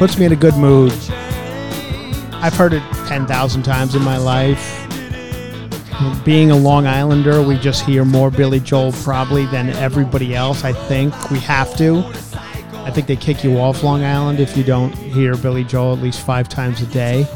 Puts 0.00 0.16
me 0.16 0.24
in 0.24 0.32
a 0.32 0.36
good 0.36 0.56
mood. 0.56 0.94
I've 2.40 2.54
heard 2.54 2.72
it 2.72 2.82
10,000 3.06 3.62
times 3.62 3.94
in 3.94 4.02
my 4.02 4.16
life. 4.16 4.88
Being 6.24 6.50
a 6.50 6.56
Long 6.56 6.86
Islander, 6.86 7.42
we 7.42 7.58
just 7.58 7.84
hear 7.84 8.06
more 8.06 8.30
Billy 8.30 8.60
Joel 8.60 8.92
probably 8.92 9.44
than 9.44 9.68
everybody 9.68 10.34
else. 10.34 10.64
I 10.64 10.72
think 10.72 11.30
we 11.30 11.38
have 11.40 11.76
to. 11.76 11.98
I 12.78 12.90
think 12.90 13.08
they 13.08 13.16
kick 13.16 13.44
you 13.44 13.58
off 13.58 13.82
Long 13.82 14.02
Island 14.02 14.40
if 14.40 14.56
you 14.56 14.64
don't 14.64 14.90
hear 14.92 15.36
Billy 15.36 15.64
Joel 15.64 15.92
at 15.92 16.02
least 16.02 16.24
five 16.24 16.48
times 16.48 16.80
a 16.80 16.86
day. 16.86 17.26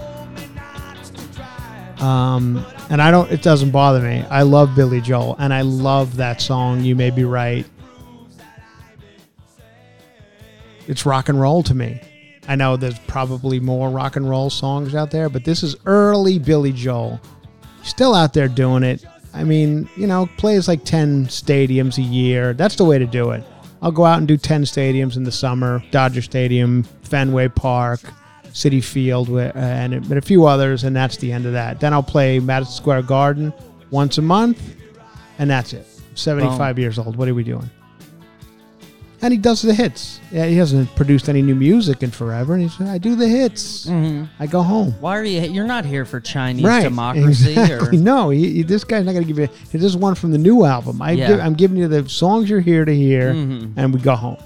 Um, 1.99 2.65
and 2.89 3.03
I 3.03 3.11
don't. 3.11 3.31
It 3.31 3.43
doesn't 3.43 3.73
bother 3.73 4.01
me. 4.01 4.25
I 4.31 4.41
love 4.41 4.75
Billy 4.75 5.03
Joel, 5.03 5.37
and 5.39 5.53
I 5.53 5.61
love 5.61 6.17
that 6.17 6.41
song. 6.41 6.81
You 6.81 6.97
may 6.97 7.11
be 7.11 7.25
right. 7.25 7.67
It's 10.89 11.05
rock 11.05 11.29
and 11.29 11.39
roll 11.39 11.63
to 11.65 11.75
me. 11.75 12.01
I 12.47 12.57
know 12.57 12.77
there's 12.77 12.99
probably 13.01 13.59
more 13.61 13.91
rock 13.91 14.17
and 14.17 14.29
roll 14.29 14.51
songs 14.51 14.95
out 14.95 15.11
there, 15.11 15.29
but 15.29 15.45
this 15.45 15.63
is 15.63 15.77
early 15.87 16.39
Billy 16.39 16.73
Joel. 16.73 17.21
Still 17.83 18.15
out 18.15 18.35
there 18.35 18.49
doing 18.49 18.83
it. 18.83 19.05
I 19.33 19.45
mean, 19.45 19.89
you 19.97 20.07
know, 20.07 20.29
plays 20.37 20.69
like 20.69 20.85
10 20.85 21.27
stadiums 21.27 21.99
a 21.99 22.03
year. 22.03 22.53
That's 22.53 22.77
the 22.77 22.85
way 22.85 22.99
to 22.99 23.07
do 23.07 23.31
it. 23.31 23.43
I'll 23.83 23.93
go 23.93 24.05
out 24.05 24.19
and 24.19 24.29
do 24.29 24.37
10 24.37 24.63
stadiums 24.63 25.17
in 25.17 25.25
the 25.25 25.33
summer 25.33 25.83
Dodger 25.91 26.23
Stadium, 26.23 26.85
Fenway 27.03 27.49
Park, 27.49 28.01
Citi 28.47 28.83
Field, 28.83 29.29
uh, 29.31 29.53
and, 29.55 29.93
and 29.93 30.13
a 30.13 30.23
few 30.23 30.47
others, 30.47 30.85
and 30.85 30.95
that's 30.95 31.17
the 31.17 31.33
end 31.33 31.45
of 31.45 31.53
that. 31.53 31.81
Then 31.81 31.93
I'll 31.93 32.03
play 32.03 32.39
Madison 32.39 32.75
Square 32.75 33.03
Garden 33.03 33.53
once 33.91 34.17
a 34.19 34.23
month, 34.23 34.63
and 35.39 35.51
that's 35.51 35.73
it. 35.73 35.87
75 36.15 36.79
years 36.79 36.99
old. 36.99 37.17
What 37.17 37.29
are 37.29 37.35
we 37.35 37.43
doing? 37.45 37.69
And 39.25 39.33
he 39.33 39.39
does 39.39 39.63
the 39.63 39.73
hits. 39.73 40.21
Yeah, 40.31 40.45
he 40.45 40.57
hasn't 40.57 40.95
produced 40.97 41.31
any 41.31 41.41
new 41.41 41.55
music 41.55 42.03
in 42.03 42.11
forever. 42.11 42.53
And 42.53 42.63
he's, 42.63 42.79
I 42.81 42.99
do 42.99 43.17
the 43.17 43.27
hits. 43.27 43.87
Mm-hmm. 43.87 44.25
I 44.39 44.47
go 44.47 44.63
home. 44.63 44.93
Why 45.01 45.17
are 45.17 45.25
you? 45.25 45.41
You're 45.41 45.67
not 45.67 45.87
here 45.87 46.05
for 46.05 46.21
Chinese 46.21 46.63
right. 46.65 46.83
democracy, 46.83 47.53
exactly. 47.59 47.99
or 47.99 48.03
No, 48.03 48.29
he, 48.29 48.51
he- 48.57 48.63
this 48.65 48.85
guy's 48.85 49.07
not 49.07 49.13
going 49.13 49.25
to 49.27 49.33
give 49.33 49.39
you. 49.39 49.49
This 49.73 49.83
is 49.83 49.97
one 49.97 50.15
from 50.15 50.31
the 50.31 50.37
new 50.39 50.65
album. 50.65 51.01
I 51.01 51.13
Yeah. 51.13 51.29
give, 51.29 51.41
I'm 51.41 51.55
giving 51.55 51.79
you 51.79 51.89
the 51.89 52.07
songs 52.07 52.51
you're 52.51 52.61
here 52.61 52.85
to 52.85 52.95
hear, 52.95 53.33
Mhm. 53.33 53.73
and 53.77 53.95
we 53.95 54.01
go 54.01 54.15
home. 54.15 54.37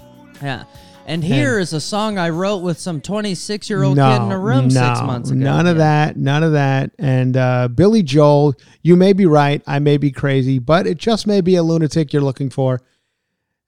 yeah. 0.41 0.63
And 1.05 1.23
here 1.23 1.57
is 1.59 1.73
a 1.73 1.81
song 1.81 2.17
I 2.19 2.29
wrote 2.29 2.59
with 2.59 2.79
some 2.79 3.01
26 3.01 3.67
year 3.69 3.81
old 3.83 3.97
kid 3.97 4.21
in 4.21 4.31
a 4.31 4.37
room 4.39 4.67
no, 4.67 4.69
six 4.69 5.01
months 5.01 5.31
ago. 5.31 5.39
None 5.39 5.65
of 5.67 5.75
Yeah. 5.77 5.83
that. 6.05 6.17
None 6.17 6.43
of 6.43 6.51
that. 6.51 6.91
And 6.99 7.35
uh, 7.35 7.67
Billy 7.67 8.03
Joel, 8.03 8.53
you 8.83 8.95
may 8.95 9.11
be 9.13 9.25
right. 9.25 9.61
I 9.67 9.79
may 9.79 9.97
be 9.97 10.11
crazy, 10.11 10.59
but 10.59 10.85
it 10.87 10.99
just 10.99 11.25
may 11.27 11.41
be 11.41 11.55
a 11.55 11.63
lunatic 11.63 12.13
you're 12.13 12.21
looking 12.21 12.49
for. 12.51 12.79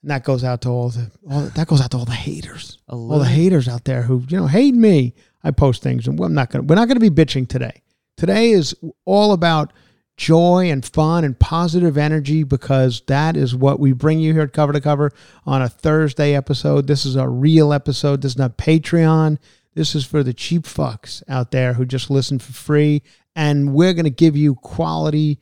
And 0.02 0.12
that 0.12 0.24
goes 0.24 0.44
out 0.44 0.62
to 0.62 0.70
all 0.70 0.90
the 0.90 1.12
all, 1.30 1.42
that 1.42 1.68
goes 1.68 1.82
out 1.82 1.92
to 1.92 1.98
all 1.98 2.06
the 2.06 2.12
haters, 2.12 2.80
all 2.88 3.20
the 3.20 3.26
haters 3.26 3.68
out 3.68 3.86
there 3.86 4.02
who 4.02 4.24
you 4.28 4.38
know 4.38 4.48
hate 4.48 4.76
me. 4.76 5.14
I 5.44 5.52
post 5.52 5.84
things, 5.84 6.08
and 6.08 6.20
I'm 6.20 6.34
not 6.34 6.50
gonna. 6.50 6.64
We're 6.64 6.76
not 6.76 6.88
gonna 6.88 7.00
be 7.00 7.10
bitching 7.10 7.48
today. 7.48 7.82
Today 8.18 8.52
is 8.52 8.76
all 9.06 9.34
about 9.34 9.74
joy 10.18 10.70
and 10.70 10.86
fun 10.86 11.24
and 11.24 11.40
positive 11.40 11.98
energy 11.98 12.44
because 12.44 13.02
that 13.08 13.36
is 13.36 13.56
what 13.56 13.80
we 13.80 13.92
bring 13.92 14.20
you 14.20 14.34
here 14.34 14.44
at 14.44 14.54
Cover 14.54 14.74
to 14.74 14.82
Cover 14.82 15.12
on 15.46 15.62
a 15.62 15.70
Thursday 15.70 16.36
episode. 16.36 16.86
This 16.86 17.06
is 17.06 17.16
a 17.16 17.28
real 17.28 17.74
episode. 17.74 18.22
This 18.22 18.34
is 18.34 18.38
not 18.38 18.58
Patreon. 18.58 19.40
This 19.74 19.96
is 19.96 20.06
for 20.06 20.22
the 20.22 20.34
cheap 20.34 20.64
fucks 20.64 21.24
out 21.28 21.50
there 21.52 21.74
who 21.74 21.86
just 21.86 22.12
listen 22.12 22.38
for 22.40 22.54
free. 22.54 23.02
And 23.36 23.74
we're 23.74 23.94
going 23.94 24.06
to 24.06 24.12
give 24.12 24.36
you 24.36 24.56
quality 24.56 25.40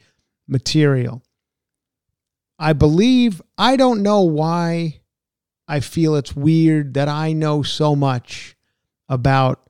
material. 0.47 1.23
I 2.59 2.73
believe, 2.73 3.41
I 3.57 3.75
don't 3.77 4.03
know 4.03 4.21
why 4.21 4.99
I 5.67 5.79
feel 5.79 6.15
it's 6.15 6.35
weird 6.35 6.93
that 6.95 7.07
I 7.07 7.31
know 7.33 7.63
so 7.63 7.95
much 7.95 8.55
about 9.07 9.61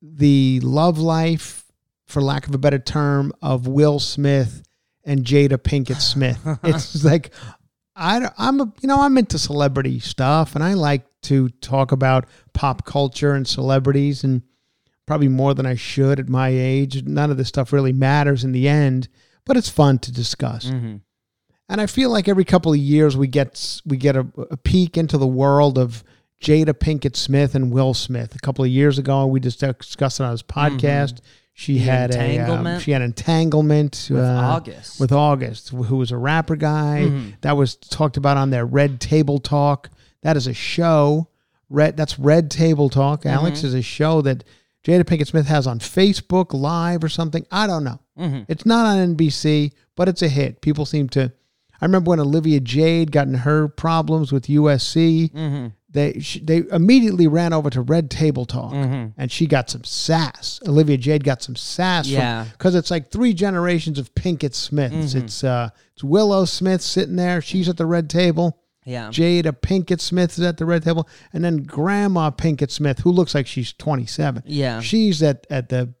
the 0.00 0.60
love 0.60 0.98
life, 0.98 1.64
for 2.06 2.22
lack 2.22 2.46
of 2.48 2.54
a 2.54 2.58
better 2.58 2.78
term, 2.78 3.32
of 3.42 3.66
Will 3.66 3.98
Smith 3.98 4.62
and 5.04 5.24
Jada 5.24 5.58
Pinkett 5.58 6.00
Smith. 6.00 6.40
it's 6.64 7.04
like 7.04 7.32
I, 7.94 8.30
I'm 8.38 8.60
a, 8.60 8.72
you 8.80 8.88
know 8.88 9.00
I'm 9.02 9.18
into 9.18 9.38
celebrity 9.38 10.00
stuff, 10.00 10.54
and 10.54 10.64
I 10.64 10.74
like 10.74 11.04
to 11.22 11.48
talk 11.50 11.92
about 11.92 12.26
pop 12.52 12.84
culture 12.84 13.34
and 13.34 13.46
celebrities, 13.46 14.24
and 14.24 14.42
probably 15.06 15.28
more 15.28 15.54
than 15.54 15.66
I 15.66 15.74
should 15.74 16.18
at 16.18 16.28
my 16.28 16.48
age. 16.48 17.02
None 17.04 17.30
of 17.30 17.36
this 17.36 17.48
stuff 17.48 17.72
really 17.72 17.92
matters 17.92 18.44
in 18.44 18.52
the 18.52 18.68
end, 18.68 19.08
but 19.44 19.56
it's 19.56 19.68
fun 19.68 19.98
to 20.00 20.12
discuss. 20.12 20.66
Mhm. 20.66 21.00
And 21.72 21.80
I 21.80 21.86
feel 21.86 22.10
like 22.10 22.28
every 22.28 22.44
couple 22.44 22.72
of 22.72 22.78
years 22.78 23.16
we 23.16 23.26
get 23.26 23.80
we 23.86 23.96
get 23.96 24.14
a, 24.16 24.26
a 24.50 24.56
peek 24.58 24.96
into 24.98 25.16
the 25.18 25.26
world 25.26 25.78
of 25.78 26.04
Jada 26.40 26.74
Pinkett 26.74 27.16
Smith 27.16 27.54
and 27.54 27.70
Will 27.72 27.94
Smith. 27.94 28.34
A 28.34 28.38
couple 28.38 28.64
of 28.64 28.70
years 28.70 28.98
ago, 28.98 29.26
we 29.26 29.40
just 29.40 29.60
discussed 29.60 30.20
it 30.20 30.24
on 30.24 30.32
his 30.32 30.42
podcast. 30.42 31.20
She 31.54 31.76
Mm-hmm. 31.76 31.84
The 31.84 31.90
had 31.90 32.10
a 32.10 32.18
um, 32.18 32.20
entanglement? 32.30 32.82
she 32.82 32.90
had 32.92 33.02
entanglement 33.02 34.08
With 34.10 34.20
uh, 34.20 34.24
August. 34.24 35.00
with 35.00 35.12
August, 35.12 35.68
who 35.70 35.96
was 35.96 36.10
a 36.10 36.16
rapper 36.16 36.56
guy. 36.56 37.06
Mhm. 37.08 37.34
That 37.42 37.56
was 37.56 37.76
talked 37.76 38.16
about 38.16 38.36
on 38.38 38.50
their 38.50 38.64
Red 38.66 39.00
Table 39.00 39.38
Talk. 39.38 39.90
That 40.22 40.36
is 40.36 40.46
a 40.46 40.54
show. 40.54 41.28
Red 41.68 41.96
that's 41.96 42.18
Red 42.18 42.50
Table 42.50 42.88
Talk. 42.90 43.24
Alex 43.26 43.58
Mm-hmm. 43.58 43.66
is 43.68 43.74
a 43.74 43.82
show 43.82 44.20
that 44.22 44.44
Jada 44.84 45.04
Pinkett 45.04 45.26
Smith 45.28 45.46
has 45.46 45.66
on 45.66 45.78
Facebook 45.78 46.52
Live 46.58 47.04
or 47.04 47.08
something. 47.08 47.46
I 47.50 47.66
don't 47.66 47.84
know. 47.84 48.00
Mhm. 48.18 48.46
It's 48.48 48.66
not 48.66 48.84
on 48.86 48.98
NBC, 49.16 49.72
but 49.96 50.08
it's 50.08 50.22
a 50.22 50.28
hit. 50.28 50.60
People 50.60 50.84
seem 50.86 51.08
to. 51.10 51.32
I 51.82 51.84
remember 51.84 52.10
when 52.10 52.20
Olivia 52.20 52.60
Jade 52.60 53.10
got 53.10 53.26
in 53.26 53.34
her 53.34 53.66
problems 53.68 54.30
with 54.32 54.44
USC. 54.48 55.30
Mhm. 55.34 55.72
They 55.90 56.20
she, 56.20 56.40
they 56.40 56.62
immediately 56.72 57.26
ran 57.26 57.52
over 57.52 57.68
to 57.68 57.82
Red 57.82 58.08
Table 58.10 58.46
Talk, 58.46 58.72
Mhm. 58.72 59.12
and 59.18 59.30
she 59.30 59.46
got 59.46 59.68
some 59.68 59.84
sass. 59.84 60.58
Olivia 60.66 60.96
Jade 60.96 61.22
got 61.24 61.42
some 61.42 61.56
sass. 61.56 62.06
Yeah. 62.08 62.44
because 62.52 62.74
it's 62.74 62.90
like 62.90 63.10
three 63.10 63.34
generations 63.34 63.98
of 63.98 64.14
Pinkett 64.14 64.54
Smiths. 64.54 65.12
Mhm. 65.14 65.22
It's 65.24 65.44
uh, 65.44 65.68
it's 65.92 66.02
Willow 66.04 66.44
Smith 66.46 66.80
sitting 66.80 67.16
there. 67.16 67.42
She's 67.42 67.68
at 67.68 67.76
the 67.76 67.84
red 67.86 68.08
table. 68.08 68.58
Yeah. 68.86 69.10
Jade, 69.10 69.44
Jada 69.44 69.52
Pinkett 69.60 70.00
Smith 70.00 70.38
is 70.38 70.44
at 70.44 70.56
the 70.56 70.64
red 70.64 70.82
table, 70.82 71.06
and 71.32 71.44
then 71.44 71.58
Grandma 71.58 72.30
Pinkett 72.30 72.70
Smith, 72.70 73.00
who 73.00 73.12
looks 73.12 73.34
like 73.34 73.46
she's 73.46 73.72
27. 73.74 74.42
Yeah. 74.46 74.80
she's 74.80 75.22
at 75.22 75.46
at 75.50 75.68
the 75.68 75.92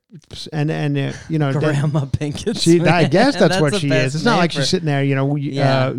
and 0.52 0.70
and 0.70 0.98
uh, 0.98 1.12
you 1.28 1.38
know, 1.38 1.52
that- 1.52 1.60
Grandma 1.62 2.04
Pinkett. 2.06 2.60
she, 2.60 2.80
I 2.80 3.04
guess 3.04 3.36
that's, 3.38 3.60
what 3.60 3.74
she 3.76 3.90
is. 3.90 4.14
It's 4.14 4.24
not 4.24 4.38
like 4.38 4.52
she's 4.52 4.68
sitting 4.68 4.86
there, 4.86 5.02
you 5.02 5.14
know, 5.14 5.36
Yeah. 5.36 5.92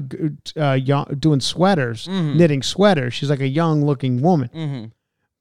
uh, 0.58 0.62
uh, 0.62 0.74
yo- 0.74 1.06
doing 1.06 1.40
sweaters, 1.40 2.08
Mhm. 2.08 2.36
knitting 2.36 2.62
sweaters. 2.64 3.14
She's 3.14 3.30
like 3.30 3.42
a 3.42 3.48
young 3.48 3.84
looking 3.86 4.22
woman. 4.22 4.50
Mhm. 4.56 4.92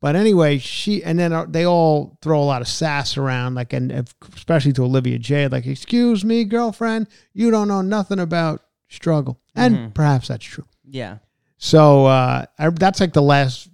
But 0.01 0.17
anyway, 0.17 0.59
she 0.59 1.05
and 1.05 1.19
then 1.19 1.33
uh, 1.33 1.47
they 1.49 1.65
all 1.65 2.19
throw 2.23 2.43
a 2.43 2.45
lot 2.45 2.61
of 2.61 2.67
sass 2.69 3.17
around, 3.17 3.55
like 3.55 3.73
and 3.73 3.93
uh, 3.93 4.03
especially 4.35 4.73
to 4.75 4.83
Olivia 4.85 5.19
Jade, 5.19 5.53
like, 5.53 5.67
"Excuse 5.67 6.25
me, 6.25 6.45
girlfriend, 6.45 7.07
you 7.35 7.51
don't 7.53 7.69
know 7.69 7.83
nothing 7.83 8.19
about 8.19 8.63
struggle," 8.89 9.39
and 9.55 9.77
Mhm. 9.77 9.95
perhaps 9.95 10.29
that's 10.29 10.45
true. 10.45 10.65
Yeah. 10.85 11.19
So 11.59 12.07
uh, 12.07 12.47
I, 12.59 12.71
that's 12.71 12.99
like 12.99 13.13
the 13.13 13.23
last 13.23 13.69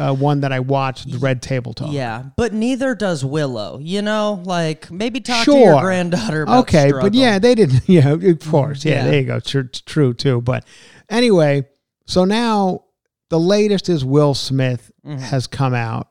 uh, 0.00 0.14
one 0.14 0.40
that 0.40 0.52
I 0.52 0.60
watched, 0.60 1.10
the 1.10 1.18
Red 1.18 1.42
Table 1.42 1.74
Talk. 1.74 1.92
Yeah, 1.92 2.24
but 2.36 2.52
neither 2.54 2.94
does 2.94 3.24
Willow. 3.24 3.78
You 3.78 4.02
know, 4.02 4.42
like 4.44 4.90
maybe 4.90 5.20
talk 5.20 5.44
to 5.44 5.56
your 5.56 5.80
granddaughter. 5.80 6.42
About 6.42 6.60
okay, 6.60 6.90
but 6.92 7.14
yeah, 7.14 7.38
they 7.38 7.54
didn't. 7.54 7.82
Yeah, 7.88 8.12
of 8.14 8.40
course. 8.40 8.84
Yeah, 8.84 8.92
Yeah. 8.94 9.04
there 9.04 9.20
you 9.20 9.26
go. 9.26 9.40
True, 9.40 9.68
true 9.68 10.14
too. 10.14 10.40
But 10.40 10.64
anyway, 11.08 11.68
so 12.06 12.24
now 12.24 12.84
the 13.28 13.38
latest 13.38 13.88
is 13.88 14.04
Will 14.04 14.34
Smith 14.34 14.90
Mhm. 15.06 15.20
has 15.20 15.46
come 15.46 15.74
out 15.74 16.08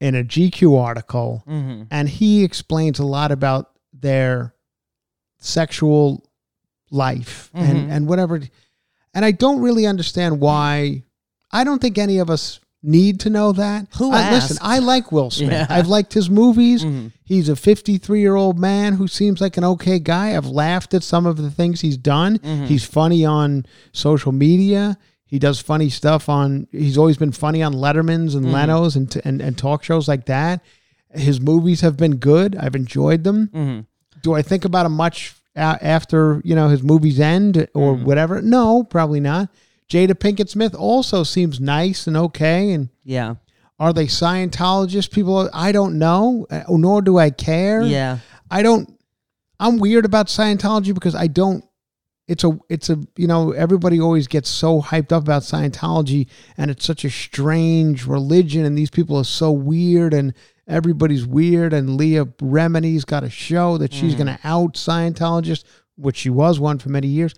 in 0.00 0.14
a 0.14 0.22
GQ 0.24 0.76
article, 0.76 1.42
Mhm. 1.48 1.86
and 1.90 2.08
he 2.08 2.42
explains 2.44 2.98
a 2.98 3.04
lot 3.04 3.32
about 3.32 3.70
their 3.92 4.54
sexual 5.38 6.24
life 6.90 7.50
Mhm. 7.54 7.60
and 7.60 7.92
and 7.92 8.06
whatever. 8.08 8.40
And 9.14 9.24
I 9.24 9.32
don't 9.32 9.60
really 9.60 9.86
understand 9.86 10.40
why. 10.40 11.04
I 11.50 11.64
don't 11.64 11.80
think 11.80 11.98
any 11.98 12.18
of 12.18 12.30
us 12.30 12.60
need 12.82 13.20
to 13.20 13.30
know 13.30 13.52
that. 13.52 13.86
Who 13.98 14.12
I, 14.12 14.30
listen. 14.30 14.56
I 14.60 14.78
like 14.78 15.10
Will 15.10 15.30
Smith. 15.30 15.50
Yeah. 15.50 15.66
I've 15.68 15.88
liked 15.88 16.14
his 16.14 16.30
movies. 16.30 16.84
Mhm. 16.84 17.12
He's 17.24 17.48
a 17.48 17.56
53 17.56 18.20
year 18.20 18.36
old 18.36 18.58
man 18.58 18.94
who 18.94 19.08
seems 19.08 19.40
like 19.40 19.56
an 19.56 19.64
okay 19.64 19.98
guy. 19.98 20.36
I've 20.36 20.46
laughed 20.46 20.94
at 20.94 21.02
some 21.02 21.26
of 21.26 21.36
the 21.38 21.50
things 21.50 21.80
he's 21.80 21.96
done. 21.96 22.38
Mhm. 22.38 22.66
He's 22.66 22.84
funny 22.84 23.24
on 23.24 23.66
social 23.92 24.32
media. 24.32 24.96
He 25.26 25.38
does 25.38 25.58
funny 25.60 25.90
stuff 25.90 26.28
on. 26.28 26.68
He's 26.72 26.96
always 26.96 27.16
been 27.18 27.32
funny 27.32 27.62
on 27.62 27.74
Letterman's 27.74 28.34
and 28.34 28.46
Mhm. 28.46 28.52
Leno's 28.52 28.96
and, 28.96 29.10
t- 29.10 29.20
and 29.24 29.42
and 29.42 29.58
talk 29.58 29.82
shows 29.82 30.06
like 30.08 30.26
that. 30.26 30.60
His 31.12 31.40
movies 31.40 31.80
have 31.80 31.96
been 31.96 32.16
good. 32.16 32.54
I've 32.56 32.76
enjoyed 32.76 33.24
them. 33.24 33.50
Mhm. 33.54 33.86
Do 34.22 34.34
I 34.34 34.42
think 34.42 34.64
about 34.64 34.86
him 34.86 34.92
much 34.92 35.34
after 35.56 36.40
you 36.44 36.54
know 36.54 36.68
his 36.68 36.82
movies 36.82 37.18
end 37.20 37.66
or 37.74 37.96
Mhm. 37.96 38.04
whatever? 38.04 38.40
No, 38.40 38.84
probably 38.84 39.20
not. 39.20 39.48
Jada 39.88 40.10
Pinkett 40.12 40.48
Smith 40.48 40.74
also 40.74 41.22
seems 41.22 41.60
nice 41.60 42.06
and 42.06 42.16
okay 42.16 42.72
and. 42.72 42.90
Yeah. 43.04 43.36
Are 43.80 43.92
they 43.92 44.06
Scientologists? 44.06 45.10
People, 45.10 45.48
I 45.54 45.70
don't 45.70 45.98
know, 45.98 46.46
uh, 46.50 46.64
nor 46.68 47.00
do 47.00 47.16
I 47.18 47.30
care. 47.30 47.82
Yeah. 47.82 48.18
I 48.50 48.62
don't. 48.62 48.92
I'm 49.60 49.78
weird 49.78 50.04
about 50.04 50.26
Scientology 50.26 50.92
because 50.92 51.14
I 51.14 51.28
don't. 51.28 51.64
It's 52.26 52.42
a. 52.42 52.58
It's 52.68 52.90
a. 52.90 52.98
You 53.16 53.28
know, 53.28 53.52
everybody 53.52 54.00
always 54.00 54.26
gets 54.26 54.48
so 54.50 54.82
hyped 54.82 55.12
up 55.12 55.22
about 55.22 55.42
Scientology, 55.42 56.26
and 56.56 56.72
it's 56.72 56.84
such 56.84 57.04
a 57.04 57.10
strange 57.10 58.04
religion, 58.04 58.64
and 58.64 58.76
these 58.76 58.90
people 58.90 59.16
are 59.16 59.24
so 59.24 59.52
weird, 59.52 60.12
and 60.12 60.34
everybody's 60.66 61.24
weird. 61.24 61.72
And 61.72 61.96
Leah 61.96 62.24
Remini's 62.24 63.04
got 63.04 63.22
a 63.22 63.30
show 63.30 63.78
that 63.78 63.92
she's 63.94 64.14
Mm. 64.14 64.18
going 64.18 64.36
to 64.36 64.40
out 64.42 64.74
Scientologists, 64.74 65.62
which 65.96 66.16
she 66.16 66.30
was 66.30 66.58
one 66.58 66.78
for 66.80 66.88
many 66.88 67.06
years, 67.08 67.32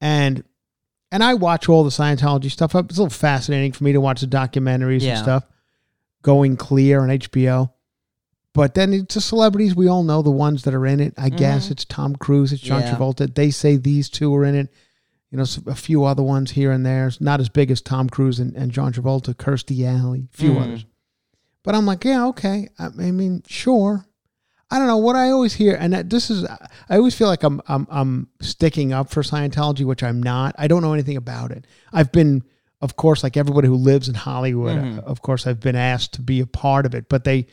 and. 0.00 0.44
And 1.10 1.24
I 1.24 1.34
watch 1.34 1.68
all 1.68 1.84
the 1.84 1.90
Scientology 1.90 2.50
stuff. 2.50 2.74
Up. 2.74 2.86
It's 2.90 2.98
a 2.98 3.02
little 3.02 3.16
fascinating 3.16 3.72
for 3.72 3.84
me 3.84 3.92
to 3.92 4.00
watch 4.00 4.20
the 4.20 4.26
documentaries 4.26 5.00
Yeah. 5.02 5.12
and 5.16 5.18
stuff. 5.22 5.44
Going 6.22 6.56
Clear 6.56 7.00
on 7.02 7.08
HBO. 7.10 7.72
But 8.54 8.74
then 8.74 8.92
it's 8.92 9.14
the 9.14 9.20
celebrities 9.20 9.74
we 9.76 9.88
all 9.88 10.02
know 10.02 10.20
the 10.20 10.30
ones 10.30 10.64
that 10.64 10.74
are 10.74 10.86
in 10.86 11.00
it. 11.00 11.14
I 11.16 11.28
guess 11.30 11.68
Mhm. 11.68 11.70
it's 11.72 11.84
Tom 11.84 12.16
Cruise, 12.16 12.52
it's 12.52 12.60
John 12.62 12.80
Yeah. 12.82 12.94
Travolta. 12.96 13.32
They 13.34 13.50
say 13.50 13.76
these 13.76 14.08
two 14.10 14.34
are 14.34 14.44
in 14.44 14.54
it. 14.54 14.68
You 15.30 15.38
know, 15.38 15.44
a 15.66 15.74
few 15.74 16.04
other 16.04 16.22
ones 16.22 16.52
here 16.52 16.72
and 16.72 16.84
there. 16.84 17.06
It's 17.08 17.20
not 17.20 17.38
as 17.40 17.48
big 17.50 17.70
as 17.70 17.80
Tom 17.82 18.08
Cruise 18.08 18.40
and, 18.40 18.54
and 18.56 18.72
John 18.72 18.92
Travolta, 18.92 19.34
Kirstie 19.34 19.84
Alley, 19.86 20.28
a 20.32 20.36
few 20.36 20.52
Mhm. 20.52 20.62
others. 20.62 20.86
But 21.62 21.74
I'm 21.74 21.84
like, 21.86 22.04
yeah, 22.04 22.26
okay. 22.28 22.68
I, 22.78 22.86
I 22.86 23.10
mean, 23.10 23.42
sure. 23.46 24.06
I 24.70 24.78
don't 24.78 24.86
know 24.86 24.98
what 24.98 25.16
I 25.16 25.30
always 25.30 25.54
hear, 25.54 25.74
and 25.80 25.92
that, 25.94 26.10
this 26.10 26.28
is 26.30 26.44
I 26.44 26.96
always 26.96 27.14
feel 27.14 27.28
like 27.28 27.42
I'm 27.42 27.60
I'm 27.68 27.86
I'm 27.90 28.28
sticking 28.42 28.92
up 28.92 29.10
for 29.10 29.22
Scientology, 29.22 29.84
which 29.84 30.02
I'm 30.02 30.22
not. 30.22 30.54
I 30.58 30.66
don't 30.68 30.82
know 30.82 30.92
anything 30.92 31.16
about 31.16 31.52
it. 31.52 31.66
I've 31.92 32.12
been, 32.12 32.42
of 32.82 32.96
course, 32.96 33.22
like 33.22 33.36
everybody 33.36 33.66
who 33.68 33.76
lives 33.76 34.08
in 34.08 34.14
Hollywood. 34.14 34.76
Mhm. 34.76 34.98
uh, 34.98 35.02
Of 35.02 35.22
course, 35.22 35.46
I've 35.46 35.60
been 35.60 35.76
asked 35.76 36.12
to 36.14 36.22
be 36.22 36.40
a 36.40 36.46
part 36.46 36.84
of 36.84 36.94
it, 36.94 37.08
but 37.08 37.24
they 37.24 37.46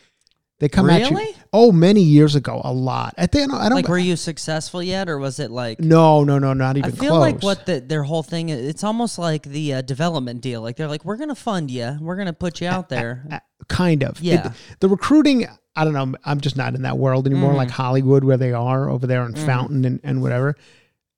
they 0.59 0.69
come 0.69 0.89
at 0.89 1.09
you. 1.11 1.33
Oh, 1.51 1.71
many 1.71 2.01
years 2.01 2.35
ago, 2.35 2.61
a 2.63 2.71
lot. 2.71 3.13
I 3.17 3.27
think 3.27 3.53
I 3.53 3.69
don't. 3.69 3.75
Like, 3.75 3.87
were 3.87 3.97
you 3.97 4.15
successful 4.15 4.81
yet, 4.81 5.09
or 5.09 5.17
was 5.17 5.39
it 5.39 5.51
like? 5.51 5.79
no, 5.79 6.23
no, 6.23 6.39
no, 6.39 6.53
not 6.53 6.77
even 6.77 6.91
I 6.91 6.95
feel 6.95 7.09
close. 7.11 7.19
like 7.21 7.43
what 7.43 7.65
the, 7.65 7.79
their 7.81 8.03
whole 8.03 8.23
thing 8.23 8.49
is, 8.49 8.65
it's 8.65 8.83
almost 8.83 9.17
like 9.17 9.43
the 9.43 9.73
uh, 9.75 9.81
development 9.81 10.41
deal. 10.41 10.61
Like 10.61 10.75
they're 10.77 10.87
like, 10.87 11.03
we're 11.05 11.17
gonna 11.17 11.35
fund 11.35 11.69
you, 11.71 11.97
we're 12.01 12.15
gonna 12.17 12.33
put 12.33 12.61
you 12.61 12.67
out 12.67 12.89
there. 12.89 13.27
Uh, 13.31 13.39
kind 13.67 14.03
of. 14.03 14.19
Yeah. 14.21 14.47
It- 14.47 14.53
the 14.79 14.89
recruiting, 14.89 15.47
I 15.75 15.83
don't 15.83 15.93
know. 15.93 16.15
I'm 16.23 16.39
just 16.41 16.55
not 16.57 16.73
in 16.75 16.83
that 16.83 16.97
world 16.97 17.25
anymore, 17.27 17.53
Mhm. 17.53 17.57
like 17.57 17.69
Hollywood, 17.69 18.23
where 18.23 18.37
they 18.37 18.53
are 18.53 18.89
over 18.89 19.07
there 19.07 19.25
in 19.25 19.33
Mhm. 19.33 19.45
Fountain 19.45 19.85
and, 19.85 19.99
and 20.03 20.21
whatever. 20.21 20.55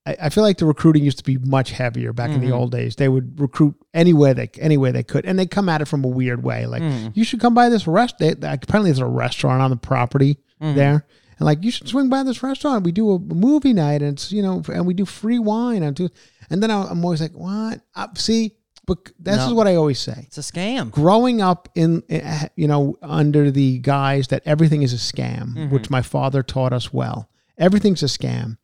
I, 0.07 0.15
I 0.23 0.29
feel 0.29 0.43
like 0.43 0.57
the 0.57 0.65
recruiting 0.65 1.03
used 1.03 1.17
to 1.19 1.23
be 1.23 1.37
much 1.37 1.71
heavier 1.71 2.13
back 2.13 2.31
in 2.31 2.39
the 2.41 2.47
Mhm. 2.47 2.53
old 2.59 2.71
days. 2.71 2.95
They 2.95 3.09
would 3.09 3.39
recruit 3.39 3.75
anywhere 3.93 4.33
they 4.33 4.49
any 4.59 4.77
way 4.77 4.91
they 4.91 5.03
could, 5.03 5.25
and 5.25 5.37
they 5.37 5.45
come 5.45 5.69
at 5.69 5.81
it 5.81 5.87
from 5.87 6.03
a 6.03 6.07
weird 6.07 6.43
way. 6.43 6.65
Like 6.65 6.81
Mhm. 6.83 7.11
you 7.15 7.23
should 7.23 7.39
come 7.39 7.53
by 7.53 7.69
this 7.69 7.85
restaurant. 7.87 8.37
Apparently, 8.43 8.89
there's 8.91 8.99
a 8.99 9.05
restaurant 9.05 9.61
on 9.61 9.69
the 9.69 9.75
property 9.77 10.37
Mhm. 10.61 10.75
there, 10.75 11.05
and 11.37 11.45
like 11.45 11.63
you 11.63 11.71
should 11.71 11.87
swing 11.87 12.09
by 12.09 12.23
this 12.23 12.41
restaurant. 12.41 12.83
We 12.85 12.91
do 12.91 13.11
a 13.11 13.19
movie 13.19 13.73
night, 13.73 14.01
and 14.01 14.13
it's 14.13 14.31
you 14.31 14.41
know, 14.41 14.63
and 14.73 14.85
we 14.87 14.93
do 14.93 15.05
free 15.05 15.39
wine 15.39 15.83
and 15.83 15.95
do. 15.95 16.09
And 16.49 16.63
then 16.63 16.71
I'm 16.71 17.03
always 17.03 17.19
like, 17.21 17.35
what? 17.35 17.81
Uh, 17.95 18.07
see, 18.15 18.53
but 18.85 18.97
this 19.19 19.35
No. 19.37 19.47
is 19.47 19.53
what 19.53 19.67
I 19.67 19.75
always 19.75 19.99
say 19.99 20.23
It's 20.27 20.37
a 20.37 20.41
scam. 20.41 20.89
growing 20.91 21.41
up 21.41 21.67
in 21.75 22.03
eh, 22.09 22.47
you 22.55 22.67
know 22.69 22.95
under 23.01 23.51
the 23.51 23.79
guise 23.79 24.27
that 24.29 24.43
everything 24.45 24.81
is 24.81 24.93
a 24.93 24.97
scam 24.97 25.53
Mhm. 25.55 25.69
which 25.71 25.89
my 25.89 26.01
father 26.01 26.41
taught 26.41 26.71
us 26.71 26.93
well 26.93 27.27
everything's 27.57 28.01
a 28.01 28.05
scam 28.05 28.55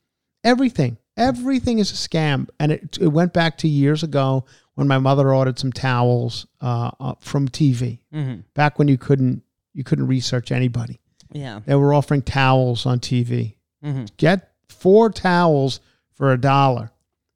everything 0.46 0.96
everything 1.18 1.80
is 1.80 1.92
a 1.92 1.96
scam 2.10 2.48
and 2.60 2.72
it, 2.72 2.98
it 3.00 3.08
went 3.08 3.34
back 3.34 3.58
to 3.60 3.68
years 3.68 4.04
ago 4.04 4.46
when 4.76 4.88
my 4.88 4.98
mother 4.98 5.34
ordered 5.34 5.60
some 5.60 5.72
towels 5.72 6.48
uh, 6.62 6.92
uh, 7.00 7.14
from 7.20 7.48
tv 7.48 8.00
hmm 8.12 8.36
back 8.54 8.80
when 8.80 8.88
you 8.88 8.98
couldn't 8.98 9.44
you 9.74 9.84
couldn't 9.84 10.08
research 10.08 10.52
anybody 10.52 11.00
Yeah. 11.32 11.60
they 11.66 11.76
were 11.76 11.94
offering 11.94 12.22
towels 12.22 12.86
on 12.86 13.00
tv 13.00 13.56
hmm 13.84 14.06
get 14.18 14.52
four 14.70 15.10
towels 15.12 15.80
for 16.14 16.32
a 16.34 16.38
dollar 16.40 16.92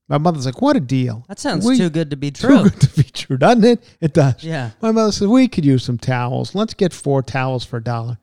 my 0.09 0.17
mother's 0.17 0.45
like 0.45 0.61
what 0.61 0.75
a 0.75 0.79
deal 0.79 1.25
That 1.27 1.37
sounds 1.39 1.65
We- 1.65 1.77
too 1.77 1.89
good 1.89 2.09
to 2.11 2.15
be 2.17 2.31
true. 2.41 2.63
too 2.63 2.69
good 2.69 2.81
to 2.81 2.95
be 2.95 3.03
true 3.03 3.37
doesn't 3.37 3.63
it 3.63 3.83
it 4.01 4.13
does 4.13 4.43
Yeah. 4.43 4.71
my 4.81 4.91
mother 4.91 5.11
said, 5.11 5.27
We 5.27 5.47
could 5.47 5.65
use 5.65 5.83
some 5.83 5.97
towels. 5.97 6.55
Let's 6.55 6.73
get 6.73 6.93
four 6.93 7.21
towels 7.21 7.63
for 7.65 7.77
a 7.77 7.83
dollar. 7.83 8.17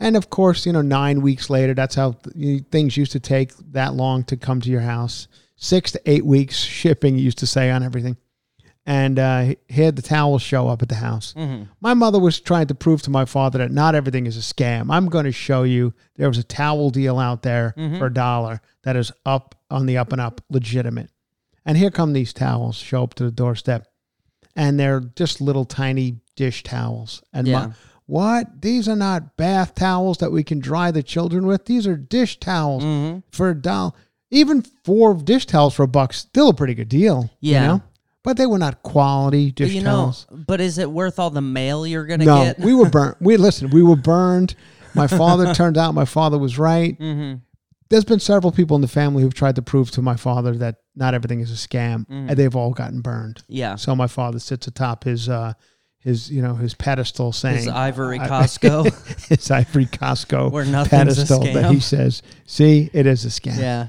And 0.00 0.16
of 0.16 0.30
course, 0.30 0.64
you 0.66 0.72
know, 0.72 0.80
nine 0.82 1.20
weeks 1.20 1.50
later, 1.50 1.74
that's 1.74 1.94
how 1.94 2.12
th- 2.12 2.64
things 2.70 2.96
used 2.96 3.12
to 3.12 3.20
take 3.20 3.52
that 3.72 3.94
long 3.94 4.24
to 4.24 4.36
come 4.36 4.60
to 4.62 4.70
your 4.70 4.80
house. 4.80 5.28
Six 5.56 5.92
to 5.92 6.00
eight 6.10 6.24
weeks 6.24 6.56
shipping, 6.56 7.18
used 7.18 7.38
to 7.38 7.46
say 7.46 7.70
on 7.70 7.82
everything. 7.82 8.16
And 8.86 9.18
uh, 9.18 9.54
he 9.68 9.82
had 9.82 9.94
the 9.96 10.02
towels 10.02 10.40
show 10.40 10.66
up 10.68 10.80
at 10.80 10.88
the 10.88 10.94
house. 10.94 11.34
hmm 11.34 11.64
My 11.82 11.92
mother 11.92 12.18
was 12.18 12.40
trying 12.40 12.66
to 12.68 12.74
prove 12.74 13.02
to 13.02 13.10
my 13.10 13.26
father 13.26 13.58
that 13.58 13.70
not 13.70 13.94
everything 13.94 14.26
is 14.26 14.38
a 14.38 14.40
scam. 14.40 14.90
I'm 14.90 15.06
going 15.06 15.26
to 15.26 15.32
show 15.32 15.64
you 15.64 15.92
there 16.16 16.28
was 16.28 16.38
a 16.38 16.42
towel 16.42 16.88
deal 16.88 17.18
out 17.18 17.42
there 17.42 17.74
Mhm. 17.76 17.98
for 17.98 18.06
a 18.06 18.12
dollar 18.12 18.62
that 18.84 18.96
is 18.96 19.12
up 19.26 19.54
on 19.70 19.84
the 19.84 19.98
up 19.98 20.12
and 20.12 20.20
up, 20.20 20.40
legitimate. 20.48 21.10
And 21.66 21.76
here 21.76 21.90
come 21.90 22.14
these 22.14 22.32
towels 22.32 22.76
show 22.76 23.02
up 23.04 23.12
to 23.14 23.24
the 23.24 23.30
doorstep, 23.30 23.86
and 24.56 24.80
they're 24.80 25.00
just 25.14 25.42
little 25.42 25.66
tiny 25.66 26.20
dish 26.34 26.62
towels. 26.62 27.22
And 27.34 27.46
my- 27.46 27.52
Yeah. 27.52 27.72
What? 28.10 28.60
These 28.62 28.88
are 28.88 28.96
not 28.96 29.36
bath 29.36 29.74
towels 29.74 30.18
that 30.18 30.32
we 30.32 30.42
can 30.42 30.58
dry 30.60 30.90
the 30.90 31.02
children 31.02 31.46
with. 31.46 31.64
These 31.66 31.86
are 31.86 31.96
dish 31.96 32.38
towels 32.40 32.82
hmm 32.82 33.18
for 33.30 33.50
a 33.50 33.54
dollar. 33.54 33.92
Even 34.32 34.62
four 34.84 35.14
dish 35.14 35.46
towels 35.46 35.74
for 35.74 35.82
a 35.84 35.88
buck, 35.88 36.12
still 36.12 36.48
a 36.50 36.54
pretty 36.54 36.74
good 36.74 36.88
deal. 36.88 37.30
Yeah. 37.40 37.60
You 37.62 37.66
know? 37.68 37.82
But 38.22 38.36
they 38.36 38.46
were 38.46 38.58
not 38.58 38.82
quality 38.82 39.50
dish 39.50 39.68
But 39.70 39.74
you 39.74 39.82
towels. 39.82 40.26
know, 40.30 40.44
but 40.46 40.60
is 40.60 40.76
it 40.78 40.90
worth 40.90 41.18
all 41.18 41.30
the 41.30 41.40
mail 41.40 41.86
you're 41.86 42.04
gonna 42.06 42.24
No, 42.26 42.44
get? 42.44 42.58
we 42.60 42.74
were 42.74 42.88
burnt. 42.98 43.16
We 43.20 43.36
listen. 43.36 43.70
We 43.70 43.82
were 43.82 43.96
burned. 43.96 44.54
My 44.94 45.06
father 45.06 45.54
turned 45.60 45.78
out. 45.78 45.94
My 45.94 46.04
father 46.04 46.36
was 46.38 46.58
right. 46.58 46.96
hmm 46.98 47.34
There's 47.88 48.04
been 48.04 48.20
several 48.20 48.52
people 48.52 48.74
in 48.76 48.82
the 48.82 48.88
family 48.88 49.22
who've 49.22 49.34
tried 49.34 49.56
to 49.56 49.62
prove 49.62 49.90
to 49.92 50.02
my 50.02 50.16
father 50.16 50.54
that 50.58 50.76
not 50.94 51.14
everything 51.14 51.40
is 51.40 51.50
a 51.50 51.54
scam, 51.68 52.06
Mhm. 52.06 52.28
and 52.28 52.36
they've 52.36 52.54
all 52.54 52.72
gotten 52.72 53.00
burned. 53.00 53.42
Yeah. 53.48 53.76
So 53.76 53.96
my 53.96 54.06
father 54.06 54.38
sits 54.38 54.66
atop 54.68 55.04
his, 55.04 55.28
uh, 55.28 55.54
his, 56.00 56.30
you 56.30 56.40
know, 56.42 56.54
his 56.54 56.74
pedestal, 56.74 57.32
saying 57.32 57.56
His 57.58 57.68
ivory 57.68 58.18
Costco, 58.18 59.28
his 59.28 59.50
ivory 59.50 59.86
Costco 59.86 60.50
where 60.50 60.64
nothing's 60.64 60.92
a 61.18 61.26
pedestal 61.26 61.40
that 61.52 61.70
he 61.72 61.80
says, 61.80 62.22
"See, 62.46 62.90
it 62.92 63.06
is 63.06 63.24
a 63.24 63.28
scam." 63.28 63.58
Yeah. 63.58 63.88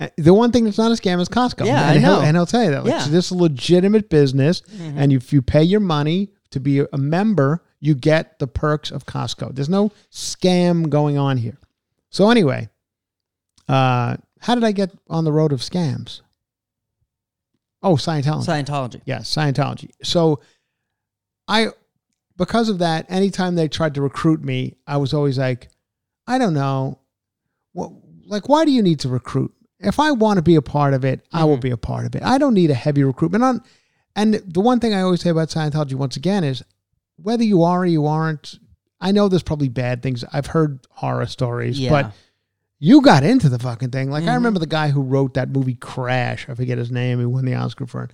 Uh, 0.00 0.08
The 0.18 0.34
one 0.34 0.50
thing 0.50 0.64
that's 0.64 0.78
not 0.78 0.90
a 0.90 0.94
scam 0.94 1.20
is 1.20 1.28
Costco. 1.28 1.64
Yeah, 1.66 1.90
and 1.90 1.98
I 1.98 2.00
he'll- 2.00 2.20
and 2.20 2.36
he'll 2.36 2.46
tell 2.46 2.64
you 2.64 2.70
that. 2.72 2.84
Like, 2.84 2.92
Yeah. 2.92 3.00
so 3.04 3.10
this 3.10 3.26
is 3.26 3.30
a 3.30 3.36
legitimate 3.36 4.10
business, 4.10 4.62
Mhm. 4.62 4.94
and 4.96 5.12
if 5.12 5.32
you 5.32 5.40
pay 5.42 5.62
your 5.62 5.80
money 5.80 6.30
to 6.50 6.58
be 6.60 6.80
a 6.80 6.98
member, 6.98 7.62
you 7.80 7.94
get 7.94 8.38
the 8.40 8.46
perks 8.48 8.90
of 8.90 9.06
Costco. 9.06 9.54
There's 9.54 9.68
no 9.68 9.92
scam 10.12 10.88
going 10.88 11.16
on 11.18 11.36
here. 11.36 11.58
So 12.10 12.30
anyway, 12.30 12.68
uh, 13.68 14.16
how 14.40 14.54
did 14.54 14.64
I 14.64 14.72
get 14.72 14.90
on 15.08 15.24
the 15.24 15.32
road 15.32 15.52
of 15.52 15.60
scams? 15.60 16.20
Oh, 17.82 17.94
Scientology. 17.96 18.46
Scientology. 18.46 19.00
Yes, 19.04 19.32
Scientology. 19.34 19.90
So 20.02 20.40
I 21.48 21.68
because 22.36 22.68
of 22.68 22.78
that, 22.78 23.06
anytime 23.08 23.54
they 23.54 23.68
tried 23.68 23.94
to 23.94 24.02
recruit 24.02 24.42
me, 24.42 24.76
I 24.86 24.96
was 24.96 25.14
always 25.14 25.38
like, 25.38 25.68
I 26.26 26.38
don't 26.38 26.54
know. 26.54 26.98
What 27.72 27.92
like 28.26 28.48
why 28.48 28.64
do 28.64 28.70
you 28.70 28.82
need 28.82 29.00
to 29.00 29.08
recruit? 29.08 29.52
If 29.80 30.00
I 30.00 30.12
want 30.12 30.38
to 30.38 30.42
be 30.42 30.54
a 30.54 30.62
part 30.62 30.94
of 30.94 31.04
it, 31.04 31.20
I 31.32 31.44
will 31.44 31.58
be 31.58 31.70
a 31.70 31.76
part 31.76 32.06
of 32.06 32.14
it. 32.14 32.22
I 32.22 32.38
don't 32.38 32.54
need 32.54 32.70
a 32.70 32.74
heavy 32.74 33.04
recruitment 33.04 33.44
on 33.44 33.62
and 34.16 34.34
the 34.34 34.60
one 34.60 34.80
thing 34.80 34.94
I 34.94 35.00
always 35.02 35.20
say 35.20 35.30
about 35.30 35.48
Scientology 35.48 35.94
once 35.94 36.16
again 36.16 36.44
is 36.44 36.62
whether 37.16 37.42
you 37.44 37.62
are 37.62 37.80
or 37.80 37.86
you 37.86 38.06
aren't, 38.06 38.58
I 39.00 39.12
know 39.12 39.28
there's 39.28 39.42
probably 39.42 39.68
bad 39.68 40.02
things. 40.02 40.24
I've 40.32 40.46
heard 40.46 40.86
horror 40.90 41.26
stories, 41.26 41.78
Yeah. 41.78 41.90
but 41.90 42.12
you 42.78 43.02
got 43.02 43.24
into 43.24 43.48
the 43.48 43.58
fucking 43.58 43.90
thing. 43.90 44.10
Like 44.10 44.24
I 44.24 44.34
remember 44.34 44.60
the 44.60 44.66
guy 44.66 44.90
who 44.90 45.02
wrote 45.02 45.34
that 45.34 45.48
movie 45.50 45.74
Crash. 45.74 46.48
I 46.48 46.54
forget 46.54 46.78
his 46.78 46.90
name. 46.90 47.18
He 47.18 47.26
won 47.26 47.44
the 47.44 47.54
Oscar 47.54 47.86
for 47.86 48.04
it. 48.04 48.10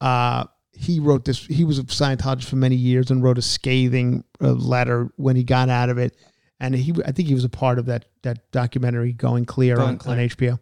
Uh, 0.00 0.44
he 0.72 0.98
wrote 1.00 1.24
this. 1.24 1.44
He 1.46 1.64
was 1.64 1.78
a 1.78 1.84
Scientologist 1.84 2.44
for 2.44 2.56
many 2.56 2.76
years 2.76 3.10
and 3.10 3.22
wrote 3.22 3.38
a 3.38 3.42
scathing 3.42 4.24
uh, 4.40 4.52
letter 4.52 5.10
when 5.16 5.36
he 5.36 5.44
got 5.44 5.68
out 5.68 5.88
of 5.90 5.98
it. 5.98 6.16
And 6.60 6.74
he, 6.74 6.94
I 7.04 7.12
think 7.12 7.28
he 7.28 7.34
was 7.34 7.44
a 7.44 7.48
part 7.48 7.78
of 7.78 7.86
that 7.86 8.06
that 8.22 8.50
documentary 8.52 9.12
Going 9.12 9.44
Clear, 9.44 9.76
Going 9.76 9.88
on, 9.88 9.98
Clear. 9.98 10.18
on 10.20 10.28
HBO. 10.28 10.58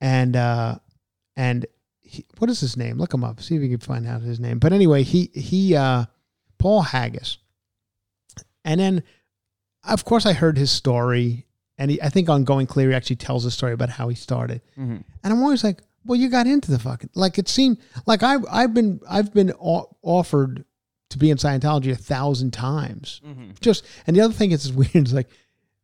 And 0.00 0.36
uh, 0.36 0.76
and 1.36 1.66
he, 2.02 2.24
what 2.38 2.50
is 2.50 2.60
his 2.60 2.76
name? 2.76 2.98
Look 2.98 3.12
him 3.14 3.24
up. 3.24 3.40
See 3.40 3.56
if 3.56 3.62
you 3.62 3.68
can 3.70 3.78
find 3.78 4.06
out 4.06 4.22
his 4.22 4.38
name. 4.38 4.58
But 4.58 4.72
anyway, 4.72 5.02
he 5.02 5.30
he 5.34 5.74
uh, 5.74 6.04
Paul 6.58 6.82
Haggis. 6.82 7.38
And 8.64 8.80
then, 8.80 9.02
of 9.84 10.04
course, 10.04 10.26
I 10.26 10.32
heard 10.32 10.58
his 10.58 10.70
story, 10.70 11.46
and 11.78 11.90
he, 11.90 12.02
I 12.02 12.08
think 12.08 12.28
on 12.28 12.44
Going 12.44 12.66
Clear, 12.66 12.90
he 12.90 12.94
actually 12.94 13.16
tells 13.16 13.44
a 13.44 13.50
story 13.50 13.72
about 13.72 13.90
how 13.90 14.08
he 14.08 14.16
started. 14.16 14.60
Mhm. 14.76 15.02
And 15.24 15.32
I'm 15.32 15.40
always 15.42 15.62
like, 15.64 15.82
well, 16.06 16.18
you 16.18 16.28
got 16.28 16.46
into 16.46 16.70
the 16.70 16.78
fucking 16.78 17.10
like 17.14 17.38
it 17.38 17.48
seemed 17.48 17.78
like 18.06 18.22
I 18.22 18.36
I've 18.50 18.72
been 18.74 19.00
I've 19.08 19.32
been 19.34 19.52
offered 20.02 20.64
to 21.10 21.18
be 21.18 21.30
in 21.30 21.36
Scientology 21.36 21.92
a 21.92 21.96
thousand 21.96 22.52
times. 22.52 23.20
Just 23.60 23.84
and 24.06 24.16
the 24.16 24.20
other 24.20 24.34
thing 24.34 24.50
is, 24.52 24.64
is 24.64 24.72
weird. 24.72 24.94
Is 24.94 25.12
like 25.12 25.28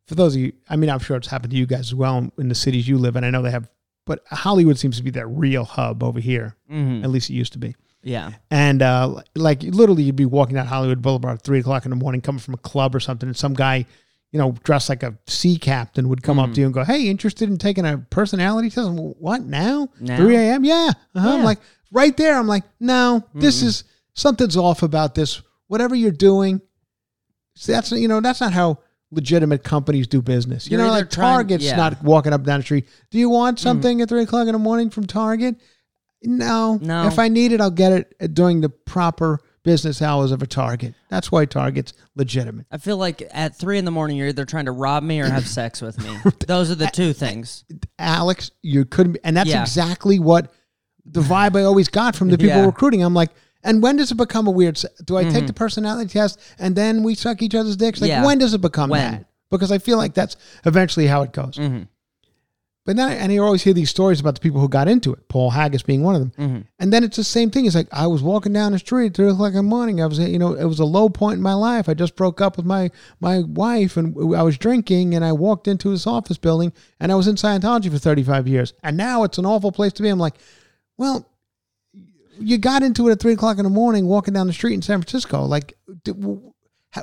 for 0.07 0.15
those 0.15 0.35
of 0.35 0.41
you, 0.41 0.53
I 0.69 0.75
mean, 0.75 0.89
I'm 0.89 0.99
sure 0.99 1.15
it's 1.17 1.27
happened 1.27 1.51
to 1.51 1.57
you 1.57 1.65
guys 1.65 1.81
as 1.81 1.95
well 1.95 2.17
in, 2.17 2.31
in 2.37 2.49
the 2.49 2.55
cities 2.55 2.87
you 2.87 2.97
live 2.97 3.15
in. 3.15 3.23
I 3.23 3.29
know 3.29 3.41
they 3.41 3.51
have, 3.51 3.69
but 4.05 4.23
Hollywood 4.29 4.77
seems 4.77 4.97
to 4.97 5.03
be 5.03 5.11
that 5.11 5.27
real 5.27 5.63
hub 5.63 6.03
over 6.03 6.19
here. 6.19 6.57
Mhm. 6.71 7.03
At 7.03 7.09
least 7.09 7.29
it 7.29 7.33
used 7.33 7.53
to 7.53 7.59
be. 7.59 7.75
Yeah. 8.05 8.31
And 8.51 8.81
uh, 8.81 9.21
like 9.33 9.63
literally, 9.63 10.03
you'd 10.03 10.17
be 10.17 10.25
walking 10.25 10.55
down 10.55 10.67
Hollywood 10.67 11.01
Boulevard 11.01 11.37
at 11.37 11.43
three 11.43 11.59
o'clock 11.59 11.85
in 11.85 11.89
the 11.89 11.95
morning, 11.95 12.19
coming 12.19 12.39
from 12.39 12.53
a 12.53 12.57
club 12.57 12.93
or 12.95 12.99
something, 12.99 13.27
and 13.29 13.37
some 13.37 13.53
guy, 13.53 13.85
you 14.33 14.39
know, 14.39 14.55
dressed 14.63 14.89
like 14.89 15.03
a 15.03 15.15
sea 15.27 15.57
captain 15.57 16.09
would 16.09 16.23
come 16.23 16.39
up 16.39 16.51
to 16.53 16.59
you 16.59 16.65
and 16.65 16.73
go, 16.73 16.83
"Hey, 16.83 17.07
interested 17.07 17.47
in 17.49 17.57
taking 17.57 17.85
a 17.85 17.99
personality 18.09 18.69
test?" 18.69 18.89
I'm, 18.89 18.97
what 18.97 19.43
now? 19.43 19.89
Now? 20.01 20.17
Three 20.17 20.35
a.m. 20.35 20.65
Yeah. 20.65 20.89
Uh-huh. 21.15 21.29
I'm 21.37 21.43
like 21.43 21.59
right 21.91 22.17
there. 22.17 22.35
I'm 22.37 22.47
like, 22.47 22.63
no, 22.79 23.23
this 23.35 23.61
is 23.61 23.83
something's 24.15 24.57
off 24.57 24.81
about 24.83 25.13
this. 25.13 25.41
Whatever 25.67 25.93
you're 25.95 26.11
doing, 26.11 26.61
that's 27.65 27.91
you 27.91 28.07
know 28.07 28.19
that's 28.21 28.41
not 28.41 28.53
how 28.53 28.79
legitimate 29.11 29.63
companies 29.63 30.07
do 30.07 30.21
business. 30.21 30.65
You 30.67 30.77
You're 30.77 30.87
know, 30.87 30.91
like 30.91 31.11
trying- 31.11 31.35
Target's 31.35 31.63
yeah. 31.63 31.71
Mm-hmm. 31.73 31.79
not 31.79 32.03
walking 32.03 32.33
up 32.33 32.43
down 32.43 32.59
the 32.59 32.63
street. 32.63 32.87
Do 33.11 33.19
you 33.19 33.29
want 33.29 33.59
something 33.59 34.01
at 34.01 34.09
three 34.09 34.23
o'clock 34.23 34.47
in 34.47 34.53
the 34.53 34.59
morning 34.59 34.89
from 34.89 35.05
Target? 35.05 35.57
No. 36.23 36.79
No. 36.81 37.05
If 37.05 37.19
I 37.19 37.27
need 37.27 37.51
it, 37.51 37.61
I'll 37.61 37.69
get 37.69 37.91
it 38.19 38.33
during 38.33 38.61
the 38.61 38.69
proper 38.69 39.39
business 39.63 40.01
hours 40.01 40.31
of 40.31 40.41
a 40.41 40.47
Target. 40.47 40.93
That's 41.09 41.31
why 41.31 41.45
Target's 41.45 41.93
legitimate. 42.15 42.65
I 42.71 42.77
feel 42.77 42.97
like 42.97 43.23
at 43.31 43.55
three 43.55 43.77
in 43.77 43.85
the 43.85 43.91
morning, 43.91 44.17
you're 44.17 44.27
either 44.27 44.45
trying 44.45 44.65
to 44.65 44.71
rob 44.71 45.03
me 45.03 45.19
or 45.21 45.25
have 45.29 45.47
sex 45.59 45.81
with 45.81 45.97
me. 46.03 46.17
Those 46.47 46.69
are 46.71 46.75
the 46.75 46.87
two 46.87 47.13
things. 47.13 47.63
Alex, 47.97 48.51
you 48.61 48.85
couldn't, 48.85 49.13
be, 49.13 49.19
and 49.23 49.35
that's 49.37 49.49
Yeah. 49.49 49.61
exactly 49.61 50.19
what 50.19 50.51
the 51.05 51.21
vibe 51.21 51.55
I 51.57 51.63
always 51.63 51.87
got 51.89 52.15
from 52.15 52.29
the 52.29 52.37
people 52.37 52.57
Yeah. 52.57 52.65
recruiting. 52.65 53.03
I'm 53.03 53.13
like, 53.13 53.31
and 53.63 53.81
when 53.81 53.95
does 53.95 54.11
it 54.11 54.15
become 54.15 54.47
a 54.47 54.51
weird? 54.51 54.77
se- 54.77 54.89
Do 55.05 55.15
I 55.17 55.23
Mm-hmm. 55.23 55.33
take 55.33 55.47
the 55.47 55.53
personality 55.53 56.09
test 56.11 56.39
and 56.59 56.75
then 56.75 57.01
we 57.03 57.15
suck 57.15 57.41
each 57.41 57.55
other's 57.55 57.77
dicks? 57.77 58.01
Like, 58.01 58.09
Yeah. 58.09 58.25
when 58.25 58.37
does 58.37 58.53
it 58.53 58.61
become 58.61 58.89
When? 58.89 59.11
that? 59.11 59.25
Because 59.49 59.71
I 59.71 59.77
feel 59.77 59.97
like 59.97 60.13
that's 60.13 60.35
eventually 60.65 61.07
how 61.07 61.21
it 61.21 61.31
goes. 61.31 61.57
But 62.85 62.97
then, 62.97 63.09
and 63.17 63.31
you 63.31 63.41
always 63.41 63.63
hear 63.63 63.73
these 63.73 63.89
stories 63.89 64.19
about 64.19 64.35
the 64.35 64.41
people 64.41 64.59
who 64.59 64.67
got 64.67 64.89
into 64.89 65.13
it. 65.13 65.29
Paul 65.29 65.51
Haggis 65.51 65.83
being 65.83 66.03
one 66.03 66.15
of 66.15 66.21
them. 66.21 66.31
Mm-hmm. 66.37 66.61
And 66.79 66.91
then 66.91 67.05
it's 67.05 67.15
the 67.15 67.23
same 67.23 67.49
thing. 67.49 67.65
It's 67.65 67.75
like 67.75 67.87
I 67.93 68.07
was 68.07 68.21
walking 68.21 68.51
down 68.51 68.73
the 68.73 68.79
street 68.79 69.07
at 69.07 69.13
three 69.13 69.29
o'clock 69.29 69.51
in 69.51 69.55
the 69.55 69.63
morning. 69.63 70.01
I 70.01 70.05
was, 70.05 70.19
you 70.19 70.37
know, 70.37 70.53
it 70.53 70.65
was 70.65 70.79
a 70.79 70.85
low 70.85 71.07
point 71.07 71.37
in 71.37 71.41
my 71.41 71.53
life. 71.53 71.87
I 71.87 71.93
just 71.93 72.17
broke 72.17 72.41
up 72.41 72.57
with 72.57 72.65
my 72.65 72.91
my 73.21 73.39
wife, 73.39 73.95
and 73.95 74.35
I 74.35 74.43
was 74.43 74.57
drinking. 74.57 75.15
And 75.15 75.23
I 75.23 75.31
walked 75.31 75.69
into 75.69 75.91
this 75.91 76.05
office 76.05 76.37
building, 76.37 76.73
and 76.99 77.09
I 77.09 77.15
was 77.15 77.27
in 77.27 77.35
Scientology 77.35 77.89
for 77.89 77.99
thirty 77.99 78.23
five 78.23 78.49
years. 78.49 78.73
And 78.83 78.97
now 78.97 79.23
it's 79.23 79.37
an 79.37 79.45
awful 79.45 79.71
place 79.71 79.93
to 79.93 80.03
be. 80.03 80.09
I'm 80.09 80.19
like, 80.19 80.35
well, 80.97 81.29
you 82.37 82.57
got 82.57 82.83
into 82.83 83.07
it 83.07 83.13
at 83.13 83.19
three 83.21 83.33
o'clock 83.33 83.59
in 83.59 83.63
the 83.63 83.69
morning, 83.69 84.07
walking 84.07 84.33
down 84.33 84.47
the 84.47 84.53
street 84.53 84.73
in 84.73 84.81
San 84.81 84.99
Francisco. 84.99 85.45
Like, 85.45 85.77
d- 86.03 86.11
w- 86.11 86.35
ha- 86.35 86.41
w- 86.41 86.52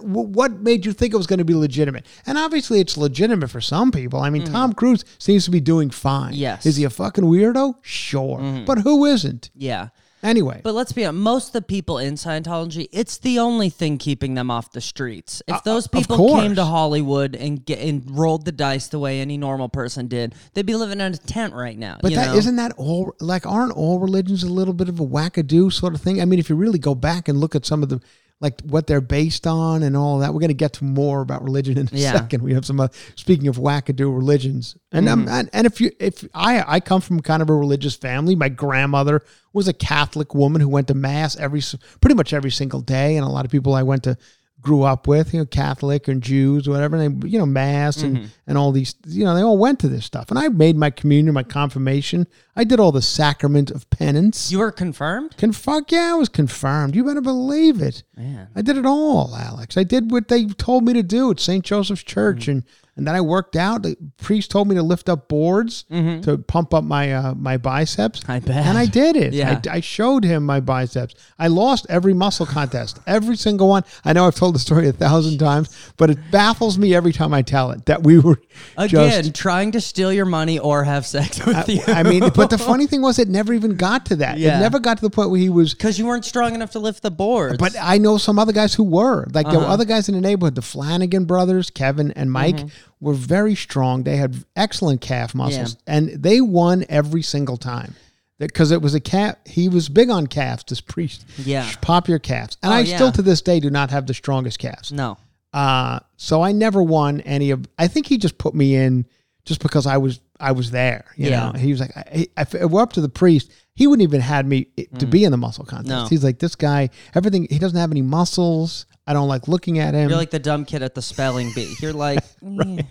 what 0.02 0.60
made 0.60 0.86
you 0.86 0.92
think 0.92 1.12
it 1.14 1.16
was 1.16 1.26
going 1.26 1.38
to 1.38 1.44
be 1.44 1.54
legitimate? 1.54 2.06
And 2.26 2.38
obviously, 2.38 2.80
it's 2.80 2.96
legitimate 2.96 3.50
for 3.50 3.60
some 3.60 3.90
people. 3.90 4.20
I 4.20 4.30
mean, 4.30 4.44
Tom 4.44 4.72
Cruise 4.72 5.04
seems 5.18 5.44
to 5.44 5.50
be 5.50 5.60
doing 5.60 5.90
fine. 5.90 6.34
Yes. 6.34 6.66
Is 6.66 6.76
he 6.76 6.84
a 6.84 6.90
fucking 6.90 7.24
weirdo? 7.24 7.76
Sure. 7.82 8.62
But 8.66 8.78
who 8.78 9.04
isn't? 9.04 9.50
Yeah. 9.54 9.88
Anyway. 10.22 10.60
But 10.62 10.74
let's 10.74 10.92
be 10.92 11.04
honest, 11.04 11.22
most 11.22 11.46
of 11.48 11.52
the 11.54 11.62
people 11.62 11.98
in 11.98 12.14
Scientology, 12.14 12.88
it's 12.92 13.18
the 13.18 13.38
only 13.38 13.70
thing 13.70 13.96
keeping 13.96 14.34
them 14.34 14.50
off 14.50 14.70
the 14.72 14.80
streets. 14.80 15.42
If 15.48 15.64
those 15.64 15.84
Uh, 15.84 15.86
of 15.86 15.92
people 15.92 16.38
came 16.40 16.54
to 16.56 16.64
Hollywood 16.64 17.34
and 17.34 17.64
get 17.64 17.78
and 17.78 18.02
rolled 18.10 18.44
the 18.44 18.52
dice 18.52 18.88
the 18.88 18.98
way 18.98 19.20
any 19.20 19.38
normal 19.38 19.68
person 19.68 20.08
did, 20.08 20.34
they'd 20.52 20.66
be 20.66 20.74
living 20.76 21.00
in 21.00 21.14
a 21.14 21.16
tent 21.16 21.54
right 21.54 21.78
now. 21.78 21.96
But 22.02 22.10
you 22.10 22.16
that 22.18 22.34
not 22.34 22.56
that 22.56 22.72
all 22.76 23.14
like 23.20 23.46
aren't 23.46 23.72
all 23.72 23.98
religions 23.98 24.42
a 24.42 24.48
little 24.48 24.74
bit 24.74 24.88
of 24.88 25.00
a 25.00 25.06
wackadoo 25.06 25.72
sort 25.72 25.94
of 25.94 26.02
thing? 26.02 26.20
I 26.20 26.26
mean, 26.26 26.38
if 26.38 26.50
you 26.50 26.56
really 26.56 26.78
go 26.78 26.94
back 26.94 27.26
and 27.26 27.40
look 27.40 27.54
at 27.54 27.64
some 27.64 27.82
of 27.82 27.88
the 27.88 28.00
like 28.40 28.60
what 28.62 28.86
they're 28.86 29.02
based 29.02 29.46
on 29.46 29.82
and 29.82 29.94
all 29.96 30.18
that, 30.20 30.32
we're 30.32 30.40
going 30.40 30.48
to 30.48 30.54
get 30.54 30.72
to 30.74 30.84
more 30.84 31.20
about 31.20 31.44
religion 31.44 31.76
in 31.76 31.88
a 31.92 31.96
Yeah. 31.96 32.12
second. 32.12 32.42
We 32.42 32.54
have 32.54 32.64
some 32.64 32.80
uh, 32.80 32.88
speaking 33.14 33.48
of 33.48 33.56
wackadoo 33.56 34.14
religions, 34.16 34.76
and 34.92 35.08
um, 35.08 35.20
Mm-hmm. 35.26 35.28
and, 35.28 35.50
and 35.52 35.66
if 35.66 35.80
you 35.80 35.90
if 36.00 36.24
I 36.34 36.64
I 36.66 36.80
come 36.80 37.00
from 37.02 37.20
kind 37.20 37.42
of 37.42 37.50
a 37.50 37.54
religious 37.54 37.96
family, 37.96 38.34
my 38.34 38.48
grandmother 38.48 39.22
was 39.52 39.68
a 39.68 39.72
Catholic 39.74 40.34
woman 40.34 40.60
who 40.62 40.68
went 40.68 40.88
to 40.88 40.94
mass 40.94 41.36
every 41.36 41.60
pretty 42.00 42.14
much 42.14 42.32
every 42.32 42.50
single 42.50 42.80
day, 42.80 43.16
and 43.16 43.26
a 43.26 43.28
lot 43.28 43.44
of 43.44 43.50
people 43.50 43.74
I 43.74 43.82
went 43.82 44.04
to 44.04 44.16
grew 44.60 44.82
up 44.82 45.06
with, 45.06 45.32
you 45.32 45.40
know, 45.40 45.46
Catholic 45.46 46.06
and 46.08 46.22
Jews, 46.22 46.68
whatever, 46.68 46.96
and 46.96 47.22
they, 47.22 47.28
you 47.28 47.38
know, 47.38 47.46
mass 47.46 48.02
and, 48.02 48.16
Mm-hmm. 48.18 48.26
and 48.46 48.58
all 48.58 48.72
these, 48.72 48.94
you 49.06 49.24
know, 49.24 49.34
they 49.34 49.42
all 49.42 49.56
went 49.58 49.78
to 49.80 49.88
this 49.88 50.04
stuff. 50.04 50.28
And 50.30 50.38
I 50.38 50.48
made 50.48 50.76
my 50.76 50.90
communion, 50.90 51.32
my 51.34 51.42
confirmation. 51.42 52.26
I 52.56 52.64
did 52.64 52.78
all 52.80 52.92
the 52.92 53.00
sacrament 53.02 53.70
of 53.70 53.88
penance. 53.90 54.50
you 54.52 54.58
were 54.58 54.72
confirmed? 54.72 55.36
Can 55.36 55.52
fuck 55.52 55.90
yeah, 55.92 56.12
I 56.12 56.18
was 56.18 56.28
confirmed. 56.28 56.94
You 56.94 57.04
better 57.04 57.20
believe 57.20 57.80
it. 57.80 58.02
Man. 58.16 58.48
I 58.54 58.62
did 58.62 58.76
it 58.76 58.84
all, 58.86 59.34
Alex. 59.34 59.76
I 59.78 59.84
did 59.84 60.10
what 60.10 60.28
they 60.28 60.46
told 60.46 60.84
me 60.84 60.92
to 60.94 61.02
do 61.02 61.30
at 61.30 61.40
St. 61.40 61.64
Joseph's 61.64 62.02
Church, 62.02 62.40
Mm-hmm. 62.42 62.50
and 62.50 62.64
and 62.96 63.06
then 63.06 63.14
I 63.14 63.20
worked 63.20 63.56
out. 63.56 63.82
The 63.82 63.96
priest 64.18 64.50
told 64.50 64.68
me 64.68 64.74
to 64.74 64.82
lift 64.82 65.08
up 65.08 65.28
boards 65.28 65.84
to 65.90 66.42
pump 66.46 66.74
up 66.74 66.84
my 66.84 67.12
uh, 67.12 67.34
my 67.34 67.56
biceps. 67.56 68.20
Mm-hmm. 68.20 68.32
I 68.32 68.40
bet. 68.40 68.66
and 68.66 68.76
I 68.78 68.86
did 68.86 69.16
it. 69.16 69.32
Yeah. 69.32 69.60
I, 69.66 69.76
I 69.76 69.80
showed 69.80 70.24
him 70.24 70.44
my 70.44 70.60
biceps. 70.60 71.14
I 71.38 71.48
lost 71.48 71.86
every 71.88 72.14
muscle 72.14 72.46
contest, 72.46 72.98
every 73.06 73.36
single 73.36 73.68
one. 73.68 73.84
I 74.04 74.12
know 74.12 74.26
I've 74.26 74.34
told 74.34 74.54
the 74.54 74.58
story 74.58 74.88
a 74.88 74.92
thousand 74.92 75.38
times, 75.38 75.68
but 75.96 76.10
it 76.10 76.18
baffles 76.30 76.78
me 76.78 76.94
every 76.94 77.12
time 77.12 77.32
I 77.32 77.42
tell 77.42 77.70
it 77.70 77.86
that 77.86 78.02
we 78.02 78.18
were 78.18 78.40
Again, 78.76 79.22
just. 79.24 79.34
trying 79.34 79.72
to 79.72 79.80
steal 79.80 80.12
your 80.12 80.26
money 80.26 80.58
or 80.58 80.84
have 80.84 81.06
sex 81.06 81.44
with 81.44 81.68
you. 81.68 81.80
I 81.86 82.02
mean, 82.02 82.28
but 82.34 82.50
the 82.50 82.58
funny 82.70 82.86
thing 82.86 83.02
was, 83.02 83.18
it 83.18 83.28
never 83.28 83.52
even 83.52 83.76
got 83.76 84.06
to 84.06 84.16
that. 84.16 84.38
Yeah. 84.38 84.56
It 84.56 84.60
never 84.60 84.78
got 84.78 84.98
to 84.98 85.02
the 85.02 85.10
point 85.10 85.30
where 85.30 85.40
he 85.40 85.48
was 85.48 85.72
because 85.74 85.98
you 85.98 86.06
weren't 86.06 86.24
strong 86.24 86.54
enough 86.54 86.70
to 86.72 86.78
lift 86.78 87.02
the 87.02 87.10
boards. 87.10 87.56
But 87.58 87.74
I 87.80 87.98
know 87.98 88.18
some 88.18 88.38
other 88.38 88.52
guys 88.52 88.74
who 88.74 88.84
were. 88.84 89.26
Like 89.32 89.46
there 89.48 89.58
were 89.58 89.64
Uh-huh. 89.64 89.74
other 89.74 89.84
guys 89.84 90.08
in 90.08 90.14
the 90.14 90.20
neighborhood. 90.20 90.54
The 90.54 90.62
Flanagan 90.62 91.24
brothers, 91.24 91.70
Kevin 91.70 92.10
and 92.12 92.30
Mike, 92.30 92.56
Mm-hmm. 92.56 92.68
Were 93.00 93.14
very 93.14 93.54
strong. 93.54 94.02
They 94.04 94.16
had 94.16 94.36
excellent 94.56 95.00
calf 95.00 95.34
muscles, 95.34 95.76
and 95.86 96.08
they 96.10 96.40
won 96.40 96.84
every 96.88 97.22
single 97.22 97.56
time. 97.56 97.94
Because 98.38 98.70
it 98.70 98.80
was 98.80 98.94
a 98.94 99.00
calf, 99.00 99.36
he 99.44 99.68
was 99.68 99.90
big 99.90 100.08
on 100.08 100.26
calves. 100.26 100.64
This 100.66 100.80
priest, 100.92 101.24
Yeah. 101.38 101.70
pop 101.82 102.08
your 102.08 102.18
calves, 102.18 102.56
and 102.62 102.72
Oh, 102.72 102.76
I 102.76 102.80
yeah. 102.80 102.96
still 102.96 103.12
to 103.12 103.22
this 103.22 103.42
day 103.42 103.60
do 103.60 103.68
not 103.70 103.90
have 103.90 104.06
the 104.06 104.14
strongest 104.14 104.58
calves. 104.58 104.90
no. 104.92 105.16
Uh, 105.52 105.98
so 106.16 106.42
I 106.42 106.52
never 106.52 106.80
won 106.80 107.20
any 107.22 107.50
of. 107.50 107.66
I 107.76 107.88
think 107.88 108.06
he 108.06 108.18
just 108.18 108.38
put 108.38 108.54
me 108.54 108.76
in 108.76 109.04
just 109.44 109.60
because 109.60 109.84
I 109.84 109.96
was 109.96 110.20
I 110.38 110.52
was 110.52 110.70
there. 110.70 111.06
You 111.16 111.30
Yeah. 111.30 111.50
know, 111.50 111.58
he 111.58 111.72
was 111.72 111.80
like, 111.80 111.96
I, 111.96 112.28
I, 112.36 112.42
if 112.42 112.54
it 112.54 112.70
were 112.70 112.80
up 112.80 112.92
to 112.92 113.00
the 113.00 113.08
priest, 113.08 113.50
he 113.74 113.88
wouldn't 113.88 114.08
even 114.08 114.20
had 114.20 114.46
me 114.46 114.68
to 115.00 115.06
be 115.06 115.24
in 115.24 115.32
the 115.32 115.36
muscle 115.36 115.64
contest. 115.64 115.88
Mm. 115.92 116.02
No. 116.04 116.06
He's 116.06 116.22
like, 116.22 116.38
this 116.38 116.54
guy, 116.54 116.90
everything. 117.16 117.48
He 117.50 117.58
doesn't 117.58 117.76
have 117.78 117.90
any 117.90 118.00
muscles. 118.00 118.86
I 119.06 119.12
don't 119.12 119.28
like 119.28 119.48
looking 119.48 119.78
at 119.78 119.94
him. 119.94 120.08
You're 120.08 120.18
like 120.18 120.30
the 120.30 120.38
dumb 120.38 120.64
kid 120.64 120.82
at 120.82 120.94
the 120.94 121.02
spelling 121.02 121.50
bee. 121.54 121.74
You're 121.80 121.92
like, 121.92 122.18
"Eh, 122.46 122.82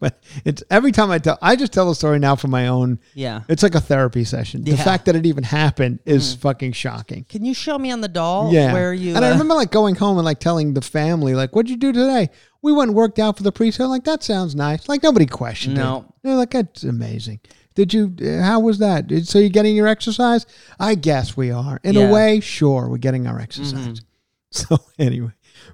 but 0.00 0.22
it's 0.44 0.62
every 0.70 0.92
time 0.92 1.10
I 1.10 1.18
tell, 1.18 1.38
I 1.40 1.56
just 1.56 1.72
tell 1.72 1.88
the 1.88 1.94
story 1.94 2.18
now 2.18 2.36
for 2.36 2.48
my 2.48 2.68
own. 2.68 2.98
Yeah. 3.14 3.42
It's 3.48 3.62
like 3.62 3.74
a 3.74 3.80
therapy 3.80 4.24
session. 4.24 4.64
The 4.64 4.76
fact 4.76 5.06
that 5.06 5.16
it 5.16 5.24
even 5.26 5.44
happened 5.44 6.00
is 6.04 6.34
fucking 6.34 6.72
shocking. 6.72 7.24
Can 7.28 7.44
you 7.44 7.54
show 7.54 7.78
me 7.78 7.90
on 7.90 8.00
the 8.00 8.08
doll 8.08 8.52
Yeah. 8.52 8.72
where 8.72 8.92
you? 8.92 9.14
and 9.14 9.24
I 9.24 9.28
uh, 9.28 9.32
remember 9.32 9.54
like 9.54 9.70
going 9.70 9.94
home 9.94 10.18
and 10.18 10.24
like 10.24 10.40
telling 10.40 10.74
the 10.74 10.82
family, 10.82 11.34
like, 11.34 11.54
what'd 11.54 11.70
you 11.70 11.76
do 11.76 11.92
today? 11.92 12.30
We 12.60 12.72
went 12.72 12.88
and 12.90 12.96
worked 12.96 13.18
out 13.18 13.36
for 13.36 13.42
the 13.42 13.52
priest. 13.52 13.78
They're 13.78 13.86
like, 13.86 14.04
that 14.04 14.22
sounds 14.22 14.54
nice. 14.54 14.88
Like 14.88 15.02
nobody 15.02 15.26
questioned 15.26 15.76
No. 15.76 15.98
it. 16.08 16.14
They're 16.22 16.36
like, 16.36 16.50
that's 16.50 16.84
amazing. 16.84 17.40
Did 17.74 17.94
you, 17.94 18.14
uh, 18.22 18.42
how 18.42 18.60
was 18.60 18.78
that? 18.80 19.10
So 19.24 19.38
you're 19.38 19.48
getting 19.48 19.74
your 19.74 19.88
exercise? 19.88 20.44
I 20.78 20.94
guess 20.94 21.36
we 21.36 21.50
are. 21.50 21.80
In 21.82 21.94
Yeah. 21.94 22.02
Mm-hmm. 22.02 22.10
a 22.10 22.14
way, 22.14 22.40
sure, 22.40 22.88
we're 22.88 22.98
getting 22.98 23.26
our 23.26 23.38
exercise. 23.40 24.02
So 24.54 24.76
anyway, 24.98 25.30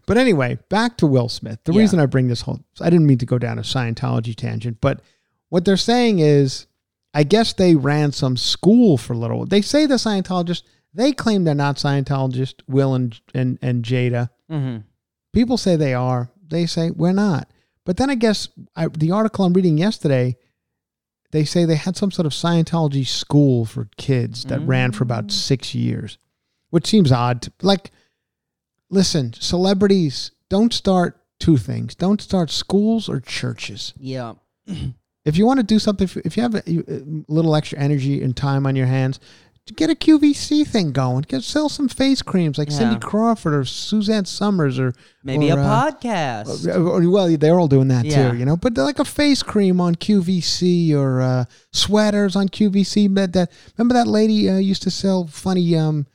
but 0.08 0.16
anyway, 0.18 0.58
back 0.68 0.96
to 0.96 1.06
Will 1.06 1.28
Smith. 1.28 1.60
The 1.64 1.72
Yeah. 1.72 1.78
reason 1.80 2.00
I 2.00 2.06
bring 2.06 2.26
this 2.26 2.40
whole, 2.40 2.60
I 2.80 2.90
didn't 2.90 3.06
mean 3.06 3.18
to 3.18 3.26
go 3.26 3.38
down 3.38 3.58
a 3.58 3.62
Scientology 3.62 4.34
tangent, 4.34 4.78
but 4.80 5.00
what 5.50 5.64
they're 5.64 5.76
saying 5.76 6.18
is, 6.18 6.66
I 7.14 7.22
guess 7.22 7.52
they 7.52 7.74
ran 7.74 8.12
some 8.12 8.36
school 8.36 8.96
for 8.98 9.12
a 9.12 9.18
little. 9.18 9.46
They 9.46 9.62
say 9.62 9.86
the 9.86 9.94
Scientologists, 9.94 10.62
they 10.92 11.12
claim 11.12 11.44
they're 11.44 11.54
not 11.54 11.76
Scientologists, 11.76 12.60
Will 12.68 12.94
and 12.94 13.18
and, 13.34 13.58
and 13.62 13.84
Jada. 13.84 14.30
mhm. 14.50 14.82
People 15.32 15.56
say 15.56 15.76
they 15.76 15.94
are. 15.94 16.30
They 16.46 16.66
say 16.66 16.90
we're 16.90 17.12
not. 17.12 17.48
But 17.84 17.96
then 17.98 18.10
I 18.10 18.14
guess 18.16 18.48
I, 18.76 18.88
the 18.88 19.10
article 19.12 19.44
I'm 19.44 19.52
reading 19.52 19.78
yesterday, 19.78 20.36
they 21.30 21.44
say 21.44 21.64
they 21.64 21.76
had 21.76 21.96
some 21.96 22.10
sort 22.10 22.26
of 22.26 22.32
Scientology 22.32 23.06
school 23.06 23.64
for 23.66 23.88
kids 23.98 24.44
that 24.46 24.60
ran 24.60 24.92
for 24.92 25.04
about 25.04 25.30
six 25.30 25.74
years, 25.74 26.16
which 26.70 26.86
seems 26.86 27.12
odd. 27.12 27.42
To, 27.42 27.52
like, 27.62 27.90
listen, 28.90 29.32
celebrities 29.34 30.30
don't 30.48 30.72
start 30.72 31.20
two 31.38 31.56
things: 31.56 31.94
don't 31.94 32.20
start 32.20 32.50
schools 32.50 33.08
or 33.08 33.20
churches. 33.20 33.92
Yeah. 33.98 34.34
If 35.24 35.36
you 35.36 35.44
want 35.44 35.58
to 35.60 35.64
do 35.64 35.78
something, 35.78 36.08
if 36.24 36.38
you 36.38 36.42
have 36.42 36.54
a, 36.54 36.62
a 36.66 37.02
little 37.28 37.54
extra 37.54 37.78
energy 37.78 38.22
and 38.22 38.34
time 38.34 38.66
on 38.66 38.74
your 38.76 38.86
hands, 38.86 39.20
get 39.76 39.90
a 39.90 39.94
QVC 39.94 40.66
thing 40.66 40.90
going. 40.90 41.22
Get 41.28 41.42
sell 41.42 41.68
some 41.68 41.86
face 41.86 42.22
creams 42.22 42.56
like 42.56 42.70
Cindy 42.70 42.98
Crawford 42.98 43.52
or 43.52 43.66
Suzanne 43.66 44.24
Somers 44.24 44.78
or 44.78 44.94
Maybe 45.22 45.50
or, 45.52 45.58
a 45.58 45.62
uh, 45.62 45.90
podcast. 45.90 46.74
or- 46.74 47.10
well, 47.10 47.36
they're 47.36 47.60
all 47.60 47.68
doing 47.68 47.88
that 47.88 48.06
Yeah. 48.06 48.30
too, 48.30 48.38
you 48.38 48.46
know. 48.46 48.56
But 48.56 48.78
like 48.78 49.00
a 49.00 49.04
face 49.04 49.42
cream 49.42 49.82
on 49.82 49.96
QVC 49.96 50.94
or 50.94 51.20
uh, 51.20 51.44
sweaters 51.74 52.34
on 52.34 52.48
QVC. 52.48 53.14
That, 53.14 53.34
that 53.34 53.52
remember 53.76 53.92
that 53.94 54.06
lady 54.06 54.48
uh, 54.48 54.56
used 54.56 54.82
to 54.84 54.90
sell 54.90 55.26
funny 55.26 55.76
um, 55.76 56.06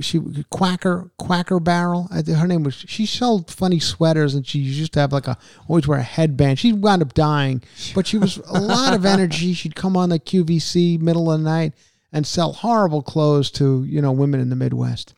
she 0.00 0.20
Quacker 0.50 1.10
Quacker 1.18 1.62
Barrel. 1.62 2.08
Her 2.08 2.46
name 2.46 2.62
was. 2.62 2.74
She 2.74 3.06
sold 3.06 3.50
funny 3.50 3.78
sweaters, 3.78 4.34
and 4.34 4.46
she 4.46 4.58
used 4.58 4.92
to 4.94 5.00
have 5.00 5.12
like 5.12 5.26
a 5.26 5.38
always 5.68 5.86
wear 5.86 5.98
a 5.98 6.02
headband. 6.02 6.58
She 6.58 6.72
wound 6.72 7.02
up 7.02 7.14
dying, 7.14 7.62
but 7.94 8.06
she 8.06 8.18
was 8.18 8.38
a 8.46 8.60
lot 8.60 8.94
of 8.94 9.04
energy. 9.04 9.52
She'd 9.52 9.76
come 9.76 9.96
on 9.96 10.08
the 10.08 10.18
QVC 10.18 11.00
middle 11.00 11.30
of 11.30 11.40
the 11.40 11.44
night 11.44 11.72
and 12.12 12.26
sell 12.26 12.52
horrible 12.52 13.02
clothes 13.02 13.50
to 13.52 13.84
you 13.84 14.00
know 14.00 14.12
women 14.12 14.40
in 14.40 14.50
the 14.50 14.56
Midwest. 14.56 15.14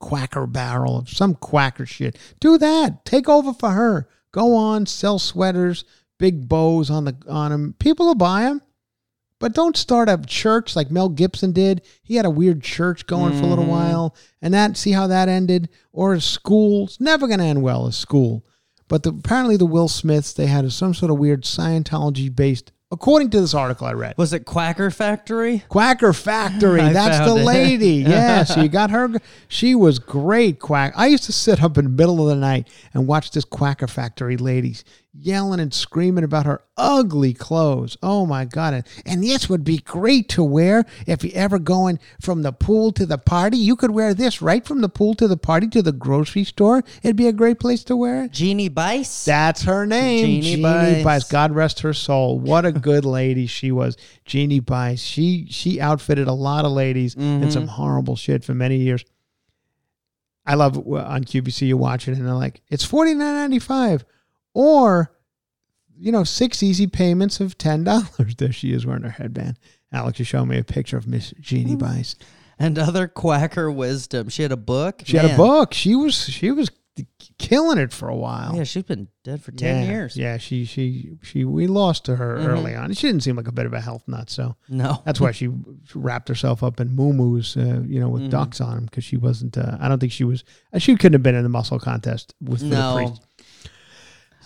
Quacker 0.00 0.46
Barrel, 0.46 1.04
some 1.06 1.34
quacker 1.34 1.86
shit. 1.86 2.16
Do 2.40 2.58
that. 2.58 3.04
Take 3.04 3.28
over 3.28 3.52
for 3.52 3.70
her. 3.70 4.08
Go 4.32 4.54
on, 4.54 4.86
sell 4.86 5.18
sweaters, 5.18 5.84
big 6.18 6.48
bows 6.48 6.90
on 6.90 7.04
the 7.04 7.16
on 7.28 7.50
them. 7.50 7.74
People 7.78 8.06
will 8.06 8.14
buy 8.14 8.42
them. 8.42 8.62
But 9.40 9.54
don't 9.54 9.76
start 9.76 10.08
a 10.08 10.20
church 10.26 10.74
like 10.74 10.90
Mel 10.90 11.08
Gibson 11.08 11.52
did. 11.52 11.82
He 12.02 12.16
had 12.16 12.26
a 12.26 12.30
weird 12.30 12.62
church 12.62 13.06
going 13.06 13.38
for 13.38 13.44
a 13.44 13.48
little 13.48 13.64
mm-hmm. 13.64 13.72
while, 13.72 14.16
and 14.42 14.52
that 14.52 14.76
see 14.76 14.92
how 14.92 15.06
that 15.06 15.28
ended. 15.28 15.68
Or 15.92 16.14
a 16.14 16.20
school. 16.20 16.84
It's 16.84 17.00
never 17.00 17.26
going 17.28 17.38
to 17.38 17.44
end 17.44 17.62
well. 17.62 17.86
A 17.86 17.92
school. 17.92 18.44
But 18.88 19.02
the, 19.02 19.10
apparently 19.10 19.56
the 19.56 19.66
Will 19.66 19.88
Smiths 19.88 20.32
they 20.32 20.46
had 20.46 20.70
some 20.72 20.94
sort 20.94 21.10
of 21.10 21.18
weird 21.18 21.44
Scientology 21.44 22.34
based. 22.34 22.72
According 22.90 23.28
to 23.30 23.40
this 23.42 23.52
article 23.52 23.86
I 23.86 23.92
read, 23.92 24.16
Was 24.16 24.32
it 24.32 24.46
Quacker 24.46 24.90
Factory? 24.90 25.62
Quacker 25.68 26.14
Factory. 26.14 26.80
That's 26.92 27.18
the 27.18 27.36
it. 27.36 27.44
lady. 27.44 27.86
Yeah. 28.08 28.44
So 28.44 28.62
you 28.62 28.68
got 28.70 28.90
her. 28.90 29.10
She 29.46 29.74
was 29.74 29.98
great. 29.98 30.58
Quack. 30.58 30.94
I 30.96 31.08
used 31.08 31.24
to 31.24 31.32
sit 31.32 31.62
up 31.62 31.76
in 31.76 31.84
the 31.84 31.90
middle 31.90 32.22
of 32.22 32.28
the 32.28 32.40
night 32.40 32.68
and 32.94 33.06
watch 33.06 33.30
this 33.32 33.44
Quacker 33.44 33.88
Factory 33.88 34.38
lady 34.38 34.76
yelling 35.12 35.60
and 35.60 35.72
screaming 35.72 36.24
about 36.24 36.46
her 36.46 36.62
ugly 36.76 37.32
clothes. 37.32 37.96
Oh 38.02 38.26
my 38.26 38.44
God. 38.44 38.74
And, 38.74 38.86
and 39.06 39.22
this 39.22 39.48
would 39.48 39.64
be 39.64 39.78
great 39.78 40.28
to 40.30 40.44
wear 40.44 40.84
if 41.06 41.24
you're 41.24 41.36
ever 41.36 41.58
going 41.58 41.98
from 42.20 42.42
the 42.42 42.52
pool 42.52 42.92
to 42.92 43.06
the 43.06 43.18
party. 43.18 43.56
You 43.56 43.74
could 43.74 43.90
wear 43.90 44.14
this 44.14 44.40
right 44.40 44.64
from 44.64 44.80
the 44.80 44.88
pool 44.88 45.14
to 45.14 45.26
the 45.26 45.36
party 45.36 45.66
to 45.68 45.82
the 45.82 45.92
grocery 45.92 46.44
store. 46.44 46.82
It'd 47.02 47.16
be 47.16 47.26
a 47.26 47.32
great 47.32 47.58
place 47.58 47.82
to 47.84 47.96
wear 47.96 48.24
it. 48.24 48.32
Jeannie 48.32 48.68
Bice? 48.68 49.24
That's 49.24 49.62
her 49.62 49.86
name. 49.86 50.24
Jeannie 50.24 50.40
Jeannie, 50.42 50.62
Bice. 50.62 51.04
Bice. 51.04 51.28
God 51.28 51.52
rest 51.52 51.80
her 51.80 51.94
soul. 51.94 52.38
What 52.38 52.64
a 52.64 52.72
good 52.72 53.04
lady 53.06 53.46
she 53.46 53.72
was. 53.72 53.96
Jeannie 54.24 54.60
Bice. 54.60 55.00
She 55.00 55.46
she 55.48 55.80
outfitted 55.80 56.28
a 56.28 56.32
lot 56.32 56.64
of 56.64 56.72
ladies 56.72 57.14
in 57.14 57.50
some 57.50 57.66
horrible 57.66 58.16
shit 58.16 58.44
for 58.44 58.54
many 58.54 58.76
years. 58.76 59.04
I 60.48 60.54
love 60.54 60.78
uh, 60.78 60.94
on 60.94 61.24
QVC 61.24 61.66
you 61.66 61.76
watch 61.76 62.08
it 62.08 62.16
and 62.16 62.26
they're 62.26 62.34
like, 62.34 62.62
it's 62.70 62.84
forty 62.84 63.12
nine 63.12 63.34
ninety 63.34 63.58
five, 63.58 64.04
or 64.58 65.12
you 66.00 66.12
know, 66.12 66.22
six 66.24 66.62
easy 66.62 66.86
payments 66.86 67.40
of 67.40 67.56
ten 67.58 67.84
dollars. 67.84 68.08
There 68.38 68.52
she 68.52 68.72
is 68.72 68.84
wearing 68.86 69.02
her 69.04 69.10
headband. 69.10 69.58
Alex 69.92 70.20
is 70.20 70.26
showing 70.26 70.48
me 70.48 70.58
a 70.58 70.64
picture 70.64 70.96
of 70.96 71.06
Miss 71.06 71.32
Jeannie 71.40 71.76
Bice. 71.76 72.14
and 72.58 72.78
other 72.78 73.06
Quacker 73.08 73.70
wisdom. 73.74 74.28
She 74.28 74.42
had 74.42 74.52
a 74.52 74.56
book. 74.56 75.02
She 75.04 75.16
had 75.16 75.30
a 75.30 75.36
book. 75.36 75.72
She 75.74 75.94
was 75.94 76.14
she 76.28 76.50
was 76.50 76.70
killing 77.38 77.78
it 77.78 77.92
for 77.92 78.08
a 78.08 78.14
while. 78.16 78.56
Yeah, 78.56 78.64
she's 78.64 78.82
been 78.82 79.06
dead 79.24 79.42
for 79.42 79.52
ten 79.52 79.84
yeah, 79.84 79.90
years. 79.90 80.16
Yeah, 80.16 80.36
she 80.38 80.64
she 80.64 81.12
she 81.22 81.44
we 81.44 81.66
lost 81.68 82.04
to 82.06 82.16
her 82.16 82.36
Mhm. 82.38 82.46
early 82.48 82.74
on. 82.74 82.92
She 82.94 83.06
didn't 83.06 83.22
seem 83.22 83.36
like 83.36 83.46
a 83.48 83.52
bit 83.52 83.66
of 83.66 83.72
a 83.72 83.80
health 83.80 84.02
nut, 84.08 84.28
so 84.30 84.56
No. 84.68 85.02
that's 85.04 85.20
why 85.20 85.30
she 85.32 85.48
wrapped 85.94 86.28
herself 86.28 86.62
up 86.62 86.80
in 86.80 86.94
moo-moos, 86.94 87.56
uh, 87.56 87.82
you 87.86 87.98
know, 88.00 88.08
with 88.08 88.22
Mhm. 88.22 88.30
ducks 88.30 88.60
on 88.60 88.74
them 88.74 88.84
because 88.86 89.04
she 89.04 89.16
wasn't. 89.16 89.56
Uh, 89.56 89.76
I 89.80 89.88
don't 89.88 89.98
think 90.00 90.12
she 90.12 90.24
was. 90.24 90.42
Uh, 90.72 90.78
she 90.78 90.94
couldn't 90.96 91.14
have 91.14 91.22
been 91.22 91.34
in 91.36 91.44
the 91.44 91.48
muscle 91.48 91.78
contest 91.78 92.34
with 92.40 92.60
for 92.60 92.66
the 92.66 92.70
No. 92.76 93.16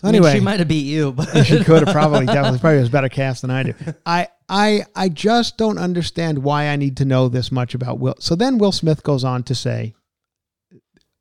So 0.02 0.08
I 0.08 0.12
mean, 0.12 0.16
anyway, 0.16 0.34
she 0.34 0.40
might 0.40 0.58
have 0.58 0.66
beat 0.66 0.84
you, 0.84 1.12
but 1.12 1.44
she 1.44 1.62
could 1.62 1.86
have 1.86 1.94
probably 1.94 2.26
definitely 2.26 2.58
probably 2.58 2.78
has 2.78 2.88
better 2.88 3.08
cast 3.08 3.42
than 3.42 3.52
I 3.52 3.62
do. 3.62 3.74
I 4.04 4.28
I 4.48 4.84
I 4.96 5.08
just 5.08 5.56
don't 5.56 5.78
understand 5.78 6.42
why 6.42 6.66
I 6.66 6.76
need 6.76 6.96
to 6.96 7.04
know 7.04 7.28
this 7.28 7.52
much 7.52 7.74
about 7.74 8.00
Will. 8.00 8.16
So 8.18 8.34
then 8.34 8.58
Will 8.58 8.72
Smith 8.72 9.04
goes 9.04 9.22
on 9.22 9.44
to 9.44 9.54
say, 9.54 9.94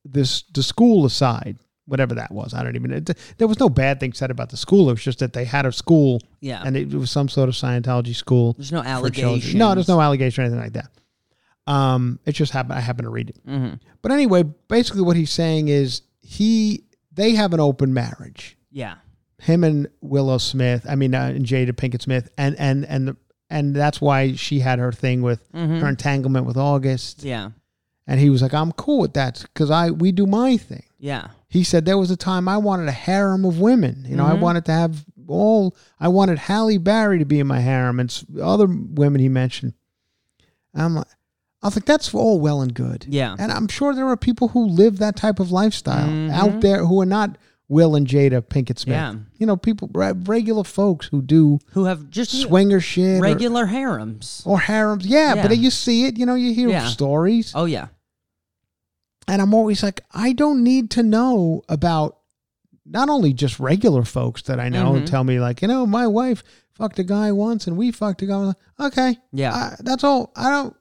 this 0.03 0.41
the 0.53 0.63
school 0.63 1.05
aside, 1.05 1.59
whatever 1.85 2.15
that 2.15 2.31
was, 2.31 2.55
I 2.55 2.63
don't 2.63 2.75
even. 2.75 2.91
It, 2.91 3.11
there 3.37 3.47
was 3.47 3.59
no 3.59 3.69
bad 3.69 3.99
thing 3.99 4.13
said 4.13 4.31
about 4.31 4.49
the 4.49 4.57
school. 4.57 4.89
It 4.89 4.93
was 4.93 5.03
just 5.03 5.19
that 5.19 5.33
they 5.33 5.45
had 5.45 5.67
a 5.67 5.71
school 5.71 6.19
yeah. 6.39 6.63
and 6.65 6.75
it 6.75 6.91
was 6.91 7.11
some 7.11 7.29
sort 7.29 7.49
of 7.49 7.55
Scientology 7.55 8.15
school. 8.15 8.53
There's 8.53 8.71
no 8.71 8.81
for 8.81 8.87
allegations. 8.87 9.53
No, 9.53 9.75
there's 9.75 9.87
no 9.87 10.01
allegation 10.01 10.41
or 10.43 10.45
anything 10.45 10.63
like 10.63 10.73
that. 10.73 10.89
Um, 11.67 12.19
it 12.25 12.31
just 12.31 12.51
happened. 12.51 12.73
I 12.73 12.79
happened 12.79 13.05
to 13.05 13.11
read 13.11 13.29
it. 13.29 13.37
hmm 13.45 13.73
But 14.01 14.11
anyway, 14.11 14.41
basically, 14.67 15.03
what 15.03 15.15
he's 15.15 15.31
saying 15.31 15.67
is 15.67 16.01
he 16.23 16.83
they 17.11 17.35
have 17.35 17.53
an 17.53 17.59
open 17.59 17.93
marriage 17.93 18.57
Yeah. 18.71 18.95
him 19.39 19.63
and 19.63 19.88
Willow 20.01 20.38
Smith. 20.38 20.86
I 20.88 20.95
mean, 20.95 21.15
uh, 21.15 21.31
and 21.36 21.45
Jada 21.45 21.71
Pinkett 21.73 22.01
Smith, 22.01 22.29
and 22.38 22.55
and 22.60 22.86
and 22.86 23.07
the, 23.07 23.17
and 23.49 23.75
that's 23.75 23.99
why 23.99 24.34
she 24.36 24.60
had 24.60 24.77
her 24.79 24.91
thing 24.91 25.21
with 25.23 25.51
Mhm. 25.51 25.81
her 25.81 25.88
entanglement 25.89 26.45
with 26.45 26.57
August. 26.57 27.23
Yeah. 27.23 27.49
And 28.07 28.19
he 28.19 28.29
was 28.29 28.41
like, 28.41 28.53
"I'm 28.53 28.71
cool 28.73 28.99
with 28.99 29.13
that 29.13 29.43
because 29.53 29.71
I 29.71 29.89
we 29.91 30.12
do 30.12 30.25
my 30.27 30.57
thing." 30.57 30.84
Yeah. 30.99 31.27
He 31.47 31.63
said 31.63 31.86
there 31.86 31.97
was 31.97 32.12
a 32.12 32.15
time 32.15 32.47
I 32.47 32.57
wanted 32.57 32.88
a 32.88 32.91
harem 32.93 33.43
of 33.43 33.60
women. 33.60 34.05
You 34.07 34.15
know, 34.15 34.25
I 34.25 34.34
Mhm. 34.36 34.39
wanted 34.41 34.65
to 34.65 34.71
have 34.73 35.05
all. 35.27 35.75
I 35.99 36.07
wanted 36.07 36.38
Halle 36.38 36.77
Berry 36.77 37.17
to 37.19 37.25
be 37.25 37.39
in 37.39 37.47
my 37.47 37.62
harem 37.62 37.99
and 37.99 38.23
other 38.41 38.67
women 38.67 39.19
he 39.21 39.27
mentioned. 39.29 39.73
I'm 40.73 40.95
like, 40.95 41.07
I 41.63 41.67
was 41.67 41.75
like, 41.75 41.86
that's 41.86 42.13
all 42.13 42.39
well 42.39 42.62
and 42.62 42.73
good. 42.73 43.05
Yeah. 43.10 43.36
And 43.38 43.51
I'm 43.51 43.67
sure 43.67 43.93
there 43.93 44.07
are 44.07 44.17
people 44.17 44.49
who 44.49 44.65
live 44.65 44.97
that 44.99 45.15
type 45.15 45.39
of 45.39 45.51
lifestyle 45.51 46.07
Mhm. 46.10 46.31
out 46.31 46.62
there 46.62 46.86
who 46.86 46.99
are 47.01 47.05
not 47.05 47.38
Will 47.71 47.95
and 47.95 48.05
Jada 48.05 48.41
Pinkett 48.41 48.77
Smith. 48.79 48.95
Yeah. 48.95 49.15
You 49.39 49.45
know, 49.45 49.55
people, 49.55 49.89
regular 49.93 50.65
folks 50.65 51.07
who 51.07 51.21
do 51.21 51.57
Who 51.71 51.86
have 51.86 52.10
just 52.10 52.31
swinger 52.41 52.81
shit 52.81 53.19
or- 53.19 53.21
regular 53.21 53.65
harems. 53.67 54.41
or, 54.45 54.60
harems. 54.60 55.05
Yeah, 55.05 55.36
Yeah. 55.36 55.47
but 55.47 55.57
you 55.57 55.71
see 55.71 56.03
it, 56.05 56.17
you 56.17 56.25
know, 56.25 56.36
you 56.36 56.53
hear 56.53 56.67
Yeah. 56.67 56.88
stories. 56.88 57.53
Oh 57.55 57.63
yeah. 57.63 57.88
And 59.27 59.41
I'm 59.41 59.53
always 59.53 59.84
like, 59.84 60.01
I 60.12 60.34
don't 60.34 60.63
need 60.63 60.89
to 60.91 61.03
know 61.03 61.62
about 61.69 62.17
not 62.86 63.07
only 63.07 63.31
just 63.31 63.57
regular 63.60 64.03
folks 64.03 64.41
that 64.43 64.60
I 64.60 64.67
know 64.67 64.95
and 64.95 65.05
Mhm. 65.05 65.10
tell 65.10 65.23
me, 65.23 65.39
like, 65.39 65.62
you 65.62 65.67
know, 65.69 65.86
my 65.88 66.07
wife 66.07 66.43
fucked 66.73 66.99
a 66.99 67.03
guy 67.03 67.31
once 67.31 67.67
and 67.67 67.77
we 67.77 67.91
fucked 67.91 68.21
a 68.21 68.25
guy. 68.25 68.53
Okay. 68.81 69.17
Yeah. 69.31 69.53
I- 69.53 69.75
that's 69.79 70.03
all. 70.03 70.34
I 70.36 70.49
don't, 70.49 70.75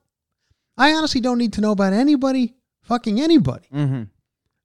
I 0.76 0.92
honestly 0.94 1.20
don't 1.20 1.38
need 1.38 1.52
to 1.52 1.60
know 1.60 1.70
about 1.70 1.92
anybody 1.92 2.54
fucking 2.82 3.20
anybody. 3.20 3.68
mm-hmm. 3.72 4.02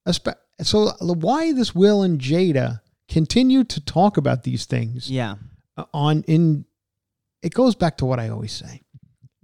Espe- 0.09 0.35
So 0.61 0.91
why 1.01 1.51
this 1.53 1.75
Will 1.75 2.01
and 2.03 2.19
Jada 2.19 2.81
continue 3.09 3.63
to 3.65 3.81
talk 3.81 4.17
about 4.17 4.43
these 4.43 4.65
things 4.65 5.09
Yeah. 5.09 5.35
on 5.93 6.23
in 6.27 6.65
it 7.41 7.53
goes 7.53 7.75
back 7.75 7.97
to 7.97 8.05
what 8.05 8.19
I 8.19 8.29
always 8.29 8.51
say. 8.53 8.81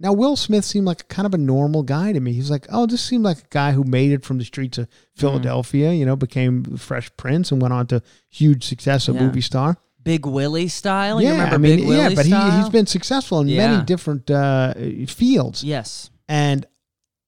Now 0.00 0.12
Will 0.12 0.34
Smith 0.34 0.64
seemed 0.64 0.86
like 0.86 1.06
kind 1.08 1.26
of 1.26 1.34
a 1.34 1.38
normal 1.38 1.84
guy 1.84 2.12
to 2.12 2.18
me. 2.18 2.32
He's 2.32 2.50
like, 2.50 2.66
oh, 2.70 2.86
this 2.86 3.00
seemed 3.02 3.22
like 3.24 3.38
a 3.38 3.48
guy 3.50 3.70
who 3.72 3.84
made 3.84 4.10
it 4.10 4.24
from 4.24 4.38
the 4.38 4.44
streets 4.44 4.78
of 4.78 4.88
Philadelphia, 5.14 5.92
you 5.92 6.04
know, 6.04 6.16
became 6.16 6.76
Fresh 6.76 7.16
Prince 7.16 7.52
and 7.52 7.62
went 7.62 7.72
on 7.72 7.86
to 7.88 8.02
huge 8.28 8.64
success, 8.64 9.08
a 9.08 9.12
Yeah. 9.12 9.20
movie 9.26 9.40
star. 9.42 9.76
Big 10.02 10.26
Willie 10.26 10.66
style. 10.66 11.20
you 11.20 11.28
yeah, 11.28 11.34
remember 11.34 11.54
I 11.54 11.58
mean, 11.58 11.76
Big 11.76 11.86
Willie 11.86 11.98
yeah, 11.98 12.08
but 12.16 12.24
he, 12.24 12.32
style? 12.32 12.58
he's 12.60 12.68
been 12.70 12.86
successful 12.86 13.38
in 13.40 13.46
Yeah. 13.48 13.68
many 13.70 13.84
different 13.84 14.28
uh, 14.28 14.74
fields. 15.06 15.62
yes. 15.62 16.10
and 16.28 16.66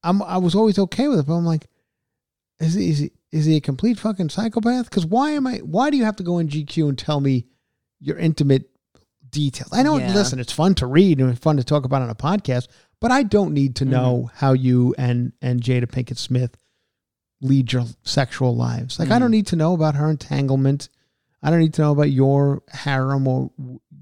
I'm 0.03 0.20
I 0.23 0.38
was 0.38 0.55
always 0.57 0.79
okay 0.79 1.07
with 1.09 1.20
it, 1.20 1.27
but 1.27 1.35
I'm 1.35 1.47
like, 1.47 1.66
is 2.59 2.75
he 2.75 2.90
is 2.90 2.99
he, 2.99 3.12
is 3.35 3.44
he 3.47 3.57
a 3.57 3.61
complete 3.61 3.99
fucking 3.99 4.29
psychopath? 4.29 4.85
Because 4.88 5.05
why 5.05 5.31
am 5.33 5.47
I? 5.47 5.57
Why 5.59 5.90
do 5.90 5.97
you 5.97 6.05
have 6.05 6.16
to 6.16 6.23
go 6.23 6.38
in 6.38 6.49
GQ 6.49 6.88
and 6.88 6.97
tell 6.99 7.20
me 7.20 7.47
your 8.01 8.16
intimate 8.16 8.70
details? 9.29 9.70
I 9.73 9.83
know. 9.83 9.99
Yeah. 9.99 10.14
Listen, 10.14 10.38
it's 10.38 10.53
fun 10.53 10.75
to 10.77 10.87
read 10.87 11.18
and 11.20 11.37
fun 11.38 11.57
to 11.57 11.64
talk 11.64 11.85
about 11.85 12.03
on 12.03 12.11
a 12.11 12.14
podcast, 12.14 12.68
but 13.01 13.11
I 13.11 13.25
don't 13.25 13.53
need 13.53 13.77
to 13.77 13.85
know 13.85 14.27
Mm-hmm. 14.29 14.37
how 14.38 14.53
you 14.53 14.94
and 14.97 15.33
and 15.42 15.61
Jada 15.61 15.87
Pinkett 15.87 16.16
Smith 16.18 16.57
lead 17.40 17.73
your 17.73 17.85
sexual 18.05 18.55
lives. 18.57 18.99
Like 18.99 19.09
I 19.09 19.12
Mm-hmm. 19.14 19.20
don't 19.20 19.31
need 19.33 19.47
to 19.49 19.57
know 19.57 19.75
about 19.75 19.97
her 19.97 20.09
entanglement. 20.09 20.88
I 21.42 21.51
don't 21.51 21.59
need 21.61 21.75
to 21.75 21.83
know 21.83 21.92
about 21.92 22.11
your 22.11 22.62
harem 22.70 23.27
or 23.27 23.51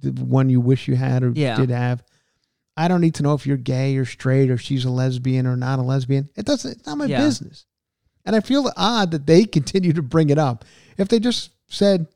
the 0.01 0.11
one 0.13 0.51
you 0.51 0.61
wish 0.61 0.87
you 0.89 0.95
had 0.95 1.25
or 1.25 1.33
Yeah. 1.35 1.57
did 1.57 1.71
have. 1.71 2.05
I 2.77 2.87
don't 2.89 3.01
need 3.01 3.15
to 3.17 3.23
know 3.23 3.35
if 3.35 3.47
you're 3.47 3.57
gay 3.57 3.97
or 3.97 4.05
straight 4.05 4.51
or 4.51 4.57
she's 4.59 4.85
a 4.85 4.91
lesbian 4.91 5.47
or 5.47 5.57
not 5.57 5.79
a 5.79 5.83
lesbian. 5.83 6.29
It 6.37 6.47
doesn't. 6.47 6.71
It's 6.71 6.87
not 6.87 6.99
my 6.99 7.07
Yeah. 7.07 7.21
business. 7.25 7.67
And 8.25 8.37
I 8.37 8.41
feel 8.41 8.71
odd 8.77 9.11
that 9.11 9.27
they 9.27 9.45
continue 9.59 9.93
to 9.93 10.03
bring 10.03 10.31
it 10.31 10.39
up. 10.39 10.65
If 10.99 11.09
they 11.09 11.19
just 11.19 11.51
said, 11.69 12.07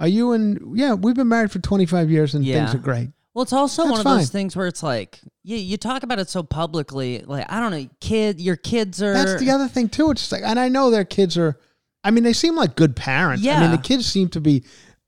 "Are 0.00 0.08
you 0.08 0.32
and 0.32 0.76
Yeah, 0.76 0.94
we've 0.94 1.14
been 1.14 1.28
married 1.28 1.50
for 1.52 1.58
25 1.60 2.10
years 2.10 2.34
and 2.34 2.44
Yeah. 2.44 2.64
things 2.64 2.74
are 2.74 2.78
great. 2.82 3.10
Well, 3.34 3.42
it's 3.42 3.52
also 3.52 3.82
That's 3.82 3.90
one 3.90 4.00
of 4.00 4.04
fine. 4.04 4.18
those 4.18 4.30
things 4.30 4.54
where 4.56 4.66
it's 4.68 4.82
like 4.82 5.20
you 5.42 5.56
you 5.56 5.76
talk 5.76 6.02
about 6.04 6.18
it 6.20 6.28
so 6.28 6.42
publicly. 6.42 7.22
Like 7.26 7.46
I 7.50 7.58
don't 7.60 7.70
know, 7.72 7.88
kid, 8.00 8.40
your 8.40 8.56
kids 8.56 9.02
are. 9.02 9.12
That's 9.12 9.40
the 9.40 9.50
other 9.50 9.68
thing 9.68 9.88
too. 9.88 10.10
It's 10.12 10.22
just 10.22 10.32
like, 10.32 10.42
and 10.44 10.58
I 10.58 10.68
know 10.68 10.90
their 10.90 11.04
kids 11.04 11.36
are. 11.36 11.58
I 12.04 12.10
mean, 12.10 12.22
they 12.22 12.32
seem 12.34 12.54
like 12.54 12.76
good 12.76 12.94
parents. 12.96 13.42
I 13.46 13.50
mean, 13.60 13.70
Yeah. 13.70 13.76
the 13.76 13.82
kids 13.82 14.04
seem 14.06 14.28
to 14.30 14.40
be, 14.40 14.62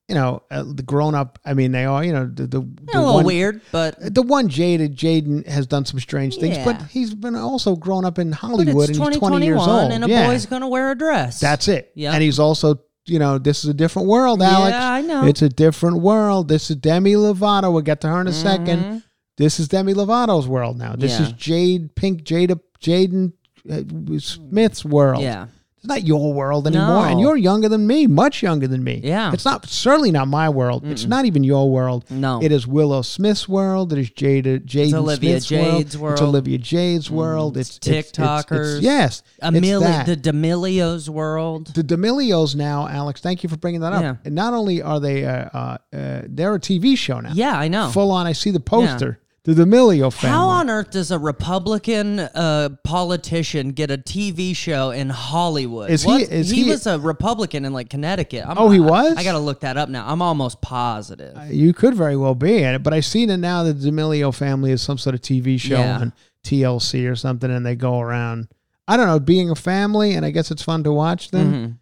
you 0.08 0.14
know, 0.14 0.42
uh, 0.50 0.62
the 0.64 0.82
grown 0.82 1.14
up. 1.14 1.38
I 1.44 1.54
mean, 1.54 1.72
they 1.72 1.84
are. 1.84 2.04
You 2.04 2.12
know, 2.12 2.26
the 2.26 2.46
the, 2.46 2.58
a 2.60 2.98
little 2.98 3.14
one, 3.14 3.24
weird, 3.24 3.60
but 3.72 3.96
The 4.14 4.22
one 4.22 4.48
Jaded 4.48 4.96
Jaden 4.96 5.46
has 5.48 5.66
done 5.66 5.84
some 5.84 5.98
strange 5.98 6.36
things, 6.36 6.58
but 6.58 6.80
he's 6.82 7.14
been 7.14 7.34
also 7.34 7.74
grown 7.76 8.04
up 8.04 8.18
in 8.18 8.30
Hollywood 8.32 8.88
it's 8.90 8.98
and 8.98 9.08
he's 9.08 9.18
20 9.18 9.44
years 9.44 9.58
2021 9.58 9.68
old. 9.68 9.92
and 9.92 10.04
a 10.04 10.08
yeah. 10.08 10.26
boy's 10.26 10.46
gonna 10.46 10.68
wear 10.68 10.92
a 10.92 10.94
dress. 10.94 11.40
That's 11.40 11.66
it. 11.68 11.90
Yeah. 11.94 12.12
And 12.12 12.22
he's 12.22 12.38
also, 12.38 12.80
you 13.06 13.18
know, 13.18 13.38
this 13.38 13.64
is 13.64 13.70
a 13.70 13.74
different 13.74 14.06
world, 14.08 14.42
Alex. 14.42 14.72
Yeah, 14.74 14.92
I 14.92 15.00
know. 15.02 15.26
It's 15.26 15.42
a 15.42 15.48
different 15.48 15.98
world. 16.00 16.48
This 16.48 16.70
is 16.70 16.76
Demi 16.76 17.14
Lovato. 17.14 17.72
We'll 17.72 17.82
get 17.82 18.00
to 18.02 18.08
her 18.08 18.20
in 18.20 18.28
a 18.28 18.32
second. 18.32 18.78
Mhm. 18.84 19.02
This 19.38 19.58
is 19.60 19.68
Demi 19.68 19.92
Lovato's 19.92 20.46
world 20.46 20.78
now. 20.78 20.94
This 20.96 21.18
Yeah. 21.18 21.26
is 21.26 21.32
Jade 21.32 21.94
Pink 21.96 22.22
Jada 22.22 22.60
Jaden 22.80 23.32
uh, 23.70 23.82
Smith's 24.18 24.84
world. 24.84 25.22
Yeah. 25.22 25.46
It's 25.86 25.94
not 25.94 26.04
your 26.06 26.32
world 26.34 26.66
anymore. 26.66 27.06
And 27.06 27.20
you're 27.20 27.36
younger 27.36 27.68
than 27.68 27.86
me, 27.86 28.06
much 28.08 28.42
younger 28.42 28.66
than 28.66 28.82
me. 28.82 29.00
Yeah. 29.04 29.32
It's 29.32 29.44
not 29.44 29.66
certainly 29.68 30.10
not 30.10 30.26
my 30.26 30.48
world. 30.48 30.84
It's 30.84 31.04
not 31.04 31.24
even 31.26 31.44
your 31.44 31.70
world. 31.70 32.04
No. 32.10 32.42
It 32.42 32.50
is 32.50 32.66
Willow 32.66 33.02
Smith's 33.02 33.48
world. 33.48 33.92
It 33.92 33.98
is 34.00 34.10
Jada 34.10 34.58
Jaden 34.64 34.94
Olivia 34.94 35.40
Smith's 35.40 35.46
Jade's 35.46 35.96
world. 35.96 36.12
It's. 36.14 36.22
Olivia 36.22 36.58
Jade's 36.58 37.10
world. 37.10 37.56
It's, 37.56 37.76
it's, 37.76 37.86
it's- 37.86 38.10
it's- 38.10 38.44
TikTokers. 38.46 38.82
yes. 38.82 39.22
it's 39.40 40.06
the 40.06 40.16
D'Amelio's 40.16 41.08
world. 41.08 41.68
The 41.68 41.82
D'Amelios 41.82 42.54
now, 42.56 42.88
Alex. 42.88 43.20
Thank 43.20 43.42
you 43.42 43.48
for 43.48 43.56
bringing 43.56 43.80
that 43.82 43.92
up. 43.92 44.02
Yeah. 44.02 44.16
And 44.24 44.34
not 44.34 44.54
only 44.54 44.82
are 44.82 44.98
they, 45.00 45.24
uh, 45.24 45.48
uh, 45.54 45.78
uh, 45.94 46.22
they're 46.26 46.54
a 46.54 46.60
TV 46.60 46.96
show 46.96 47.20
now. 47.20 47.30
Yeah, 47.32 47.56
I 47.58 47.68
know. 47.68 47.90
Full 47.90 48.10
on. 48.10 48.26
I 48.26 48.32
see 48.32 48.50
the 48.50 48.60
poster. 48.60 49.20
The 49.46 49.54
D'Amelio 49.54 50.12
family. 50.12 50.36
How 50.36 50.48
on 50.48 50.68
earth 50.68 50.90
does 50.90 51.10
a 51.12 51.18
Republican 51.18 52.18
uh, 52.18 52.70
politician 52.82 53.70
get 53.70 53.90
a 53.92 53.96
TV 53.96 54.54
show 54.56 54.90
in 54.90 55.08
Hollywood? 55.08 55.88
Is 55.90 56.02
he- 56.02 56.22
is 56.22 56.50
he 56.50 56.64
he- 56.64 56.70
was 56.70 56.86
a 56.86 56.98
Republican 56.98 57.64
in 57.64 57.72
like 57.72 57.88
Connecticut. 57.88 58.44
I'm, 58.46 58.58
Oh, 58.58 58.70
he 58.70 58.80
was? 58.80 59.16
I, 59.16 59.22
got 59.22 59.32
to 59.32 59.38
look 59.38 59.60
that 59.60 59.76
up 59.76 59.88
now. 59.88 60.04
I'm 60.06 60.20
almost 60.20 60.60
positive. 60.60 61.38
You 61.50 61.72
could 61.72 61.94
very 61.94 62.16
well 62.16 62.34
be 62.34 62.58
in 62.62 62.74
it, 62.74 62.82
but 62.82 62.92
I 62.92 63.00
seen 63.00 63.30
it 63.30 63.36
now 63.36 63.62
that 63.62 63.74
the 63.80 63.90
D'Amelio 63.90 64.34
family 64.34 64.72
is 64.72 64.82
some 64.82 64.98
sort 64.98 65.14
of 65.14 65.20
TV 65.20 65.60
show 65.60 65.78
Yeah. 65.78 65.98
on 66.00 66.12
TLC 66.44 67.08
or 67.10 67.14
something, 67.16 67.50
and 67.50 67.64
they 67.64 67.76
go 67.76 68.00
around. 68.00 68.48
I 68.88 68.96
don't 68.96 69.06
know, 69.06 69.18
being 69.20 69.50
a 69.50 69.54
family, 69.56 70.12
and 70.14 70.26
I 70.26 70.30
guess 70.30 70.50
it's 70.50 70.62
fun 70.62 70.82
to 70.84 70.92
watch 70.92 71.30
them. 71.30 71.52
Mhm. 71.52 71.78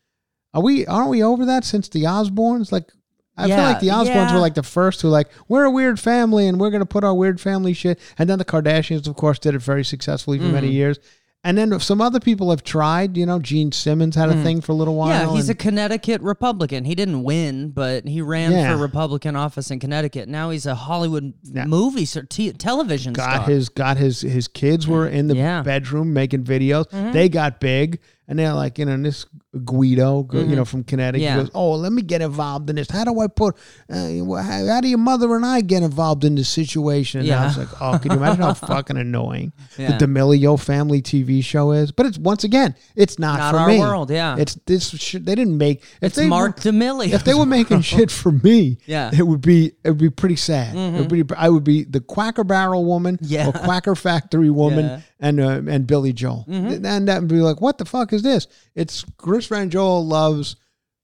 Are 0.54 0.62
we? 0.62 0.86
Aren't 0.86 1.10
we 1.10 1.22
over 1.22 1.44
that 1.46 1.64
since 1.64 1.88
the 1.88 2.04
Osbournes? 2.04 2.70
Like, 2.72 2.92
I 3.36 3.46
feel 3.48 3.56
like 3.56 3.80
the 3.80 3.88
Osbournes 3.88 4.06
yeah. 4.28 4.34
were 4.34 4.40
like 4.40 4.54
the 4.54 4.62
first 4.62 5.02
who 5.02 5.08
like 5.08 5.28
we're 5.48 5.64
a 5.64 5.70
weird 5.70 5.98
family, 5.98 6.46
and 6.46 6.60
we're 6.60 6.70
gonna 6.70 6.86
put 6.86 7.02
our 7.04 7.14
weird 7.14 7.40
family 7.40 7.72
shit. 7.72 7.98
And 8.18 8.28
then 8.30 8.38
the 8.38 8.44
Kardashians, 8.44 9.08
of 9.08 9.16
course, 9.16 9.38
did 9.38 9.54
it 9.54 9.62
very 9.62 9.84
successfully 9.84 10.38
for 10.38 10.44
Mm-hmm. 10.44 10.54
many 10.54 10.70
years. 10.70 10.98
And 11.46 11.58
then 11.58 11.78
some 11.78 12.00
other 12.00 12.20
people 12.20 12.48
have 12.48 12.62
tried. 12.64 13.18
You 13.18 13.26
know, 13.26 13.38
Gene 13.38 13.70
Simmons 13.70 14.14
had 14.16 14.30
a 14.30 14.42
thing 14.42 14.62
for 14.62 14.72
a 14.72 14.74
little 14.74 14.94
while. 14.94 15.08
Yeah, 15.10 15.36
he's 15.36 15.50
a 15.50 15.54
Connecticut 15.54 16.22
Republican. 16.22 16.86
He 16.86 16.94
didn't 16.94 17.22
win, 17.22 17.68
but 17.68 18.06
he 18.08 18.22
ran 18.22 18.50
Yeah. 18.52 18.72
for 18.74 18.80
Republican 18.80 19.36
office 19.36 19.70
in 19.70 19.78
Connecticut. 19.78 20.26
Now 20.26 20.48
he's 20.48 20.64
a 20.64 20.74
Hollywood 20.74 21.34
Yeah. 21.42 21.66
movie 21.66 22.06
star, 22.06 22.22
t- 22.22 22.50
television 22.52 23.12
got 23.12 23.34
star. 23.42 23.46
his 23.46 23.68
got 23.68 23.98
his 23.98 24.22
his 24.22 24.48
kids 24.48 24.88
were 24.88 25.06
in 25.06 25.26
the 25.26 25.36
Yeah. 25.36 25.60
bedroom 25.62 26.14
making 26.14 26.44
videos. 26.44 26.86
Mm-hmm. 26.88 27.12
They 27.12 27.28
got 27.28 27.60
big, 27.60 27.98
and 28.28 28.38
they're 28.38 28.52
like, 28.54 28.78
you 28.78 28.84
know, 28.86 28.92
and 28.92 29.04
this 29.04 29.26
Guido, 29.64 30.22
go- 30.24 30.40
you 30.40 30.56
know, 30.56 30.64
from 30.64 30.82
Connecticut, 30.84 31.24
Mm-hmm. 31.24 31.36
Yeah. 31.38 31.42
goes, 31.44 31.50
"Oh, 31.54 31.72
let 31.72 31.92
me 31.92 32.02
get 32.02 32.22
involved 32.22 32.68
in 32.70 32.76
this. 32.76 32.90
How 32.90 33.04
do 33.04 33.20
I 33.20 33.28
put? 33.28 33.54
Uh, 33.88 34.24
how, 34.42 34.66
how 34.66 34.80
do 34.80 34.88
your 34.88 34.98
mother 34.98 35.34
and 35.36 35.46
I 35.46 35.60
get 35.60 35.82
involved 35.82 36.24
in 36.24 36.34
this 36.34 36.48
situation?" 36.48 37.20
And 37.20 37.30
I 37.30 37.44
was 37.46 37.58
like, 37.58 37.68
"Oh, 37.80 37.98
can 37.98 38.10
you 38.12 38.16
imagine 38.18 38.42
how 38.42 38.54
fucking 38.54 38.96
annoying 38.96 39.52
Yeah. 39.78 39.96
the 39.96 40.06
D'Amelio 40.06 40.58
family 40.58 41.02
TV 41.02 41.42
show 41.44 41.70
is?" 41.72 41.92
But 41.92 42.06
it's 42.06 42.18
once 42.18 42.42
again, 42.44 42.74
it's 42.96 43.18
not, 43.18 43.38
Not 43.38 43.52
for 43.52 43.60
our 43.60 43.68
me. 43.68 43.78
world, 43.78 44.10
yeah. 44.10 44.36
it's 44.38 44.54
this. 44.66 44.90
Shit, 44.90 45.24
they 45.24 45.34
didn't 45.34 45.56
make. 45.58 45.82
If 45.82 46.02
it's 46.02 46.16
they 46.16 46.26
Mark 46.26 46.56
were- 46.56 46.72
D'Amelio. 46.72 47.12
if 47.12 47.24
they 47.24 47.34
were 47.34 47.46
making 47.46 47.80
shit 47.92 48.10
for 48.10 48.32
me, 48.32 48.78
Yeah. 48.86 49.10
Mm-hmm. 49.10 49.20
it 49.20 49.26
would 49.26 49.40
be 49.40 49.72
it 49.84 49.90
would 49.90 49.98
be 49.98 50.10
pretty 50.10 50.36
sad. 50.36 50.74
It 50.76 50.98
would 50.98 51.08
be 51.28 51.34
I 51.36 51.48
would 51.48 51.64
be 51.64 51.84
the 51.84 52.00
Quacker 52.00 52.44
Barrel 52.44 52.84
woman 52.84 53.18
Yeah. 53.22 53.48
or 53.48 53.52
Quacker 53.52 53.94
Factory 53.96 54.50
woman 54.50 54.84
Yeah. 54.86 54.90
Mm-hmm. 54.96 55.00
And 55.24 55.40
uh, 55.40 55.62
and 55.72 55.86
Billy 55.86 56.12
Joel, 56.12 56.44
and 56.48 56.84
that 57.08 57.20
would 57.20 57.28
be 57.28 57.36
like, 57.36 57.60
what 57.60 57.78
the 57.78 57.84
fuck 57.84 58.12
is 58.12 58.22
this? 58.22 58.46
It's 58.74 59.04
Chris 59.16 59.46
Van 59.46 59.70
Joel 59.70 60.06
loves 60.06 60.56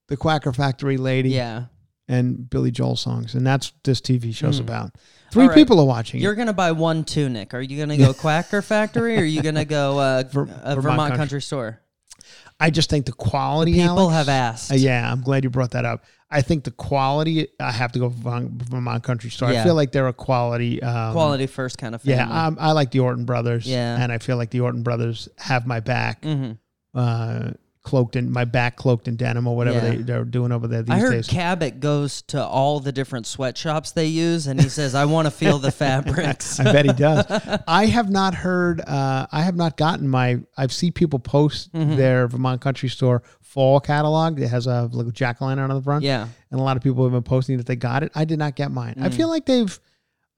the 0.09 0.15
Quacker 0.17 0.53
Factory 0.53 0.97
lady 0.97 1.29
yeah. 1.29 1.65
and 2.07 2.47
Billy 2.49 2.69
Joel 2.69 2.95
songs, 2.95 3.33
and 3.33 3.45
that's 3.47 3.73
this 3.83 3.99
TV 3.99 4.33
show's 4.35 4.59
about. 4.59 4.91
Three 5.31 5.45
Mm. 5.45 5.47
Right. 5.47 5.55
people 5.55 5.79
are 5.79 5.85
watching 5.85 6.19
You're 6.21 6.33
it. 6.33 6.35
gonna 6.35 6.53
buy 6.53 6.71
one 6.73 7.03
tunic. 7.03 7.53
Are 7.53 7.61
you 7.61 7.79
gonna 7.79 7.97
go 7.97 8.13
Quacker 8.23 8.61
Factory 8.61 9.15
or 9.17 9.21
are 9.21 9.23
you 9.23 9.41
gonna 9.41 9.65
go 9.65 9.97
uh, 9.99 10.23
Ver- 10.29 10.45
Vermont 10.45 10.81
Vermont, 10.83 10.97
Country. 10.99 11.17
Country. 11.17 11.41
Store? 11.41 11.79
I 12.61 12.69
just 12.69 12.89
think 12.89 13.05
the 13.07 13.11
quality. 13.11 13.73
People 13.73 13.97
Alex- 13.99 14.13
have 14.13 14.29
asked. 14.29 14.71
Uh, 14.71 14.75
yeah, 14.75 15.11
I'm 15.11 15.21
glad 15.21 15.43
you 15.43 15.49
brought 15.49 15.71
that 15.71 15.83
up. 15.83 16.03
I 16.29 16.41
think 16.41 16.63
the 16.63 16.71
quality. 16.71 17.47
I 17.59 17.71
have 17.71 17.91
to 17.93 17.99
go 17.99 18.07
Vermont, 18.09 18.51
Vermont 18.63 19.03
Country 19.03 19.29
Store. 19.29 19.49
I 19.49 19.63
feel 19.63 19.75
like 19.75 19.91
they're 19.91 20.07
a 20.07 20.13
quality. 20.13 20.81
Um, 20.81 21.11
Quality 21.13 21.47
first 21.47 21.77
kind 21.77 21.93
of 21.95 22.01
family. 22.03 22.17
Yeah, 22.17 22.45
um, 22.47 22.57
I 22.59 22.71
like 22.71 22.91
the 22.91 22.99
Orton 22.99 23.25
brothers. 23.25 23.65
Yeah. 23.67 23.97
and 24.01 24.11
I 24.11 24.17
feel 24.19 24.37
like 24.37 24.51
the 24.51 24.61
Orton 24.61 24.83
brothers 24.83 25.27
have 25.37 25.65
my 25.67 25.79
back, 25.81 26.21
Mhm. 26.21 26.57
uh, 26.93 27.51
cloaked 27.83 28.15
in 28.15 28.31
my 28.31 28.45
back, 28.45 28.75
cloaked 28.75 29.07
in 29.07 29.15
denim 29.15 29.47
or 29.47 29.55
whatever 29.55 29.77
Yeah. 29.85 29.89
they, 29.95 30.01
they're 30.03 30.23
doing 30.23 30.51
over 30.51 30.67
there 30.67 30.83
these 30.83 30.93
I 30.95 30.99
heard 30.99 31.11
days. 31.13 31.27
Cabot 31.27 31.79
goes 31.79 32.21
to 32.23 32.43
all 32.45 32.79
the 32.79 32.91
different 32.91 33.25
sweatshops 33.25 33.91
they 33.91 34.05
use, 34.05 34.45
and 34.47 34.61
he 34.61 34.69
says, 34.69 34.93
"I 34.93 35.05
want 35.05 35.25
to 35.25 35.31
feel 35.31 35.57
the 35.57 35.71
fabrics." 35.85 36.59
I 36.59 36.63
bet 36.65 36.85
he 36.85 36.93
does. 36.93 37.25
I 37.67 37.87
have 37.87 38.09
not 38.09 38.35
heard. 38.35 38.81
Uh, 38.81 39.25
I 39.31 39.41
have 39.41 39.55
not 39.55 39.77
gotten 39.77 40.07
my. 40.07 40.39
I've 40.57 40.71
seen 40.71 40.91
people 40.93 41.19
post 41.19 41.71
Mm-hmm. 41.73 41.95
their 41.95 42.27
Vermont 42.27 42.61
Country 42.61 42.89
Store 42.89 43.23
fall 43.41 43.79
catalog. 43.79 44.39
It 44.39 44.47
has 44.49 44.67
a 44.67 44.87
like 44.91 45.11
jack 45.13 45.41
o' 45.41 45.45
lantern 45.45 45.71
on 45.71 45.77
the 45.77 45.83
front. 45.83 46.03
yeah, 46.03 46.27
and 46.51 46.59
a 46.59 46.63
lot 46.63 46.77
of 46.77 46.83
people 46.83 47.03
have 47.03 47.13
been 47.13 47.23
posting 47.23 47.57
that 47.57 47.65
they 47.65 47.75
got 47.75 48.03
it. 48.03 48.11
I 48.15 48.25
did 48.25 48.37
not 48.39 48.55
get 48.55 48.71
mine. 48.71 48.95
Mm. 48.97 49.05
I 49.05 49.09
feel 49.09 49.27
like 49.27 49.45
they've, 49.45 49.79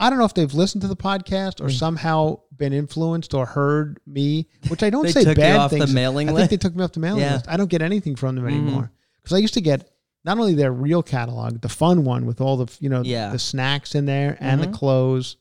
I 0.03 0.09
don't 0.09 0.19
know 0.19 0.25
if 0.25 0.33
they've 0.33 0.53
listened 0.53 0.81
to 0.81 0.87
the 0.87 0.95
podcast 0.95 1.63
or 1.63 1.69
somehow 1.69 2.39
been 2.55 2.73
influenced 2.73 3.33
or 3.33 3.45
heard 3.45 3.99
me, 4.05 4.47
which 4.67 4.83
I 4.83 4.89
don't 4.89 5.07
say 5.09 5.23
took 5.23 5.37
you 5.37 5.43
bad 5.43 5.55
off 5.59 5.71
the 5.71 5.77
things. 5.79 5.93
mailing 5.93 6.29
I 6.29 6.33
list? 6.33 6.49
think 6.49 6.61
they 6.61 6.67
took 6.67 6.75
me 6.75 6.83
off 6.83 6.91
the 6.91 6.99
mailing 6.99 7.21
Yeah. 7.21 7.27
Mm-hmm. 7.27 7.35
list. 7.35 7.45
I 7.49 7.57
don't 7.57 7.69
get 7.69 7.81
anything 7.81 8.15
from 8.15 8.35
them 8.35 8.45
anymore 8.47 8.91
because 9.21 9.35
I 9.35 9.39
used 9.39 9.53
to 9.55 9.61
get 9.61 9.89
not 10.25 10.37
only 10.37 10.53
their 10.53 10.71
real 10.71 11.03
catalog, 11.03 11.61
the 11.61 11.69
fun 11.69 12.03
one 12.03 12.25
with 12.25 12.41
all 12.41 12.57
the 12.57 12.75
you 12.79 12.89
know 12.89 13.01
Yeah. 13.03 13.25
Mm-hmm. 13.25 13.33
the 13.33 13.39
snacks 13.39 13.95
in 13.95 14.05
there 14.05 14.37
and 14.39 14.61
the 14.61 14.67
clothes. 14.67 15.37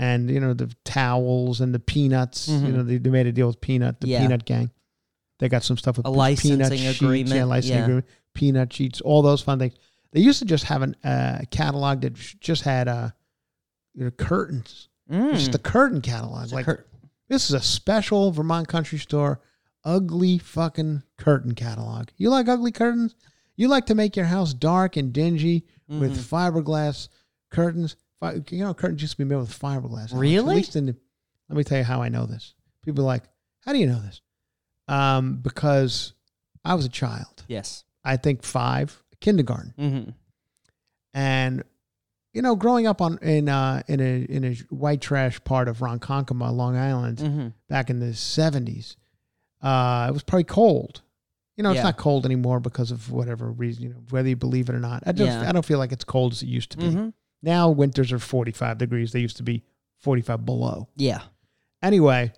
And 0.00 0.30
you 0.30 0.38
know 0.38 0.54
the 0.54 0.72
towels 0.84 1.60
and 1.60 1.74
the 1.74 1.80
peanuts. 1.80 2.46
You 2.48 2.68
know 2.68 2.82
they, 2.84 2.98
they 2.98 3.10
made 3.10 3.26
a 3.26 3.32
deal 3.32 3.48
with 3.48 3.60
Peanut, 3.60 4.00
the 4.00 4.06
Mm-hmm. 4.06 4.12
Yeah. 4.12 4.20
Peanut 4.20 4.44
Gang. 4.44 4.70
They 5.40 5.48
got 5.48 5.64
some 5.64 5.76
stuff 5.76 5.96
with 5.96 6.06
A 6.06 6.10
peanut 6.10 6.18
licensing 6.18 6.78
sheets, 6.78 7.00
agreement, 7.00 7.34
yeah, 7.36 7.44
licensing 7.44 7.76
yeah. 7.78 7.82
agreement, 7.82 8.06
peanut 8.34 8.72
sheets, 8.72 9.00
all 9.00 9.22
those 9.22 9.40
fun 9.40 9.58
things. 9.58 9.74
They 10.12 10.20
used 10.20 10.38
to 10.40 10.44
just 10.44 10.64
have 10.64 10.82
a 10.82 10.94
uh, 11.08 11.38
catalog 11.50 12.00
that 12.02 12.14
just 12.14 12.62
had 12.62 12.86
uh, 12.88 13.10
you 13.98 14.04
know, 14.04 14.10
curtains, 14.12 14.88
just 15.10 15.50
the 15.52 15.58
curtain 15.58 16.00
catalog. 16.00 16.52
Like 16.52 16.64
Mm. 16.66 16.76
cur- 16.76 16.84
this 17.28 17.50
is 17.50 17.54
a 17.54 17.60
special 17.60 18.30
Vermont 18.30 18.68
Country 18.68 18.98
Store 18.98 19.40
ugly 19.84 20.38
fucking 20.38 21.02
curtain 21.16 21.54
catalog. 21.54 22.08
You 22.16 22.30
like 22.30 22.46
ugly 22.48 22.70
curtains? 22.72 23.14
You 23.56 23.66
like 23.68 23.86
to 23.86 23.94
make 23.96 24.14
your 24.16 24.26
house 24.26 24.54
dark 24.54 24.96
and 24.96 25.12
dingy 25.12 25.66
Mm-hmm. 25.90 26.00
with 26.00 26.18
fiberglass 26.18 27.08
curtains? 27.50 27.96
Fi- 28.20 28.42
You 28.50 28.64
know, 28.64 28.74
curtains 28.74 29.00
used 29.02 29.12
to 29.14 29.18
be 29.18 29.24
made 29.24 29.36
with 29.36 29.58
fiberglass. 29.58 30.10
Really? 30.12 30.52
At 30.52 30.56
least 30.58 30.76
in 30.76 30.86
the, 30.86 30.96
let 31.48 31.56
me 31.56 31.64
tell 31.64 31.78
you 31.78 31.84
how 31.84 32.02
I 32.02 32.08
know 32.10 32.26
this. 32.26 32.54
People 32.84 33.02
are 33.04 33.06
like, 33.06 33.24
how 33.64 33.72
do 33.72 33.78
you 33.78 33.86
know 33.86 34.00
this? 34.02 34.20
Um, 34.86 35.36
because 35.42 36.12
I 36.64 36.74
was 36.74 36.84
a 36.84 36.90
child. 36.90 37.44
yes. 37.48 37.84
I 38.04 38.16
think 38.16 38.42
five, 38.44 39.02
kindergarten. 39.20 39.74
hmm 39.78 40.10
And 41.14 41.62
you 42.38 42.42
know, 42.42 42.54
growing 42.54 42.86
up 42.86 43.00
on 43.00 43.18
in 43.18 43.48
uh, 43.48 43.82
in 43.88 43.98
a 44.00 44.22
in 44.36 44.44
a 44.44 44.54
white 44.70 45.00
trash 45.00 45.42
part 45.42 45.66
of 45.66 45.78
Ronkonkoma, 45.78 46.54
Long 46.54 46.76
Island, 46.76 47.18
Mm-hmm. 47.18 47.48
back 47.68 47.90
in 47.90 47.98
the 47.98 48.14
seventies, 48.14 48.96
uh, 49.60 50.06
it 50.08 50.12
was 50.12 50.22
probably 50.22 50.44
cold. 50.44 51.02
You 51.56 51.64
know, 51.64 51.72
it's 51.72 51.82
not 51.82 51.96
cold 51.96 52.24
anymore 52.24 52.60
because 52.60 52.92
of 52.92 53.10
whatever 53.10 53.50
reason. 53.50 53.82
You 53.82 53.88
know, 53.90 54.02
whether 54.10 54.28
you 54.28 54.36
believe 54.36 54.68
it 54.68 54.76
or 54.76 54.78
not. 54.78 55.02
I 55.04 55.10
just 55.10 55.32
Yeah. 55.32 55.48
I 55.48 55.50
don't 55.52 55.64
feel 55.66 55.80
like 55.80 55.90
it's 55.90 56.04
cold 56.04 56.30
as 56.32 56.42
it 56.44 56.46
used 56.46 56.70
to 56.70 56.76
be. 56.78 56.84
Mm-hmm. 56.84 57.08
Now 57.42 57.68
winters 57.70 58.12
are 58.12 58.20
forty 58.20 58.52
five 58.52 58.78
degrees. 58.78 59.10
They 59.10 59.18
used 59.20 59.38
to 59.38 59.42
be 59.42 59.64
forty 59.96 60.22
five 60.22 60.46
below. 60.46 60.86
Yeah. 60.94 61.22
Anyway, 61.82 62.32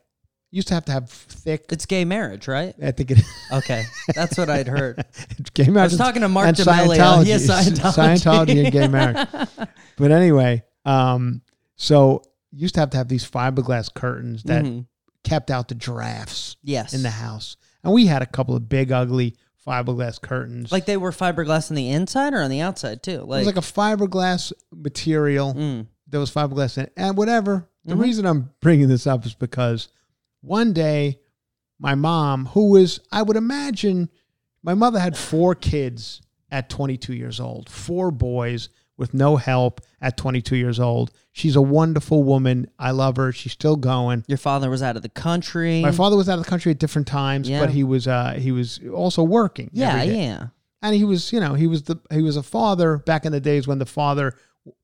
used 0.51 0.69
to 0.69 0.75
have 0.75 0.85
to 0.87 0.93
have 0.93 1.09
thick. 1.11 1.67
It's 1.71 1.87
gay 1.87 2.05
marriage, 2.05 2.49
right? 2.49 2.75
I 2.83 2.91
think 2.91 3.11
it 3.13 3.19
Okay. 3.53 3.85
That's 4.15 4.37
what 4.37 4.51
I'd 4.51 4.67
heard. 4.69 5.05
gay 5.55 5.69
marriage. 5.69 5.93
I 5.93 5.95
was 5.95 5.99
talking 5.99 6.23
to 6.23 6.29
Mark. 6.29 6.55
Scientology. 6.57 7.27
Yes, 7.27 7.47
Scientology. 7.47 7.95
Scientology 8.25 8.65
and 8.65 8.73
gay 8.73 8.89
marriage. 8.89 9.29
But 9.97 10.13
anyway, 10.13 10.65
um, 10.87 11.43
so 11.77 12.23
used 12.53 12.75
to 12.75 12.81
have 12.81 12.91
to 12.91 12.97
have 12.97 13.09
these 13.09 13.29
fiberglass 13.31 13.93
curtains 13.93 14.43
that 14.45 14.65
Mhm. 14.65 14.87
kept 15.25 15.51
out 15.51 15.69
the 15.69 15.75
drafts 15.75 16.57
Yes. 16.63 16.95
in 16.95 17.03
the 17.03 17.11
house, 17.11 17.57
and 17.85 17.93
we 17.93 18.07
had 18.07 18.23
a 18.23 18.27
couple 18.27 18.57
of 18.57 18.67
big, 18.69 18.91
ugly 18.93 19.37
fiberglass 19.67 20.19
curtains. 20.19 20.73
Like 20.73 20.87
they 20.87 20.97
were 20.97 21.11
fiberglass 21.13 21.71
on 21.71 21.75
the 21.77 21.91
inside 21.91 22.33
or 22.33 22.41
on 22.41 22.49
the 22.51 22.63
outside 22.63 23.03
too? 23.03 23.11
it 23.21 23.25
Like, 23.29 23.45
was 23.45 23.47
like 23.47 23.57
a 23.59 23.61
fiberglass 23.61 24.53
material. 24.75 25.53
mm, 25.55 25.87
There 26.09 26.19
was 26.19 26.31
fiberglass 26.33 26.79
in 26.79 26.85
it, 26.85 26.93
and 26.97 27.15
whatever. 27.17 27.69
The 27.85 27.95
Mhm. 27.95 28.01
reason 28.01 28.25
I'm 28.27 28.51
bringing 28.61 28.89
this 28.89 29.07
up 29.07 29.27
is 29.27 29.35
because 29.35 29.89
one 30.41 30.73
day, 30.73 31.21
my 31.79 31.95
mom, 31.95 32.47
who 32.47 32.71
was, 32.71 33.01
I 33.11 33.23
would 33.23 33.37
imagine, 33.37 34.11
my 34.63 34.75
mother 34.75 34.99
had 34.99 35.17
four 35.17 35.55
kids 35.55 36.21
at 36.51 36.69
22 36.69 37.15
years 37.15 37.41
old, 37.41 37.69
four 37.69 38.11
boys 38.11 38.69
with 38.97 39.15
no 39.15 39.37
help 39.37 39.81
at 40.03 40.17
22 40.19 40.57
years 40.57 40.79
old. 40.79 41.11
She's 41.33 41.57
a 41.57 41.63
wonderful 41.63 42.23
woman. 42.23 42.71
I 42.79 42.91
love 42.91 43.17
her. 43.17 43.33
She's 43.33 43.53
still 43.53 43.77
going. 43.77 44.25
your 44.29 44.37
father 44.37 44.69
was 44.69 44.83
out 44.83 44.97
of 44.97 45.03
the 45.03 45.09
country. 45.09 45.81
My 45.81 45.93
father 45.93 46.17
was 46.17 46.29
out 46.29 46.39
of 46.39 46.45
the 46.45 46.51
country 46.51 46.73
at 46.73 46.79
different 46.79 47.09
times, 47.09 47.49
Yeah. 47.49 47.61
but 47.61 47.71
he 47.71 47.83
was 47.85 48.07
uh, 48.07 48.33
he 48.39 48.53
was 48.53 48.79
also 48.93 49.23
working. 49.23 49.71
Yeah, 49.73 50.03
yeah. 50.03 50.49
and 50.83 50.95
he 50.95 51.05
was 51.05 51.33
you 51.33 51.41
know 51.41 51.55
he 51.55 51.67
was 51.67 51.85
the 51.85 51.99
he 52.11 52.21
was 52.21 52.37
a 52.37 52.43
father 52.43 52.99
back 52.99 53.25
in 53.25 53.33
the 53.33 53.41
days 53.41 53.67
when 53.67 53.79
the 53.79 53.87
father 53.87 54.35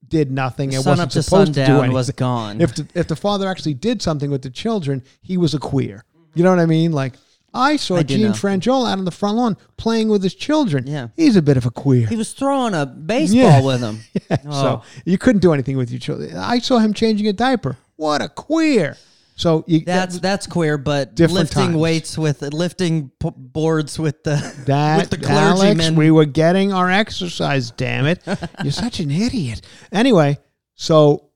did 0.08 0.30
nothing 0.30 0.74
and 0.74 0.82
Sun 0.84 0.92
wasn't 0.92 1.06
up 1.08 1.12
to 1.12 1.22
supposed 1.22 1.54
to 1.54 1.66
do 1.66 1.72
anything. 1.78 1.92
was 1.92 2.10
gone. 2.12 2.60
If 2.60 2.74
the, 2.76 2.86
if 2.94 3.08
the 3.08 3.16
father 3.16 3.48
actually 3.48 3.74
did 3.74 4.00
something 4.02 4.30
with 4.30 4.42
the 4.42 4.50
children, 4.50 5.02
he 5.20 5.36
was 5.36 5.52
a 5.54 5.58
queer. 5.58 6.04
You 6.34 6.44
know 6.44 6.50
what 6.50 6.60
I 6.60 6.66
mean? 6.66 6.92
Like 6.92 7.14
I 7.52 7.76
saw 7.76 7.96
I 7.96 8.02
Gene 8.02 8.22
know. 8.22 8.30
Franjola 8.32 8.92
out 8.92 8.98
on 8.98 9.04
the 9.04 9.10
front 9.10 9.36
lawn 9.36 9.56
playing 9.78 10.08
with 10.08 10.22
his 10.22 10.34
children. 10.34 10.86
Yeah. 10.86 11.08
he's 11.16 11.36
a 11.36 11.42
bit 11.42 11.56
of 11.56 11.66
a 11.66 11.70
queer. 11.70 12.06
he 12.06 12.16
was 12.16 12.32
throwing 12.32 12.74
a 12.74 12.84
baseball 12.86 13.40
Yeah. 13.40 13.60
with 13.62 13.80
him. 13.80 14.00
So 14.52 14.82
Oh. 14.82 14.82
you 15.04 15.18
couldn't 15.18 15.40
do 15.40 15.52
anything 15.52 15.76
with 15.76 15.90
your 15.90 15.98
children. 16.00 16.36
I 16.36 16.58
saw 16.58 16.78
him 16.78 16.92
changing 16.92 17.26
a 17.28 17.32
diaper. 17.32 17.76
What 17.96 18.20
a 18.22 18.28
queer! 18.28 18.96
So 19.38 19.64
you, 19.66 19.80
That's 19.80 20.18
that's 20.18 20.46
queer, 20.46 20.78
but 20.78 21.18
lifting 21.20 21.46
times. 21.66 21.76
weights 21.76 22.16
with 22.16 22.40
lifting 22.40 23.10
p- 23.20 23.30
boards 23.36 23.98
with 23.98 24.22
the 24.24 24.36
That 24.66 24.98
with 24.98 25.10
the 25.20 25.28
Alex, 25.28 25.60
clergyman. 25.60 25.94
we 25.94 26.10
were 26.10 26.24
getting 26.24 26.72
our 26.72 26.90
exercise. 26.90 27.70
Damn 27.70 28.06
it! 28.06 28.22
You're 28.62 28.72
such 28.72 28.98
an 28.98 29.10
idiot. 29.10 29.60
Anyway, 29.92 30.38
so 30.74 31.28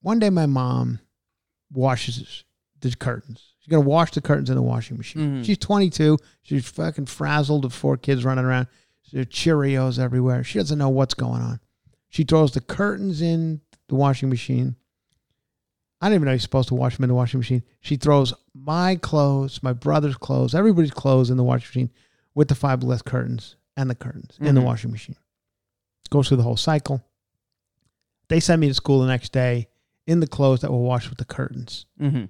one 0.00 0.20
day 0.20 0.30
my 0.30 0.46
mom 0.46 1.00
washes 1.72 2.44
the 2.80 2.94
curtains. 2.94 3.54
She's 3.58 3.68
gonna 3.68 3.80
wash 3.84 4.12
the 4.12 4.20
curtains 4.20 4.48
in 4.48 4.54
the 4.54 4.62
washing 4.62 4.96
machine. 4.96 5.42
Mhm. 5.42 5.44
She's 5.44 5.58
22. 5.58 6.18
She's 6.42 6.68
fucking 6.68 7.06
frazzled 7.06 7.64
with 7.64 7.72
four 7.72 7.96
kids 7.96 8.24
running 8.24 8.44
around. 8.44 8.68
There 9.12 9.22
are 9.22 9.24
Cheerios 9.24 9.98
everywhere. 9.98 10.44
She 10.44 10.58
doesn't 10.60 10.78
know 10.78 10.88
what's 10.88 11.14
going 11.14 11.42
on. 11.42 11.58
She 12.10 12.22
throws 12.22 12.52
the 12.52 12.60
curtains 12.60 13.20
in 13.22 13.60
the 13.88 13.96
washing 13.96 14.28
machine. 14.28 14.76
I 16.00 16.06
didn't 16.06 16.16
even 16.16 16.26
know 16.26 16.32
you're 16.32 16.38
supposed 16.40 16.68
to 16.68 16.74
wash 16.74 16.96
them 16.96 17.04
in 17.04 17.08
the 17.08 17.14
washing 17.14 17.40
machine. 17.40 17.62
She 17.80 17.96
throws 17.96 18.32
my 18.54 18.96
clothes, 18.96 19.62
my 19.62 19.72
brother's 19.72 20.16
clothes, 20.16 20.54
everybody's 20.54 20.92
clothes 20.92 21.30
in 21.30 21.36
the 21.36 21.44
washing 21.44 21.66
machine 21.68 21.90
with 22.34 22.48
the 22.48 22.54
fiberglass 22.54 23.04
curtains 23.04 23.56
and 23.76 23.90
the 23.90 23.94
curtains 23.96 24.36
in 24.40 24.54
the 24.54 24.60
Mhm. 24.60 24.64
washing 24.64 24.90
machine. 24.92 25.16
Goes 26.10 26.28
through 26.28 26.36
the 26.38 26.42
whole 26.44 26.56
cycle. 26.56 27.02
They 28.28 28.40
send 28.40 28.60
me 28.60 28.68
to 28.68 28.74
school 28.74 29.00
the 29.00 29.06
next 29.08 29.32
day 29.32 29.68
in 30.06 30.20
the 30.20 30.26
clothes 30.26 30.60
that 30.60 30.70
were 30.70 30.78
washed 30.78 31.08
with 31.10 31.18
the 31.18 31.24
curtains. 31.24 31.86
hmm 31.98 32.24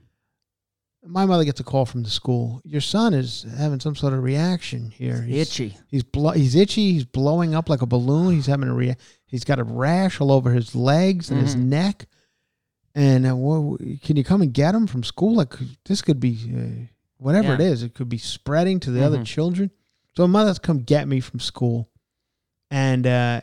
My 1.07 1.25
mother 1.27 1.45
gets 1.45 1.61
a 1.61 1.65
call 1.65 1.87
from 1.87 2.03
the 2.03 2.11
school. 2.11 2.61
Your 2.65 2.81
son 2.81 3.15
is 3.15 3.47
having 3.57 3.79
some 3.81 3.95
sort 3.95 4.15
of 4.15 4.23
reaction 4.23 4.91
here. 4.91 5.23
He's, 5.23 5.49
itchy. 5.49 5.77
He's 5.87 6.03
blo- 6.03 6.33
he's 6.33 6.57
itchy. 6.57 6.93
He's 6.93 7.05
blowing 7.05 7.55
up 7.55 7.69
like 7.69 7.83
a 7.83 7.87
balloon. 7.87 8.35
He's 8.35 8.47
having 8.47 8.69
a 8.69 8.75
rea- 8.75 8.97
He's 9.25 9.45
got 9.45 9.61
a 9.61 9.65
rash 9.65 10.21
all 10.21 10.33
over 10.33 10.53
his 10.53 10.75
legs 10.75 11.31
and 11.31 11.41
his 11.41 11.55
Mhm. 11.55 11.67
neck. 11.67 12.09
And 12.99 13.29
uh, 13.29 13.37
wha- 13.37 13.77
can 14.03 14.17
you 14.17 14.25
come 14.25 14.43
and 14.43 14.53
get 14.53 14.75
him 14.75 14.89
from 14.89 15.05
school? 15.05 15.37
Like 15.37 15.55
this 15.85 16.03
could 16.03 16.19
be 16.19 16.37
uh, 16.53 16.87
whatever 17.19 17.55
it 17.55 17.61
Yeah. 17.61 17.67
is. 17.69 17.83
It 17.85 17.95
could 17.95 18.09
be 18.09 18.19
spreading 18.19 18.81
to 18.81 18.91
the 18.91 19.05
other 19.05 19.19
Mhm. 19.19 19.25
children. 19.25 19.71
So 20.17 20.27
my 20.27 20.41
mother's 20.41 20.59
come 20.59 20.79
get 20.81 21.07
me 21.07 21.21
from 21.21 21.39
school, 21.39 21.91
and 22.73 23.07
uh, 23.07 23.41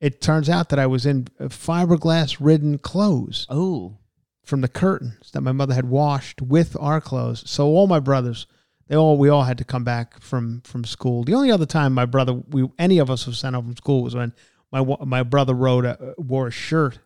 it 0.00 0.20
turns 0.20 0.50
out 0.50 0.68
that 0.68 0.78
I 0.78 0.86
was 0.86 1.06
in 1.06 1.28
uh, 1.40 1.44
fiberglass 1.44 2.36
ridden 2.38 2.76
clothes 2.78 3.46
Oh, 3.48 3.96
from 4.44 4.60
the 4.60 4.68
curtains 4.68 5.30
that 5.32 5.40
my 5.40 5.52
mother 5.52 5.72
had 5.74 5.86
washed 5.88 6.42
with 6.42 6.76
our 6.78 7.00
clothes. 7.00 7.42
So 7.46 7.68
all 7.68 7.86
my 7.86 8.00
brothers, 8.00 8.46
they 8.88 8.96
all 8.96 9.16
we 9.16 9.30
all 9.30 9.44
had 9.44 9.56
to 9.58 9.64
come 9.64 9.84
back 9.84 10.20
from 10.20 10.60
from 10.64 10.84
school. 10.84 11.24
The 11.24 11.34
only 11.34 11.50
other 11.50 11.64
time 11.66 11.94
my 11.94 12.04
brother, 12.06 12.34
we 12.34 12.68
any 12.78 12.98
of 12.98 13.08
us 13.10 13.26
was 13.26 13.38
sent 13.38 13.54
home 13.54 13.64
from 13.64 13.76
school 13.76 14.02
was 14.02 14.14
when 14.14 14.34
my 14.70 14.84
my 15.04 15.22
brother 15.22 15.54
rode 15.54 15.86
a, 15.86 16.14
wore 16.18 16.48
a 16.48 16.50
shirt 16.50 16.98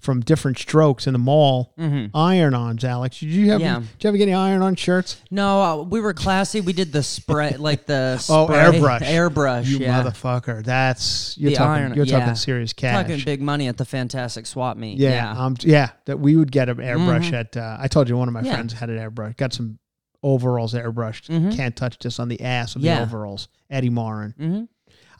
from 0.00 0.20
different 0.20 0.58
strokes 0.58 1.06
in 1.06 1.12
the 1.12 1.18
mall. 1.18 1.72
hmm 1.76 2.06
Iron 2.14 2.54
ons, 2.54 2.84
Alex. 2.84 3.20
Did 3.20 3.28
you 3.30 3.52
ever? 3.52 3.62
Yeah. 3.62 3.78
Did 3.80 4.04
you 4.04 4.08
ever 4.08 4.16
get 4.16 4.22
any 4.24 4.34
iron 4.34 4.62
on 4.62 4.74
shirts? 4.76 5.20
no, 5.30 5.62
uh, 5.62 5.82
we 5.82 6.00
were 6.00 6.14
classy. 6.14 6.60
We 6.60 6.72
did 6.72 6.92
the 6.92 7.02
spray, 7.02 7.56
like 7.58 7.86
the 7.86 8.24
Oh, 8.28 8.48
airbrush. 8.48 9.00
airbrush. 9.00 9.66
You 9.66 9.78
yeah, 9.78 10.02
motherfucker. 10.02 10.64
That's 10.64 11.36
you're 11.38 11.50
The 11.50 11.56
talking. 11.56 11.82
iron- 11.84 11.94
you're 11.94 12.04
yeah. 12.06 12.18
talking 12.20 12.34
serious 12.34 12.72
cash. 12.72 13.02
talking 13.06 13.20
big 13.24 13.40
money 13.42 13.68
at 13.68 13.76
the 13.76 13.84
Fantastic 13.84 14.46
Swap 14.46 14.76
Meet. 14.76 14.98
Yeah, 14.98 15.10
Yeah, 15.34 15.44
um, 15.44 15.56
yeah. 15.60 15.90
That 16.06 16.18
we 16.20 16.36
would 16.36 16.50
get 16.50 16.68
an 16.68 16.76
airbrush 16.78 17.30
Mhm. 17.30 17.32
at. 17.32 17.56
Uh, 17.56 17.76
I 17.80 17.88
told 17.88 18.08
you 18.08 18.16
one 18.16 18.28
of 18.28 18.34
my 18.34 18.42
friends 18.42 18.72
had 18.72 18.90
an 18.90 18.98
airbrush. 18.98 19.36
Got 19.36 19.52
some 19.52 19.78
overalls 20.22 20.74
airbrushed. 20.74 21.28
Mhm. 21.28 21.56
Can't 21.56 21.74
touch 21.76 21.98
this 21.98 22.18
on 22.18 22.28
the 22.28 22.40
ass 22.42 22.76
of 22.76 22.82
the 22.82 23.00
overalls. 23.00 23.48
Eddie 23.70 23.90
Morin. 23.90 24.34
hmm 24.36 24.62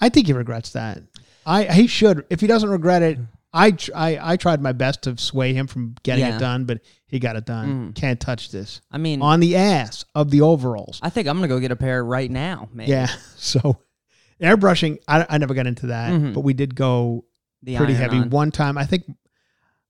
I 0.01 0.09
think 0.09 0.27
he 0.27 0.33
regrets 0.33 0.71
that. 0.73 1.03
I 1.47 1.65
he 1.65 1.87
should. 1.87 2.25
If 2.31 2.41
he 2.41 2.47
doesn't 2.47 2.69
regret 2.71 3.03
it, 3.03 3.19
I 3.53 3.73
tr- 3.73 3.91
I, 3.95 4.19
I 4.33 4.37
tried 4.37 4.61
my 4.63 4.73
best 4.73 5.03
to 5.03 5.19
sway 5.19 5.53
him 5.55 5.67
from 5.67 5.97
getting 6.05 6.25
Yeah. 6.25 6.37
it 6.37 6.39
done, 6.39 6.65
but 6.67 6.81
he 7.07 7.19
got 7.19 7.35
it 7.37 7.47
done. 7.47 7.91
Mhm. 7.91 7.95
Can't 7.97 8.21
touch 8.21 8.51
this 8.53 8.81
I 8.93 8.99
mean, 8.99 9.23
on 9.23 9.41
the 9.41 9.57
ass 9.57 10.05
of 10.15 10.31
the 10.31 10.41
overalls. 10.43 11.01
I 11.03 11.11
think 11.11 11.27
I'm 11.27 11.37
gonna 11.37 11.49
go 11.49 11.59
get 11.59 11.73
a 11.73 11.77
pair 11.77 12.05
right 12.05 12.31
now. 12.31 12.69
Maybe. 12.73 12.91
Yeah. 12.93 13.09
So 13.37 13.81
airbrushing, 14.41 14.99
I, 15.09 15.27
I 15.29 15.39
never 15.39 15.55
got 15.55 15.67
into 15.67 15.87
that, 15.89 16.13
Mhm. 16.13 16.35
but 16.35 16.41
we 16.41 16.55
did 16.55 16.75
go 16.75 17.25
the 17.63 17.77
pretty 17.77 17.95
heavy. 17.95 18.19
on. 18.19 18.31
One 18.31 18.51
time, 18.51 18.79
I 18.79 18.85
think, 18.87 19.05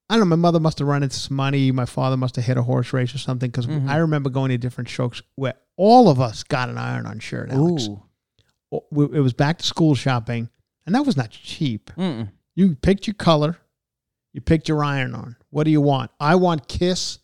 I 0.09 0.15
don't 0.17 0.21
know, 0.21 0.37
my 0.37 0.41
mother 0.41 0.59
must 0.61 0.79
have 0.81 0.89
run 0.89 1.03
into 1.03 1.17
some 1.17 1.37
money. 1.37 1.71
My 1.71 1.85
father 1.85 2.17
must 2.17 2.37
have 2.37 2.45
hit 2.45 2.57
a 2.57 2.63
horse 2.63 2.93
race 2.93 3.15
or 3.15 3.19
something 3.19 3.51
because 3.51 3.67
Mhm. 3.67 3.89
I 3.89 3.97
remember 3.99 4.31
going 4.31 4.49
to 4.51 4.59
different 4.59 4.89
strokes 4.89 5.23
where 5.37 5.55
all 5.77 6.09
of 6.09 6.21
us 6.21 6.43
got 6.43 6.69
an 6.69 6.79
iron 6.79 7.07
on 7.07 7.19
shirt. 7.21 7.51
Alex. 7.51 7.87
Ooh. 7.89 8.03
O- 8.73 8.85
we- 8.91 9.17
It 9.17 9.21
was 9.21 9.33
back 9.33 9.59
to 9.59 9.67
school 9.67 9.95
shopping, 9.95 10.49
and 10.87 10.95
that 10.95 11.03
was 11.07 11.17
not 11.17 11.31
cheap. 11.31 11.91
Mm-mm. 11.97 12.31
You 12.61 12.75
picked 12.75 13.07
your 13.07 13.15
color, 13.15 13.57
you 14.35 14.43
picked 14.43 14.69
your 14.69 14.85
iron 14.85 15.15
on. 15.15 15.37
What 15.49 15.65
do 15.65 15.71
you 15.71 15.81
want? 15.81 16.11
I 16.21 16.35
want 16.35 16.69
Kiss 16.69 17.19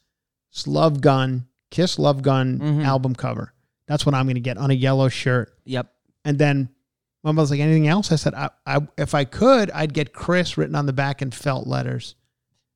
Love 0.66 1.02
Gun, 1.02 1.46
Kiss 1.70 1.98
Love 1.98 2.22
Gun 2.22 2.58
Mhm. 2.58 2.84
album 2.86 3.14
cover. 3.14 3.52
That's 3.86 4.06
what 4.06 4.14
I'm 4.14 4.24
going 4.24 4.36
to 4.36 4.40
get 4.40 4.56
on 4.56 4.70
a 4.70 4.74
yellow 4.74 5.08
shirt. 5.10 5.52
Yep. 5.66 5.92
And 6.24 6.38
then 6.38 6.70
my 7.22 7.32
mother's 7.32 7.50
like, 7.50 7.60
anything 7.60 7.86
else? 7.86 8.10
I 8.12 8.16
said, 8.16 8.32
I, 8.34 8.48
I, 8.64 8.78
if 8.96 9.14
I 9.14 9.24
could, 9.24 9.70
I'd 9.72 9.92
get 9.92 10.14
Chris 10.14 10.56
written 10.56 10.74
on 10.74 10.86
the 10.86 10.94
back 10.94 11.20
in 11.20 11.30
felt 11.30 11.66
letters. 11.66 12.14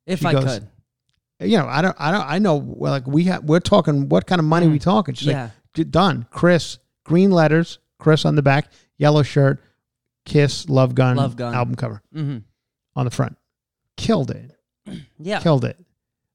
If 0.05 0.19
She 0.19 0.27
I 0.27 0.31
goes, 0.33 0.43
could. 0.43 0.67
You 1.49 1.57
know, 1.57 1.67
I 1.67 1.81
don't, 1.81 1.95
I 1.99 2.11
don't, 2.11 2.25
I 2.29 2.37
know. 2.37 2.57
Well, 2.57 2.91
like 2.91 3.07
we 3.07 3.23
have, 3.23 3.43
we're 3.43 3.59
talking. 3.59 4.07
What 4.07 4.27
kind 4.27 4.37
of 4.39 4.45
money 4.45 4.67
we 4.67 4.77
Mm. 4.77 4.83
talking? 4.83 5.15
She's 5.15 5.29
Yeah. 5.29 5.49
like, 5.75 5.89
done. 5.89 6.27
Chris, 6.29 6.77
green 7.05 7.31
letters, 7.31 7.79
Chris 7.97 8.23
on 8.23 8.35
the 8.35 8.43
back, 8.43 8.71
yellow 8.99 9.23
shirt, 9.23 9.59
Kiss 10.25 10.69
Love 10.69 10.93
Gun, 10.93 11.17
Love 11.17 11.35
Gun. 11.35 11.55
album 11.55 11.73
cover 11.75 12.03
hmm 12.13 12.37
on 12.95 13.05
the 13.05 13.11
front. 13.11 13.37
Killed 13.97 14.31
it. 14.31 14.51
Yeah. 15.19 15.39
Killed 15.39 15.65
it. 15.65 15.77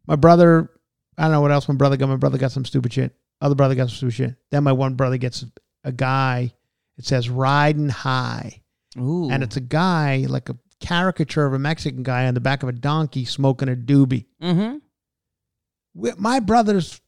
My 0.07 0.15
brother, 0.15 0.71
I 1.19 1.23
don't 1.23 1.33
know 1.33 1.41
what 1.41 1.51
else 1.51 1.69
my 1.69 1.75
brother 1.75 1.97
got. 1.97 2.09
My 2.09 2.17
brother 2.17 2.39
got 2.39 2.53
some 2.53 2.65
stupid 2.65 2.93
shit. 2.93 3.13
Other 3.41 3.57
brother 3.57 3.75
got 3.75 3.89
some 3.89 3.97
stupid 3.97 4.15
shit. 4.15 4.35
Then 4.51 4.63
my 4.63 4.71
one 4.73 4.95
brother 4.95 5.17
gets 5.17 5.45
a 5.83 5.91
guy. 5.91 6.53
It 6.97 7.05
says 7.05 7.29
riding 7.29 7.89
high. 7.89 8.63
Ooh. 8.99 9.29
and 9.31 9.43
it's 9.43 9.57
a 9.57 9.61
guy 9.61 10.25
like 10.29 10.49
a 10.49 10.57
caricature 10.81 11.45
of 11.45 11.53
a 11.53 11.59
Mexican 11.59 12.03
guy 12.03 12.27
on 12.29 12.35
the 12.35 12.41
back 12.41 12.63
of 12.63 12.69
a 12.69 12.73
donkey 12.73 13.25
smoking 13.27 13.69
a 13.69 13.77
doobie. 13.77 14.25
Mm-hmm. 14.43 14.77
My 16.19 16.41
brother's 16.41 17.01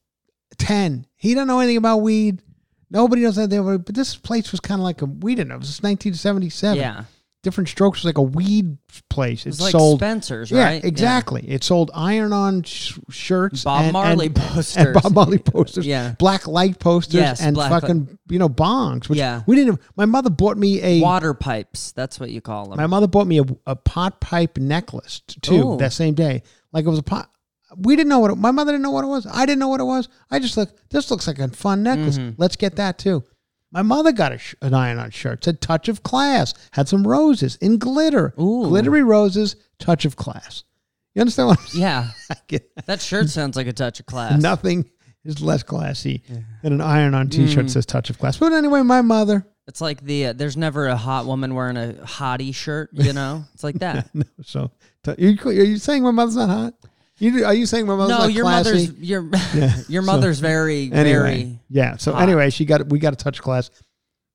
ten. 0.56 1.06
He 1.16 1.34
don't 1.34 1.46
know 1.46 1.60
anything 1.60 1.76
about 1.76 1.98
weed. 1.98 2.42
Nobody 2.90 3.22
knows 3.22 3.38
anything 3.38 3.58
about 3.60 3.70
it. 3.72 3.84
But 3.86 3.94
this 3.94 4.16
place 4.16 4.50
was 4.50 4.60
kind 4.60 4.80
of 4.80 4.84
like 4.84 5.02
a 5.02 5.06
we 5.06 5.34
didn't 5.34 5.48
know. 5.48 5.56
It 5.56 5.58
was 5.58 5.80
1977. 5.82 6.78
Yeah. 6.78 7.04
Different 7.42 7.68
strokes. 7.68 7.98
It 7.98 8.00
was 8.00 8.04
like 8.06 8.18
a 8.18 8.22
weed 8.22 8.78
place. 9.08 9.46
It 9.46 9.50
It's 9.50 9.60
like 9.60 9.72
sold. 9.72 10.00
Spencer's, 10.00 10.50
yeah, 10.50 10.64
right? 10.64 10.84
exactly. 10.84 11.48
It 11.48 11.62
sold 11.64 11.90
iron-on 11.94 12.62
sh- 12.64 12.98
shirts, 13.10 13.64
Bob 13.64 13.84
and, 13.84 13.92
Marley 13.92 14.26
and, 14.26 14.34
posters. 14.36 14.76
and 14.76 14.94
Bob 14.94 15.14
Marley 15.14 15.38
posters, 15.54 15.86
Yeah. 15.86 16.14
black 16.18 16.46
light 16.46 16.78
posters, 16.78 17.14
Yes, 17.14 17.40
and 17.40 17.56
fucking 17.56 18.18
you 18.28 18.38
know 18.38 18.48
bongs. 18.48 19.08
Which 19.08 19.18
Yeah. 19.18 19.42
we 19.46 19.56
didn't. 19.56 19.80
My 19.96 20.04
mother 20.04 20.30
bought 20.30 20.56
me 20.58 20.82
a. 20.82 21.00
Water 21.00 21.32
pipes. 21.34 21.92
That's 21.92 22.18
what 22.18 22.30
you 22.30 22.40
call 22.40 22.68
them. 22.70 22.76
My 22.76 22.86
mother 22.86 23.06
bought 23.06 23.26
me 23.26 23.38
a, 23.40 23.44
a 23.66 23.76
pot 23.76 24.20
pipe 24.20 24.58
necklace 24.58 25.20
too 25.42 25.72
Ooh. 25.74 25.76
that 25.78 25.92
same 25.92 26.14
day. 26.14 26.42
Like 26.72 26.84
it 26.86 26.90
was 26.90 26.98
a 26.98 27.02
pot. 27.04 27.30
We 27.76 27.96
didn't 27.96 28.08
know 28.08 28.18
what 28.18 28.30
it, 28.30 28.36
my 28.36 28.50
mother 28.50 28.72
didn't 28.72 28.82
know 28.82 28.90
what 28.90 29.04
it 29.04 29.08
was. 29.08 29.26
I 29.26 29.44
didn't 29.44 29.58
know 29.58 29.68
what 29.68 29.80
it 29.80 29.84
was. 29.84 30.08
I 30.30 30.38
just 30.38 30.56
look. 30.56 30.70
This 30.90 31.10
looks 31.10 31.26
like 31.26 31.38
a 31.38 31.48
fun 31.48 31.82
necklace. 31.82 32.18
Mm-hmm. 32.18 32.40
Let's 32.40 32.56
get 32.56 32.76
that 32.76 32.98
too. 32.98 33.22
My 33.70 33.82
mother 33.82 34.12
got 34.12 34.32
a 34.32 34.38
sh- 34.38 34.54
an 34.62 34.72
iron-on 34.74 35.10
shirt. 35.10 35.44
Said 35.44 35.60
"Touch 35.60 35.88
of 35.88 36.02
Class." 36.02 36.54
Had 36.72 36.88
some 36.88 37.06
roses 37.06 37.56
in 37.56 37.78
glitter. 37.78 38.32
Ooh. 38.40 38.66
Glittery 38.68 39.02
roses. 39.02 39.56
Touch 39.78 40.04
of 40.04 40.16
class. 40.16 40.64
You 41.14 41.20
understand 41.20 41.48
what 41.48 41.60
I'm 41.60 41.66
saying? 41.68 41.82
yeah. 41.82 42.58
That 42.86 43.00
shirt 43.00 43.28
sounds 43.28 43.56
like 43.56 43.66
a 43.66 43.72
touch 43.72 44.00
of 44.00 44.06
class. 44.06 44.40
Nothing 44.40 44.88
is 45.24 45.40
less 45.42 45.62
classy 45.62 46.22
than 46.62 46.72
an 46.72 46.80
iron-on 46.80 47.28
T-shirt 47.28 47.66
Mm. 47.66 47.70
says 47.70 47.84
"Touch 47.86 48.08
of 48.08 48.18
Class." 48.18 48.38
But 48.38 48.52
anyway, 48.52 48.82
my 48.82 49.02
mother. 49.02 49.46
It's 49.66 49.82
like 49.82 50.00
the 50.00 50.26
uh, 50.28 50.32
there's 50.32 50.56
never 50.56 50.86
a 50.86 50.96
hot 50.96 51.26
woman 51.26 51.54
wearing 51.54 51.76
a 51.76 51.92
hottie 52.04 52.54
shirt, 52.54 52.88
you 52.94 53.12
know? 53.12 53.44
It's 53.52 53.62
like 53.64 53.80
that. 53.80 54.08
No, 54.14 54.24
so 54.42 54.70
t- 55.04 55.14
you, 55.18 55.36
are 55.44 55.52
you 55.52 55.76
saying 55.76 56.02
my 56.02 56.10
mother's 56.10 56.36
not 56.36 56.48
hot? 56.48 56.74
You, 57.18 57.44
are 57.44 57.54
you 57.54 57.66
saying 57.66 57.86
my 57.86 57.96
mother's 57.96 58.18
no, 58.18 58.26
your 58.26 58.44
classy? 58.44 58.70
mother's 58.70 58.92
your 58.98 59.22
your 59.88 60.02
so- 60.02 60.06
mother's 60.06 60.40
very 60.40 60.84
anyway, 60.92 61.02
very 61.12 61.60
yeah. 61.68 61.96
So 61.96 62.12
hot. 62.12 62.22
anyway, 62.22 62.50
she 62.50 62.64
got 62.64 62.86
we 62.88 62.98
got 62.98 63.12
a 63.12 63.16
touch 63.16 63.40
class. 63.42 63.70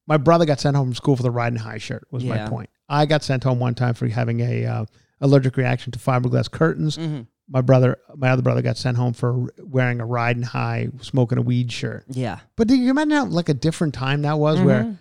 My 0.06 0.18
brother 0.18 0.46
got 0.46 0.60
sent 0.60 0.76
home 0.76 0.88
from 0.88 0.96
school 0.96 1.16
for 1.16 1.24
the 1.24 1.32
riding 1.32 1.58
high 1.60 1.78
shirt. 1.78 2.06
Was 2.12 2.24
my 2.26 2.48
point. 2.50 2.70
I 2.90 3.06
got 3.06 3.24
sent 3.24 3.44
home 3.44 3.60
one 3.60 3.74
time 3.76 3.94
for 3.94 4.08
having 4.08 4.42
a 4.42 4.66
uh, 4.66 4.86
allergic 5.22 5.56
reaction 5.56 5.92
to 5.94 6.00
fiberglass 6.00 6.52
curtains. 6.52 6.98
Mhm. 6.98 7.28
My 7.50 7.62
brother, 7.62 7.98
my 8.16 8.30
other 8.30 8.42
brother, 8.42 8.62
got 8.62 8.78
sent 8.78 8.98
home 8.98 9.14
for 9.14 9.48
wearing 9.60 10.00
a 10.02 10.06
riding 10.06 10.44
high, 10.44 10.90
smoking 11.02 11.38
a 11.38 11.42
weed 11.42 11.72
shirt. 11.72 12.04
yeah. 12.10 12.40
But 12.58 12.68
do 12.68 12.76
you 12.76 12.90
imagine 12.90 13.12
how 13.12 13.26
like 13.26 13.48
a 13.50 13.54
different 13.54 13.94
time 13.94 14.22
that 14.24 14.38
was? 14.40 14.60
Where 14.60 14.84
Mhm. 14.84 14.98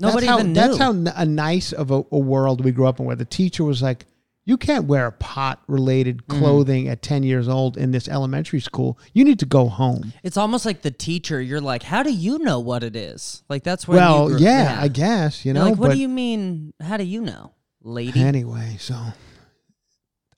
Nobody 0.00 0.26
that's 0.26 0.30
how, 0.30 0.38
even 0.38 0.52
knew. 0.52 0.60
That's 0.60 0.78
how 0.78 0.90
n- 0.90 1.12
a 1.14 1.26
nice 1.26 1.72
of 1.72 1.90
a, 1.90 2.02
a 2.12 2.18
world 2.18 2.64
we 2.64 2.70
grew 2.70 2.86
up 2.86 3.00
in, 3.00 3.06
where 3.06 3.16
the 3.16 3.24
teacher 3.24 3.64
was 3.64 3.82
like, 3.82 4.06
"You 4.48 4.56
can't 4.56 4.86
wear 4.86 5.10
pot 5.10 5.60
related 5.68 6.16
Mm-hmm. 6.26 6.38
clothing 6.40 6.88
at 6.88 7.02
ten 7.02 7.22
years 7.22 7.46
old 7.48 7.76
in 7.76 7.90
this 7.92 8.08
elementary 8.08 8.60
school. 8.60 8.98
You 9.12 9.22
need 9.24 9.38
to 9.40 9.46
go 9.46 9.68
home." 9.68 10.12
it's 10.22 10.36
almost 10.36 10.64
like 10.66 10.82
the 10.82 10.90
teacher. 10.90 11.40
You're 11.40 11.60
like, 11.60 11.82
how 11.82 12.02
do 12.02 12.12
you 12.12 12.38
know 12.38 12.58
what 12.58 12.82
it 12.82 12.96
is? 12.96 13.42
Like 13.48 13.62
that's 13.62 13.86
where. 13.86 13.98
well, 13.98 14.30
you 14.30 14.36
grew- 14.38 14.46
yeah, 14.46 14.78
I 14.80 14.88
guess 14.88 15.44
you 15.44 15.52
You're 15.52 15.62
know. 15.62 15.70
like, 15.70 15.78
what 15.78 15.92
do 15.92 15.98
you 15.98 16.08
mean? 16.08 16.72
How 16.80 16.96
do 16.96 17.04
you 17.04 17.20
know, 17.20 17.52
lady? 17.82 18.20
anyway, 18.20 18.76
so 18.80 18.96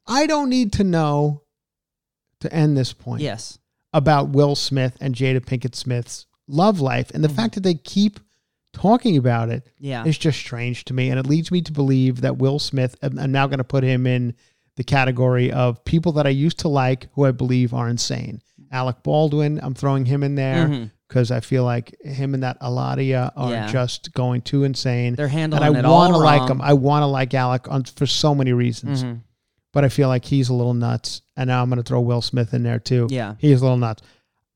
I 0.06 0.26
don't 0.26 0.50
need 0.50 0.72
to 0.74 0.84
know 0.84 1.42
to 2.40 2.52
end 2.52 2.76
this 2.76 2.92
point 2.92 3.22
yes. 3.22 3.58
about 3.92 4.30
Will 4.30 4.54
Smith 4.56 4.96
and 5.00 5.14
Jada 5.14 5.40
Pinkett 5.40 5.74
Smith's 5.74 6.26
love 6.48 6.80
life, 6.80 7.10
and 7.14 7.22
the 7.22 7.28
fact 7.28 7.54
that 7.54 7.62
they 7.62 7.74
keep 7.74 8.18
talking 8.72 9.16
about 9.16 9.48
it 9.50 9.64
Mm-hmm. 9.64 9.84
Yeah. 9.86 10.04
is 10.04 10.18
just 10.18 10.38
strange 10.38 10.84
to 10.86 10.94
me, 10.94 11.10
and 11.10 11.18
it 11.18 11.26
leads 11.26 11.50
me 11.50 11.60
to 11.62 11.72
believe 11.72 12.20
that 12.22 12.38
Will 12.38 12.58
Smith. 12.58 12.96
I'm 13.02 13.32
now 13.32 13.46
going 13.46 13.58
to 13.58 13.64
put 13.64 13.82
him 13.84 14.06
in 14.06 14.34
the 14.76 14.84
category 14.84 15.50
of 15.52 15.84
people 15.84 16.12
that 16.12 16.26
I 16.26 16.30
used 16.30 16.60
to 16.60 16.68
like, 16.68 17.08
who 17.14 17.24
I 17.26 17.32
believe 17.32 17.74
are 17.74 17.88
insane. 17.88 18.40
Alec 18.72 19.02
Baldwin, 19.02 19.58
I'm 19.62 19.74
throwing 19.74 20.04
him 20.06 20.22
in 20.22 20.36
there 20.36 20.90
because 21.08 21.30
I 21.32 21.40
feel 21.40 21.64
like 21.64 21.96
him 22.02 22.34
and 22.34 22.42
that 22.44 22.60
Aladia 22.60 23.32
are 23.36 23.50
Yeah. 23.50 23.66
just 23.66 24.12
going 24.14 24.42
too 24.42 24.62
insane. 24.62 25.16
They're 25.16 25.26
handling 25.26 25.76
and 25.76 25.84
I 25.86 25.90
all 25.90 25.98
wanna 25.98 26.18
like 26.18 26.48
him. 26.48 26.62
I 26.62 26.74
want 26.74 27.02
to 27.02 27.06
like 27.06 27.34
Alec 27.34 27.68
on, 27.68 27.82
for 27.84 28.06
so 28.06 28.32
many 28.32 28.52
reasons, 28.52 29.02
Mhm. 29.02 29.22
but 29.72 29.84
I 29.84 29.88
feel 29.88 30.06
like 30.08 30.24
he's 30.24 30.48
a 30.50 30.54
little 30.54 30.72
nuts. 30.74 31.20
And 31.36 31.48
now 31.48 31.62
I'm 31.62 31.68
going 31.68 31.78
to 31.78 31.82
throw 31.82 32.00
Will 32.00 32.22
Smith 32.22 32.54
in 32.54 32.62
there 32.62 32.78
too. 32.78 33.08
Yeah. 33.10 33.34
he's 33.38 33.60
a 33.60 33.64
little 33.64 33.76
nuts. 33.78 34.02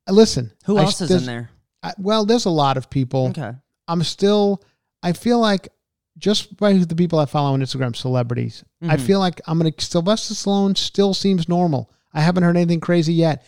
Listen, 0.08 0.52
Who 0.66 0.76
I- 0.76 0.82
else 0.84 1.00
is 1.00 1.10
in 1.10 1.24
there? 1.26 1.50
I, 1.82 1.92
well, 1.98 2.24
there's 2.24 2.44
a 2.44 2.50
lot 2.50 2.76
of 2.76 2.88
people. 2.88 3.26
Okay. 3.28 3.52
I'm 3.88 4.02
still, 4.02 4.62
I 5.02 5.12
feel 5.12 5.38
like 5.40 5.68
just 6.18 6.56
by 6.56 6.72
the 6.74 6.94
people 6.94 7.18
I 7.18 7.26
follow 7.26 7.54
on 7.54 7.60
Instagram, 7.60 7.94
celebrities, 7.96 8.64
I 8.82 8.96
Mhm. 8.96 9.00
feel 9.00 9.18
like 9.18 9.40
I'm 9.46 9.58
going 9.58 9.72
to, 9.72 9.84
Sylvester 9.84 10.34
Stallone 10.34 10.76
still 10.76 11.12
seems 11.14 11.48
normal. 11.48 11.90
I 12.12 12.20
haven't 12.20 12.44
heard 12.44 12.56
anything 12.56 12.80
crazy 12.80 13.14
yet. 13.14 13.44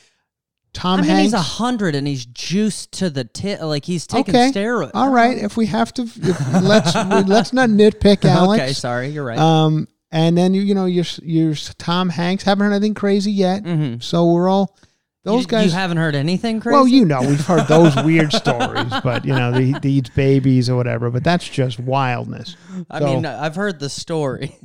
Tom 0.74 0.98
I 0.98 1.02
mean, 1.02 1.10
Hanks. 1.10 1.22
he's 1.24 1.32
a 1.32 1.38
hundred 1.38 1.94
and 1.94 2.06
he's 2.06 2.26
juiced 2.26 2.92
to 2.98 3.08
the 3.08 3.24
tip. 3.24 3.62
Like 3.62 3.84
he's 3.86 4.06
taking 4.06 4.34
okay. 4.36 4.50
steroids. 4.52 4.90
All 4.94 5.10
right. 5.10 5.38
If 5.38 5.56
we 5.56 5.66
have 5.66 5.94
to, 5.94 6.02
if, 6.02 6.52
let's, 6.62 6.94
let's 7.28 7.52
not 7.54 7.70
nitpick 7.70 8.24
Alex. 8.26 8.62
Okay, 8.62 8.72
sorry, 8.74 9.08
you're 9.08 9.24
right. 9.24 9.38
Um, 9.38 9.88
and 10.10 10.36
then 10.36 10.52
you, 10.52 10.60
you 10.62 10.74
know, 10.74 10.84
you're, 10.86 11.04
you're 11.22 11.54
Tom 11.78 12.08
Hanks. 12.10 12.44
Haven't 12.44 12.66
heard 12.66 12.72
anything 12.74 12.94
crazy 12.94 13.32
yet. 13.32 13.62
Mhm. 13.62 14.02
So 14.02 14.30
we're 14.32 14.48
all, 14.48 14.76
those 15.26 15.42
you, 15.42 15.46
guys. 15.48 15.66
You 15.66 15.72
haven't 15.72 15.98
heard 15.98 16.14
anything 16.14 16.60
crazy. 16.60 16.74
Well, 16.74 16.86
you 16.88 17.04
know, 17.04 17.20
we've 17.20 17.44
heard 17.44 17.66
those 17.68 17.94
weird 18.04 18.32
stories, 18.32 18.92
but 19.04 19.24
you 19.24 19.34
know, 19.34 19.52
they, 19.52 19.72
they 19.72 19.90
eats 19.90 20.08
babies 20.10 20.70
or 20.70 20.76
whatever. 20.76 21.10
But 21.10 21.22
that's 21.24 21.46
just 21.48 21.78
wildness. 21.78 22.56
I 22.90 23.00
so- 23.00 23.04
mean, 23.06 23.26
I've 23.26 23.56
heard 23.56 23.78
the 23.78 23.90
story. 23.90 24.56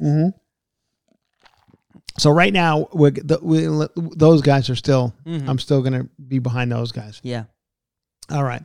So 2.17 2.29
right 2.29 2.51
now, 2.53 2.89
we're, 2.93 3.11
the, 3.11 3.39
we, 3.41 3.67
those 4.15 4.41
guys 4.41 4.69
are 4.69 4.75
still. 4.75 5.13
Mhm. 5.25 5.47
I'm 5.47 5.59
still 5.59 5.81
going 5.81 5.93
to 5.93 6.09
be 6.27 6.39
behind 6.39 6.71
those 6.71 6.91
guys. 6.91 7.19
Yeah. 7.23 7.45
All 8.29 8.43
right. 8.43 8.63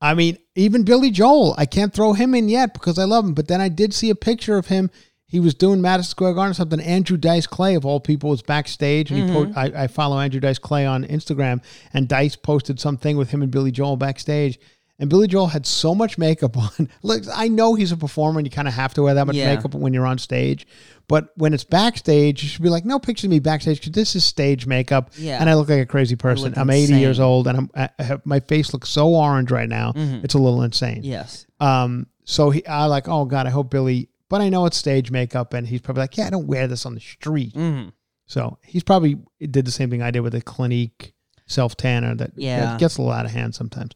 I 0.00 0.14
mean, 0.14 0.38
even 0.54 0.84
Billy 0.84 1.10
Joel, 1.10 1.56
I 1.58 1.66
can't 1.66 1.92
throw 1.92 2.12
him 2.12 2.34
in 2.34 2.48
yet 2.48 2.72
because 2.72 2.98
I 2.98 3.04
love 3.04 3.24
him. 3.24 3.34
But 3.34 3.48
then 3.48 3.60
I 3.60 3.68
did 3.68 3.92
see 3.92 4.10
a 4.10 4.14
picture 4.14 4.56
of 4.56 4.66
him. 4.68 4.90
He 5.30 5.40
was 5.40 5.54
doing 5.54 5.80
Madison 5.82 6.08
Square 6.10 6.34
Garden 6.34 6.52
or 6.52 6.54
something. 6.54 6.80
Andrew 6.80 7.18
Dice 7.18 7.46
Clay, 7.46 7.74
of 7.74 7.84
all 7.84 8.00
people, 8.00 8.30
was 8.30 8.40
backstage, 8.42 9.10
and 9.10 9.28
he 9.28 9.32
po- 9.32 9.52
I, 9.54 9.84
I 9.84 9.86
follow 9.86 10.18
Andrew 10.18 10.40
Dice 10.40 10.58
Clay 10.58 10.86
on 10.86 11.04
Instagram, 11.04 11.62
and 11.92 12.08
Dice 12.08 12.34
posted 12.34 12.80
something 12.80 13.16
with 13.18 13.30
him 13.30 13.42
and 13.42 13.50
Billy 13.50 13.70
Joel 13.70 13.96
backstage. 13.98 14.58
And 15.00 15.08
Billy 15.08 15.28
Joel 15.28 15.46
had 15.48 15.64
so 15.64 15.94
much 15.94 16.18
makeup 16.18 16.56
on. 16.78 16.88
Look, 17.02 17.22
I 17.32 17.46
know 17.48 17.74
he's 17.74 17.92
a 17.92 17.96
performer, 17.96 18.40
and 18.40 18.46
you 18.46 18.50
kind 18.50 18.66
of 18.66 18.74
have 18.74 18.94
to 18.94 19.02
wear 19.02 19.14
that 19.14 19.26
much 19.26 19.36
Yeah. 19.36 19.54
makeup 19.54 19.74
when 19.74 19.92
you're 19.92 20.06
on 20.06 20.16
stage. 20.18 20.66
But 21.08 21.28
when 21.36 21.52
it's 21.54 21.62
backstage, 21.62 22.42
you 22.42 22.48
should 22.48 22.62
be 22.62 22.68
like, 22.70 22.84
no 22.86 22.98
pictures 22.98 23.24
of 23.24 23.30
me 23.30 23.38
backstage 23.38 23.78
because 23.80 23.92
this 23.92 24.16
is 24.16 24.24
stage 24.24 24.66
makeup, 24.66 25.10
Yeah. 25.16 25.40
and 25.40 25.48
I 25.50 25.54
look 25.54 25.68
like 25.68 25.80
a 25.82 25.86
crazy 25.86 26.16
person. 26.16 26.54
I'm 26.56 26.70
80 26.70 26.94
years 26.94 27.20
old, 27.20 27.46
and 27.46 27.70
I'm 27.76 27.90
have, 27.98 28.22
my 28.24 28.40
face 28.40 28.72
looks 28.72 28.88
so 28.88 29.08
orange 29.14 29.50
right 29.50 29.68
now. 29.68 29.92
Mhm. 29.92 30.24
It's 30.24 30.34
a 30.34 30.38
little 30.38 30.62
insane. 30.62 31.00
Yes. 31.04 31.46
Um. 31.60 32.06
So 32.24 32.50
he, 32.50 32.66
I 32.66 32.86
like, 32.86 33.08
oh 33.08 33.24
god, 33.26 33.46
I 33.46 33.50
hope 33.50 33.70
Billy. 33.70 34.08
But 34.28 34.40
I 34.42 34.48
know 34.50 34.66
it's 34.66 34.76
stage 34.76 35.10
makeup, 35.10 35.54
and 35.54 35.66
he's 35.66 35.80
probably 35.80 36.02
like, 36.02 36.16
yeah, 36.16 36.26
I 36.26 36.30
don't 36.30 36.46
wear 36.46 36.66
this 36.66 36.84
on 36.84 36.94
the 36.94 37.00
street. 37.00 37.54
hmm 37.54 37.88
So 38.26 38.58
he's 38.62 38.82
probably 38.82 39.18
did 39.40 39.64
the 39.64 39.70
same 39.70 39.88
thing 39.90 40.02
I 40.02 40.10
did 40.10 40.20
with 40.20 40.34
a 40.34 40.40
Clinique 40.42 41.14
self 41.46 41.76
tanner 41.76 42.14
that, 42.16 42.32
Yeah. 42.36 42.60
that 42.60 42.80
gets 42.80 42.98
a 42.98 43.02
little 43.02 43.14
out 43.14 43.24
of 43.24 43.30
hand 43.32 43.54
sometimes. 43.54 43.92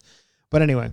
But 0.51 0.63
anyway, 0.63 0.93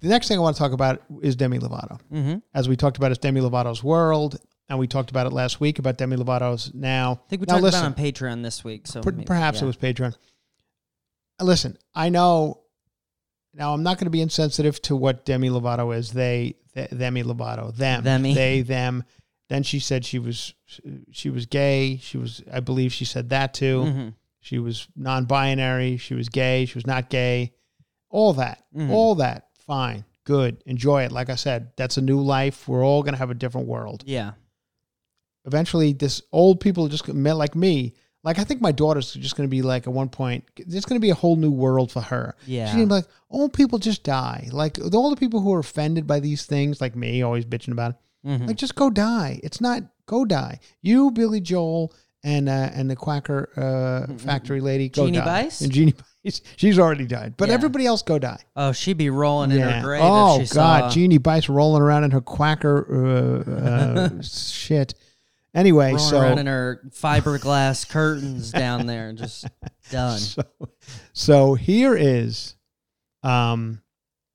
the 0.00 0.08
next 0.08 0.28
thing 0.28 0.38
I 0.38 0.40
want 0.40 0.54
to 0.56 0.60
talk 0.62 0.72
about 0.72 1.02
is 1.22 1.34
Demi 1.36 1.58
Lovato. 1.58 2.00
hmm 2.08 2.34
As 2.54 2.68
we 2.68 2.76
talked 2.76 2.96
about, 2.98 3.10
it's 3.10 3.18
Demi 3.18 3.40
Lovato's 3.40 3.82
world, 3.82 4.38
and 4.68 4.78
we 4.78 4.86
talked 4.86 5.10
about 5.10 5.26
it 5.26 5.32
last 5.32 5.60
week 5.60 5.80
about 5.80 5.98
Demi 5.98 6.16
Lovato's 6.16 6.70
now. 6.72 7.20
I 7.26 7.28
think 7.28 7.40
we 7.42 7.46
now 7.46 7.54
talked 7.54 7.64
listen, 7.64 7.84
about 7.86 7.98
it 7.98 8.00
on 8.00 8.12
Patreon 8.38 8.42
this 8.44 8.62
week. 8.62 8.86
So 8.86 9.00
per- 9.02 9.10
maybe- 9.10 9.24
perhaps 9.24 9.58
yeah. 9.58 9.64
it 9.64 9.66
was 9.66 9.76
Patreon. 9.76 10.14
Listen, 11.40 11.76
I 11.94 12.08
know. 12.10 12.60
Now 13.54 13.74
I'm 13.74 13.82
not 13.82 13.98
going 13.98 14.06
to 14.06 14.10
be 14.10 14.22
insensitive 14.22 14.80
to 14.82 14.96
what 14.96 15.24
Demi 15.24 15.50
Lovato 15.50 15.94
is. 15.96 16.12
They, 16.12 16.54
th- 16.74 16.90
Demi 16.90 17.22
Lovato, 17.22 17.74
them, 17.74 18.02
Themi. 18.04 18.34
they, 18.34 18.62
them. 18.62 19.04
Then 19.48 19.62
she 19.62 19.78
said 19.80 20.04
she 20.04 20.18
was 20.18 20.54
she 21.10 21.28
was 21.30 21.46
gay. 21.46 21.98
She 21.98 22.16
was, 22.18 22.42
I 22.50 22.60
believe, 22.60 22.92
she 22.92 23.04
said 23.04 23.28
that 23.30 23.52
too. 23.54 23.82
Mhm. 23.86 24.14
She 24.40 24.58
was 24.58 24.88
non-binary. 24.96 25.98
She 25.98 26.14
was 26.14 26.28
gay. 26.28 26.64
She 26.66 26.74
was 26.74 26.86
not 26.86 27.10
gay. 27.10 27.52
All 28.08 28.32
that, 28.34 28.64
Mhm. 28.74 28.90
all 28.90 29.14
that, 29.16 29.48
fine, 29.58 30.04
good, 30.24 30.62
enjoy 30.66 31.02
it. 31.04 31.12
Like 31.12 31.28
I 31.30 31.34
said, 31.36 31.72
that's 31.76 31.96
a 31.96 32.02
new 32.02 32.20
life. 32.20 32.66
We're 32.68 32.84
all 32.84 33.02
going 33.02 33.14
to 33.14 33.18
have 33.18 33.30
a 33.30 33.34
different 33.34 33.68
world 33.68 34.04
Yeah. 34.06 34.32
eventually 35.44 35.92
this 35.92 36.22
old 36.32 36.60
people 36.60 36.88
just 36.88 37.08
met 37.12 37.36
like 37.36 37.54
me 37.54 37.94
like 38.24 38.38
i 38.38 38.44
think 38.44 38.60
my 38.60 38.72
daughter's 38.72 39.12
just 39.14 39.36
going 39.36 39.48
to 39.48 39.50
be 39.50 39.62
like 39.62 39.86
at 39.86 39.92
one 39.92 40.08
point 40.08 40.44
there's 40.66 40.84
going 40.84 40.96
to 41.00 41.04
be 41.04 41.10
a 41.10 41.14
whole 41.14 41.36
new 41.36 41.50
world 41.50 41.90
for 41.90 42.00
her 42.00 42.34
Yeah. 42.46 42.66
she's 42.66 42.74
going 42.76 42.88
to 42.88 42.90
be 42.90 42.94
like 42.96 43.06
old 43.30 43.52
people 43.52 43.78
just 43.78 44.02
die 44.04 44.48
like 44.52 44.78
all 44.94 45.10
the 45.10 45.16
people 45.16 45.40
who 45.40 45.52
are 45.54 45.60
offended 45.60 46.06
by 46.06 46.20
these 46.20 46.44
things 46.46 46.80
like 46.80 46.94
me 46.96 47.22
always 47.22 47.44
bitching 47.44 47.72
about 47.72 47.92
it 47.92 47.96
Mhm. 48.28 48.46
like 48.46 48.56
just 48.56 48.76
go 48.76 48.88
die 48.88 49.40
it's 49.42 49.60
not 49.60 49.82
go 50.06 50.24
die 50.24 50.60
you 50.80 51.10
billy 51.10 51.40
joel 51.40 51.92
and 52.22 52.48
uh, 52.48 52.70
and 52.72 52.88
the 52.88 52.94
quacker 52.94 53.50
uh, 53.56 54.14
factory 54.18 54.60
lady 54.60 54.88
go 54.88 55.06
Jeannie 55.06 55.18
die 55.18 55.42
Bice? 55.42 55.60
and 55.60 55.72
Jeannie 55.72 55.94
Bice 56.24 56.40
she's 56.56 56.78
already 56.78 57.04
died 57.04 57.34
but 57.36 57.48
Yeah. 57.48 57.54
everybody 57.56 57.84
else 57.84 58.02
go 58.02 58.20
die 58.20 58.38
Oh, 58.54 58.70
she'd 58.70 58.96
be 58.96 59.10
rolling 59.10 59.50
in 59.50 59.58
her 59.58 59.82
grave. 59.82 60.02
oh 60.04 60.38
god 60.38 60.46
saw, 60.46 60.90
Jeannie 60.90 61.18
Bice 61.18 61.48
rolling 61.48 61.82
around 61.82 62.04
in 62.04 62.12
her 62.12 62.20
quacker 62.20 62.86
uh, 62.88 63.50
uh, 63.50 64.10
shit 64.22 64.94
anyway 65.54 65.96
so 65.96 66.20
around 66.20 66.38
in 66.38 66.46
her 66.46 66.80
fiberglass 66.90 67.88
curtains 67.88 68.50
down 68.52 68.86
there, 68.86 69.08
and 69.08 69.18
just 69.18 69.46
done. 69.90 70.18
so, 70.18 70.42
so 71.12 71.54
here 71.54 71.94
is 71.96 72.56
um 73.22 73.80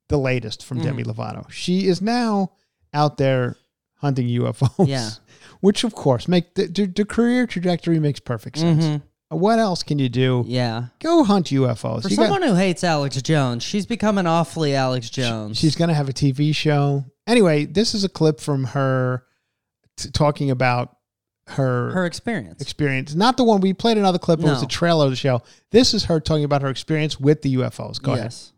the 0.09 0.17
latest 0.17 0.63
from 0.65 0.77
Mm-hmm. 0.79 0.87
Demi 0.87 1.03
Lovato. 1.03 1.49
She 1.51 1.87
is 1.87 2.01
now 2.01 2.51
out 2.93 3.17
there 3.17 3.57
hunting 3.95 4.27
UFOs. 4.27 4.87
Yeah. 4.87 5.09
Which 5.59 5.83
of 5.83 5.93
course 5.95 6.27
make 6.27 6.53
the, 6.55 6.67
the, 6.67 6.85
the 6.85 7.05
career 7.05 7.45
trajectory 7.47 7.99
makes 7.99 8.19
perfect 8.19 8.57
sense. 8.59 8.85
Mhm. 8.85 9.01
What 9.29 9.59
else 9.59 9.83
can 9.83 9.99
you 9.99 10.07
do? 10.07 10.45
Yeah. 10.47 10.85
Go 10.99 11.25
hunt 11.25 11.47
UFOs. 11.47 12.03
For 12.03 12.07
You 12.07 12.15
got- 12.15 12.23
someone 12.23 12.43
who 12.43 12.53
hates 12.55 12.81
Alex 12.85 13.21
Jones, 13.21 13.61
she's 13.63 13.85
becoming 13.85 14.25
awfully 14.25 14.73
Alex 14.73 15.09
Jones. 15.09 15.57
She's 15.57 15.75
going 15.75 15.89
to 15.89 15.93
have 15.93 16.07
a 16.07 16.13
TV 16.13 16.55
show. 16.55 17.03
Anyway, 17.25 17.65
this 17.65 17.93
is 17.93 18.05
a 18.05 18.09
clip 18.09 18.39
from 18.39 18.63
her 18.63 19.25
t- 19.97 20.09
talking 20.11 20.49
about 20.49 20.95
her, 21.49 21.91
her 21.91 22.05
experience. 22.05 22.61
experience. 22.61 23.15
Not 23.15 23.37
the 23.37 23.43
one 23.43 23.61
we 23.61 23.73
played 23.73 23.97
another 23.97 24.19
clip. 24.19 24.39
It 24.39 24.43
was 24.43 24.53
No. 24.53 24.59
the 24.61 24.65
trailer 24.67 25.05
of 25.05 25.11
the 25.11 25.15
show. 25.17 25.41
This 25.71 25.93
is 25.93 26.05
her 26.05 26.19
talking 26.19 26.43
about 26.43 26.61
her 26.61 26.69
experience 26.69 27.19
with 27.19 27.41
the 27.41 27.55
UFOs. 27.55 28.01
Go 28.01 28.13
ahead. 28.13 28.25
yes. 28.25 28.51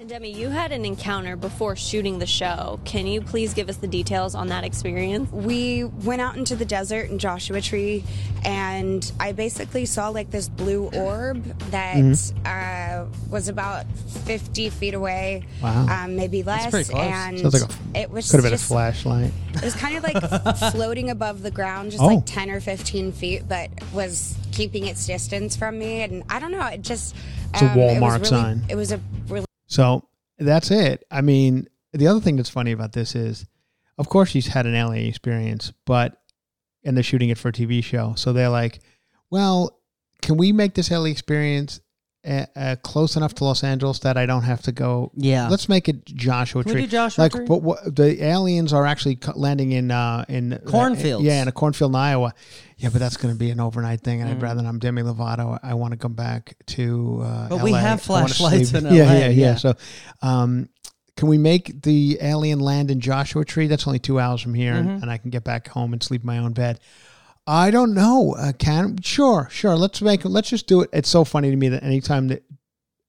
And 0.00 0.08
Demi, 0.08 0.30
you 0.32 0.48
had 0.48 0.72
an 0.72 0.86
encounter 0.86 1.36
before 1.36 1.76
shooting 1.76 2.18
the 2.20 2.26
show. 2.26 2.80
Can 2.86 3.06
you 3.06 3.20
please 3.20 3.52
give 3.52 3.68
us 3.68 3.76
the 3.76 3.86
details 3.86 4.34
on 4.34 4.48
that 4.48 4.64
experience? 4.64 5.30
we 5.30 5.84
went 5.84 6.22
out 6.22 6.38
into 6.38 6.56
the 6.56 6.64
desert 6.64 7.10
in 7.10 7.18
Joshua 7.18 7.60
Tree, 7.60 8.02
and 8.42 9.12
I 9.20 9.32
basically 9.32 9.84
saw 9.84 10.08
like 10.08 10.30
this 10.30 10.48
blue 10.48 10.88
orb 10.94 11.44
that 11.70 11.96
Mm-hmm. 11.96 12.38
uh, 12.46 13.10
was 13.30 13.48
about 13.48 13.84
50 14.24 14.70
feet 14.70 14.94
away, 14.94 15.44
Wow. 15.62 15.86
um, 16.04 16.16
maybe 16.16 16.42
less. 16.44 16.70
pretty 16.70 16.90
close. 16.90 17.04
And 17.04 17.38
Sounds 17.38 17.60
like 17.62 17.70
a- 17.94 17.98
it 18.00 18.10
was 18.10 18.30
Could 18.30 18.38
have 18.38 18.44
been 18.44 18.54
a 18.54 18.56
just, 18.56 18.68
flashlight. 18.68 19.32
It 19.56 19.62
was 19.62 19.74
kind 19.74 19.98
of 19.98 20.02
like 20.02 20.56
floating 20.72 21.10
above 21.10 21.42
the 21.42 21.50
ground, 21.50 21.90
just 21.90 22.02
Oh. 22.02 22.06
like 22.06 22.24
10 22.24 22.48
or 22.48 22.60
15 22.60 23.12
feet, 23.12 23.46
but 23.46 23.68
was 23.92 24.34
keeping 24.50 24.86
its 24.86 25.06
distance 25.06 25.56
from 25.56 25.78
me. 25.78 26.00
And 26.00 26.22
I 26.30 26.38
don't 26.40 26.52
know, 26.52 26.64
it 26.68 26.80
just. 26.80 27.14
It's 27.52 27.62
a 27.62 27.66
um, 27.68 27.78
it 27.78 28.00
was 28.00 28.02
Walmart 28.02 28.12
really- 28.14 28.24
sign. 28.26 28.64
It 28.68 28.76
was 28.76 28.92
a 28.92 28.96
really 28.98 29.06
So 29.70 30.08
that's 30.38 30.70
it. 30.70 31.04
I 31.10 31.20
mean, 31.22 31.68
the 31.92 32.08
other 32.08 32.20
thing 32.20 32.36
that's 32.36 32.50
funny 32.50 32.72
about 32.72 32.92
this 32.92 33.14
is, 33.14 33.46
of 33.96 34.08
course, 34.08 34.28
she's 34.28 34.48
had 34.48 34.66
an 34.66 34.74
alien 34.74 35.06
experience, 35.06 35.72
but 35.86 36.20
and 36.84 36.96
they're 36.96 37.04
shooting 37.04 37.28
it 37.30 37.38
for 37.38 37.48
a 37.50 37.52
TV 37.52 37.82
show, 37.82 38.14
so 38.16 38.32
they're 38.32 38.48
like, 38.48 38.80
"Well, 39.30 39.78
can 40.22 40.36
we 40.36 40.50
make 40.50 40.74
this 40.74 40.90
alien 40.90 41.12
experience 41.12 41.80
uh, 42.28 42.44
uh, 42.54 42.76
close 42.82 43.16
enough 43.16 43.34
to 43.34 43.44
Los 43.44 43.64
Angeles 43.64 43.98
that 44.00 44.16
I 44.16 44.26
don't 44.26 44.42
have 44.42 44.62
to 44.62 44.72
go? 44.72 45.10
Yeah. 45.14 45.48
let's 45.48 45.68
make 45.68 45.88
it 45.88 46.04
Joshua 46.04 46.62
Can 46.62 46.72
Tree. 46.72 46.80
do 46.82 46.86
Joshua 46.88 47.22
like, 47.22 47.32
Tree? 47.32 47.46
but 47.46 47.62
what, 47.62 47.96
the 47.96 48.22
aliens 48.24 48.72
are 48.72 48.84
actually 48.86 49.18
landing 49.34 49.72
in 49.72 49.90
uh, 49.90 50.24
in 50.28 50.58
Cornfields. 50.66 51.24
yeah, 51.24 51.42
in 51.42 51.48
a 51.48 51.52
cornfield 51.52 51.92
in 51.92 51.96
Iowa. 51.96 52.34
Yeah, 52.76 52.88
but 52.90 52.98
that's 52.98 53.16
going 53.18 53.34
to 53.34 53.38
be 53.38 53.50
an 53.50 53.60
overnight 53.60 54.00
thing, 54.02 54.20
and 54.22 54.30
Mm. 54.30 54.34
I'd 54.36 54.42
rather 54.42 54.66
I'm 54.66 54.78
Demi 54.78 55.02
Lovato. 55.02 55.58
I 55.62 55.74
want 55.74 55.92
to 55.92 55.98
come 55.98 56.14
back 56.14 56.56
to. 56.68 57.20
Uh, 57.22 57.48
But 57.48 57.62
we 57.62 57.72
have 57.72 58.00
flashlights 58.02 58.72
in 58.74 58.84
Yeah, 58.86 58.92
yeah, 58.92 59.18
yeah. 59.18 59.28
yeah. 59.28 59.54
So, 59.56 59.74
um, 60.22 60.68
can 61.16 61.28
we 61.28 61.36
make 61.36 61.82
the 61.82 62.16
alien 62.22 62.60
land 62.60 62.90
in 62.90 63.00
Joshua 63.00 63.44
Tree? 63.44 63.66
That's 63.66 63.86
only 63.86 63.98
two 63.98 64.18
hours 64.18 64.40
from 64.40 64.54
here, 64.54 64.72
Mm-hmm. 64.74 64.88
and, 64.88 65.02
and 65.02 65.10
I 65.10 65.18
can 65.18 65.28
get 65.30 65.44
back 65.44 65.68
home 65.68 65.92
and 65.92 66.02
sleep 66.02 66.22
in 66.22 66.26
my 66.26 66.38
own 66.38 66.52
bed. 66.52 66.80
I 67.52 67.72
don't 67.72 67.94
know. 67.94 68.34
Uh, 68.38 68.52
can 68.52 69.00
sure, 69.02 69.48
sure. 69.50 69.74
Let's 69.76 70.00
make. 70.00 70.24
Let's 70.24 70.50
just 70.50 70.68
do 70.68 70.82
it. 70.82 70.90
It's 70.92 71.08
so 71.08 71.24
funny 71.24 71.50
to 71.50 71.56
me 71.56 71.68
that 71.70 71.82
anytime 71.82 72.28
that 72.28 72.44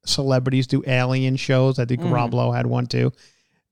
celebrities 0.03 0.65
do 0.65 0.83
alien 0.87 1.35
shows, 1.35 1.77
I 1.77 1.85
think 1.85 2.01
Mhm. 2.01 2.11
Rob 2.11 2.33
Lowe 2.33 2.51
had 2.51 2.65
one 2.65 2.87
too. 2.87 3.11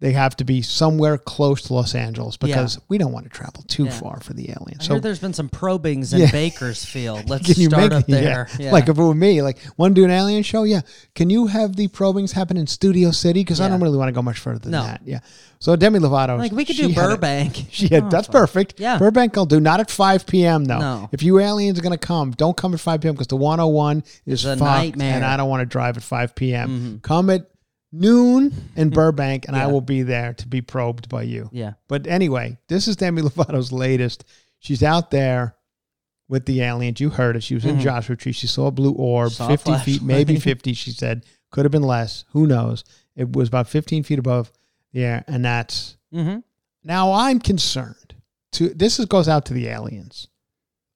They 0.02 0.14
have 0.14 0.38
to 0.38 0.46
be 0.46 0.62
somewhere 0.62 1.18
close 1.18 1.64
to 1.64 1.74
Los 1.74 1.94
Angeles 1.94 2.38
because 2.38 2.80
we 2.88 2.98
don't 2.98 3.12
want 3.12 3.26
to 3.26 3.30
travel 3.30 3.64
too 3.68 3.84
Yeah. 3.84 3.92
far 3.92 4.22
for 4.22 4.32
the 4.32 4.50
aliens. 4.50 4.78
I 4.80 4.84
So 4.86 4.94
heard 4.94 5.04
there's 5.04 5.20
been 5.20 5.34
some 5.34 5.50
probings 5.50 6.14
in 6.14 6.22
Yeah. 6.22 6.32
Bakersfield. 6.32 7.30
Let's 7.30 7.52
start 7.66 7.92
up 7.92 8.06
yeah. 8.08 8.22
there. 8.22 8.48
Yeah. 8.60 8.72
Like 8.72 8.88
if 8.88 8.98
it 8.98 9.02
were 9.02 9.14
me, 9.14 9.42
like 9.42 9.58
want 9.76 9.96
to 9.96 10.02
do 10.02 10.06
an 10.06 10.12
alien 10.12 10.44
show? 10.44 10.64
Yeah. 10.64 10.82
Can 11.16 11.30
you 11.30 11.48
have 11.48 11.76
the 11.76 11.90
probings 11.90 12.32
happen 12.32 12.56
in 12.56 12.66
Studio 12.66 13.12
City? 13.12 13.42
Because 13.42 13.60
I 13.60 13.68
don't 13.68 13.82
really 13.82 13.98
want 13.98 14.08
to 14.08 14.14
go 14.14 14.22
much 14.22 14.40
further 14.40 14.60
than 14.60 14.72
No. 14.72 14.84
that. 14.84 15.02
Yeah. 15.04 15.20
So 15.60 15.76
Demi 15.76 16.00
Lovato, 16.00 16.38
like 16.38 16.54
we 16.54 16.64
could 16.64 16.78
do 16.78 16.88
had 16.88 16.92
a- 16.98 17.16
Burbank. 17.16 17.66
she 17.72 17.90
had 17.90 18.04
Oh, 18.06 18.10
that's 18.10 18.28
fine. 18.28 18.34
perfect. 18.42 18.80
Yeah. 18.80 18.98
Burbank 19.00 19.38
I'll 19.38 19.46
do. 19.46 19.60
Not 19.60 19.82
at 19.82 19.92
5 19.92 20.26
p.m. 20.26 20.64
though. 20.64 20.80
No. 20.80 21.10
If 21.12 21.24
you 21.24 21.40
aliens 21.40 21.78
are 21.78 21.82
gonna 21.82 21.98
come, 21.98 22.32
don't 22.32 22.56
come 22.56 22.74
at 22.74 22.80
5 22.80 23.02
p.m. 23.02 23.16
because 23.16 23.28
the 23.28 23.36
101 23.36 24.04
is 24.26 24.34
It's 24.36 24.44
a 24.46 24.50
fucked, 24.56 24.62
nightmare. 24.62 25.16
and 25.16 25.26
I 25.26 25.36
don't 25.36 25.50
want 25.50 25.60
to 25.60 25.66
drive 25.66 25.98
at 25.98 26.04
5 26.04 26.36
p.m. 26.36 26.70
Mhm. 27.00 27.02
Come 27.02 27.30
at 27.30 27.48
noon 27.92 28.54
in 28.76 28.90
Burbank, 28.90 29.48
and 29.48 29.56
I 29.56 29.68
will 29.68 29.82
be 29.82 30.02
there 30.04 30.34
to 30.34 30.48
be 30.48 30.62
probed 30.62 31.10
by 31.10 31.24
you. 31.24 31.50
Yeah. 31.52 31.74
But 31.88 32.08
anyway, 32.08 32.58
this 32.68 32.88
is 32.88 32.96
Demi 32.96 33.22
Lovato's 33.22 33.72
latest. 33.72 34.26
She's 34.60 34.84
out 34.84 35.12
there 35.12 35.56
with 36.28 36.46
the 36.46 36.62
aliens. 36.62 37.00
You 37.00 37.10
heard 37.10 37.36
it. 37.36 37.44
She 37.44 37.56
was 37.56 37.66
in 37.66 37.78
Mhm. 37.78 37.82
Joshua 37.82 38.16
Tree. 38.16 38.32
She 38.32 38.46
saw 38.48 38.68
a 38.68 38.72
blue 38.72 38.92
orb, 38.92 39.32
Saw 39.32 39.48
50 39.48 39.78
feet, 39.80 40.02
maybe 40.04 40.36
50, 40.40 40.74
she 40.74 40.92
said. 40.92 41.26
Could 41.52 41.66
have 41.66 41.72
been 41.72 41.82
less. 41.84 42.26
Who 42.34 42.46
knows? 42.46 42.84
It 43.16 43.34
was 43.34 43.48
about 43.48 43.68
15 43.68 44.04
feet 44.04 44.20
above 44.20 44.52
the 44.94 45.04
air, 45.04 45.24
and 45.28 45.44
that's 45.44 45.98
Mm-hmm. 46.14 46.40
now 46.84 47.12
I'm 47.14 47.40
concerned. 47.40 48.16
To 48.54 48.70
this 48.70 49.00
is, 49.00 49.06
goes 49.06 49.28
out 49.28 49.46
to 49.46 49.54
the 49.54 49.68
aliens. 49.68 50.28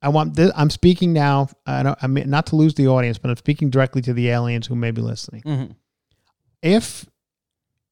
I 0.01 0.09
want 0.09 0.35
this, 0.35 0.51
I'm 0.55 0.69
speaking 0.71 1.13
now. 1.13 1.49
I 1.67 1.83
don't. 1.83 1.97
I 2.01 2.07
mean, 2.07 2.29
not 2.29 2.47
to 2.47 2.55
lose 2.55 2.73
the 2.73 2.87
audience, 2.87 3.17
but 3.19 3.29
I'm 3.29 3.37
speaking 3.37 3.69
directly 3.69 4.01
to 4.03 4.13
the 4.13 4.29
aliens 4.29 4.65
who 4.67 4.75
may 4.75 4.89
be 4.91 5.01
listening. 5.01 5.43
Mm-hmm. 5.43 5.71
If 6.63 7.05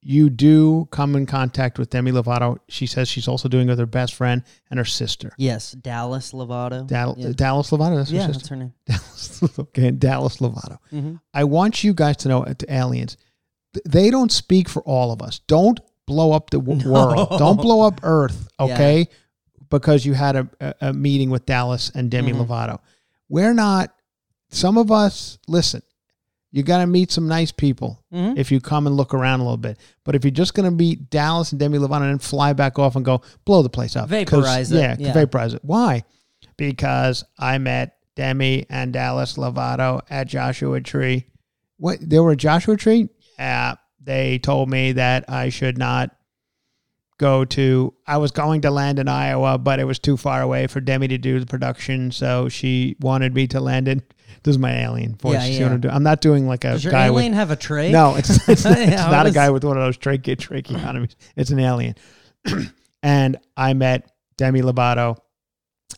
you 0.01 0.31
do 0.31 0.87
come 0.91 1.15
in 1.15 1.27
contact 1.27 1.77
with 1.77 1.91
Demi 1.91 2.11
Lovato, 2.11 2.57
she 2.67 2.87
says 2.87 3.07
she's 3.07 3.27
also 3.27 3.47
doing 3.47 3.67
it 3.67 3.71
with 3.71 3.79
her 3.79 3.85
best 3.85 4.15
friend 4.15 4.41
and 4.71 4.79
her 4.79 4.85
sister, 4.85 5.31
Yes, 5.37 5.73
Dallas 5.73 6.31
Lovato. 6.31 6.87
Dal- 6.87 7.13
yeah. 7.19 7.33
Dallas 7.35 7.69
Lovato. 7.69 7.97
That's 7.97 8.09
her 8.09 8.15
yeah, 8.15 8.25
sister. 8.27 8.39
that's 8.39 8.47
her 8.49 8.55
name. 8.55 8.73
Dallas. 8.87 9.43
okay, 9.59 9.91
Dallas 9.91 10.37
Lovato. 10.37 10.79
Mm-hmm. 10.91 11.15
I 11.35 11.43
want 11.43 11.83
you 11.83 11.93
guys 11.93 12.17
to 12.17 12.29
know, 12.29 12.43
uh, 12.43 12.55
to 12.55 12.73
aliens, 12.73 13.17
they 13.85 14.09
don't 14.09 14.31
speak 14.31 14.67
for 14.69 14.81
all 14.83 15.11
of 15.11 15.21
us. 15.21 15.39
Don't 15.47 15.79
blow 16.07 16.31
up 16.31 16.49
the 16.49 16.59
w- 16.59 16.83
No. 16.83 16.91
world. 16.91 17.29
Don't 17.37 17.57
blow 17.61 17.81
up 17.85 17.99
Earth, 18.03 18.47
Yeah. 18.59 18.65
okay? 18.73 19.07
Because 19.69 20.03
you 20.05 20.13
had 20.13 20.35
a, 20.35 20.49
a, 20.59 20.73
a 20.81 20.93
meeting 20.93 21.29
with 21.29 21.45
Dallas 21.45 21.91
and 21.93 22.09
Demi 22.09 22.31
Mhm. 22.33 22.45
Lovato. 22.47 22.79
We're 23.29 23.53
not, 23.53 23.93
some 24.49 24.77
of 24.79 24.91
us, 24.91 25.37
listen, 25.47 25.83
you 26.51 26.63
got 26.63 26.79
to 26.79 26.87
meet 26.87 27.11
some 27.11 27.27
nice 27.27 27.51
people 27.51 28.03
Mhm. 28.13 28.37
if 28.37 28.51
you 28.51 28.59
come 28.59 28.85
and 28.87 28.95
look 28.97 29.13
around 29.13 29.39
a 29.39 29.43
little 29.43 29.57
bit. 29.57 29.77
But 30.03 30.15
if 30.15 30.23
you're 30.25 30.31
just 30.31 30.53
going 30.53 30.69
to 30.69 30.75
meet 30.75 31.09
Dallas 31.09 31.51
and 31.51 31.59
Demi 31.59 31.77
Lovato 31.77 32.01
and 32.01 32.11
then 32.11 32.19
fly 32.19 32.53
back 32.53 32.77
off 32.77 32.95
and 32.95 33.05
go 33.05 33.21
blow 33.45 33.61
the 33.61 33.69
place 33.69 33.95
up, 33.95 34.09
Vaporize 34.09 34.71
it, 34.71 34.75
Yeah, 34.79 34.95
yeah. 34.99 35.13
vaporize 35.13 35.53
it. 35.53 35.61
Why? 35.63 36.03
Because 36.57 37.23
I 37.39 37.57
met 37.57 37.95
Demi 38.15 38.65
and 38.69 38.91
Dallas 38.93 39.33
Lovato 39.37 40.01
at 40.09 40.27
Joshua 40.27 40.81
Tree. 40.81 41.25
What? 41.77 41.97
They 42.01 42.19
were 42.19 42.33
at 42.33 42.37
Joshua 42.37 42.75
Tree? 42.77 43.07
Yeah. 43.39 43.75
They 44.03 44.37
told 44.39 44.69
me 44.69 44.91
that 44.93 45.25
I 45.29 45.49
should 45.49 45.77
not 45.77 46.15
go 47.17 47.45
to. 47.45 47.93
I 48.07 48.17
was 48.17 48.31
going 48.31 48.61
to 48.61 48.71
land 48.71 48.99
in 48.99 49.07
Iowa, 49.07 49.57
but 49.57 49.79
it 49.79 49.85
was 49.85 49.99
too 49.99 50.17
far 50.17 50.41
away 50.41 50.67
for 50.67 50.81
Demi 50.81 51.07
to 51.09 51.17
do 51.17 51.39
the 51.39 51.45
production, 51.45 52.11
so 52.11 52.49
she 52.49 52.95
wanted 52.99 53.33
me 53.35 53.47
to 53.47 53.59
land 53.59 53.87
in. 53.87 54.01
This 54.43 54.53
is 54.53 54.59
my 54.59 54.71
alien 54.81 55.15
voice. 55.15 55.33
Yeah, 55.49 55.67
yeah. 55.67 55.73
I'm? 55.73 55.83
I'm 55.89 56.03
not 56.03 56.21
doing 56.21 56.47
like 56.47 56.63
a 56.65 56.71
Does 56.71 56.83
your 56.83 56.91
guy 56.91 57.09
with 57.09 57.19
alien 57.21 57.33
have 57.33 57.51
a 57.51 57.55
tray? 57.55 57.91
no, 57.91 58.15
it's, 58.15 58.29
it's 58.49 58.63
not, 58.65 58.77
it's 58.77 58.91
Yeah, 58.91 59.09
not 59.11 59.25
a 59.27 59.31
guy 59.31 59.49
with 59.49 59.63
one 59.63 59.77
of 59.77 59.83
those 59.83 59.97
trache- 59.97 60.23
tracheotomies. 60.37 61.15
It's 61.35 61.49
an 61.51 61.59
alien. 61.59 61.95
and 63.03 63.37
I 63.57 63.73
met 63.73 64.11
Demi 64.37 64.61
Lovato 64.61 65.17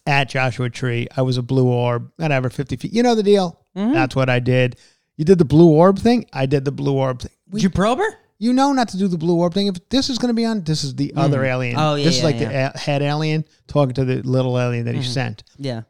at 0.05 0.29
Joshua 0.29 0.69
Tree. 0.69 1.07
I 1.15 1.21
was 1.21 1.37
a 1.37 1.41
blue 1.41 1.67
orb, 1.67 2.11
whatever, 2.17 2.49
50 2.49 2.75
feet. 2.77 2.93
You 2.93 3.03
know 3.03 3.15
the 3.15 3.23
deal. 3.23 3.59
Mhm. 3.75 3.93
That's 3.93 4.15
what 4.15 4.29
I 4.29 4.39
did. 4.39 4.75
You 5.17 5.25
did 5.25 5.37
the 5.37 5.45
blue 5.45 5.69
orb 5.69 5.99
thing. 5.99 6.25
I 6.33 6.45
did 6.45 6.65
the 6.65 6.71
blue 6.71 6.93
orb 6.95 7.21
thing. 7.21 7.31
We- 7.49 7.59
Did 7.59 7.63
you 7.63 7.69
probe 7.69 7.99
her? 7.99 8.17
you 8.39 8.51
know 8.51 8.73
not 8.73 8.89
to 8.89 8.97
do 8.97 9.07
the 9.07 9.17
blue 9.17 9.37
orb 9.37 9.53
thing. 9.53 9.67
If 9.67 9.87
this 9.89 10.09
is 10.09 10.17
going 10.17 10.27
to 10.29 10.33
be 10.33 10.43
on, 10.43 10.63
this 10.63 10.83
is 10.83 10.95
the 10.95 11.13
other 11.15 11.45
alien. 11.45 11.77
Oh, 11.79 11.95
yeah, 11.95 12.03
This 12.03 12.17
is 12.17 12.23
like 12.23 12.39
yeah. 12.39 12.71
the 12.71 12.75
a- 12.75 12.77
head 12.77 13.01
alien 13.01 13.45
talking 13.67 13.93
to 13.93 14.03
the 14.03 14.21
little 14.23 14.59
alien 14.59 14.85
that 14.85 14.95
he 14.95 15.01
Mhm. 15.01 15.05
sent. 15.13 15.43
Yeah. 15.57 15.83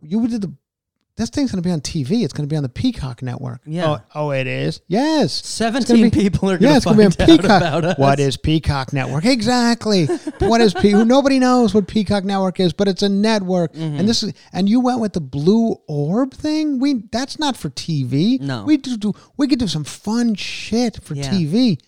You 0.00 0.26
did 0.26 0.40
the. 0.42 0.52
This 1.16 1.30
thing's 1.30 1.52
going 1.52 1.62
to 1.62 1.66
be 1.66 1.72
on 1.72 1.80
TV. 1.80 2.24
It's 2.24 2.32
going 2.32 2.48
to 2.48 2.52
be 2.52 2.56
on 2.56 2.64
the 2.64 2.68
Peacock 2.68 3.22
network. 3.22 3.60
Yeah. 3.64 3.86
Oh, 3.86 4.00
oh 4.16 4.30
it 4.32 4.48
is. 4.48 4.80
Yes. 4.88 5.32
Seventeen 5.46 6.10
be- 6.10 6.22
people 6.22 6.50
are 6.50 6.58
going 6.58 6.72
Yeah, 6.72 6.80
to 6.80 6.84
gonna 6.86 7.10
find 7.10 7.16
be 7.16 7.22
on 7.22 7.30
out 7.30 7.40
Peacock. 7.42 7.56
about 7.62 7.84
us. 7.84 7.98
What 7.98 8.18
is 8.18 8.36
Peacock 8.36 8.92
Network? 8.92 9.24
Exactly. 9.24 10.06
what 10.40 10.60
is 10.60 10.74
Pe- 10.74 11.04
Nobody 11.04 11.38
knows 11.38 11.72
what 11.72 11.86
Peacock 11.86 12.24
Network 12.24 12.58
is, 12.58 12.72
but 12.72 12.88
it's 12.88 13.02
a 13.04 13.08
network. 13.08 13.72
Mm-hmm. 13.74 14.00
And 14.00 14.08
this 14.08 14.24
is 14.24 14.32
and 14.52 14.68
you 14.68 14.80
went 14.80 15.00
with 15.00 15.12
the 15.12 15.20
blue 15.20 15.76
orb 15.86 16.34
thing. 16.34 16.80
We 16.80 17.04
that's 17.12 17.38
not 17.38 17.56
for 17.56 17.70
TV. 17.70 18.40
No. 18.40 18.64
we 18.64 18.76
do, 18.76 18.96
do 18.96 19.12
we 19.36 19.46
could 19.46 19.60
do 19.60 19.68
some 19.68 19.84
fun 19.84 20.34
shit 20.34 21.00
for 21.00 21.14
Yeah. 21.14 21.30
TV. 21.30 21.78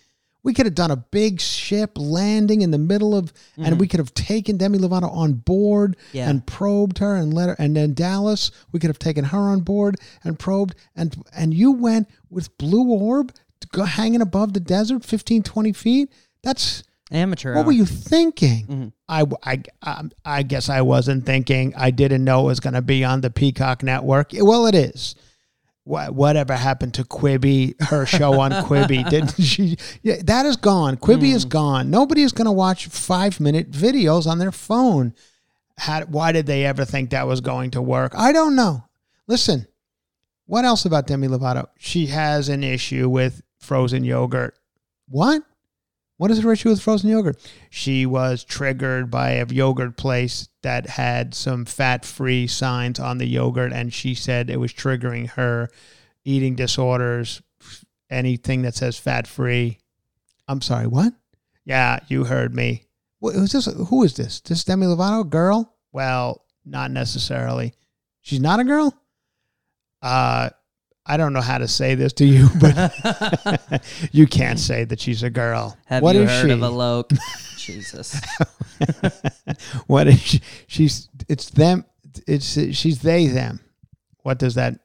We 0.47 0.53
could 0.53 0.65
have 0.65 0.75
done 0.75 0.91
a 0.91 0.95
big 0.95 1.41
ship 1.41 1.91
landing 1.97 2.61
in 2.61 2.71
the 2.71 2.77
middle 2.77 3.13
of, 3.15 3.33
and 3.57 3.79
we 3.79 3.87
could 3.87 3.99
have 3.99 4.13
taken 4.13 4.55
Demi 4.57 4.77
Lovato 4.79 5.11
on 5.13 5.33
board 5.33 5.97
Mm-hmm. 5.97 6.17
Yeah. 6.17 6.29
and 6.29 6.45
probed 6.47 6.97
her 6.99 7.15
and 7.15 7.33
let 7.33 7.49
her, 7.49 7.55
and 7.59 7.75
then 7.75 7.93
Dallas, 7.93 8.49
we 8.71 8.79
could 8.79 8.87
have 8.89 8.97
taken 8.99 9.25
her 9.25 9.37
on 9.37 9.59
board 9.59 9.97
and 10.23 10.39
probed, 10.39 10.73
and 10.95 11.15
and 11.35 11.53
you 11.53 11.71
went 11.73 12.07
with 12.29 12.57
Blue 12.57 12.89
Orb 12.91 13.33
to 13.59 13.67
go 13.69 13.83
hanging 13.83 14.21
above 14.21 14.53
the 14.53 14.59
desert, 14.59 15.03
15, 15.03 15.43
20 15.43 15.73
feet. 15.73 16.11
That's 16.43 16.83
Amateur. 17.11 17.53
what 17.55 17.59
hour. 17.61 17.65
were 17.67 17.71
you 17.73 17.85
thinking? 17.85 18.67
Mm-hmm. 18.67 18.87
I, 19.09 19.25
I, 19.43 19.63
I, 19.81 20.03
I 20.25 20.43
guess 20.43 20.69
I 20.69 20.81
wasn't 20.81 21.25
thinking. 21.25 21.73
I 21.75 21.91
didn't 21.91 22.23
know 22.23 22.41
it 22.41 22.45
was 22.45 22.59
going 22.59 22.73
to 22.75 22.81
be 22.81 23.03
on 23.03 23.21
the 23.21 23.29
Peacock 23.29 23.83
Network. 23.83 24.31
Well, 24.33 24.65
it 24.67 24.75
is. 24.75 25.15
What 25.87 26.13
whatever 26.13 26.53
happened 26.53 26.93
to 26.95 27.03
Quibi, 27.03 27.81
her 27.83 28.05
show 28.05 28.39
on 28.39 28.51
Quibi? 28.65 29.09
Didn't 29.09 29.41
she? 29.41 29.77
Yeah, 30.03 30.17
that 30.25 30.45
is 30.45 30.57
gone. 30.57 30.97
Quibi 30.97 31.33
is 31.33 31.43
hmm. 31.43 31.49
gone. 31.49 31.89
Nobody 31.89 32.21
is 32.23 32.33
going 32.33 32.45
to 32.45 32.51
watch 32.51 32.87
five 32.87 33.39
minute 33.39 33.71
videos 33.71 34.27
on 34.27 34.39
their 34.39 34.51
phone. 34.51 35.13
How, 35.77 36.01
why 36.05 36.31
did 36.31 36.45
they 36.45 36.65
ever 36.65 36.85
think 36.85 37.11
that 37.11 37.27
was 37.27 37.41
going 37.41 37.71
to 37.71 37.81
work? 37.81 38.13
I 38.15 38.31
don't 38.31 38.55
know. 38.55 38.83
Listen, 39.27 39.67
what 40.45 40.65
else 40.65 40.85
about 40.85 41.07
Demi 41.07 41.27
Lovato? 41.27 41.67
She 41.77 42.07
has 42.07 42.49
an 42.49 42.63
issue 42.63 43.09
with 43.09 43.41
frozen 43.59 44.03
yogurt. 44.03 44.57
What? 45.07 45.43
What 46.17 46.31
is 46.31 46.41
her 46.41 46.51
issue 46.51 46.69
with 46.69 46.81
frozen 46.81 47.11
yogurt? 47.11 47.37
She 47.69 48.05
was 48.07 48.43
triggered 48.43 49.11
by 49.11 49.31
a 49.31 49.45
yogurt 49.47 49.97
place 49.97 50.49
that 50.63 50.87
had 50.89 51.35
some 51.35 51.65
fat 51.65 52.03
free 52.05 52.47
signs 52.47 52.99
on 52.99 53.19
the 53.19 53.27
yogurt, 53.27 53.71
and 53.71 53.93
she 53.93 54.15
said 54.15 54.49
it 54.49 54.59
was 54.59 54.73
triggering 54.73 55.29
her 55.29 55.69
eating 56.25 56.55
disorders, 56.55 57.41
anything 58.09 58.63
that 58.63 58.75
says 58.75 58.97
fat 58.97 59.27
free. 59.27 59.77
I'm 60.47 60.61
sorry, 60.61 60.87
what? 60.87 61.13
Yeah, 61.65 61.99
you 62.07 62.23
heard 62.23 62.55
me. 62.55 62.85
What, 63.19 63.35
who's 63.35 63.51
this? 63.51 63.65
Who 63.65 64.03
is 64.03 64.15
this? 64.15 64.41
This 64.41 64.63
Demi 64.63 64.87
Lovato, 64.87 65.29
girl? 65.29 65.75
Well, 65.91 66.45
not 66.65 66.91
necessarily. 66.91 67.73
She's 68.21 68.39
not 68.39 68.59
a 68.59 68.63
girl? 68.63 68.93
Uh, 70.01 70.49
I 71.07 71.17
don't 71.17 71.31
know 71.33 71.41
how 71.41 71.57
to 71.57 71.67
say 71.67 71.95
this 71.95 72.13
to 72.13 72.25
you, 72.25 72.49
but 72.59 73.81
you 74.11 74.27
can't 74.27 74.59
say 74.59 74.83
that 74.83 74.99
she's 74.99 75.23
a 75.23 75.29
girl. 75.29 75.77
Have 75.85 76.03
What 76.03 76.15
you 76.15 76.23
is 76.23 76.29
heard 76.29 76.47
she? 76.47 76.51
of 76.51 76.61
a 76.61 76.69
loke? 76.69 77.11
Jesus. 77.57 78.19
what 79.87 80.07
is 80.07 80.19
she? 80.21 80.41
She's 80.67 81.09
it's 81.27 81.49
them. 81.49 81.85
It's 82.27 82.53
she's 82.75 83.01
they 83.01 83.27
them. 83.27 83.59
What 84.23 84.39
does 84.39 84.55
that? 84.55 84.79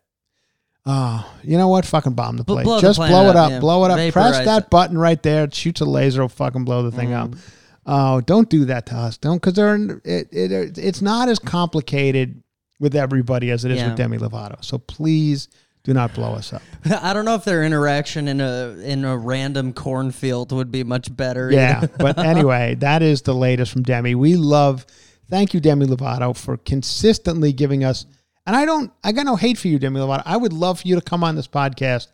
Oh, 0.84 1.32
you 1.44 1.58
know 1.58 1.68
what? 1.68 1.84
Fucking 1.86 2.14
bomb 2.14 2.36
the 2.36 2.44
place. 2.44 2.64
blow 2.64 2.80
Just 2.80 2.96
planet 2.98 3.12
blow 3.14 3.30
it 3.30 3.36
up, 3.36 3.44
up. 3.46 3.50
yeah. 3.52 3.60
Blow 3.60 3.84
it 3.84 3.90
up. 3.90 4.12
Press 4.12 4.44
that 4.44 4.64
it. 4.64 4.70
button 4.70 4.98
right 4.98 5.22
there. 5.22 5.44
It 5.44 5.54
shoots 5.54 5.80
a 5.80 5.84
laser. 5.84 6.22
Will 6.22 6.28
fucking 6.28 6.64
blow 6.64 6.82
the 6.82 6.90
thing 6.90 7.12
up. 7.12 7.30
Mm. 7.30 7.38
Oh, 7.86 8.20
don't 8.20 8.48
do 8.48 8.64
that 8.66 8.86
to 8.86 8.94
us. 8.96 9.16
Don't 9.16 9.36
because 9.36 9.54
they're 9.54 9.76
it, 10.04 10.28
it. 10.32 10.78
It's 10.78 11.02
not 11.02 11.28
as 11.28 11.38
complicated 11.38 12.42
with 12.80 12.96
everybody 12.96 13.50
as 13.52 13.64
it 13.64 13.70
is 13.70 13.78
Yeah. 13.78 13.88
with 13.88 13.96
Demi 13.96 14.18
Lovato. 14.18 14.64
So 14.64 14.78
please 14.78 15.48
do 15.84 15.92
not 15.92 16.14
blow 16.14 16.34
us 16.34 16.52
up. 16.52 16.62
I 17.02 17.12
don't 17.12 17.24
know 17.24 17.34
if 17.34 17.44
their 17.44 17.64
interaction 17.64 18.28
in 18.28 18.40
a 18.40 18.76
in 18.82 19.04
a 19.04 19.16
random 19.16 19.72
cornfield 19.72 20.52
would 20.52 20.70
be 20.70 20.84
much 20.84 21.14
better. 21.16 21.50
Yeah, 21.50 21.86
but 21.98 22.18
anyway, 22.18 22.76
that 22.76 23.02
is 23.02 23.22
the 23.22 23.34
latest 23.34 23.72
from 23.72 23.82
Demi. 23.82 24.14
We 24.14 24.36
love. 24.36 24.86
Thank 25.28 25.54
you, 25.54 25.60
Demi 25.60 25.86
Lovato, 25.86 26.36
for 26.36 26.56
consistently 26.58 27.52
giving 27.52 27.84
us. 27.84 28.04
And 28.46 28.54
I 28.54 28.64
don't. 28.64 28.92
I 29.02 29.12
got 29.12 29.24
no 29.26 29.36
hate 29.36 29.56
for 29.58 29.68
you, 29.68 29.78
Demi 29.78 29.98
Lovato. 30.00 30.22
I 30.26 30.36
would 30.36 30.52
love 30.52 30.80
for 30.80 30.88
you 30.88 30.94
to 30.96 31.00
come 31.00 31.24
on 31.24 31.36
this 31.36 31.48
podcast. 31.48 32.08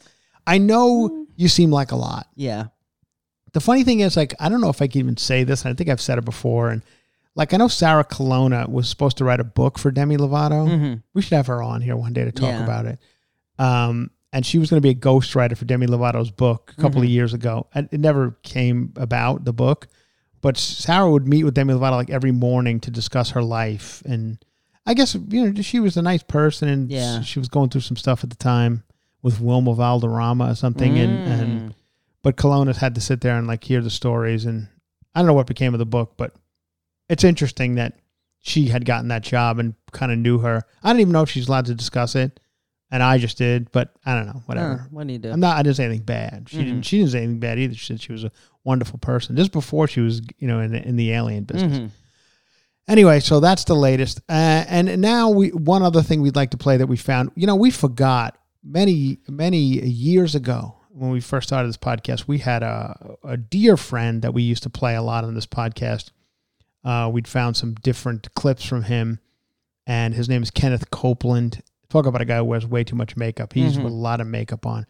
I 0.47 0.59
know 0.59 1.27
you 1.37 1.49
seem 1.49 1.71
like 1.71 1.93
a 1.93 1.97
lot. 1.97 2.29
yeah. 2.37 2.66
The 3.55 3.61
funny 3.61 3.83
thing 3.83 4.01
is, 4.01 4.14
like, 4.14 4.35
I 4.39 4.51
don't 4.51 4.61
know 4.61 4.69
if 4.69 4.83
I 4.83 4.89
can 4.89 4.99
even 5.01 5.16
say 5.16 5.43
this. 5.43 5.64
I 5.64 5.73
think 5.73 5.89
I've 5.89 6.03
said 6.03 6.19
it 6.19 6.25
before. 6.27 6.69
And 6.69 6.83
like, 7.35 7.55
I 7.55 7.57
know 7.57 7.66
Sarah 7.69 8.05
Colonna 8.05 8.66
was 8.69 8.89
supposed 8.91 9.16
to 9.19 9.25
write 9.25 9.41
a 9.41 9.45
book 9.45 9.79
for 9.79 9.91
Demi 9.91 10.19
Lovato. 10.19 10.69
Mhm. 10.69 11.03
We 11.14 11.23
should 11.23 11.33
have 11.35 11.47
her 11.47 11.62
on 11.62 11.81
here 11.81 11.97
one 11.97 12.12
day 12.12 12.25
to 12.27 12.31
talk 12.31 12.51
Yeah. 12.51 12.62
about 12.62 12.85
it. 12.85 12.99
Um, 13.59 14.11
and 14.33 14.45
she 14.45 14.59
was 14.59 14.69
going 14.71 14.81
to 14.83 14.87
be 14.87 14.91
a 14.91 14.95
ghostwriter 14.95 15.57
for 15.57 15.65
Demi 15.65 15.87
Lovato's 15.87 16.31
book 16.31 16.75
a 16.77 16.81
couple 16.81 17.01
of 17.01 17.09
years 17.09 17.33
ago. 17.35 17.67
And 17.75 17.89
it 17.93 17.99
never 18.01 18.33
came 18.43 18.93
about 18.97 19.45
the 19.45 19.53
book, 19.55 19.89
but 20.43 20.57
Sarah 20.57 21.11
would 21.11 21.27
meet 21.27 21.45
with 21.45 21.55
Demi 21.55 21.73
Lovato 21.75 21.93
like 21.93 22.11
every 22.11 22.33
morning 22.33 22.79
to 22.81 22.91
discuss 22.91 23.31
her 23.31 23.43
life. 23.43 24.03
And 24.05 24.39
I 24.87 24.95
guess 24.95 25.15
you 25.15 25.51
know 25.51 25.63
she 25.63 25.81
was 25.81 25.97
a 25.97 26.03
nice 26.03 26.23
person, 26.23 26.69
and 26.69 26.91
Yeah. 26.91 27.23
she 27.23 27.39
was 27.39 27.49
going 27.49 27.71
through 27.71 27.81
some 27.83 27.97
stuff 27.97 28.23
at 28.23 28.31
the 28.31 28.37
time 28.37 28.85
with 29.23 29.41
Wilmer 29.41 29.75
Valderrama 29.75 30.51
or 30.51 30.55
something, 30.55 30.99
and 30.99 31.19
Mm. 31.19 31.41
and 31.41 31.75
but 32.23 32.37
Colonna's 32.37 32.77
had 32.79 32.95
to 32.97 33.01
sit 33.01 33.21
there 33.21 33.37
and 33.37 33.47
like 33.47 33.65
hear 33.65 33.81
the 33.81 33.91
stories, 33.91 34.45
and 34.45 34.69
I 35.15 35.21
don't 35.21 35.27
know 35.27 35.35
what 35.35 35.47
became 35.47 35.75
of 35.75 35.79
the 35.79 35.87
book, 35.87 36.15
but 36.17 36.35
it's 37.09 37.25
interesting 37.25 37.75
that 37.77 37.99
she 38.41 38.69
had 38.69 38.85
gotten 38.85 39.09
that 39.09 39.23
job 39.23 39.59
and 39.59 39.75
kind 39.93 40.13
of 40.13 40.19
knew 40.19 40.39
her. 40.39 40.63
I 40.83 40.93
don't 40.93 41.01
even 41.01 41.13
know 41.13 41.23
if 41.23 41.31
she's 41.31 41.49
allowed 41.49 41.67
to 41.67 41.75
discuss 41.75 42.15
it, 42.15 42.39
and 42.91 43.03
I 43.03 43.18
just 43.18 43.36
did, 43.39 43.70
but 43.72 43.93
I 44.07 44.14
don't 44.14 44.26
know, 44.26 44.43
whatever. 44.47 44.76
Huh, 44.78 44.84
what 44.91 45.07
do 45.07 45.12
you 45.12 45.18
do? 45.18 45.30
I'm 45.30 45.41
not. 45.41 45.57
I 45.57 45.62
didn't 45.62 45.76
say 45.76 45.84
anything 45.84 46.05
bad. 46.05 46.49
She 46.49 46.57
Mhm. 46.59 46.64
didn't. 46.64 46.82
She 46.82 46.99
didn't 46.99 47.12
say 47.12 47.18
anything 47.18 47.41
bad 47.41 47.59
either. 47.59 47.74
She 47.74 47.86
said 47.86 48.01
she 48.01 48.12
was 48.12 48.24
a 48.24 48.30
wonderful 48.64 48.99
person. 48.99 49.34
This 49.34 49.49
before 49.49 49.86
she 49.89 50.01
was, 50.01 50.20
you 50.39 50.49
know, 50.49 50.61
in 50.61 50.72
the, 50.72 50.86
in 50.86 50.97
the 50.97 51.12
alien 51.12 51.45
business. 51.45 51.78
Mhm. 51.78 51.91
Anyway, 52.86 53.20
so 53.20 53.39
that's 53.41 53.64
the 53.64 53.74
latest. 53.76 54.20
Uh, 54.28 54.64
and 54.68 55.01
now 55.01 55.28
we 55.28 55.51
one 55.51 55.82
other 55.82 56.03
thing 56.03 56.22
we'd 56.22 56.36
like 56.36 56.51
to 56.53 56.57
play 56.57 56.76
that 56.78 56.86
we 56.86 56.97
found. 56.97 57.30
You 57.34 57.47
know, 57.47 57.57
we 57.57 57.70
forgot 57.70 58.39
many 58.64 59.18
many 59.28 59.59
years 59.59 60.34
ago 60.34 60.74
when 60.91 61.11
we 61.11 61.20
first 61.20 61.49
started 61.49 61.68
this 61.68 61.76
podcast. 61.76 62.26
We 62.26 62.39
had 62.39 62.62
a 62.62 63.16
a 63.24 63.36
dear 63.36 63.76
friend 63.76 64.22
that 64.22 64.32
we 64.32 64.43
used 64.43 64.62
to 64.62 64.70
play 64.70 64.95
a 64.97 65.03
lot 65.03 65.24
on 65.24 65.34
this 65.34 65.47
podcast. 65.47 66.11
Uh, 66.82 67.11
we'd 67.12 67.28
found 67.28 67.57
some 67.59 67.74
different 67.74 68.32
clips 68.34 68.64
from 68.64 68.84
him, 68.84 69.20
and 69.86 70.14
his 70.14 70.28
name 70.28 70.43
is 70.43 70.51
Kenneth 70.51 70.91
Copeland. 70.91 71.62
Talk 71.91 72.07
about 72.07 72.20
a 72.20 72.24
guy 72.26 72.36
who 72.39 72.45
wears 72.45 72.66
way 72.66 72.84
too 72.84 72.97
much 72.97 73.16
makeup. 73.16 73.53
He's 73.53 73.76
Mhm. 73.78 73.84
with 73.84 73.93
a 73.93 73.97
lot 73.97 74.20
of 74.20 74.26
makeup 74.26 74.66
on. 74.66 74.86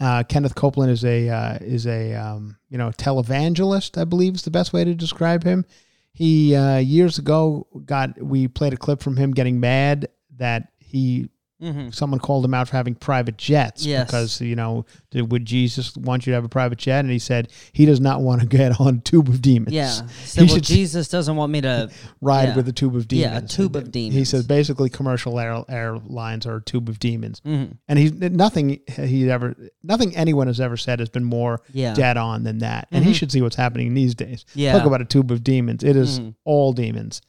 Uh, 0.00 0.24
Kenneth 0.24 0.54
Copeland 0.56 0.90
is 0.90 1.04
a 1.04 1.28
uh, 1.28 1.58
is 1.60 1.86
a 1.86 2.14
um, 2.14 2.56
you 2.68 2.78
know 2.78 2.90
televangelist. 2.90 3.96
I 4.00 4.04
believe 4.04 4.34
is 4.34 4.42
the 4.42 4.50
best 4.50 4.72
way 4.72 4.84
to 4.84 4.94
describe 4.94 5.44
him. 5.44 5.64
He 6.12 6.54
uh, 6.56 6.78
years 6.78 7.18
ago 7.18 7.66
got 7.84 8.20
we 8.20 8.48
played 8.48 8.72
a 8.72 8.76
clip 8.76 9.00
from 9.00 9.16
him 9.16 9.30
getting 9.32 9.60
mad 9.60 10.08
that 10.36 10.72
he 10.78 11.28
Mhm. 11.62 11.94
someone 11.94 12.18
called 12.18 12.44
him 12.44 12.52
out 12.54 12.68
for 12.68 12.76
having 12.76 12.94
private 12.94 13.38
jets 13.38 13.86
Yes. 13.86 14.06
because 14.06 14.40
you 14.40 14.56
know 14.56 14.84
did, 15.10 15.30
would 15.30 15.44
Jesus 15.44 15.96
want 15.96 16.26
you 16.26 16.32
to 16.32 16.34
have 16.34 16.44
a 16.44 16.48
private 16.48 16.78
jet 16.78 17.00
and 17.00 17.10
he 17.10 17.18
said 17.18 17.48
he 17.72 17.84
does 17.86 18.00
not 18.00 18.20
want 18.20 18.40
to 18.40 18.46
get 18.46 18.72
on 18.80 18.96
a 18.96 19.00
tube 19.00 19.28
of 19.28 19.40
demons. 19.40 19.72
Yeah. 19.72 19.92
He 20.34 20.40
well, 20.40 20.54
should 20.54 20.64
Jesus 20.64 21.08
doesn't 21.08 21.36
want 21.36 21.52
me 21.52 21.60
to. 21.60 21.88
ride 22.20 22.48
yeah. 22.50 22.56
with 22.56 22.68
a 22.68 22.72
tube 22.72 22.96
of 22.96 23.06
demons. 23.08 23.32
Yeah, 23.32 23.38
a 23.38 23.42
tube 23.46 23.76
of 23.76 23.90
demons. 23.92 24.14
He 24.14 24.24
says 24.24 24.44
basically 24.46 24.88
commercial 24.88 25.38
air, 25.38 25.62
airlines 25.68 26.46
are 26.46 26.56
a 26.56 26.62
tube 26.62 26.88
of 26.88 26.98
demons. 26.98 27.40
Mhm. 27.46 27.76
And 27.88 27.98
he's 27.98 28.12
nothing 28.12 28.80
he 28.96 29.30
ever 29.30 29.54
nothing 29.82 30.16
anyone 30.16 30.46
has 30.48 30.60
ever 30.60 30.76
said 30.76 30.98
has 31.00 31.08
been 31.10 31.24
more 31.24 31.60
Yeah. 31.72 31.94
dead 31.94 32.16
on 32.16 32.42
than 32.44 32.58
that. 32.58 32.88
And 32.90 33.04
he 33.04 33.12
Mhm. 33.12 33.14
should 33.14 33.32
see 33.32 33.40
what's 33.42 33.56
happening 33.56 33.94
these 33.94 34.14
days. 34.14 34.44
Yeah. 34.54 34.72
Talk 34.72 34.86
about 34.86 35.00
a 35.00 35.04
tube 35.04 35.30
of 35.30 35.44
demons. 35.44 35.82
It 35.84 35.96
is 35.96 36.18
Mhm. 36.20 36.34
all 36.44 36.72
demons. 36.72 37.20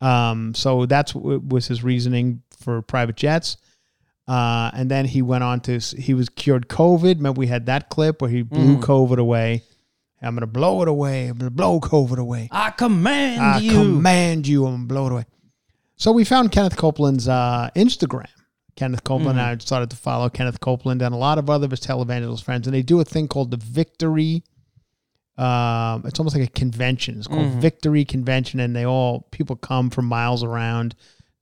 Um, 0.00 0.54
so 0.54 0.86
that's 0.86 1.12
w- 1.12 1.42
was 1.46 1.68
his 1.68 1.82
reasoning 1.82 2.42
for 2.58 2.82
private 2.82 3.16
jets. 3.16 3.56
Uh, 4.26 4.70
and 4.74 4.90
then 4.90 5.04
he 5.04 5.20
went 5.22 5.44
on 5.44 5.60
to 5.60 5.78
he 5.78 6.14
was 6.14 6.28
cured 6.30 6.68
COVID. 6.68 7.16
Remember 7.16 7.38
we 7.38 7.46
had 7.46 7.66
that 7.66 7.90
clip 7.90 8.22
where 8.22 8.30
he 8.30 8.42
blew 8.42 8.76
Mhm. 8.78 8.82
COVID 8.82 9.18
away. 9.18 9.62
I'm 10.22 10.34
gonna 10.34 10.46
blow 10.46 10.80
it 10.80 10.88
away. 10.88 11.26
I'm 11.28 11.36
gonna 11.36 11.50
blow 11.50 11.78
COVID 11.80 12.16
away. 12.18 12.48
I 12.50 12.70
command 12.70 13.42
I 13.42 13.58
you. 13.58 13.70
I 13.70 13.74
command 13.74 14.46
you 14.48 14.66
and 14.66 14.88
blow 14.88 15.06
it 15.08 15.12
away. 15.12 15.24
So 15.96 16.10
we 16.10 16.24
found 16.24 16.50
Kenneth 16.52 16.76
Copeland's 16.76 17.28
uh, 17.28 17.68
Instagram. 17.76 18.24
Kenneth 18.76 19.04
Copeland 19.04 19.38
Mm-hmm. 19.38 19.48
and 19.50 19.60
I 19.60 19.62
started 19.62 19.90
to 19.90 19.96
follow 19.96 20.28
Kenneth 20.30 20.58
Copeland 20.60 21.02
and 21.02 21.14
a 21.14 21.18
lot 21.18 21.36
of 21.38 21.48
other 21.50 21.66
of 21.66 21.70
his 21.70 21.80
televangelist 21.80 22.42
friends, 22.42 22.66
and 22.66 22.74
they 22.74 22.82
do 22.82 22.98
a 23.00 23.04
thing 23.04 23.28
called 23.28 23.50
the 23.50 23.56
Victory. 23.58 24.42
Um, 25.36 26.02
it's 26.06 26.18
almost 26.18 26.36
like 26.36 26.48
a 26.48 26.52
convention. 26.52 27.18
It's 27.18 27.26
called 27.26 27.46
Mhm. 27.46 27.60
Victory 27.60 28.04
Convention, 28.04 28.60
and 28.60 28.74
they 28.74 28.84
all 28.86 29.26
people 29.30 29.56
come 29.56 29.90
from 29.90 30.06
miles 30.06 30.42
around 30.44 30.94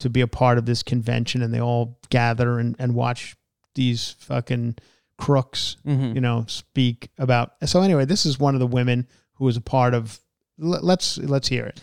to 0.02 0.10
be 0.10 0.20
a 0.20 0.26
part 0.26 0.58
of 0.58 0.66
this 0.66 0.82
convention, 0.82 1.42
and 1.42 1.54
they 1.54 1.60
all 1.60 1.98
gather 2.10 2.58
and, 2.58 2.74
and 2.78 2.94
watch 2.94 3.36
these 3.74 4.10
fucking 4.18 4.74
crooks 5.16 5.76
Mhm. 5.86 6.14
you 6.14 6.20
know, 6.20 6.44
speak 6.48 7.08
about. 7.18 7.52
So 7.66 7.80
anyway, 7.82 8.04
this 8.04 8.26
is 8.26 8.38
one 8.38 8.54
of 8.54 8.60
the 8.60 8.66
women 8.66 9.06
who 9.34 9.44
was 9.44 9.56
a 9.56 9.60
part 9.60 9.94
of. 9.94 10.18
l- 10.60 10.80
Let's 10.82 11.18
let's 11.18 11.48
hear 11.48 11.64
it. 11.66 11.80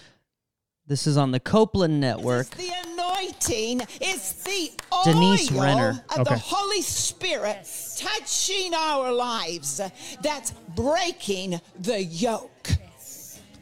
This 0.88 1.08
is 1.08 1.18
on 1.18 1.32
the 1.32 1.40
Copeland 1.40 2.00
Network. 2.02 2.48
It's 2.48 2.58
the 2.58 2.92
anointing. 2.92 3.82
It's 4.02 4.34
the 4.44 4.72
Denise 5.06 5.52
oil 5.52 5.62
Renner. 5.62 6.04
of 6.16 6.20
Okay. 6.22 6.34
the 6.34 6.40
Holy 6.40 6.82
Spirit 6.82 7.66
touching 7.98 8.74
our 8.74 9.12
lives. 9.12 9.80
That's 10.22 10.52
breaking 10.76 11.62
the 11.80 12.04
yoke. 12.04 12.72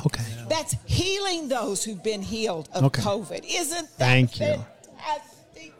Okay. 0.06 0.24
That's 0.50 0.76
healing 0.86 1.48
those 1.50 1.84
who've 1.84 2.02
been 2.04 2.22
healed 2.22 2.70
of 2.74 2.84
Okay. 2.86 3.02
COVID. 3.02 3.44
Isn't 3.48 3.90
that 3.98 3.98
Thank 3.98 4.40
you. 4.40 4.46
fantastic? 4.46 5.74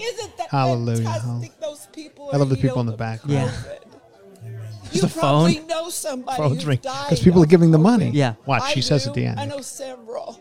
Isn't 0.00 0.36
that 0.38 0.48
Hallelujah. 0.50 1.04
fantastic? 1.04 1.60
Those 1.60 1.86
people. 1.92 2.30
I 2.32 2.36
love 2.36 2.48
the 2.48 2.56
people 2.56 2.80
in 2.80 2.86
the 2.86 2.92
back. 2.96 3.20
background. 3.22 3.50
COVID. 3.50 4.94
You 4.94 5.00
the 5.02 5.08
probably 5.08 5.54
phone. 5.58 5.66
know 5.66 5.90
somebody 5.90 6.36
Phones 6.38 6.54
who's 6.54 6.66
ring 6.66 6.78
died 6.82 7.04
because 7.10 7.22
people 7.22 7.42
are 7.42 7.44
of 7.44 7.50
giving 7.50 7.70
the 7.70 7.78
money. 7.78 8.10
Yeah. 8.10 8.34
Watch. 8.46 8.62
I 8.62 8.72
She 8.72 8.80
says 8.80 9.06
at 9.06 9.12
the 9.14 9.26
end. 9.26 9.38
I 9.38 9.44
know 9.44 9.60
several. 9.60 10.40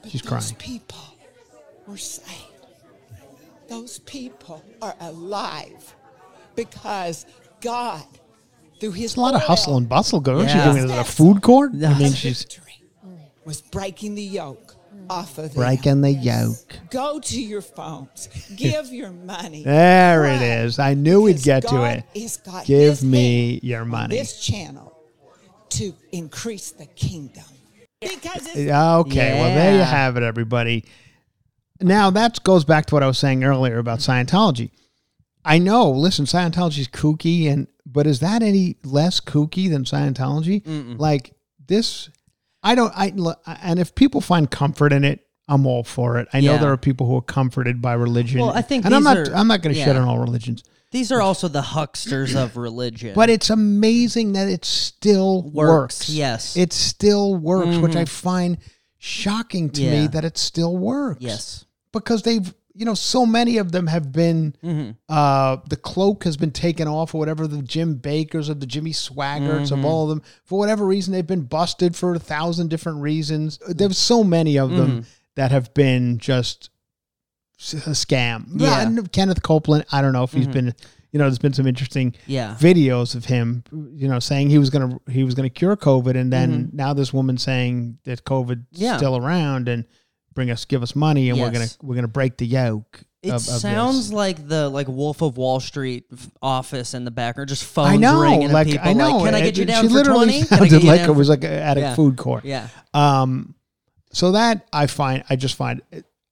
But 0.00 0.10
She's 0.10 0.22
those 0.22 0.30
crying. 0.30 0.54
people 0.56 0.98
were 1.86 1.98
saved. 1.98 2.28
Those 3.68 3.98
people 4.00 4.64
are 4.80 4.96
alive 5.00 5.94
because 6.56 7.26
God, 7.60 8.02
through 8.80 8.92
His 8.92 9.16
a 9.16 9.20
lot 9.20 9.34
of 9.34 9.42
hustle 9.42 9.76
and 9.76 9.88
bustle 9.88 10.20
going. 10.20 10.46
She's 10.46 10.56
Yeah. 10.56 10.72
doing 10.72 10.84
it 10.84 10.90
at 10.90 10.98
a 10.98 11.04
food 11.04 11.42
court. 11.42 11.72
I 11.74 11.98
mean, 11.98 12.12
she's 12.12 12.46
was 13.44 13.60
breaking 13.60 14.14
the 14.14 14.22
yoke 14.22 14.74
off 15.08 15.38
of 15.38 15.52
them. 15.54 15.62
Breaking 15.62 16.00
the 16.02 16.12
yoke. 16.12 16.78
Go 16.90 17.18
to 17.20 17.40
your 17.40 17.62
phones. 17.62 18.28
Give 18.56 18.86
your 18.92 19.10
money. 19.10 19.64
There 19.64 20.24
it 20.26 20.42
is. 20.42 20.78
I 20.78 20.94
knew 20.94 21.22
we'd 21.22 21.42
get 21.42 21.62
to 21.62 21.68
God 21.68 22.04
it. 22.14 22.38
got 22.44 22.64
Give 22.66 23.02
me 23.02 23.60
your 23.62 23.84
money. 23.84 24.16
This 24.16 24.40
channel 24.40 24.96
to 25.70 25.94
increase 26.12 26.70
the 26.70 26.86
kingdom. 26.86 27.44
Because 28.00 28.46
it's 28.54 28.56
Okay, 28.70 29.40
well 29.40 29.54
there 29.54 29.76
you 29.76 29.82
have 29.82 30.16
it, 30.16 30.22
everybody. 30.22 30.84
Now 31.80 32.10
that 32.10 32.42
goes 32.44 32.64
back 32.64 32.86
to 32.86 32.94
what 32.94 33.02
I 33.02 33.06
was 33.06 33.18
saying 33.18 33.42
earlier 33.44 33.78
about 33.78 33.98
Scientology. 33.98 34.70
I 35.44 35.58
know, 35.58 35.90
listen, 35.90 36.26
Scientology's 36.26 36.88
kooky, 36.88 37.50
and 37.50 37.66
but 37.86 38.06
is 38.06 38.20
that 38.20 38.42
any 38.42 38.76
less 38.84 39.20
kooky 39.20 39.70
than 39.70 39.84
Scientology? 39.84 40.98
Like 40.98 41.32
this, 41.66 42.10
I 42.62 42.74
don't. 42.74 42.92
I 42.96 43.12
and 43.62 43.78
if 43.78 43.94
people 43.94 44.20
find 44.20 44.50
comfort 44.50 44.92
in 44.92 45.04
it, 45.04 45.26
I'm 45.48 45.66
all 45.66 45.82
for 45.82 46.18
it. 46.18 46.28
I 46.32 46.40
know 46.40 46.58
there 46.58 46.72
are 46.72 46.76
people 46.76 47.06
who 47.06 47.16
are 47.16 47.22
comforted 47.22 47.80
by 47.80 47.94
religion. 47.94 48.40
Well, 48.40 48.50
I 48.50 48.62
think 48.62 48.84
and 48.84 48.94
I'm 48.94 49.02
not. 49.02 49.16
are- 49.16 49.34
I'm 49.34 49.48
not 49.48 49.62
going 49.62 49.74
to 49.74 49.80
shit 49.80 49.96
on 49.96 50.06
all 50.06 50.18
religions, 50.18 50.62
These 50.92 51.10
are 51.10 51.20
also 51.20 51.48
the 51.48 51.62
hucksters 51.62 52.34
of 52.36 52.56
religion. 52.56 53.14
but 53.14 53.30
it's 53.30 53.50
amazing 53.50 54.34
that 54.34 54.48
it 54.48 54.64
still 54.64 55.42
Works, 55.42 56.00
works. 56.00 56.10
yes. 56.10 56.56
it 56.56 56.72
still 56.72 57.34
works, 57.34 57.76
which 57.78 57.96
I 57.96 58.04
mm-hmm. 58.04 58.28
find 58.28 58.58
shocking 58.98 59.70
to 59.70 59.80
me 59.82 60.06
that 60.08 60.24
it 60.24 60.36
still 60.36 60.76
works. 60.76 61.22
yes. 61.22 61.64
because 61.92 62.22
they've 62.22 62.54
you 62.80 62.86
know 62.86 62.94
so 62.94 63.26
many 63.26 63.58
of 63.58 63.72
them 63.72 63.86
have 63.86 64.10
been 64.10 64.54
Mm-hmm. 64.64 64.90
uh 65.08 65.56
the 65.68 65.76
cloak 65.76 66.24
has 66.24 66.36
been 66.36 66.50
taken 66.50 66.88
off 66.88 67.14
or 67.14 67.18
whatever 67.18 67.46
the 67.46 67.62
jim 67.62 67.96
bakkers 67.98 68.48
or 68.48 68.54
the 68.54 68.66
jimmy 68.66 68.92
swaggarts 68.92 69.70
Mm-hmm. 69.70 69.78
of 69.80 69.84
all 69.84 70.04
of 70.04 70.08
them 70.10 70.22
for 70.44 70.58
whatever 70.58 70.84
reason 70.86 71.12
they've 71.12 71.26
been 71.26 71.42
busted 71.58 71.94
for 71.94 72.14
a 72.14 72.18
thousand 72.18 72.68
different 72.70 72.98
reasons 73.00 73.58
there's 73.68 73.98
so 73.98 74.24
many 74.24 74.58
of 74.58 74.70
them 74.70 74.90
Mm-hmm. 74.90 75.00
that 75.36 75.50
have 75.52 75.72
been 75.74 76.18
just 76.18 76.70
a 77.72 77.92
scam 77.92 78.46
Yeah. 78.56 78.84
Mm-hmm. 78.86 78.98
Uh, 79.00 79.02
kenneth 79.12 79.42
copeland 79.42 79.84
i 79.92 80.00
don't 80.00 80.12
know 80.14 80.22
if 80.24 80.32
he's 80.32 80.46
been 80.48 80.74
you 81.12 81.18
know 81.18 81.24
there's 81.26 81.38
been 81.38 81.52
some 81.52 81.66
interesting 81.66 82.14
Yeah. 82.26 82.56
videos 82.58 83.14
of 83.14 83.26
him 83.26 83.64
you 83.92 84.08
know 84.08 84.18
saying 84.20 84.48
he 84.48 84.58
was 84.58 84.70
gonna 84.70 84.96
he 85.10 85.24
was 85.24 85.34
gonna 85.34 85.50
cure 85.50 85.76
covid 85.76 86.16
and 86.16 86.32
then 86.32 86.70
now 86.72 86.94
this 86.94 87.12
woman 87.12 87.36
saying 87.36 87.98
that 88.04 88.24
covid's 88.24 88.62
Mm-hmm. 88.72 88.84
Yeah. 88.84 88.96
still 88.96 89.16
around 89.16 89.68
and 89.68 89.84
bring 90.40 90.50
us 90.50 90.64
give 90.64 90.82
us 90.82 90.96
money 90.96 91.28
and 91.30 91.38
we're 91.38 91.50
gonna 91.50 91.60
Yes. 91.64 91.78
we're 91.82 91.94
gonna 91.96 92.08
break 92.08 92.38
the 92.38 92.46
yoke 92.46 93.02
It 93.22 93.28
of, 93.28 93.34
of 93.36 93.40
sounds 93.42 94.06
this. 94.08 94.12
like 94.14 94.48
the 94.48 94.68
like 94.70 94.88
Wolf 94.88 95.20
of 95.20 95.36
Wall 95.36 95.60
Street 95.60 96.04
f- 96.12 96.30
office 96.40 96.94
in 96.94 97.04
the 97.04 97.10
background, 97.10 97.48
just 97.50 97.64
phones 97.64 97.90
I 97.90 97.96
know, 97.96 98.20
ringing 98.22 98.44
and 98.44 98.52
like 98.54 98.68
people 98.68 98.88
I 98.88 98.92
know. 98.94 99.18
like, 99.18 99.24
"Can 99.26 99.34
I 99.34 99.38
it- 99.38 99.42
get 99.42 99.58
you 99.58 99.64
down 99.66 99.82
she 99.82 99.88
for 99.88 99.94
literally 99.94 100.26
20? 100.26 100.42
Can 100.46 100.54
I 100.54 100.56
sounded 100.68 100.82
you 100.82 100.88
like 100.88 101.00
down 101.00 101.10
it 101.10 101.12
for-" 101.12 101.18
was 101.18 101.28
like 101.28 101.44
at 101.44 101.76
a 101.76 101.80
Yeah. 101.80 101.94
food 101.94 102.16
court. 102.16 102.44
Yeah. 102.46 102.68
Um, 102.94 103.54
so 104.12 104.32
that 104.32 104.66
I 104.72 104.86
find, 104.86 105.22
I 105.28 105.36
just 105.36 105.54
find, 105.56 105.82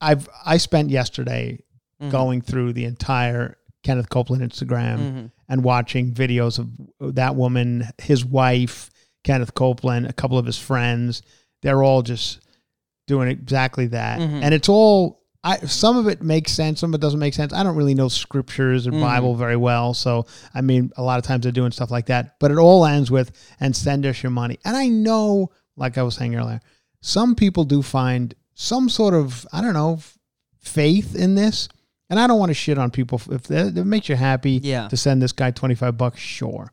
I've 0.01 0.29
I 0.45 0.57
spent 0.57 0.91
yesterday 0.91 1.61
Mm-hmm. 2.01 2.11
going 2.13 2.41
through 2.43 2.75
the 2.75 2.85
entire 2.85 3.57
Kenneth 3.83 4.09
Copeland 4.09 4.41
Instagram 4.49 4.99
Mm-hmm. 4.99 5.27
and 5.49 5.65
watching 5.65 6.13
videos 6.15 6.59
of 6.61 7.15
that 7.17 7.35
woman, 7.35 7.89
his 8.01 8.25
wife, 8.25 8.89
Kenneth 9.25 9.53
Copeland, 9.55 10.07
a 10.07 10.13
couple 10.13 10.39
of 10.39 10.47
his 10.47 10.57
friends. 10.57 11.23
They're 11.63 11.83
all 11.83 12.03
just 12.03 12.39
doing 13.09 13.29
exactly 13.29 13.89
that, 13.89 14.21
Mm-hmm. 14.21 14.43
and 14.45 14.55
it's 14.55 14.69
all. 14.69 15.19
I, 15.45 15.57
some 15.59 15.97
of 15.97 16.09
it 16.09 16.21
makes 16.21 16.51
sense, 16.53 16.81
some 16.81 16.91
of 16.93 16.99
it 16.99 17.01
doesn't 17.01 17.21
make 17.21 17.33
sense. 17.33 17.53
I 17.53 17.63
don't 17.63 17.77
really 17.77 17.95
know 17.95 18.09
scriptures 18.09 18.87
Mm-hmm. 18.87 18.97
or 18.97 19.01
Bible 19.01 19.35
very 19.37 19.57
well, 19.57 19.95
so 19.95 20.27
I 20.55 20.61
mean, 20.63 20.91
a 20.97 21.03
lot 21.03 21.19
of 21.19 21.25
times 21.25 21.45
they're 21.45 21.53
doing 21.53 21.71
stuff 21.71 21.91
like 21.93 22.07
that. 22.07 22.39
But 22.41 22.51
it 22.51 22.59
all 22.59 22.85
ends 22.85 23.11
with 23.11 23.31
"and 23.61 23.75
send 23.75 24.05
us 24.07 24.23
your 24.23 24.31
money." 24.31 24.59
And 24.65 24.77
I 24.77 24.89
know, 24.89 25.51
like 25.77 25.97
I 25.97 26.03
was 26.03 26.17
saying 26.17 26.35
earlier, 26.35 26.61
some 27.01 27.35
people 27.37 27.65
do 27.65 27.83
find 27.83 28.35
some 28.55 28.89
sort 28.89 29.15
of 29.15 29.47
I 29.53 29.61
don't 29.63 29.75
know 29.75 30.01
faith 30.61 31.15
in 31.15 31.37
this, 31.37 31.69
and 32.11 32.19
I 32.19 32.27
don't 32.27 32.39
want 32.41 32.51
to 32.51 32.55
shit 32.55 32.77
on 32.77 32.91
people 32.91 33.21
if 33.31 33.45
that, 33.45 33.69
if 33.69 33.77
it 33.77 33.85
makes 33.85 34.09
you 34.09 34.17
happy 34.17 34.61
Yeah. 34.63 34.89
to 34.89 34.97
send 34.97 35.23
this 35.23 35.33
guy 35.33 35.53
twenty 35.53 35.77
five 35.77 35.97
bucks. 35.97 36.19
Sure, 36.21 36.73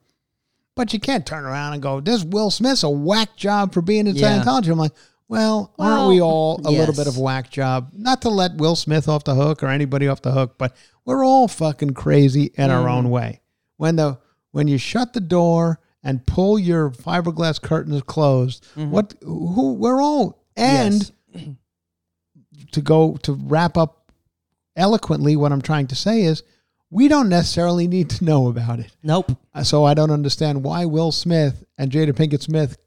but 0.76 0.92
you 0.92 1.00
can't 1.00 1.26
turn 1.26 1.46
around 1.46 1.74
and 1.74 1.82
go, 1.84 2.02
"This 2.02 2.24
Will 2.24 2.50
Smith's 2.52 2.82
a 2.84 2.90
whack 2.90 3.36
job 3.38 3.74
for 3.74 3.82
being 3.84 4.08
in 4.08 4.16
Yeah. 4.16 4.42
Scientology." 4.44 4.72
I'm 4.72 4.80
like. 4.80 4.94
Well, 5.28 5.74
aren't 5.80 6.10
we 6.10 6.22
all 6.22 6.62
a 6.66 6.70
little 6.72 6.94
bit 6.94 7.08
of 7.08 7.18
a 7.18 7.20
whack 7.20 7.50
job? 7.50 7.90
Not 7.94 8.22
to 8.24 8.30
let 8.30 8.56
Will 8.58 8.76
Smith 8.76 9.08
off 9.10 9.24
the 9.24 9.34
hook 9.36 9.64
or 9.64 9.68
anybody 9.68 10.08
off 10.08 10.22
the 10.22 10.32
hook, 10.32 10.56
but 10.58 10.76
we're 11.04 11.26
all 11.26 11.48
fucking 11.48 11.92
crazy 11.96 12.52
in 12.56 12.70
our 12.70 12.86
Mm. 12.88 12.92
own 12.92 13.10
way. 13.10 13.42
When 13.78 13.96
the 13.96 14.20
when 14.52 14.68
you 14.68 14.78
shut 14.78 15.14
the 15.14 15.20
door 15.20 15.80
and 16.04 16.26
pull 16.26 16.58
your 16.60 16.90
fiberglass 16.92 17.60
curtains 17.62 18.02
closed, 18.04 18.64
what 18.76 19.16
who 19.24 19.74
we're 19.74 20.02
all 20.02 20.44
and 20.56 20.94
Mm-hmm. 21.34 21.40
Yes. 21.40 21.56
to 22.72 22.82
go 22.82 23.18
to 23.24 23.34
wrap 23.34 23.78
up 23.78 24.12
eloquently 24.78 25.36
what 25.36 25.52
I'm 25.52 25.62
trying 25.62 25.88
to 25.88 25.96
say 25.96 26.22
is 26.22 26.44
we 26.90 27.08
don't 27.10 27.28
necessarily 27.30 27.88
need 27.88 28.10
to 28.12 28.24
know 28.24 28.48
about 28.48 28.80
it. 28.80 28.96
Nope. 29.04 29.32
Uh, 29.54 29.64
So 29.64 29.84
I 29.84 29.94
don't 29.96 30.12
understand 30.12 30.64
why 30.64 30.86
Will 30.86 31.12
Smith 31.12 31.66
and 31.78 31.92
Jada 31.92 32.14
Pinkett 32.14 32.42
Smith 32.42 32.78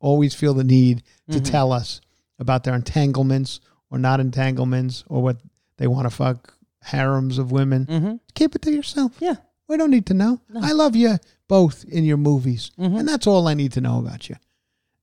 always 0.00 0.34
feel 0.34 0.54
the 0.54 0.64
need 0.64 1.02
to 1.30 1.38
Mm-hmm. 1.38 1.44
tell 1.44 1.72
us 1.72 2.00
about 2.40 2.64
their 2.64 2.74
entanglements 2.74 3.60
or 3.90 3.98
not 3.98 4.18
entanglements 4.18 5.04
or 5.08 5.22
what 5.22 5.36
they 5.76 5.86
want 5.86 6.06
to 6.06 6.10
fuck 6.10 6.54
harems 6.82 7.38
of 7.38 7.52
women. 7.52 7.86
Mm-hmm. 7.86 8.14
Keep 8.34 8.56
it 8.56 8.62
to 8.62 8.72
yourself. 8.72 9.12
Yeah. 9.20 9.34
We 9.68 9.76
don't 9.76 9.90
need 9.90 10.06
to 10.06 10.14
know. 10.14 10.40
I 10.60 10.72
love 10.72 10.96
you 10.96 11.18
both 11.46 11.84
in 11.84 12.04
your 12.04 12.16
movies, 12.16 12.70
Mm-hmm. 12.78 12.96
and 12.96 13.08
that's 13.08 13.26
all 13.28 13.46
I 13.46 13.54
need 13.54 13.72
to 13.72 13.80
know 13.80 13.98
about 14.00 14.28
you. 14.28 14.36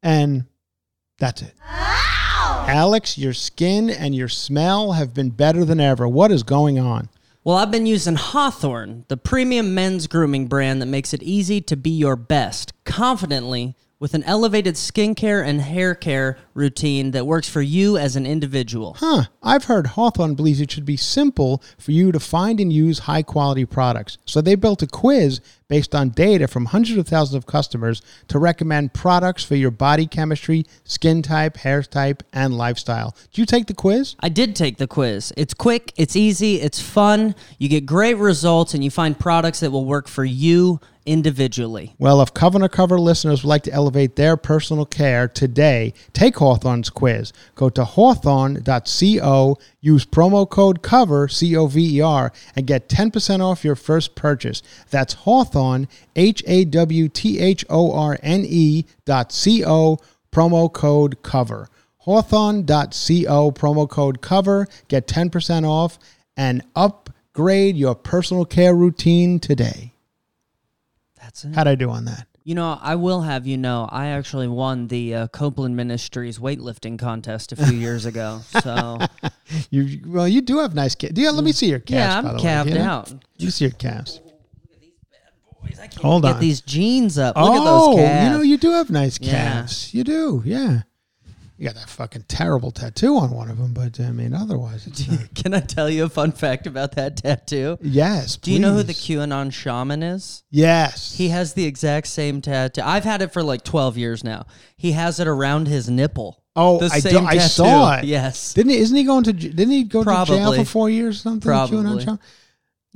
And 0.04 0.46
that's 1.20 1.42
it. 1.42 1.54
Alex, 2.70 3.18
your 3.18 3.34
skin 3.34 3.90
and 3.90 4.14
your 4.14 4.28
smell 4.28 4.92
have 4.94 5.14
been 5.14 5.30
better 5.30 5.64
than 5.64 5.80
ever. 5.80 6.08
What 6.08 6.32
is 6.32 6.44
going 6.44 6.78
on? 6.78 7.10
Well, 7.44 7.56
I've 7.56 7.72
been 7.72 7.86
using 7.86 8.16
Hawthorne, 8.16 9.06
the 9.08 9.16
premium 9.16 9.74
men's 9.74 10.08
grooming 10.08 10.48
brand 10.48 10.82
that 10.82 10.86
makes 10.88 11.14
it 11.14 11.24
easy 11.24 11.62
to 11.62 11.78
be 11.78 11.92
your 11.92 12.18
best 12.18 12.74
confidently 12.84 13.76
with 14.00 14.14
an 14.14 14.24
elevated 14.24 14.76
skincare 14.76 15.46
and 15.46 15.62
hair 15.62 15.96
care 15.96 16.38
routine 16.58 17.12
that 17.12 17.26
works 17.26 17.48
for 17.48 17.62
you 17.62 17.98
as 17.98 18.16
an 18.16 18.26
individual. 18.26 18.96
Huh. 19.00 19.26
I've 19.44 19.66
heard 19.66 19.88
Hawthorne 19.88 20.36
believes 20.36 20.60
it 20.60 20.72
should 20.72 20.86
be 20.86 20.98
simple 20.98 21.62
for 21.78 21.92
you 21.92 22.12
to 22.12 22.20
find 22.20 22.60
and 22.60 22.74
use 22.74 23.00
high 23.00 23.24
quality 23.24 23.64
products. 23.64 24.18
So 24.26 24.42
they 24.42 24.56
built 24.56 24.82
a 24.82 24.88
quiz 24.88 25.40
based 25.68 25.94
on 25.94 26.10
data 26.10 26.48
from 26.48 26.66
hundreds 26.66 26.98
of 26.98 27.08
thousands 27.08 27.36
of 27.36 27.46
customers 27.46 28.02
to 28.28 28.40
recommend 28.40 28.94
products 28.94 29.44
for 29.44 29.56
your 29.56 29.72
body 29.72 30.08
chemistry, 30.08 30.66
skin 30.84 31.22
type, 31.22 31.58
hair 31.58 31.84
type, 31.84 32.24
and 32.34 32.58
lifestyle. 32.58 33.16
Did 33.32 33.38
you 33.38 33.46
take 33.46 33.68
the 33.68 33.74
quiz? 33.74 34.16
I 34.20 34.30
did 34.30 34.56
take 34.56 34.78
the 34.78 34.88
quiz. 34.88 35.34
It's 35.38 35.54
quick, 35.54 35.94
it's 35.96 36.16
easy, 36.16 36.56
it's 36.62 36.82
fun. 36.82 37.36
You 37.60 37.70
get 37.70 37.86
great 37.86 38.18
results 38.18 38.74
and 38.74 38.84
you 38.84 38.90
find 38.90 39.18
products 39.18 39.60
that 39.60 39.72
will 39.72 39.86
work 39.86 40.08
for 40.08 40.26
you 40.26 40.80
individually. 41.08 41.96
Well, 41.98 42.22
if 42.22 42.34
Cover 42.34 42.60
to 42.60 42.70
Cover 42.70 43.00
listeners 43.00 43.44
would 43.44 43.50
like 43.50 43.64
to 43.64 43.72
elevate 43.72 44.18
their 44.18 44.38
personal 44.38 44.86
care 44.86 45.28
today, 45.28 45.94
take 46.14 46.36
Hawthorne's 46.48 46.90
quiz. 46.90 47.34
Go 47.56 47.70
to 47.70 47.84
hawthorne.co, 47.84 49.58
use 49.82 50.06
promo 50.06 50.50
code 50.50 50.82
COVER, 50.82 51.28
C 51.28 51.58
O 51.58 51.68
V 51.68 51.98
E 51.98 52.02
R, 52.02 52.32
and 52.56 52.66
get 52.66 52.88
10% 52.88 53.42
off 53.42 53.66
your 53.66 53.76
first 53.76 54.16
purchase. 54.16 54.64
That's 54.90 55.14
Hawthorne, 55.14 55.90
H 56.16 56.42
A 56.48 56.64
W 56.64 57.10
T 57.10 57.40
H 57.40 57.66
O 57.70 57.92
R 57.92 58.18
N 58.24 58.46
E 58.48 58.86
dot 59.04 59.34
C 59.34 59.66
O, 59.66 59.98
promo 60.32 60.72
code 60.72 61.22
COVER. 61.22 61.68
Hawthorne.co, 61.98 63.52
promo 63.52 63.90
code 63.90 64.22
COVER, 64.22 64.70
get 64.88 65.06
10% 65.06 65.66
off 65.68 66.00
and 66.38 66.64
upgrade 66.78 67.76
your 67.76 67.94
personal 67.96 68.46
care 68.46 68.74
routine 68.74 69.42
today. 69.42 69.92
That's 71.22 71.44
it. 71.44 71.54
How'd 71.54 71.68
I 71.68 71.76
do 71.76 71.90
on 71.90 72.06
that? 72.06 72.26
You 72.48 72.56
know, 72.56 72.80
I 72.82 72.96
will 72.96 73.24
have 73.24 73.46
you 73.46 73.58
know, 73.58 73.90
I 73.92 74.06
actually 74.08 74.48
won 74.48 74.88
the 74.88 75.14
uh, 75.14 75.28
Copeland 75.28 75.76
Ministries 75.76 76.40
weightlifting 76.40 76.98
contest 76.98 77.52
a 77.52 77.58
few 77.58 77.76
years 77.86 78.06
ago. 78.06 78.40
So, 78.64 79.00
You 79.70 80.00
well, 80.08 80.30
you 80.30 80.40
do 80.40 80.60
have 80.60 80.74
nice 80.74 80.96
calves. 80.96 81.14
Do 81.14 81.22
you, 81.24 81.32
let 81.32 81.44
me 81.44 81.52
see 81.52 81.68
your 81.68 81.80
calves. 81.80 82.24
yeah, 82.24 82.30
I'm 82.30 82.38
the 82.38 82.42
calved 82.42 82.70
way. 82.70 82.74
Do 82.76 82.80
you 82.80 82.86
know? 82.86 82.90
out. 82.92 83.12
Let 83.12 83.22
me 83.42 83.50
see 83.50 83.66
your 83.66 83.74
calves. 83.74 84.22
Hold 85.98 86.24
Get 86.24 86.36
on. 86.36 86.40
these 86.40 86.62
jeans 86.62 87.18
up. 87.18 87.36
Look 87.36 87.52
oh, 87.52 87.58
at 87.58 87.66
those 87.66 87.96
calves. 87.98 88.24
you 88.24 88.30
know 88.38 88.42
you 88.42 88.58
do 88.58 88.72
have 88.72 88.90
nice 88.90 89.20
Yeah. 89.20 89.32
calves. 89.32 89.94
You 89.94 90.06
do, 90.06 90.42
yeah. 90.46 90.84
You 91.58 91.66
got 91.66 91.76
that 91.76 91.90
fucking 91.90 92.26
terrible 92.28 92.70
tattoo 92.70 93.18
on 93.18 93.32
one 93.32 93.50
of 93.50 93.58
them, 93.58 93.74
but 93.74 94.00
I 94.00 94.12
mean, 94.12 94.34
otherwise, 94.34 94.86
it's 94.86 95.08
not. 95.08 95.20
Uh, 95.20 95.24
Can 95.36 95.54
I 95.56 95.60
tell 95.60 95.90
you 95.90 96.04
a 96.04 96.10
fun 96.10 96.32
fact 96.32 96.68
about 96.68 96.92
that 96.94 97.18
tattoo? 97.18 97.78
yes. 97.82 98.38
Do 98.38 98.52
you 98.52 98.60
know 98.60 98.74
who 98.74 98.84
the 98.84 98.94
please. 98.94 99.18
QAnon 99.18 99.52
shaman 99.52 100.04
is? 100.04 100.44
Yes. 100.52 101.16
He 101.18 101.30
has 101.30 101.54
the 101.54 101.66
exact 101.66 102.08
same 102.08 102.42
tattoo. 102.42 102.82
I've 102.84 103.04
had 103.06 103.22
it 103.24 103.34
for 103.34 103.42
like 103.42 103.64
12 103.64 103.98
years 103.98 104.24
now. 104.24 104.46
He 104.76 104.92
has 104.92 105.20
it 105.20 105.28
around 105.28 105.68
his 105.68 105.90
nipple. 105.90 106.44
Oh, 106.56 106.78
the 106.80 106.92
I, 106.94 107.00
do, 107.00 107.10
same 107.10 107.26
I 107.28 107.34
tattoo. 107.34 107.48
saw 107.50 107.98
it. 107.98 108.04
Yes. 108.06 108.54
Didn't 108.54 108.72
he? 108.72 108.78
Isn't 108.78 108.96
he 108.98 109.04
going 109.04 109.24
to? 109.24 109.34
j- 109.34 109.50
Didn't 109.50 109.72
he 109.72 109.84
go 109.84 110.04
to 110.04 110.06
jail 110.10 110.26
Probably. 110.26 110.58
for 110.60 110.66
four 110.66 110.90
years 110.90 111.18
or 111.18 111.20
something? 111.22 111.52
QAnon 111.52 112.04
Probably. 112.04 112.18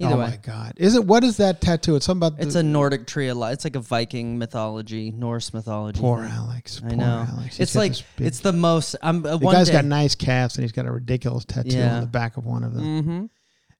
Either 0.04 0.16
oh 0.16 0.20
way. 0.20 0.30
my 0.32 0.38
god! 0.38 0.74
Is 0.78 0.96
it 0.96 1.06
what 1.06 1.24
is 1.24 1.38
that 1.38 1.62
tattoo? 1.62 1.96
It's 1.96 2.06
something 2.06 2.28
about 2.28 2.42
It's 2.42 2.54
the, 2.54 2.60
a 2.60 2.64
Nordic 2.64 3.06
tree 3.08 3.28
of 3.30 3.38
life. 3.38 3.54
It's 3.54 3.64
like 3.64 3.76
a 3.76 3.80
Viking 3.80 4.38
mythology, 4.38 5.12
Norse 5.12 5.54
mythology. 5.54 6.00
poor. 6.00 6.24
Alex. 6.24 6.82
I 6.84 6.90
poor 6.90 6.98
know. 6.98 7.26
Alex. 7.30 7.58
He's 7.58 7.60
It's 7.60 7.76
like 7.76 7.94
big- 8.18 8.28
it's 8.28 8.40
the 8.40 8.54
most. 8.54 8.96
I'm 9.02 9.26
uh, 9.26 9.38
the 9.38 9.48
guy's 9.48 9.68
day. 9.68 9.74
got 9.74 9.86
nice 9.86 10.16
calves 10.16 10.56
and 10.56 10.64
he's 10.64 10.72
got 10.72 10.86
a 10.86 10.92
ridiculous 10.92 11.46
tattoo 11.46 11.78
Yeah. 11.78 11.96
on 11.96 12.02
the 12.02 12.08
back 12.08 12.38
of 12.38 12.46
one 12.46 12.64
of 12.64 12.74
them. 12.74 12.84
mm-hmm. 12.84 13.26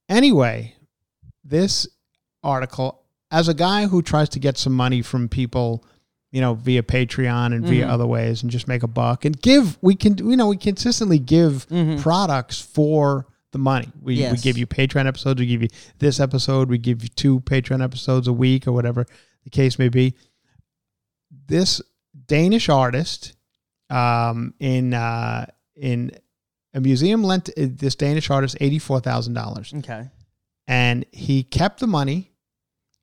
Anyway, 0.10 0.76
this 1.44 1.88
article, 2.44 3.02
as 3.32 3.48
a 3.48 3.54
guy 3.54 3.88
who 3.88 4.02
tries 4.02 4.30
to 4.30 4.40
get 4.40 4.58
some 4.58 4.74
money 4.74 5.02
from 5.02 5.30
people, 5.30 5.86
you 6.32 6.42
know, 6.42 6.54
via 6.54 6.84
Patreon 6.84 7.54
and 7.54 7.66
via 7.66 7.86
Mhm. 7.86 7.90
other 7.90 8.06
ways 8.08 8.42
and 8.42 8.52
just 8.52 8.68
make 8.68 8.84
a 8.84 8.88
buck 8.88 9.26
and 9.26 9.40
give, 9.42 9.78
we 9.82 9.96
can, 9.96 10.18
you 10.18 10.36
know, 10.36 10.48
we 10.48 10.58
consistently 10.58 11.20
give 11.20 11.68
Mhm. 11.70 12.00
products 12.02 12.60
for 12.60 13.28
the 13.52 13.60
money. 13.60 13.90
We, 14.02 14.28
we 14.30 14.38
give 14.38 14.58
you 14.58 14.68
Patreon 14.68 15.06
episodes, 15.06 15.40
we 15.40 15.46
give 15.48 15.62
you 15.62 15.70
this 16.00 16.20
episode, 16.20 16.70
we 16.70 16.78
give 16.78 17.04
you 17.04 17.10
two 17.10 17.42
Patreon 17.42 17.84
episodes 17.84 18.28
a 18.28 18.34
week 18.34 18.68
or 18.68 18.72
whatever 18.72 19.06
the 19.44 19.50
case 19.50 19.78
may 19.78 19.90
be. 19.90 20.16
This 21.48 21.82
Danish 22.28 22.70
artist 22.70 23.36
um, 23.90 24.54
in, 24.60 24.94
uh, 24.94 25.46
in, 25.76 26.12
a 26.74 26.80
museum 26.80 27.24
lent 27.24 27.50
uh, 27.50 27.68
this 27.70 27.96
Danish 27.96 28.30
artist 28.30 28.56
eighty 28.62 28.80
four 28.80 29.02
thousand 29.02 29.34
dollars 29.34 29.74
Okay. 29.76 30.10
and 30.68 31.06
he 31.12 31.44
kept 31.44 31.82
the 31.82 31.88
money 31.88 32.32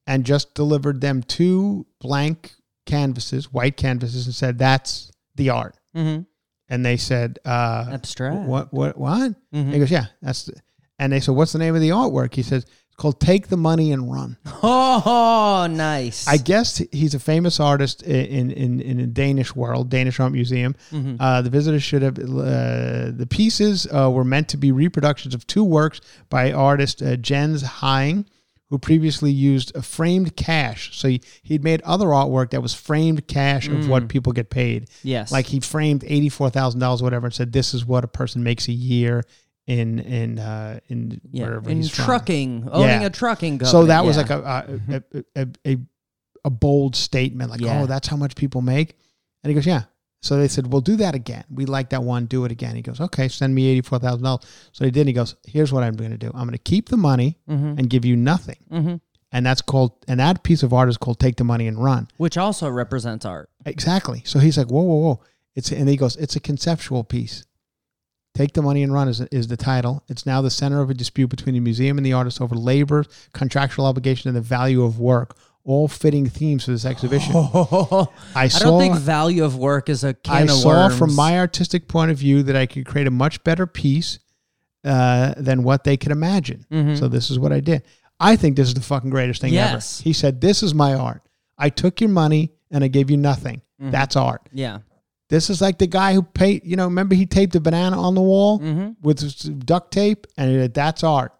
and 0.06 0.24
just 0.24 0.54
delivered 0.54 1.02
them 1.02 1.22
two 1.22 1.86
blank 2.00 2.54
canvases, 2.86 3.52
white 3.52 3.76
canvases, 3.76 4.24
and 4.24 4.34
said, 4.34 4.58
"That's 4.58 5.12
the 5.34 5.50
art." 5.50 5.76
Mm-hmm. 5.94 6.22
And 6.68 6.84
they 6.84 6.96
said, 6.96 7.38
uh, 7.44 7.86
Abstract. 7.92 8.46
"What? 8.46 8.72
What? 8.72 8.98
What?" 8.98 9.32
Mhm. 9.54 9.72
He 9.72 9.78
goes, 9.78 9.90
"Yeah, 9.90 10.06
that's." 10.22 10.44
The, 10.44 10.54
and 10.98 11.12
they 11.12 11.20
said, 11.20 11.34
"What's 11.34 11.52
the 11.52 11.58
name 11.58 11.74
of 11.74 11.80
the 11.80 11.90
artwork?" 11.90 12.34
He 12.34 12.42
says, 12.42 12.64
"It's 12.64 12.96
called 12.96 13.20
Take 13.20 13.48
the 13.48 13.56
Money 13.56 13.90
and 13.92 14.12
Run." 14.12 14.36
Oh, 14.62 15.66
nice. 15.70 16.26
I 16.28 16.36
guess 16.36 16.82
he's 16.92 17.14
a 17.14 17.18
famous 17.18 17.58
artist 17.60 18.02
in 18.02 18.50
in 18.50 18.80
in 18.80 19.00
a 19.00 19.06
Danish 19.06 19.54
world, 19.56 19.88
Danish 19.88 20.20
Art 20.20 20.32
Museum. 20.32 20.74
Mhm. 20.92 21.16
Uh, 21.18 21.40
the 21.42 21.50
visitors 21.50 21.82
should 21.82 22.02
have. 22.02 22.18
Uh, 22.18 23.12
the 23.16 23.26
pieces 23.30 23.86
uh, 23.90 24.10
were 24.10 24.24
meant 24.24 24.48
to 24.48 24.56
be 24.56 24.70
reproductions 24.72 25.34
of 25.34 25.46
two 25.46 25.64
works 25.64 26.00
by 26.28 26.52
artist 26.52 27.00
uh, 27.02 27.16
Jens 27.16 27.62
Haaning, 27.62 28.26
who 28.70 28.78
previously 28.78 29.30
used 29.30 29.74
a 29.74 29.82
framed 29.82 30.36
cash. 30.36 30.96
So 30.96 31.08
he, 31.08 31.22
he'd 31.42 31.64
made 31.64 31.80
other 31.82 32.06
artwork 32.06 32.50
that 32.50 32.60
was 32.62 32.74
framed 32.74 33.26
cash 33.26 33.66
of 33.68 33.88
what 33.88 34.08
people 34.08 34.32
get 34.32 34.50
paid. 34.50 34.88
yes. 35.02 35.32
Like 35.32 35.46
he 35.46 35.60
framed 35.60 36.04
eighty 36.06 36.28
four 36.28 36.50
thousand 36.50 36.80
dollars, 36.80 37.02
whatever, 37.02 37.26
and 37.26 37.34
said 37.34 37.52
this 37.52 37.72
is 37.74 37.84
what 37.86 38.04
a 38.04 38.08
person 38.08 38.42
makes 38.42 38.68
a 38.68 38.72
year 38.72 39.24
in 39.66 39.98
in 39.98 40.38
uh, 40.38 40.80
in 40.88 41.20
yeah. 41.30 41.44
wherever 41.46 41.70
in 41.70 41.78
he's 41.78 41.94
from. 41.94 42.04
trucking, 42.04 42.68
owning 42.72 43.00
Yeah. 43.02 43.06
a 43.06 43.10
trucking 43.10 43.58
company. 43.58 43.70
So 43.70 43.86
that 43.86 44.04
was 44.04 44.16
yeah. 44.16 44.22
like 44.22 44.30
a 44.30 44.74
a, 44.88 45.22
a, 45.36 45.42
a, 45.42 45.72
a 45.72 45.78
a 46.44 46.50
bold 46.50 46.94
statement, 46.94 47.50
like, 47.50 47.60
Yeah. 47.60 47.82
oh, 47.82 47.86
that's 47.86 48.06
how 48.08 48.16
much 48.16 48.34
people 48.36 48.60
make. 48.62 48.96
And 49.42 49.50
he 49.50 49.54
goes, 49.54 49.66
yeah. 49.66 49.82
So 50.20 50.36
they 50.36 50.48
said, 50.48 50.72
well, 50.72 50.80
do 50.80 50.96
that 50.96 51.14
again. 51.14 51.44
We 51.48 51.64
like 51.64 51.90
that 51.90 52.02
one. 52.02 52.26
Do 52.26 52.44
it 52.44 52.50
again. 52.50 52.74
He 52.74 52.82
goes, 52.82 53.00
okay, 53.00 53.28
send 53.28 53.54
me 53.54 53.66
eighty 53.68 53.82
four 53.82 53.98
thousand 54.00 54.24
dollars. 54.24 54.44
So 54.72 54.84
they 54.84 54.90
did. 54.90 55.06
He 55.06 55.12
goes, 55.12 55.36
here's 55.46 55.72
what 55.72 55.84
I'm 55.84 55.94
going 55.94 56.10
to 56.10 56.18
do. 56.18 56.28
I'm 56.34 56.42
going 56.46 56.52
to 56.52 56.58
keep 56.58 56.88
the 56.88 56.96
money 56.96 57.38
Mhm. 57.48 57.78
and 57.78 57.88
give 57.88 58.04
you 58.04 58.16
nothing. 58.16 58.56
Mhm. 58.70 59.00
And 59.30 59.44
that's 59.46 59.60
called, 59.62 59.92
and 60.08 60.18
that 60.20 60.42
piece 60.42 60.62
of 60.62 60.72
art 60.72 60.88
is 60.88 60.96
called 60.96 61.20
take 61.20 61.36
the 61.36 61.44
money 61.44 61.66
and 61.68 61.82
run. 61.82 62.08
which 62.16 62.36
also 62.36 62.68
represents 62.68 63.24
art. 63.26 63.48
Exactly. 63.66 64.22
So 64.24 64.38
he's 64.40 64.58
like, 64.58 64.68
whoa, 64.70 64.82
whoa, 64.82 64.96
whoa. 64.96 65.20
It's 65.54 65.70
and 65.70 65.88
he 65.88 65.96
goes, 65.96 66.16
it's 66.16 66.34
a 66.34 66.40
conceptual 66.40 67.04
piece. 67.04 67.44
Take 68.34 68.52
the 68.54 68.62
money 68.62 68.82
and 68.84 68.92
run 68.92 69.08
is, 69.08 69.20
is 69.20 69.48
the 69.48 69.56
title. 69.56 70.04
It's 70.08 70.24
now 70.24 70.40
the 70.42 70.50
center 70.50 70.80
of 70.80 70.90
a 70.90 70.94
dispute 70.94 71.26
between 71.28 71.54
the 71.54 71.60
museum 71.60 71.96
and 71.98 72.06
the 72.06 72.12
artist 72.12 72.40
over 72.40 72.54
labor, 72.54 73.04
contractual 73.32 73.84
obligation, 73.86 74.28
and 74.28 74.36
the 74.36 74.40
value 74.40 74.82
of 74.84 74.98
work. 75.00 75.36
All 75.70 75.86
fitting 75.86 76.26
themes 76.26 76.64
for 76.64 76.70
this 76.70 76.86
exhibition. 76.86 77.32
I 77.36 78.06
I 78.34 78.48
saw. 78.48 78.64
don't 78.64 78.80
think 78.80 78.96
value 78.96 79.44
of 79.44 79.56
work 79.56 79.88
is 79.90 80.02
a 80.02 80.14
can 80.14 80.34
I 80.34 80.40
of 80.42 80.50
saw 80.50 80.68
worms. 80.88 80.98
from 80.98 81.14
my 81.14 81.38
artistic 81.38 81.88
point 81.88 82.10
of 82.10 82.16
view 82.16 82.42
that 82.44 82.56
I 82.56 82.64
could 82.64 82.86
create 82.86 83.06
a 83.06 83.10
much 83.10 83.44
better 83.44 83.66
piece 83.66 84.18
uh, 84.84 85.34
than 85.36 85.62
what 85.64 85.84
they 85.84 85.96
could 85.98 86.12
imagine. 86.12 86.64
Mhm. 86.72 86.98
So 86.98 87.08
this 87.08 87.30
is 87.30 87.38
what 87.38 87.52
I 87.52 87.60
did. 87.60 87.82
I 88.18 88.36
think 88.36 88.56
this 88.56 88.68
is 88.68 88.74
the 88.74 88.80
fucking 88.80 89.10
greatest 89.10 89.40
thing 89.42 89.52
Yes. 89.52 90.00
ever. 90.00 90.04
He 90.04 90.12
said, 90.14 90.40
"This 90.40 90.62
is 90.62 90.72
my 90.74 90.94
art. 90.94 91.22
I 91.58 91.68
took 91.68 92.00
your 92.00 92.10
money 92.10 92.52
and 92.70 92.82
I 92.82 92.88
gave 92.88 93.10
you 93.10 93.16
nothing. 93.18 93.60
Mm-hmm. 93.80 93.90
That's 93.90 94.16
art." 94.16 94.48
yeah. 94.52 94.78
This 95.28 95.50
is 95.50 95.60
like 95.60 95.76
the 95.76 95.86
guy 95.86 96.14
who 96.14 96.22
paid, 96.22 96.62
you 96.64 96.74
know, 96.76 96.84
remember 96.86 97.14
he 97.14 97.26
taped 97.26 97.54
a 97.54 97.60
banana 97.60 98.00
on 98.00 98.14
the 98.14 98.22
wall 98.22 98.58
Mhm. 98.60 98.96
with 99.02 99.66
duct 99.66 99.92
tape 99.92 100.26
and 100.38 100.50
said, 100.50 100.72
that's 100.72 101.04
art. 101.04 101.32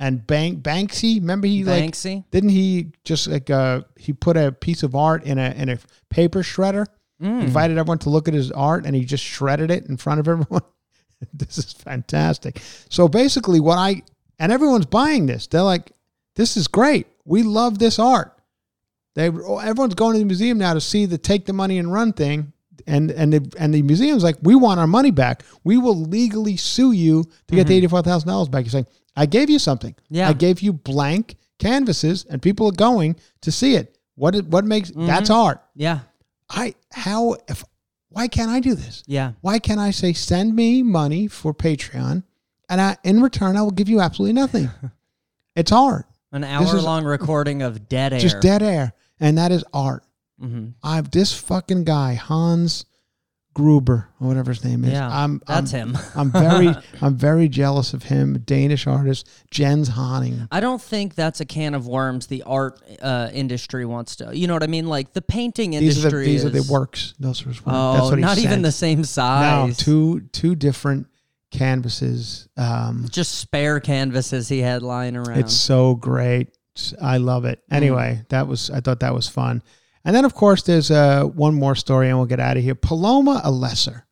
And 0.00 0.26
Bank 0.26 0.62
Banksy, 0.62 1.20
remember 1.20 1.46
he 1.46 1.62
like 1.62 1.84
Banksy. 1.92 2.24
didn't 2.30 2.48
he 2.50 2.90
just 3.04 3.28
like 3.28 3.50
uh 3.50 3.82
he 3.96 4.12
put 4.14 4.36
a 4.36 4.50
piece 4.50 4.82
of 4.82 4.94
art 4.96 5.22
in 5.24 5.38
a 5.38 5.50
in 5.50 5.68
a 5.68 5.78
paper 6.08 6.40
shredder, 6.42 6.86
Mm. 7.22 7.42
invited 7.42 7.76
everyone 7.76 7.98
to 7.98 8.08
look 8.08 8.28
at 8.28 8.32
his 8.34 8.50
art 8.50 8.86
and 8.86 8.96
he 8.96 9.04
just 9.04 9.22
shredded 9.22 9.70
it 9.70 9.84
in 9.90 9.98
front 9.98 10.20
of 10.20 10.26
everyone. 10.26 10.62
this 11.34 11.58
is 11.58 11.70
fantastic. 11.74 12.62
So 12.88 13.08
basically 13.08 13.60
what 13.60 13.76
I 13.76 14.00
and 14.38 14.50
everyone's 14.50 14.86
buying 14.86 15.26
this. 15.26 15.46
They're 15.46 15.60
like 15.62 15.92
this 16.36 16.56
is 16.56 16.66
great. 16.66 17.06
We 17.26 17.42
love 17.42 17.78
this 17.78 17.98
art. 17.98 18.38
They 19.16 19.26
everyone's 19.26 19.94
going 19.94 20.14
to 20.14 20.18
the 20.20 20.24
museum 20.24 20.56
now 20.56 20.72
to 20.74 20.80
see 20.80 21.04
the 21.04 21.18
take 21.18 21.44
the 21.44 21.52
money 21.52 21.76
and 21.78 21.92
run 21.92 22.12
thing, 22.14 22.52
and 22.86 23.10
and 23.10 23.32
the 23.34 23.54
and 23.58 23.74
the 23.74 23.82
museum's 23.82 24.22
like, 24.24 24.36
we 24.40 24.54
want 24.54 24.80
our 24.80 24.86
money 24.86 25.10
back. 25.10 25.42
We 25.64 25.76
will 25.76 26.00
legally 26.00 26.56
sue 26.56 26.92
you 26.92 27.24
to 27.48 27.54
get 27.54 27.66
the 27.66 27.74
eighty 27.74 27.86
four 27.88 28.00
thousand 28.02 28.28
dollars 28.28 28.48
back. 28.48 28.64
You're 28.64 28.70
saying, 28.70 28.86
I 29.20 29.26
gave 29.26 29.50
you 29.50 29.58
something. 29.58 29.94
Yeah. 30.08 30.28
I 30.28 30.32
gave 30.32 30.60
you 30.62 30.72
blank 30.72 31.36
canvases, 31.58 32.24
and 32.30 32.40
people 32.40 32.66
are 32.68 32.72
going 32.88 33.16
to 33.42 33.52
see 33.52 33.74
it. 33.74 33.98
What 34.14 34.34
what 34.46 34.64
makes 34.64 34.90
that's 34.96 35.28
art. 35.30 35.62
Yeah. 35.74 36.00
I 36.48 36.74
how 36.92 37.36
if 37.48 37.62
why 38.08 38.28
can't 38.28 38.50
I 38.50 38.60
do 38.60 38.74
this? 38.74 39.02
Yeah. 39.06 39.32
Why 39.42 39.58
can't 39.58 39.78
I 39.78 39.90
say 39.92 40.12
send 40.14 40.56
me 40.56 40.82
money 40.82 41.28
for 41.28 41.52
Patreon, 41.54 42.22
and 42.68 42.80
I 42.80 42.96
in 43.04 43.20
return 43.22 43.56
I 43.56 43.62
will 43.62 43.70
give 43.70 43.88
you 43.88 44.00
absolutely 44.00 44.32
nothing. 44.34 44.70
it's 45.54 45.72
art. 45.72 46.06
An 46.32 46.44
hour 46.44 46.76
is- 46.76 46.84
long 46.84 47.04
recording 47.04 47.62
of 47.62 47.88
dead 47.88 48.12
air. 48.14 48.20
Just 48.20 48.40
dead 48.40 48.62
air, 48.62 48.94
and 49.20 49.36
that 49.38 49.52
is 49.52 49.64
art. 49.74 50.02
hmm 50.40 50.68
I've 50.82 51.10
this 51.10 51.32
fucking 51.38 51.84
guy 51.84 52.14
Hans 52.14 52.84
Gruber 53.52 54.08
or 54.20 54.28
whatever 54.28 54.50
his 54.52 54.64
name 54.64 54.84
is. 54.84 54.92
Yeah, 54.92 55.08
I'm, 55.08 55.42
that's 55.46 55.74
I'm, 55.74 55.94
him. 55.94 55.98
I'm 56.14 56.30
very 56.30 56.74
I'm 57.02 57.16
very 57.16 57.48
jealous 57.48 57.92
of 57.92 58.04
him. 58.04 58.38
Danish 58.44 58.86
artist 58.86 59.28
Jens 59.50 59.90
Haaning. 59.90 60.46
I 60.52 60.60
don't 60.60 60.80
think 60.80 61.16
that's 61.16 61.40
a 61.40 61.44
can 61.44 61.74
of 61.74 61.86
worms 61.86 62.28
the 62.28 62.42
art 62.44 62.80
uh, 63.02 63.28
industry 63.32 63.84
wants 63.84 64.16
to. 64.16 64.36
You 64.36 64.46
know 64.46 64.54
what 64.54 64.62
I 64.62 64.68
mean? 64.68 64.86
Like 64.86 65.12
the 65.14 65.22
painting 65.22 65.70
These 65.72 66.04
are 66.04 66.08
industry 66.08 66.24
the 66.24 66.30
these 66.30 66.44
are 66.44 66.50
the 66.50 66.72
works. 66.72 67.14
Those 67.18 67.44
are 67.44 67.48
his 67.48 67.64
work. 67.64 67.74
Oh, 67.76 67.92
that's 67.94 68.10
what 68.10 68.18
not 68.20 68.38
even 68.38 68.50
sent. 68.50 68.62
the 68.62 68.72
same 68.72 68.98
No, 68.98 69.04
size. 69.04 69.76
two 69.76 70.20
two 70.32 70.54
different 70.54 71.08
canvases. 71.50 72.48
Um, 72.56 73.06
just 73.10 73.36
spare 73.36 73.80
canvases 73.80 74.48
he 74.48 74.60
had 74.60 74.82
lying 74.82 75.16
around. 75.16 75.38
It's 75.38 75.54
so 75.54 75.94
great. 75.96 76.56
I 77.02 77.18
love 77.18 77.44
it. 77.44 77.60
Anyway, 77.70 78.22
that 78.28 78.46
was 78.46 78.70
I 78.70 78.80
thought 78.80 79.00
that 79.00 79.14
was 79.14 79.28
fun. 79.28 79.62
And 80.04 80.14
then 80.16 80.24
of 80.24 80.34
course 80.34 80.62
there's 80.62 80.90
uh, 80.90 81.24
one 81.24 81.54
more 81.54 81.74
story, 81.74 82.08
and 82.08 82.16
we'll 82.16 82.26
get 82.26 82.40
out 82.40 82.56
of 82.56 82.62
here. 82.62 82.74
Paloma 82.74 83.42
Alesser. 83.44 84.02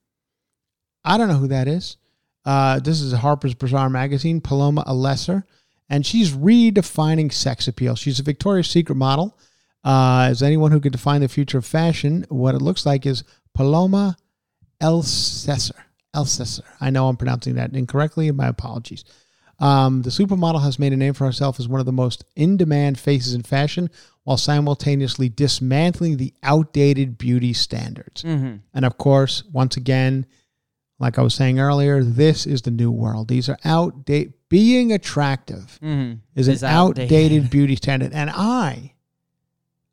I 1.04 1.16
don't 1.16 1.28
know 1.28 1.38
who 1.38 1.48
that 1.48 1.68
is. 1.68 1.96
Uh, 2.44 2.78
this 2.80 3.00
is 3.00 3.12
Harper's 3.12 3.54
Bazaar 3.54 3.90
magazine. 3.90 4.40
Paloma 4.40 4.84
Alesser, 4.86 5.44
and 5.88 6.04
she's 6.04 6.32
redefining 6.32 7.32
sex 7.32 7.68
appeal. 7.68 7.94
She's 7.94 8.20
a 8.20 8.22
Victoria's 8.22 8.70
Secret 8.70 8.96
model. 8.96 9.38
Uh, 9.84 10.34
anyone 10.42 10.72
who 10.72 10.80
can 10.80 10.92
define 10.92 11.20
the 11.20 11.28
future 11.28 11.58
of 11.58 11.64
fashion, 11.64 12.26
what 12.28 12.54
it 12.54 12.62
looks 12.62 12.84
like 12.84 13.06
is 13.06 13.24
Paloma 13.54 14.16
Elsesser. 14.82 15.72
Elsesser. 16.14 16.62
I 16.80 16.90
know 16.90 17.08
I'm 17.08 17.16
pronouncing 17.16 17.54
that 17.54 17.74
incorrectly, 17.74 18.30
my 18.32 18.48
apologies. 18.48 19.04
Um, 19.60 20.02
the 20.02 20.10
supermodel 20.10 20.62
has 20.62 20.78
made 20.78 20.92
a 20.92 20.96
name 20.96 21.14
for 21.14 21.24
herself 21.24 21.58
as 21.58 21.66
one 21.66 21.80
of 21.80 21.86
the 21.86 21.92
most 21.92 22.24
in 22.36 22.56
demand 22.56 22.98
faces 22.98 23.34
in 23.34 23.42
fashion 23.42 23.90
while 24.22 24.36
simultaneously 24.36 25.28
dismantling 25.28 26.16
the 26.16 26.32
outdated 26.42 27.18
beauty 27.18 27.52
standards. 27.52 28.22
Mhm. 28.22 28.60
And 28.72 28.84
of 28.84 28.98
course, 28.98 29.42
once 29.52 29.76
again, 29.76 30.26
like 31.00 31.18
I 31.18 31.22
was 31.22 31.34
saying 31.34 31.58
earlier, 31.58 32.04
this 32.04 32.46
is 32.46 32.62
the 32.62 32.70
new 32.70 32.90
world. 32.90 33.28
These 33.28 33.48
are 33.48 33.58
outdated. 33.64 34.34
Being 34.48 34.92
attractive 34.92 35.78
Mhm. 35.82 36.20
is 36.34 36.48
an 36.48 36.64
outdated. 36.64 37.04
outdated 37.12 37.50
beauty 37.50 37.76
standard. 37.76 38.12
And 38.12 38.30
I, 38.30 38.92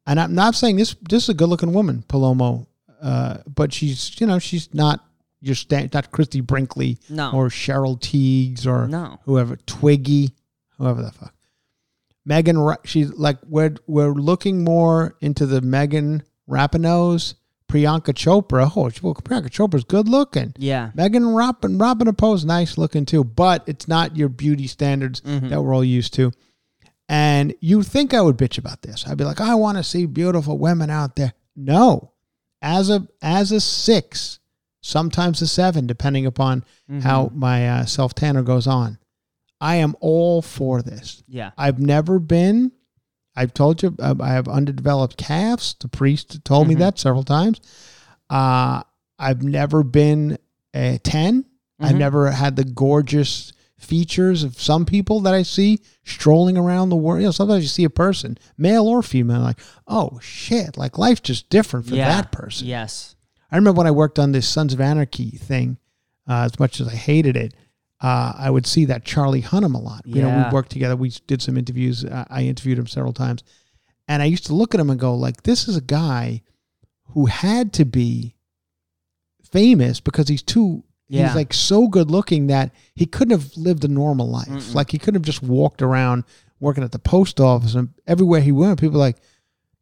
and 0.07 0.19
I'm 0.19 0.35
not 0.35 0.55
saying 0.55 0.75
this, 0.77 0.95
this 1.09 1.23
is 1.23 1.29
a 1.29 1.33
good 1.33 1.49
looking 1.49 1.73
woman, 1.73 2.03
Palomo, 2.07 2.67
uh, 3.01 3.37
but 3.53 3.73
she's, 3.73 4.19
you 4.21 4.27
know, 4.27 4.39
she's 4.39 4.71
not 4.73 5.03
your 5.41 5.55
sta- 5.55 5.87
not 5.93 6.11
Christy 6.11 6.41
Brinkley 6.41 6.97
No. 7.09 7.31
or 7.31 7.49
Cheryl 7.49 7.99
Tiegs 7.99 8.65
or 8.65 8.87
No. 8.87 9.19
whoever, 9.25 9.55
Twiggy, 9.57 10.31
whoever 10.77 11.01
the 11.01 11.11
fuck. 11.11 11.33
Megan, 12.25 12.75
she's 12.85 13.11
like, 13.13 13.37
we're, 13.47 13.75
we're 13.85 14.09
looking 14.13 14.63
more 14.63 15.15
into 15.21 15.45
the 15.45 15.61
Megan 15.61 16.23
Rapinoe's, 16.49 17.35
Priyanka 17.67 18.13
Chopra. 18.13 18.71
Oh, 18.75 18.89
well, 19.03 19.13
Priyanka 19.15 19.49
Chopra's 19.49 19.83
good 19.83 20.07
looking. 20.07 20.53
Yeah. 20.57 20.91
Megan 20.95 21.25
Robin 21.27 21.77
Robin 21.77 22.13
Poe's 22.15 22.45
nice 22.45 22.77
looking 22.77 23.05
too, 23.05 23.23
but 23.23 23.63
it's 23.67 23.87
not 23.87 24.15
your 24.15 24.29
beauty 24.29 24.67
standards 24.67 25.21
Mm-hmm. 25.21 25.49
that 25.49 25.61
we're 25.61 25.73
all 25.75 25.83
used 25.83 26.13
to. 26.15 26.31
And 27.09 27.53
you 27.59 27.83
think 27.83 28.13
I 28.13 28.21
would 28.21 28.37
bitch 28.37 28.57
about 28.57 28.81
this. 28.81 29.05
I'd 29.07 29.17
be 29.17 29.23
like, 29.23 29.41
I 29.41 29.53
want 29.55 29.77
to 29.77 29.83
see 29.83 30.05
beautiful 30.05 30.57
women 30.57 30.89
out 30.89 31.15
there. 31.15 31.33
No. 31.55 32.11
As 32.61 32.89
a 32.89 33.07
as 33.21 33.51
a 33.51 33.59
six, 33.59 34.39
sometimes 34.85 35.41
a 35.41 35.47
seven, 35.47 35.87
depending 35.87 36.25
upon 36.27 36.63
how 37.01 37.31
my 37.33 37.67
uh, 37.67 37.85
self 37.85 38.13
tanner 38.13 38.43
goes 38.43 38.67
on. 38.67 38.99
I 39.59 39.77
am 39.77 39.95
all 39.99 40.41
for 40.41 40.81
this. 40.81 41.23
Yeah. 41.27 41.51
I've 41.57 41.79
never 41.79 42.19
been. 42.19 42.71
I've 43.35 43.53
told 43.53 43.81
you 43.81 43.95
uh, 43.99 44.15
I 44.21 44.29
have 44.29 44.47
underdeveloped 44.47 45.17
calves. 45.17 45.75
The 45.79 45.87
priest 45.87 46.45
told 46.45 46.67
me 46.67 46.75
that 46.75 46.99
several 46.99 47.23
times. 47.23 47.59
Uh, 48.29 48.83
I've 49.17 49.43
never 49.43 49.83
been 49.83 50.37
a 50.73 50.99
10. 50.99 51.45
I've 51.79 51.95
never 51.95 52.31
had 52.31 52.55
the 52.55 52.63
gorgeous 52.63 53.51
features 53.77 54.43
of 54.43 54.59
some 54.59 54.85
people 54.85 55.19
that 55.21 55.33
I 55.33 55.41
see 55.41 55.79
strolling 56.03 56.57
around 56.57 56.89
the 56.89 56.95
world. 56.95 57.21
You 57.21 57.27
know, 57.27 57.31
sometimes 57.31 57.63
you 57.63 57.69
see 57.69 57.83
a 57.83 57.89
person, 57.89 58.37
male 58.57 58.87
or 58.87 59.01
female, 59.01 59.41
like, 59.41 59.59
oh 59.87 60.19
shit, 60.21 60.77
like 60.77 60.97
life's 60.97 61.21
just 61.21 61.49
different 61.49 61.87
for 61.87 61.95
yeah. 61.95 62.07
that 62.07 62.31
person. 62.31 62.67
Yes. 62.67 63.14
I 63.55 63.57
remember 63.57 63.77
when 63.77 63.87
I 63.87 63.91
worked 63.91 64.19
on 64.19 64.33
this 64.33 64.45
Sons 64.49 64.73
of 64.73 64.81
Anarchy 64.81 65.29
thing, 65.29 65.77
uh, 66.27 66.41
as 66.43 66.59
much 66.59 66.81
as 66.81 66.89
I 66.89 66.95
hated 66.95 67.37
it, 67.37 67.53
uh, 68.01 68.33
I 68.37 68.49
would 68.49 68.67
see 68.67 68.83
that 68.83 69.05
Charlie 69.05 69.41
Hunnam 69.41 69.75
a 69.75 69.77
lot. 69.77 70.01
You 70.05 70.23
know, 70.23 70.27
we 70.49 70.53
worked 70.53 70.71
together. 70.71 70.97
We 70.97 71.11
did 71.25 71.41
some 71.41 71.55
interviews. 71.57 72.03
Uh, 72.03 72.25
I 72.29 72.41
interviewed 72.43 72.77
him 72.77 72.85
several 72.85 73.13
times. 73.13 73.45
And 74.09 74.21
I 74.21 74.25
used 74.25 74.45
to 74.47 74.53
look 74.53 74.73
at 74.73 74.81
him 74.81 74.89
and 74.89 74.99
go, 74.99 75.15
like, 75.15 75.43
this 75.43 75.69
is 75.69 75.77
a 75.77 75.81
guy 75.81 76.41
who 77.13 77.27
had 77.27 77.71
to 77.73 77.85
be 77.85 78.35
famous 79.53 80.01
because 80.01 80.27
he's 80.27 80.43
too, 80.43 80.83
Yeah. 81.07 81.27
he's 81.27 81.35
like 81.37 81.53
so 81.53 81.87
good 81.87 82.11
looking 82.11 82.47
that 82.47 82.71
he 82.93 83.05
couldn't 83.05 83.39
have 83.39 83.55
lived 83.55 83.85
a 83.85 83.87
normal 83.87 84.29
life. 84.29 84.75
Like, 84.75 84.91
he 84.91 84.97
couldn't 84.97 85.15
have 85.15 85.25
just 85.25 85.41
walked 85.41 85.81
around 85.81 86.25
working 86.59 86.83
at 86.83 86.91
the 86.91 86.99
post 86.99 87.39
office 87.39 87.73
and 87.73 87.93
everywhere 88.05 88.41
he 88.41 88.51
went, 88.51 88.81
people 88.81 88.95
were 88.99 89.05
like, 89.05 89.17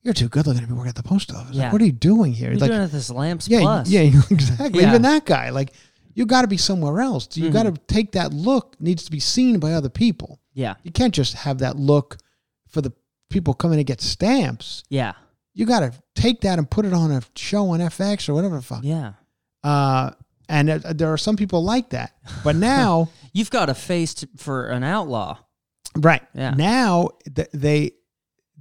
you're 0.03 0.13
too 0.13 0.29
good 0.29 0.45
looking 0.47 0.61
to 0.61 0.67
be 0.67 0.73
working 0.73 0.89
at 0.89 0.95
the 0.95 1.03
post 1.03 1.31
office. 1.33 1.55
Yeah. 1.55 1.63
Like, 1.63 1.73
what 1.73 1.81
are 1.81 1.85
you 1.85 1.91
doing 1.91 2.33
here? 2.33 2.51
You're 2.51 2.59
like, 2.59 2.69
doing 2.69 2.81
it 2.81 2.85
at 2.85 2.91
this 2.91 3.09
Lamps 3.09 3.47
yeah, 3.47 3.59
Plus. 3.61 3.89
yeah, 3.89 4.01
exactly. 4.29 4.81
Yeah. 4.81 4.89
Even 4.89 5.01
that 5.03 5.25
guy, 5.25 5.49
like, 5.49 5.73
you 6.13 6.25
got 6.25 6.41
to 6.43 6.47
be 6.47 6.57
somewhere 6.57 7.01
else. 7.01 7.27
You 7.35 7.45
Mm-hmm. 7.45 7.53
got 7.53 7.63
to 7.63 7.71
take 7.93 8.11
that 8.11 8.33
look 8.33 8.75
needs 8.79 9.03
to 9.05 9.11
be 9.11 9.19
seen 9.19 9.59
by 9.59 9.73
other 9.73 9.89
people. 9.89 10.39
Yeah. 10.53 10.75
You 10.83 10.91
can't 10.91 11.13
just 11.13 11.33
have 11.33 11.59
that 11.59 11.75
look 11.77 12.17
for 12.67 12.81
the 12.81 12.91
people 13.29 13.53
coming 13.55 13.77
to 13.79 13.83
get 13.83 13.99
stamps. 14.01 14.83
Yeah. 14.89 15.13
You 15.55 15.65
got 15.65 15.79
to 15.79 15.93
take 16.15 16.41
that 16.41 16.59
and 16.59 16.69
put 16.69 16.85
it 16.85 16.93
on 16.93 17.11
a 17.11 17.21
show 17.35 17.69
on 17.69 17.79
FX 17.79 18.27
or 18.29 18.33
whatever 18.35 18.57
the 18.57 18.61
fuck. 18.61 18.83
Yeah. 18.83 19.13
Uh, 19.63 20.11
and 20.49 20.69
uh, 20.69 20.79
there 20.93 21.11
are 21.13 21.17
some 21.17 21.35
people 21.37 21.63
like 21.63 21.89
that. 21.91 22.13
But 22.43 22.55
now, 22.57 23.09
You've 23.33 23.49
got 23.49 23.69
a 23.69 23.73
face 23.73 24.23
for 24.37 24.67
an 24.67 24.83
outlaw. 24.83 25.37
right 25.97 26.21
Yeah. 26.35 26.51
now, 26.51 27.09
th- 27.33 27.47
they 27.53 27.93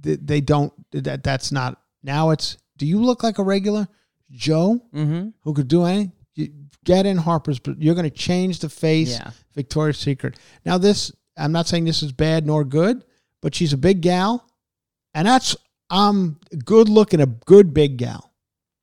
they 0.03 0.15
they 0.17 0.41
don't. 0.41 0.71
That 0.91 1.23
that's 1.23 1.51
not. 1.51 1.81
Now 2.03 2.29
it's. 2.29 2.57
Do 2.77 2.85
you 2.85 3.01
look 3.01 3.23
like 3.23 3.37
a 3.39 3.43
regular 3.43 3.87
Joe? 4.31 4.79
Mm-hmm. 4.93 5.29
who 5.41 5.53
could 5.53 5.67
do 5.67 5.85
anything. 5.85 6.11
You 6.35 6.49
get 6.83 7.05
in 7.05 7.17
Harper's, 7.17 7.59
but 7.59 7.81
you're 7.81 7.95
going 7.95 8.09
to 8.09 8.15
change 8.15 8.59
the 8.59 8.69
face. 8.69 9.11
Yeah. 9.11 9.31
Victoria's 9.55 9.99
Secret. 9.99 10.37
Now, 10.65 10.77
this 10.77 11.11
I'm 11.37 11.51
not 11.51 11.67
saying 11.67 11.85
this 11.85 12.03
is 12.03 12.11
bad 12.11 12.45
nor 12.45 12.63
good, 12.63 13.03
but 13.41 13.53
she's 13.55 13.73
a 13.73 13.77
big 13.77 14.01
gal, 14.01 14.45
and 15.13 15.27
that's 15.27 15.55
I'm 15.89 16.39
good 16.65 16.89
looking, 16.89 17.21
a 17.21 17.25
good 17.27 17.73
big 17.73 17.97
gal. 17.97 18.31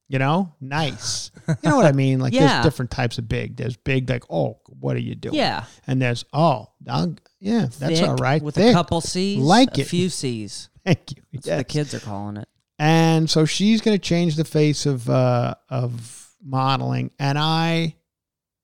You 0.08 0.18
know, 0.18 0.54
nice. 0.60 1.30
You 1.46 1.54
know 1.70 1.76
what 1.76 1.86
I 1.86 1.92
mean? 1.92 2.18
Like 2.20 2.32
Yeah. 2.34 2.46
there's 2.46 2.64
different 2.64 2.90
types 2.90 3.18
of 3.18 3.28
big. 3.28 3.56
There's 3.56 3.76
big, 3.76 4.08
like 4.08 4.24
oh, 4.30 4.58
what 4.66 4.96
are 4.96 5.00
you 5.00 5.14
doing? 5.14 5.34
Yeah. 5.36 5.64
And 5.86 6.00
there's 6.00 6.24
oh, 6.32 6.68
I'll- 6.88 7.16
yeah, 7.40 7.66
that's 7.78 8.00
Thick 8.00 8.08
all 8.08 8.16
right. 8.16 8.42
With 8.42 8.54
Thick. 8.56 8.70
a 8.70 8.72
couple 8.72 9.00
C's. 9.00 9.38
Like 9.38 9.76
a 9.78 9.82
it. 9.82 9.86
few 9.88 10.08
C's. 10.08 10.68
Thank 10.84 11.12
you. 11.16 11.22
That's 11.32 11.46
what 11.46 11.58
the 11.58 11.64
kids 11.64 11.94
are 11.94 12.00
calling 12.00 12.36
it. 12.36 12.48
And 12.78 13.28
so 13.28 13.44
she's 13.44 13.80
going 13.82 13.94
to 13.96 14.02
change 14.02 14.36
the 14.36 14.44
face 14.44 14.86
of 14.86 15.08
uh, 15.10 15.54
of 15.68 16.30
modeling, 16.42 17.10
and 17.18 17.38
I 17.38 17.96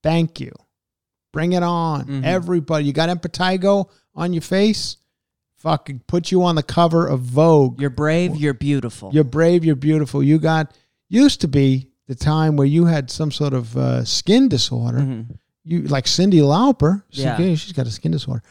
thank 0.02 0.40
you. 0.40 0.52
Bring 1.32 1.52
it 1.52 1.62
on, 1.62 2.04
Mhm. 2.06 2.24
everybody. 2.24 2.86
You 2.86 2.92
got 2.94 3.10
impetigo 3.10 3.90
on 4.14 4.32
your 4.32 4.40
face. 4.42 4.96
Fucking 5.58 6.00
put 6.06 6.30
you 6.30 6.44
on 6.44 6.54
the 6.54 6.62
cover 6.62 7.06
of 7.06 7.20
Vogue. 7.20 7.80
You're 7.80 7.90
brave. 7.90 8.36
You're 8.36 8.54
beautiful. 8.54 9.10
You're 9.12 9.24
brave. 9.24 9.64
You're 9.64 9.74
beautiful. 9.76 10.22
You 10.22 10.38
got 10.38 10.74
used 11.08 11.40
to 11.42 11.48
be 11.48 11.90
the 12.06 12.14
time 12.14 12.56
where 12.56 12.66
you 12.66 12.86
had 12.86 13.10
some 13.10 13.30
sort 13.32 13.52
of 13.52 13.76
uh, 13.76 14.04
skin 14.04 14.48
disorder. 14.48 14.98
Mhm. 15.00 15.38
You 15.64 15.82
like 15.82 16.04
Cyndi 16.06 16.40
Lauper. 16.40 17.02
She- 17.10 17.22
Yeah. 17.22 17.36
she's 17.36 17.72
got 17.72 17.86
a 17.86 17.90
skin 17.90 18.12
disorder. 18.12 18.42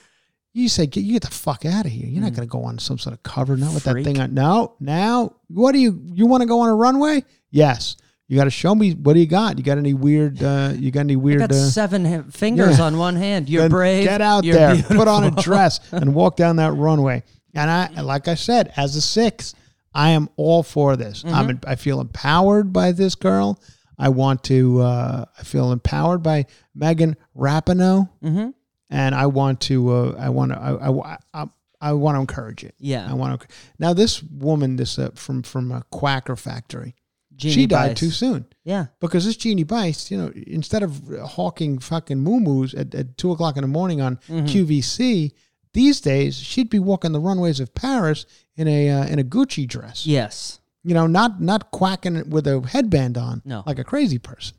You 0.57 0.69
say, 0.69 0.85
get 0.87 1.03
you 1.03 1.13
get 1.13 1.23
the 1.23 1.31
fuck 1.31 1.65
out 1.65 1.85
of 1.85 1.91
here. 1.91 2.07
You're 2.07 2.21
not 2.23 2.33
going 2.33 2.47
to 2.47 2.51
go 2.51 2.63
on 2.63 2.79
some 2.79 2.97
sort 2.97 3.13
of 3.13 3.21
cover, 3.23 3.57
not 3.57 3.73
with 3.73 3.83
that 3.83 3.95
Mm. 3.97 4.03
Thing 4.05 4.19
on. 4.21 4.33
No, 4.33 4.75
now, 4.79 5.33
what 5.49 5.73
do 5.73 5.79
you, 5.79 6.01
you 6.13 6.25
want 6.27 6.41
to 6.41 6.47
go 6.47 6.61
on 6.61 6.69
a 6.69 6.75
runway? 6.75 7.25
Yes. 7.51 7.97
You 8.27 8.37
got 8.37 8.45
to 8.45 8.49
show 8.49 8.73
me, 8.73 8.91
what 8.93 9.13
do 9.13 9.19
you 9.19 9.27
got? 9.27 9.57
You 9.57 9.63
got 9.65 9.77
any 9.77 9.93
weird, 9.93 10.41
uh, 10.41 10.71
you 10.73 10.91
got 10.91 11.01
any 11.01 11.17
weird? 11.17 11.41
I 11.41 11.47
got 11.47 11.55
uh, 11.55 11.69
seven 11.69 12.05
ha- 12.05 12.23
fingers 12.31 12.79
yeah. 12.79 12.85
on 12.85 12.97
one 12.97 13.17
hand. 13.17 13.49
You're 13.49 13.63
then 13.63 13.71
brave. 13.71 14.03
Get 14.05 14.21
out 14.21 14.45
there, 14.45 14.81
put 14.81 15.07
on 15.09 15.25
a 15.25 15.31
dress 15.31 15.81
and 15.91 16.15
walk 16.15 16.37
down 16.37 16.55
that 16.55 16.71
runway. 16.71 17.23
And 17.53 17.69
I, 17.69 17.87
like 18.01 18.27
I 18.29 18.35
said, 18.35 18.71
as 18.77 18.95
a 18.95 19.01
six, 19.01 19.55
I 19.93 20.11
am 20.11 20.29
all 20.37 20.63
for 20.63 20.95
this. 20.95 21.21
Mm-hmm. 21.23 21.35
I'm, 21.35 21.59
I 21.67 21.75
feel 21.75 21.99
empowered 21.99 22.71
by 22.73 22.93
this 22.93 23.15
girl. 23.15 23.61
I 23.99 24.07
want 24.09 24.43
to, 24.45 24.81
uh, 24.81 25.25
I 25.37 25.43
feel 25.43 25.71
empowered 25.71 26.23
by 26.23 26.45
Megan 26.73 27.15
Rapinoe. 27.37 28.09
Mhm. 28.23 28.53
And 28.89 29.15
I 29.15 29.25
want 29.27 29.61
to, 29.61 29.91
uh, 29.91 30.15
I 30.19 30.29
want 30.29 30.51
to, 30.51 30.59
I, 30.59 30.89
I, 30.89 31.17
I, 31.33 31.45
I 31.81 31.93
want 31.93 32.15
to 32.15 32.19
encourage 32.21 32.63
it. 32.63 32.75
Yeah. 32.79 33.09
I 33.09 33.13
want 33.13 33.41
to. 33.41 33.47
Now, 33.79 33.93
this 33.93 34.21
woman, 34.23 34.75
this 34.75 34.97
uh, 34.99 35.09
from 35.15 35.43
from 35.43 35.71
a 35.71 35.83
Quacker 35.91 36.35
factory, 36.35 36.95
Jeannie 37.35 37.53
she 37.53 37.65
died 37.67 37.89
Bice. 37.89 37.99
too 37.99 38.09
soon 38.11 38.45
Yeah. 38.63 38.85
because 39.01 39.25
this 39.25 39.35
Jeannie 39.37 39.63
Bice, 39.63 40.09
you 40.09 40.17
know, 40.17 40.31
instead 40.47 40.83
of 40.83 41.01
hawking 41.25 41.79
fucking 41.79 42.19
moo 42.19 42.65
at, 42.77 42.95
at 42.95 43.17
two 43.17 43.31
o'clock 43.31 43.57
in 43.57 43.61
the 43.61 43.67
morning 43.67 44.01
on 44.01 44.17
Mm-hmm. 44.29 44.45
QVC, 44.45 45.31
these 45.73 45.99
days 45.99 46.37
she'd 46.37 46.69
be 46.69 46.79
walking 46.79 47.11
the 47.11 47.19
runways 47.19 47.59
of 47.59 47.73
Paris 47.75 48.25
in 48.55 48.67
a 48.67 48.89
uh, 48.89 49.05
in 49.07 49.19
a 49.19 49.23
Gucci 49.23 49.67
dress. 49.67 50.05
Yes. 50.07 50.59
You 50.83 50.93
know, 50.93 51.07
not 51.07 51.41
not 51.41 51.71
quacking 51.71 52.29
with 52.29 52.47
a 52.47 52.61
headband 52.61 53.17
on, 53.17 53.41
No. 53.43 53.63
like 53.65 53.79
a 53.79 53.83
crazy 53.83 54.17
person. 54.19 54.55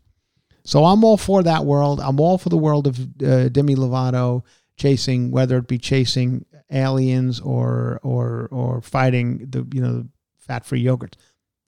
So 0.67 0.85
I'm 0.85 1.05
all 1.05 1.17
for 1.17 1.45
that 1.45 1.65
world. 1.65 2.01
I'm 2.01 2.19
all 2.19 2.39
for 2.39 2.49
the 2.49 2.57
world 2.57 2.89
of 2.89 2.99
uh, 3.23 3.49
Demi 3.49 3.77
Lovato 3.77 4.43
chasing, 4.77 5.31
whether 5.31 5.59
it 5.59 5.69
be 5.69 5.79
chasing 5.79 6.45
aliens 6.73 7.39
or 7.41 8.01
or 8.03 8.49
or 8.51 8.81
fighting 8.83 9.47
the 9.49 9.67
you 9.73 9.81
know 9.81 10.07
fat 10.39 10.67
free 10.67 10.83
yogurts. 10.83 11.15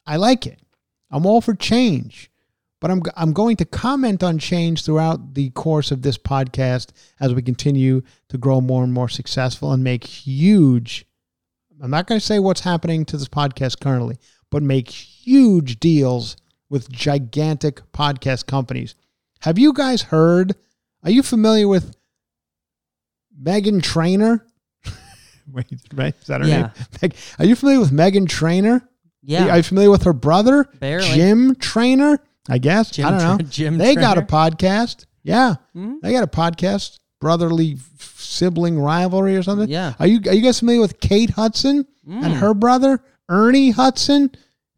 I 0.05 0.17
like 0.17 0.47
it. 0.47 0.61
I'm 1.13 1.27
all 1.27 1.41
for 1.41 1.55
change, 1.55 2.29
but 2.81 2.91
I'm 2.91 3.03
I'm 3.17 3.33
going 3.33 3.57
to 3.59 3.65
comment 3.65 4.25
on 4.25 4.37
change 4.39 4.85
throughout 4.85 5.35
the 5.35 5.51
course 5.51 5.93
of 5.93 6.03
this 6.03 6.19
podcast 6.19 6.89
as 7.21 7.33
we 7.33 7.41
continue 7.41 8.03
to 8.31 8.37
grow 8.37 8.61
more 8.61 8.83
and 8.83 8.93
more 8.93 9.09
successful 9.09 9.71
and 9.71 9.85
make 9.85 10.03
huge. 10.03 11.07
I'm 11.81 11.93
not 11.93 12.09
going 12.09 12.21
to 12.21 12.27
say 12.27 12.41
what's 12.41 12.63
happening 12.63 13.05
to 13.05 13.17
this 13.17 13.29
podcast 13.29 13.81
currently, 13.81 14.19
but 14.51 14.65
make 14.65 14.91
huge 14.91 15.79
deals 15.79 16.37
with 16.71 16.91
gigantic 16.91 17.81
podcast 17.93 18.47
companies. 18.47 18.95
Have 19.41 19.59
you 19.59 19.73
guys 19.73 20.03
heard? 20.03 20.55
Are 21.05 21.11
you 21.11 21.23
familiar 21.23 21.69
with 21.69 21.95
Meghan 23.41 23.83
Trainor? 23.83 24.45
Wait, 25.53 25.67
right? 25.95 26.15
Is 26.21 26.27
that 26.27 26.41
her 26.43 26.47
Yeah. 26.47 26.71
name? 27.03 27.13
Are 27.39 27.45
you 27.45 27.55
familiar 27.57 27.81
with 27.81 27.91
Meghan 27.93 28.29
Trainor? 28.29 28.87
Yeah. 29.23 29.49
Are 29.49 29.57
you 29.59 29.63
familiar 29.63 29.91
with 29.91 30.03
her 30.05 30.13
brother? 30.13 30.65
Barely. 30.81 31.07
Jim 31.09 31.55
Trainer, 31.57 32.19
I 32.49 32.59
guess. 32.59 32.91
Jim 32.91 33.07
I 33.07 33.11
don't 33.11 33.19
know. 33.21 33.37
Tra- 33.39 33.45
Jim 33.49 33.79
they 33.79 33.95
got 33.95 34.19
a 34.19 34.23
podcast. 34.23 35.07
Yeah. 35.23 35.57
Mhm. 35.77 36.01
They 36.01 36.13
got 36.13 36.25
a 36.25 36.29
podcast. 36.29 36.97
Brotherly 37.21 37.77
sibling 37.99 38.79
rivalry 38.79 39.37
or 39.37 39.43
something. 39.43 39.69
Yeah. 39.69 39.95
Are 39.99 40.07
you 40.07 40.21
are 40.29 40.35
you 40.35 40.41
guys 40.43 40.59
familiar 40.61 40.81
with 40.81 41.01
Kate 41.01 41.31
Hudson 41.31 41.87
and 42.07 42.35
Mm. 42.35 42.39
her 42.39 42.55
brother 42.55 43.03
Ernie 43.29 43.71
Hudson 43.71 44.31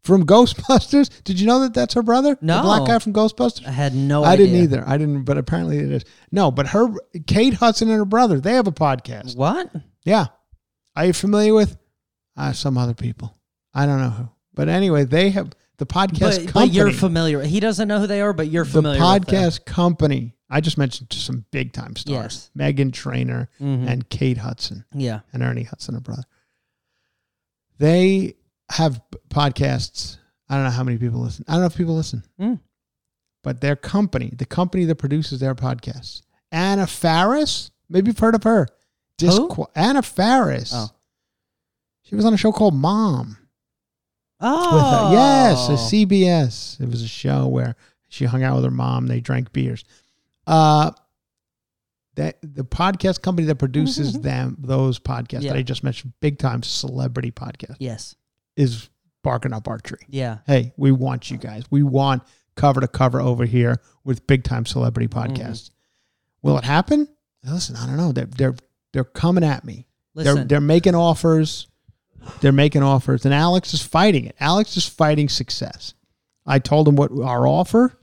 from 0.03 0.25
Ghostbusters? 0.33 1.09
Did 1.23 1.39
you 1.39 1.47
know 1.47 1.59
that 1.61 1.73
that's 1.73 1.93
her 1.93 2.03
brother? 2.03 2.35
The 2.39 2.45
No. 2.45 2.61
black 2.63 2.85
guy 2.87 2.99
from 2.99 3.13
Ghostbusters. 3.13 3.67
I 3.67 3.71
had 3.71 3.93
no 3.95 4.23
idea. 4.23 4.29
I 4.29 4.33
idea. 4.33 4.45
didn't 4.47 4.61
either. 4.63 4.83
I 4.87 4.97
didn't, 4.97 5.23
but 5.23 5.37
apparently 5.37 5.77
it 5.77 5.91
is. 5.91 6.03
No, 6.31 6.51
but 6.51 6.67
her 6.67 6.87
Kate 7.27 7.53
Hudson 7.55 7.89
and 7.89 7.97
her 7.97 8.05
brother 8.05 8.39
they 8.39 8.53
have 8.53 8.67
a 8.67 8.71
podcast. 8.71 9.35
What? 9.35 9.71
Yeah. 10.03 10.27
Are 10.95 11.05
you 11.05 11.13
familiar 11.13 11.53
with 11.53 11.77
uh, 12.37 12.51
some 12.53 12.77
other 12.77 12.93
people? 12.93 13.37
I 13.73 13.85
don't 13.85 13.99
know 14.01 14.09
who. 14.09 14.29
But 14.53 14.67
anyway, 14.69 15.05
they 15.05 15.29
have 15.29 15.51
the 15.77 15.85
podcast 15.85 16.19
But, 16.19 16.35
company. 16.35 16.51
but 16.53 16.71
you're 16.73 16.91
familiar. 16.91 17.41
He 17.41 17.59
doesn't 17.59 17.87
know 17.87 17.99
who 17.99 18.07
they 18.07 18.21
are, 18.21 18.33
but 18.33 18.47
you're 18.49 18.65
the 18.65 18.71
familiar. 18.71 18.99
with 18.99 19.25
them. 19.27 19.41
podcast 19.43 19.65
company. 19.65 20.35
I 20.49 20.59
just 20.59 20.77
mentioned 20.77 21.13
some 21.13 21.45
big 21.51 21.71
time 21.71 21.95
stars. 21.95 22.49
Yes. 22.55 22.75
Meghan 22.75 22.91
Trainor 22.91 23.49
Mhm. 23.61 23.87
and 23.87 24.09
Kate 24.09 24.37
Hudson 24.37 24.83
Yeah. 24.93 25.21
and 25.31 25.41
Ernie 25.43 25.63
Hudson, 25.63 25.93
her 25.95 26.01
brother. 26.01 26.23
They 27.79 28.35
have 28.71 29.01
podcasts. 29.29 30.17
I 30.49 30.55
don't 30.55 30.63
know 30.65 30.69
how 30.71 30.83
many 30.83 30.97
people 30.97 31.19
listen. 31.21 31.45
I 31.47 31.53
don't 31.53 31.61
know 31.61 31.67
if 31.67 31.77
people 31.77 31.95
listen. 31.95 32.23
Mm. 32.39 32.59
But 33.43 33.61
their 33.61 33.75
company, 33.75 34.31
the 34.35 34.45
company 34.45 34.85
that 34.85 34.95
produces 34.95 35.39
their 35.39 35.55
podcasts, 35.55 36.21
Anna 36.51 36.85
Faris, 36.85 37.71
maybe 37.89 38.07
you've 38.07 38.19
heard 38.19 38.35
of 38.35 38.43
her. 38.43 38.67
Who? 39.19 39.65
Anna 39.75 40.01
Faris. 40.01 40.71
Oh. 40.73 40.89
She 42.03 42.15
was 42.15 42.25
on 42.25 42.33
a 42.33 42.37
show 42.37 42.51
called 42.51 42.73
Mom. 42.75 43.37
Oh. 44.39 45.11
Yes, 45.13 45.69
a 45.69 45.73
CBS. 45.73 46.81
It 46.81 46.89
was 46.89 47.03
a 47.03 47.07
show 47.07 47.47
where 47.47 47.75
she 48.09 48.25
hung 48.25 48.43
out 48.43 48.55
with 48.55 48.65
her 48.65 48.71
mom. 48.71 49.07
They 49.07 49.19
drank 49.21 49.53
beers. 49.53 49.83
Uh, 50.47 50.91
that 52.15 52.37
the 52.41 52.63
podcast 52.65 53.21
company 53.21 53.47
that 53.47 53.55
produces 53.55 54.19
them 54.19 54.57
those 54.59 54.99
podcasts 54.99 55.43
Yeah. 55.43 55.53
that 55.53 55.59
I 55.59 55.61
just 55.61 55.83
mentioned, 55.83 56.13
big 56.19 56.39
time 56.39 56.63
celebrity 56.63 57.31
podcast, 57.31 57.77
Yes. 57.79 58.15
Is 58.55 58.89
barking 59.23 59.53
up 59.53 59.67
our 59.67 59.79
tree. 59.79 60.05
Yeah. 60.09 60.39
Hey, 60.47 60.73
we 60.77 60.91
want 60.91 61.29
you 61.29 61.37
guys. 61.37 61.63
We 61.69 61.83
want 61.83 62.23
cover 62.55 62.81
to 62.81 62.87
cover 62.87 63.21
over 63.21 63.45
here 63.45 63.81
with 64.03 64.25
big 64.27 64.43
time 64.43 64.65
celebrity 64.65 65.07
mm-hmm. 65.07 65.33
podcasts. 65.33 65.71
Will 66.41 66.57
it 66.57 66.63
happen? 66.63 67.07
Listen, 67.43 67.75
I 67.75 67.85
don't 67.85 67.97
know. 67.97 68.11
They're 68.11 68.25
they're 68.25 68.55
they're 68.93 69.03
coming 69.03 69.43
at 69.43 69.63
me. 69.63 69.87
They're 70.15 70.33
Listen. 70.33 70.47
they're 70.47 70.61
making 70.61 70.95
offers. 70.95 71.67
They're 72.39 72.51
making 72.51 72.83
offers, 72.83 73.25
and 73.25 73.33
Alex 73.33 73.73
is 73.73 73.81
fighting 73.81 74.25
it. 74.25 74.35
Alex 74.39 74.77
is 74.77 74.85
fighting 74.85 75.27
success. 75.27 75.95
I 76.45 76.59
told 76.59 76.87
him 76.87 76.95
what 76.95 77.11
our 77.11 77.47
offer, 77.47 77.97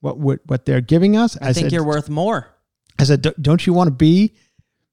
what 0.00 0.18
what 0.18 0.40
what 0.46 0.64
they're 0.64 0.80
giving 0.80 1.16
us. 1.16 1.36
I, 1.40 1.52
think 1.52 1.66
said, 1.66 1.72
you're 1.72 1.84
worth 1.84 2.08
more. 2.08 2.48
I 2.98 3.04
said, 3.04 3.26
don't 3.40 3.66
you 3.66 3.74
want 3.74 3.88
to 3.88 3.94
be? 3.94 4.34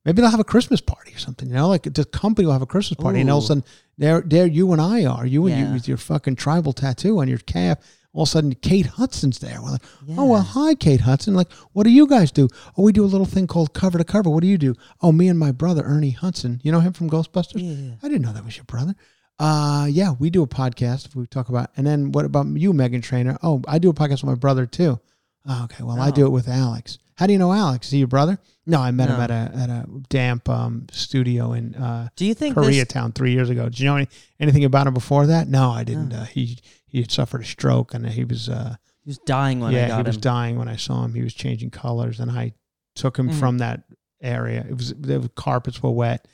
Maybe 0.03 0.21
they'll 0.21 0.32
have 0.32 0.39
a 0.39 0.45
Christmas 0.45 0.82
party 0.82 1.13
or 1.13 1.17
something. 1.17 1.47
You 1.47 1.55
know, 1.55 1.69
like 1.69 1.84
the 1.84 2.03
company 2.03 2.45
will 2.45 2.53
have 2.53 2.61
a 2.61 2.67
Christmas 2.67 2.99
party, 2.99 3.21
and 3.21 3.29
all 3.29 3.38
of 3.38 3.43
a 3.45 3.47
sudden, 3.47 3.63
there, 4.01 4.21
there, 4.25 4.47
you 4.47 4.71
and 4.73 4.81
I 4.81 5.05
are. 5.05 5.25
You 5.25 5.45
and 5.47 5.67
you 5.67 5.73
with 5.73 5.87
your 5.87 5.97
fucking 5.97 6.35
tribal 6.35 6.73
tattoo 6.73 7.19
on 7.19 7.27
your 7.27 7.37
calf. 7.37 7.77
All 8.13 8.23
of 8.23 8.27
a 8.29 8.31
sudden, 8.31 8.53
Kate 8.55 8.87
Hudson's 8.87 9.39
there. 9.39 9.61
We're 9.61 9.69
like, 9.71 9.83
oh 10.17 10.25
well, 10.25 10.41
hi, 10.41 10.75
Kate 10.75 10.99
Hudson. 11.01 11.33
Like, 11.33 11.49
what 11.71 11.83
do 11.85 11.91
you 11.91 12.05
guys 12.07 12.29
do? 12.31 12.49
Oh, 12.77 12.81
we 12.83 12.91
do 12.91 13.05
a 13.05 13.13
little 13.13 13.25
thing 13.25 13.47
called 13.47 13.73
cover 13.73 13.97
to 13.97 14.03
cover. 14.03 14.29
What 14.29 14.41
do 14.41 14.47
you 14.47 14.57
do? 14.57 14.75
Oh, 15.01 15.13
me 15.13 15.29
and 15.29 15.39
my 15.39 15.51
brother 15.53 15.83
Ernie 15.85 16.09
Hudson. 16.11 16.59
You 16.63 16.73
know 16.73 16.81
him 16.81 16.91
from 16.91 17.09
Ghostbusters? 17.09 17.61
Yeah. 17.61 17.95
I 18.03 18.09
didn't 18.09 18.23
know 18.23 18.33
that 18.33 18.43
was 18.43 18.57
your 18.57 18.65
brother. 18.65 18.95
Uh, 19.39 19.87
yeah, 19.89 20.11
we 20.19 20.29
do 20.29 20.43
a 20.43 20.47
podcast. 20.47 21.15
We 21.15 21.25
talk 21.27 21.47
about, 21.49 21.69
and 21.77 21.87
then 21.87 22.11
what 22.11 22.25
about 22.25 22.47
you, 22.47 22.73
Meghan 22.73 23.01
Trainor? 23.01 23.37
Oh, 23.43 23.61
I 23.67 23.79
do 23.79 23.89
a 23.89 23.93
podcast 23.93 24.23
with 24.23 24.25
my 24.25 24.35
brother 24.35 24.65
too. 24.65 24.99
Oh, 25.47 25.63
okay, 25.65 25.83
well, 25.83 25.99
I 26.01 26.09
Oh. 26.09 26.11
do 26.11 26.25
it 26.25 26.29
with 26.31 26.47
Alex. 26.49 26.97
How 27.22 27.28
do 27.28 27.34
you 27.34 27.39
know 27.39 27.53
Alex? 27.53 27.86
Is 27.86 27.91
he 27.91 27.99
your 27.99 28.07
brother? 28.07 28.39
No, 28.65 28.82
I 28.82 28.89
met 28.89 29.09
him 29.09 29.22
at 29.22 29.30
a 29.30 29.51
at 29.55 29.69
a 29.69 29.86
damp 30.09 30.49
um, 30.49 30.88
studio 30.91 31.53
in 31.53 31.76
uh, 31.76 32.07
Do 32.15 32.26
you 32.26 32.34
think 32.34 32.55
this, 32.55 32.65
Koreatown 32.65 33.13
three 33.13 33.32
years 33.32 33.51
ago. 33.51 33.65
Did 33.65 33.80
you 33.80 33.86
know 33.86 33.97
any, 33.97 34.07
anything 34.39 34.65
about 34.65 34.88
him 34.88 34.95
before 34.95 35.28
that? 35.28 35.47
No, 35.47 35.69
I 35.69 35.84
didn't. 35.84 36.13
Uh, 36.13 36.26
he 36.26 36.57
he 36.88 36.99
had 36.99 37.11
suffered 37.11 37.41
a 37.41 37.45
stroke 37.45 37.93
and 37.93 38.07
he 38.09 38.24
was 38.24 38.49
uh, 38.49 38.76
he 39.03 39.09
was 39.11 39.19
dying 39.19 39.59
when 39.59 39.72
I 39.72 39.78
yeah 39.78 39.88
got 39.89 39.97
he 39.97 40.09
was 40.09 40.17
dying 40.17 40.57
when 40.57 40.67
I 40.67 40.78
saw 40.78 41.03
him. 41.05 41.13
He 41.13 41.22
was 41.22 41.36
changing 41.36 41.69
colors 41.69 42.19
and 42.19 42.32
I 42.32 42.53
took 42.95 43.19
him 43.19 43.30
Mhm. 43.30 43.39
from 43.39 43.59
that 43.59 43.84
area. 44.19 44.65
It 44.67 44.76
was 44.76 44.91
the 44.99 45.30
carpets 45.36 45.84
were 45.84 45.91
wet, 45.91 46.28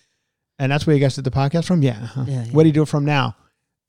and 0.58 0.72
that's 0.72 0.88
where 0.88 0.96
you 0.96 1.02
guys 1.02 1.16
did 1.16 1.26
the 1.26 1.32
podcast 1.32 1.66
from. 1.66 1.82
Yeah. 1.84 2.00
uh-huh. 2.02 2.24
Yeah, 2.30 2.46
yeah. 2.46 2.52
What 2.54 2.64
do 2.64 2.70
you 2.70 2.74
do 2.74 2.84
it 2.84 2.88
from 2.88 3.04
now? 3.04 3.36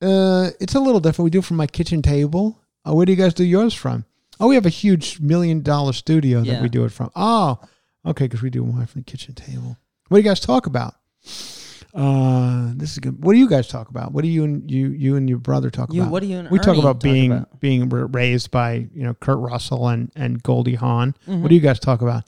Uh, 0.02 0.50
it's 0.58 0.74
a 0.74 0.80
little 0.80 1.00
different. 1.00 1.26
We 1.26 1.30
do 1.30 1.38
it 1.38 1.44
from 1.44 1.58
my 1.58 1.68
kitchen 1.68 2.02
table. 2.02 2.60
Uh, 2.84 2.92
where 2.92 3.06
do 3.06 3.12
you 3.12 3.18
guys 3.18 3.34
do 3.34 3.44
yours 3.44 3.72
from? 3.72 4.04
Oh, 4.40 4.48
we 4.48 4.54
have 4.54 4.66
a 4.66 4.70
huge 4.70 5.20
million 5.20 5.62
dollar 5.62 5.92
studio 5.92 6.40
that 6.40 6.46
Yeah. 6.46 6.62
we 6.62 6.68
do 6.68 6.84
it 6.84 6.92
from. 6.92 7.10
Oh, 7.16 7.58
okay, 8.06 8.24
because 8.26 8.42
we 8.42 8.50
do 8.50 8.64
mine 8.64 8.86
from 8.86 9.00
the 9.00 9.04
kitchen 9.04 9.34
table. 9.34 9.76
What 10.08 10.18
do 10.18 10.22
you 10.22 10.28
guys 10.28 10.40
talk 10.40 10.66
about? 10.66 10.94
Uh, 11.94 12.72
this 12.76 12.92
is 12.92 12.98
good. 12.98 13.22
What 13.24 13.32
do 13.32 13.38
you 13.38 13.48
guys 13.48 13.66
talk 13.66 13.88
about? 13.88 14.12
What 14.12 14.22
do 14.22 14.28
you 14.28 14.44
and 14.44 14.70
you 14.70 14.88
you 14.88 15.16
and 15.16 15.28
your 15.28 15.38
brother 15.38 15.70
talk 15.70 15.92
You, 15.92 16.02
about? 16.02 16.12
what 16.12 16.22
do 16.22 16.28
you 16.28 16.38
and 16.38 16.50
we 16.50 16.58
talk 16.58 16.68
Ernie 16.68 16.80
about 16.80 17.00
being 17.00 17.32
about? 17.32 17.60
being 17.60 17.88
ra- 17.88 18.06
raised 18.12 18.50
by 18.50 18.88
you 18.94 19.02
know 19.02 19.14
Kurt 19.14 19.38
Russell 19.38 19.88
and 19.88 20.12
and 20.14 20.42
Goldie 20.42 20.74
Hawn. 20.74 21.14
What 21.24 21.48
do 21.48 21.54
you 21.54 21.60
guys 21.62 21.80
talk 21.80 22.02
about? 22.02 22.24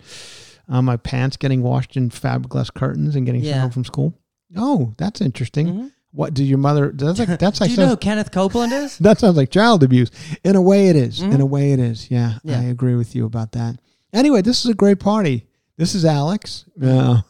Uh, 0.69 0.81
my 0.83 0.97
pants 0.97 1.37
getting 1.37 1.63
washed 1.63 1.97
in 1.97 2.09
fiberglass 2.11 2.73
curtains 2.73 3.15
and 3.17 3.27
getting 3.27 3.43
sent 3.43 3.55
Yeah. 3.57 3.61
home 3.63 3.71
from 3.71 3.85
school. 3.85 4.15
Oh, 4.57 4.95
that's 4.97 5.21
interesting. 5.21 5.67
Mhm. 5.67 5.93
What 6.13 6.35
do 6.35 6.43
your 6.45 6.59
mother? 6.59 6.91
That's 6.93 7.19
like 7.21 7.39
that's 7.39 7.61
like. 7.61 7.61
Do 7.61 7.61
like 7.61 7.71
you 7.71 7.77
so- 7.77 7.83
know 7.83 7.89
who 7.91 7.97
Kenneth 7.97 8.33
Copeland 8.33 8.73
is? 8.73 8.99
that 9.01 9.21
sounds 9.21 9.37
like 9.37 9.51
child 9.51 9.83
abuse. 9.85 10.11
In 10.43 10.57
a 10.57 10.63
way, 10.63 10.89
it 10.89 10.97
is. 10.97 11.21
In 11.21 11.31
Mhm. 11.31 11.41
a 11.41 11.47
way, 11.47 11.73
it 11.73 11.79
is. 11.79 12.11
Yeah, 12.11 12.39
Yeah. 12.43 12.59
I 12.61 12.65
agree 12.65 12.97
with 12.97 13.15
you 13.15 13.25
about 13.27 13.53
that. 13.53 13.77
Anyway, 14.13 14.43
this 14.43 14.65
is 14.65 14.71
a 14.71 14.75
great 14.75 14.99
party. 14.99 15.47
This 15.77 15.95
is 15.95 16.05
Alex. 16.05 16.65
Uh, 16.83 17.21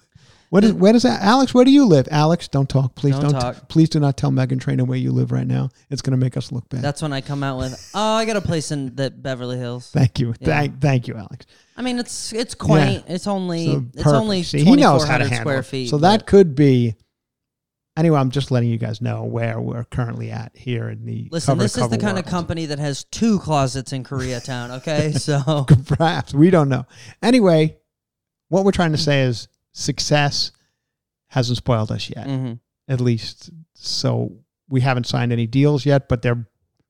what 0.49 0.65
is 0.65 0.73
where 0.73 0.93
does 0.95 1.03
that 1.03 1.21
Alex? 1.23 1.53
Where 1.55 1.65
do 1.65 1.71
you 1.71 1.85
live? 1.85 2.09
Alex, 2.11 2.49
don't 2.49 2.69
talk, 2.71 2.95
please. 2.97 3.13
Don't 3.19 3.31
Don't, 3.33 3.41
talk. 3.41 3.69
please 3.69 3.89
do 3.91 4.01
not 4.01 4.17
tell 4.17 4.31
Meghan 4.31 4.59
Trainor 4.61 4.85
where 4.85 4.99
you 4.99 5.13
live 5.13 5.31
right 5.31 5.47
now. 5.47 5.69
It's 5.91 6.01
going 6.03 6.13
to 6.13 6.17
make 6.17 6.37
us 6.39 6.51
look 6.51 6.69
bad. 6.71 6.81
That's 6.83 7.03
when 7.03 7.13
I 7.13 7.21
come 7.21 7.45
out 7.45 7.59
with, 7.59 7.91
oh, 7.95 8.15
I 8.15 8.25
got 8.25 8.37
a 8.37 8.41
place 8.41 8.73
in 8.73 8.97
the 8.97 9.11
Beverly 9.11 9.59
Hills. 9.59 9.91
thank 9.93 10.19
you, 10.19 10.35
Yeah. 10.41 10.47
thank, 10.49 10.81
thank 10.81 11.07
you, 11.07 11.15
Alex. 11.17 11.45
I 11.77 11.83
mean, 11.83 11.99
it's 11.99 12.33
it's 12.33 12.55
quaint. 12.55 13.05
It's 13.09 13.27
only 13.27 13.67
So 13.67 13.85
it's 13.95 14.07
only 14.07 14.43
See, 14.43 14.65
he 14.65 14.75
knows 14.75 15.05
how 15.05 15.19
to 15.19 15.25
2,400 15.25 15.29
handle 15.29 15.39
square 15.43 15.59
it. 15.61 15.67
feet. 15.67 15.91
So 15.91 15.99
that 15.99 16.27
could 16.27 16.55
be. 16.55 16.97
Anyway, 17.97 18.19
I'm 18.19 18.31
just 18.31 18.51
letting 18.51 18.71
you 18.71 18.79
guys 18.79 19.01
know 19.01 19.25
where 19.25 19.61
we're 19.61 19.85
currently 19.85 20.31
at 20.31 20.53
here 20.57 20.89
in 20.89 21.05
the. 21.05 21.29
listen, 21.33 21.53
cover 21.53 21.63
this 21.63 21.77
is 21.77 21.89
the 21.89 21.99
kind 21.99 22.19
of 22.19 22.25
company 22.25 22.67
that 22.67 22.79
has 22.79 23.05
two 23.05 23.39
closets 23.41 23.93
in 23.93 24.05
Koreatown. 24.05 24.71
Okay, 24.79 25.13
so 25.19 25.67
Perhaps 25.87 26.33
we 26.33 26.51
don't 26.51 26.69
know. 26.69 26.87
Anyway, 27.23 27.77
what 28.49 28.65
we're 28.65 28.71
trying 28.73 28.93
to 28.93 28.99
say 28.99 29.23
is 29.23 29.49
success 29.73 30.53
hasn't 31.29 31.57
spoiled 31.59 31.91
us 31.93 32.11
yet. 32.15 32.27
mhm. 32.27 32.59
At 32.89 33.01
least, 33.01 33.51
so 33.75 34.33
we 34.69 34.81
haven't 34.81 35.07
signed 35.07 35.33
any 35.33 35.47
deals 35.47 35.85
yet, 35.87 36.09
but 36.09 36.23
they're 36.23 36.47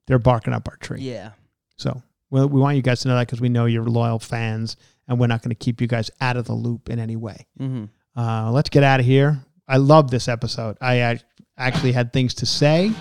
they're 0.07 0.18
barking 0.18 0.53
up 0.53 0.66
our 0.68 0.76
tree. 0.76 1.01
yeah, 1.03 1.30
So 1.76 2.03
well, 2.30 2.48
we 2.48 2.61
want 2.61 2.76
you 2.76 2.82
guys 2.82 3.01
to 3.01 3.09
know 3.09 3.14
that 3.16 3.26
because 3.26 3.40
we 3.40 3.48
know 3.48 3.66
you're 3.66 3.84
loyal 3.84 4.18
fans, 4.18 4.76
and 5.09 5.18
we're 5.20 5.26
not 5.26 5.42
going 5.42 5.51
to 5.51 5.55
keep 5.64 5.80
you 5.80 5.86
guys 5.86 6.11
out 6.20 6.36
of 6.36 6.44
the 6.46 6.53
loop 6.55 6.88
in 6.90 6.98
any 6.98 7.16
way. 7.16 7.46
hmm 7.59 7.84
Uh, 8.16 8.51
let's 8.53 8.70
get 8.70 8.82
out 8.82 9.01
of 9.01 9.07
here. 9.07 9.44
I 9.70 9.76
love 9.76 10.10
this 10.10 10.26
episode. 10.26 10.76
I 10.80 11.20
actually 11.56 11.92
had 11.92 12.12
things 12.12 12.34
to 12.34 12.46
say. 12.46 12.92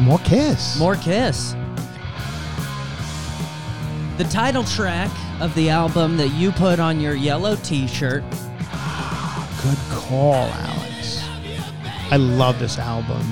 More 0.00 0.18
kiss. 0.24 0.78
more 0.80 0.96
Kiss. 0.96 1.54
The 4.18 4.24
title 4.24 4.64
track 4.64 5.10
of 5.40 5.54
the 5.54 5.70
album 5.70 6.16
that 6.16 6.30
you 6.30 6.50
put 6.50 6.80
on 6.80 7.00
your 7.00 7.14
yellow 7.14 7.54
T-shirt. 7.56 8.24
Good 9.62 9.78
call, 9.90 10.34
Alex. 10.48 11.22
I 12.10 12.16
love 12.16 12.58
this 12.58 12.78
album. 12.80 13.22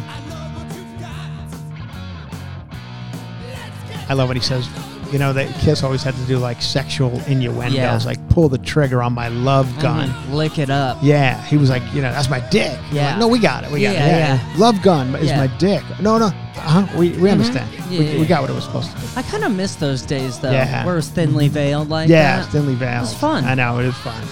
I 4.09 4.15
love 4.15 4.29
what 4.29 4.37
he 4.37 4.43
says. 4.43 4.69
You 5.13 5.19
know, 5.19 5.33
that 5.33 5.53
Kiss 5.61 5.83
always 5.83 6.05
had 6.05 6.15
to 6.15 6.25
do 6.27 6.39
like 6.39 6.63
sexual 6.63 7.21
innuendos, 7.27 7.75
Yeah. 7.75 7.99
like 8.05 8.20
pull 8.41 8.49
the 8.49 8.57
trigger 8.57 9.03
on 9.03 9.13
my 9.13 9.29
love 9.29 9.69
gun. 9.83 10.09
Lick 10.33 10.59
it 10.59 10.71
up. 10.71 10.97
Yeah, 11.03 11.43
he 11.45 11.59
was 11.59 11.69
like, 11.69 11.83
you 11.93 12.01
know, 12.01 12.11
that's 12.11 12.31
my 12.31 12.41
dick. 12.49 12.79
Yeah. 12.91 13.11
like, 13.11 13.19
no, 13.19 13.29
we 13.29 13.39
got 13.39 13.65
it. 13.65 13.71
We 13.71 13.83
got 13.83 13.93
Yeah, 13.93 14.07
it. 14.07 14.09
Yeah, 14.09 14.35
yeah. 14.35 14.59
Love 14.59 14.81
gun 14.81 15.15
is 15.17 15.29
Yeah. 15.29 15.47
my 15.47 15.59
dick. 15.59 15.83
No, 16.01 16.17
no. 16.17 16.27
Uh-huh. 16.27 16.87
We, 16.99 17.11
we 17.11 17.15
mm-hmm. 17.17 17.27
understand. 17.27 17.71
Yeah, 17.91 17.99
we, 17.99 18.21
we 18.21 18.27
got 18.27 18.41
what 18.41 18.49
it 18.49 18.55
was 18.55 18.65
supposed 18.65 18.93
to 18.93 18.97
be. 18.97 19.07
I 19.17 19.23
kind 19.23 19.45
of 19.45 19.53
miss 19.55 19.75
those 19.75 20.01
days 20.01 20.41
though, 20.41 20.53
Yeah. 20.53 20.87
where 20.87 20.95
it 20.95 20.97
was 20.97 21.09
thinly 21.09 21.47
mm-hmm. 21.47 21.55
veiled 21.55 21.91
like 21.91 22.09
yeah, 22.09 22.41
that. 22.41 22.51
thinly 22.51 22.77
veiled. 22.77 23.03
It's 23.05 23.13
fun. 23.15 23.45
I 23.45 23.55
know, 23.55 23.79
it 23.79 23.85
is 23.85 23.97
fun. 23.97 24.25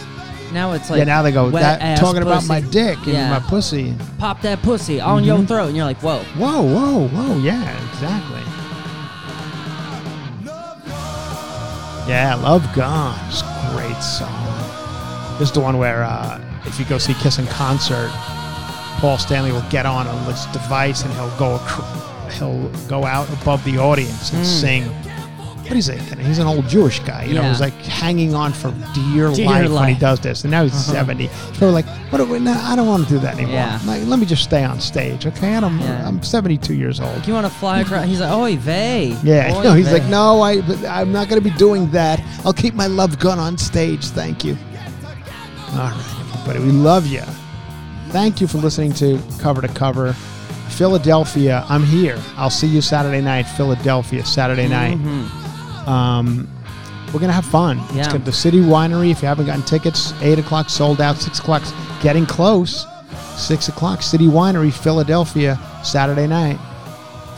Now 0.54 0.72
it's 0.72 0.88
like 0.88 1.00
yeah, 1.00 1.04
now 1.04 1.20
they 1.20 1.32
go, 1.32 1.50
that 1.50 1.98
talking 1.98 2.22
about 2.22 2.46
my 2.46 2.62
dick 2.62 2.96
and 3.04 3.08
Yeah. 3.08 3.38
my 3.38 3.40
pussy. 3.40 3.94
pop 4.16 4.40
that 4.40 4.62
pussy 4.62 5.02
on 5.02 5.22
your 5.22 5.36
mm-hmm. 5.36 5.46
throat, 5.46 5.66
and 5.66 5.76
you're 5.76 5.84
like, 5.84 5.98
whoa. 5.98 6.20
Whoa, 6.38 6.62
whoa, 6.62 7.08
whoa. 7.08 7.38
Yeah, 7.40 7.90
exactly. 7.90 8.40
Yeah, 12.08 12.36
Love 12.36 12.64
Gun. 12.74 13.14
It's 13.28 13.42
a 13.42 13.70
great 13.74 14.02
song. 14.02 15.38
This 15.38 15.48
is 15.50 15.52
the 15.52 15.60
one 15.60 15.76
where 15.76 16.04
uh, 16.04 16.42
if 16.64 16.78
you 16.78 16.86
go 16.86 16.96
see 16.96 17.12
Kiss 17.12 17.38
in 17.38 17.46
concert, 17.48 18.08
Paul 18.98 19.18
Stanley 19.18 19.52
will 19.52 19.68
get 19.68 19.84
on 19.84 20.06
a 20.06 20.26
this 20.26 20.46
device 20.46 21.04
and 21.04 21.12
he'll 21.12 21.36
go 21.36 21.58
he'll 22.30 22.66
go 22.88 23.04
out 23.04 23.28
above 23.42 23.62
the 23.64 23.76
audience 23.76 24.32
and 24.32 24.46
sing. 24.46 24.84
What 25.68 25.76
is? 25.76 25.86
He's 25.86 26.38
an 26.38 26.46
old 26.46 26.66
Jewish 26.68 27.00
guy, 27.00 27.24
you 27.24 27.34
know, 27.34 27.42
he's 27.42 27.60
like 27.60 27.74
hanging 27.74 28.34
on 28.34 28.52
for 28.52 28.70
dear, 28.94 29.30
Dear 29.32 29.46
life, 29.46 29.70
when 29.70 29.88
he. 29.88 29.92
Uh-huh. 29.92 30.00
does 30.00 30.20
this. 30.20 30.44
And 30.44 30.50
now 30.50 30.62
he's 30.64 30.72
70. 30.74 31.28
So 31.28 31.66
we're 31.66 31.72
like, 31.72 31.86
what? 32.10 32.20
Are 32.20 32.24
we, 32.24 32.38
no, 32.38 32.52
I 32.52 32.74
don't 32.74 32.86
want 32.86 33.04
to 33.04 33.08
do 33.08 33.18
that 33.20 33.34
anymore. 33.34 33.54
Yeah. 33.54 33.80
Like, 33.84 34.02
let 34.06 34.18
me 34.18 34.26
just 34.26 34.42
stay 34.44 34.64
on 34.64 34.80
stage, 34.80 35.26
okay? 35.26 35.48
And 35.54 35.64
I 35.64 35.68
don't, 35.68 35.78
Yeah. 35.80 36.08
I'm 36.08 36.22
72 36.22 36.74
years 36.74 37.00
old. 37.00 37.26
You 37.26 37.34
want 37.34 37.46
to 37.46 37.52
fly 37.52 37.80
across? 37.80 38.06
He's 38.06 38.20
like, 38.20 38.32
oy 38.32 38.56
vey. 38.56 39.16
Yeah, 39.22 39.54
Oy 39.58 39.62
no, 39.62 39.74
he's 39.74 39.86
vey. 39.88 40.00
like, 40.00 40.04
no, 40.10 40.40
I, 40.40 40.62
I'm 40.88 41.12
not 41.12 41.28
going 41.28 41.42
to 41.42 41.48
be 41.50 41.54
doing 41.56 41.90
that. 41.90 42.20
I'll 42.44 42.52
keep 42.54 42.74
my 42.74 42.86
love 42.86 43.18
gun 43.18 43.38
on 43.38 43.58
stage. 43.58 44.06
Thank 44.06 44.44
you. 44.44 44.56
All 45.72 45.76
right, 45.90 46.30
everybody, 46.34 46.60
we 46.60 46.72
love 46.72 47.06
you. 47.06 47.22
Thank 48.08 48.40
you 48.40 48.46
for 48.46 48.56
listening 48.58 48.92
to 48.94 49.20
Cover 49.38 49.60
to 49.60 49.68
Cover. 49.68 50.14
Philadelphia, 50.70 51.64
I'm 51.68 51.82
here. 51.82 52.18
I'll 52.36 52.50
see 52.50 52.68
you 52.68 52.80
Saturday 52.80 53.20
night, 53.20 53.42
Philadelphia, 53.44 54.24
Saturday 54.24 54.68
night. 54.68 54.96
Um, 55.88 56.48
we're 57.12 57.20
gonna 57.20 57.32
have 57.32 57.46
fun. 57.46 57.78
It's 57.88 57.94
Yeah. 57.96 58.12
got 58.12 58.24
the 58.24 58.32
City 58.32 58.60
Winery. 58.60 59.10
If 59.10 59.22
you 59.22 59.28
haven't 59.28 59.46
gotten 59.46 59.62
tickets, 59.62 60.12
eight 60.20 60.38
o'clock 60.38 60.68
sold 60.70 61.00
out. 61.00 61.16
Six 61.16 61.38
o'clock's 61.38 61.72
getting 62.02 62.26
close. 62.26 62.86
Six 63.36 63.68
o'clock, 63.68 64.02
City 64.02 64.26
Winery, 64.26 64.72
Philadelphia, 64.72 65.58
Saturday 65.82 66.26
night. 66.26 66.58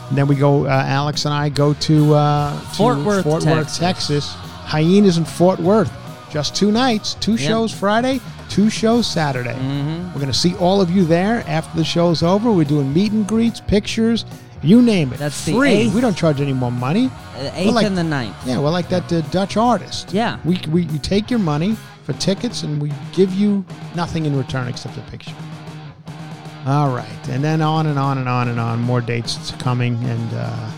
And 0.09 0.17
then 0.17 0.27
we 0.27 0.35
go. 0.35 0.65
Uh, 0.65 0.83
Alex 0.87 1.25
and 1.25 1.33
I 1.33 1.47
go 1.49 1.73
to, 1.73 2.13
uh, 2.15 2.51
to 2.53 2.65
Fort 2.75 2.97
Worth, 2.99 3.23
Fort 3.23 3.43
Texas. 3.43 3.55
Worth, 3.55 3.79
Texas. 3.79 4.33
Hyenas 4.65 5.17
in 5.17 5.25
Fort 5.25 5.59
Worth. 5.59 5.91
Just 6.31 6.55
two 6.55 6.71
nights, 6.71 7.15
two 7.19 7.33
Yep. 7.35 7.39
shows 7.39 7.71
Friday, 7.71 8.19
two 8.49 8.69
shows 8.69 9.05
Saturday. 9.05 9.53
Mm-hmm. 9.53 10.07
We're 10.13 10.19
going 10.21 10.31
to 10.31 10.37
see 10.37 10.55
all 10.55 10.81
of 10.81 10.89
you 10.89 11.05
there 11.05 11.43
after 11.47 11.77
the 11.77 11.83
show's 11.83 12.23
over. 12.23 12.51
We're 12.51 12.63
doing 12.65 12.93
meet 12.93 13.11
and 13.11 13.27
greets, 13.27 13.59
pictures, 13.61 14.23
you 14.63 14.81
name 14.81 15.11
it. 15.13 15.17
That's 15.19 15.43
the 15.45 15.53
free. 15.53 15.69
eighth- 15.71 15.93
We 15.93 16.01
don't 16.01 16.15
charge 16.15 16.39
any 16.41 16.53
more 16.53 16.71
money. 16.71 17.09
The 17.39 17.51
eighth 17.59 17.73
like- 17.73 17.85
and 17.85 17.97
the 17.97 18.03
ninth. 18.03 18.35
Yeah, 18.45 18.59
we're 18.59 18.69
like 18.71 18.89
that 18.89 19.11
uh, 19.11 19.21
Dutch 19.31 19.57
artist. 19.57 20.13
Yeah. 20.13 20.37
We, 20.45 20.59
we 20.69 20.83
you 20.83 20.99
take 20.99 21.29
your 21.31 21.39
money 21.39 21.75
for 22.03 22.13
tickets 22.13 22.63
and 22.63 22.81
we 22.81 22.91
give 23.13 23.33
you 23.33 23.63
nothing 23.95 24.25
in 24.25 24.35
return 24.37 24.67
except 24.67 24.97
a 24.97 25.01
picture. 25.11 25.35
All 26.65 26.93
right, 26.95 27.27
and 27.29 27.43
then 27.43 27.61
on 27.61 27.87
and 27.87 27.97
on 27.97 28.19
and 28.19 28.29
on 28.29 28.47
and 28.47 28.59
on. 28.59 28.81
More 28.81 29.01
dates 29.01 29.49
coming 29.57 29.95
and 30.03 30.33
uh, 30.35 30.71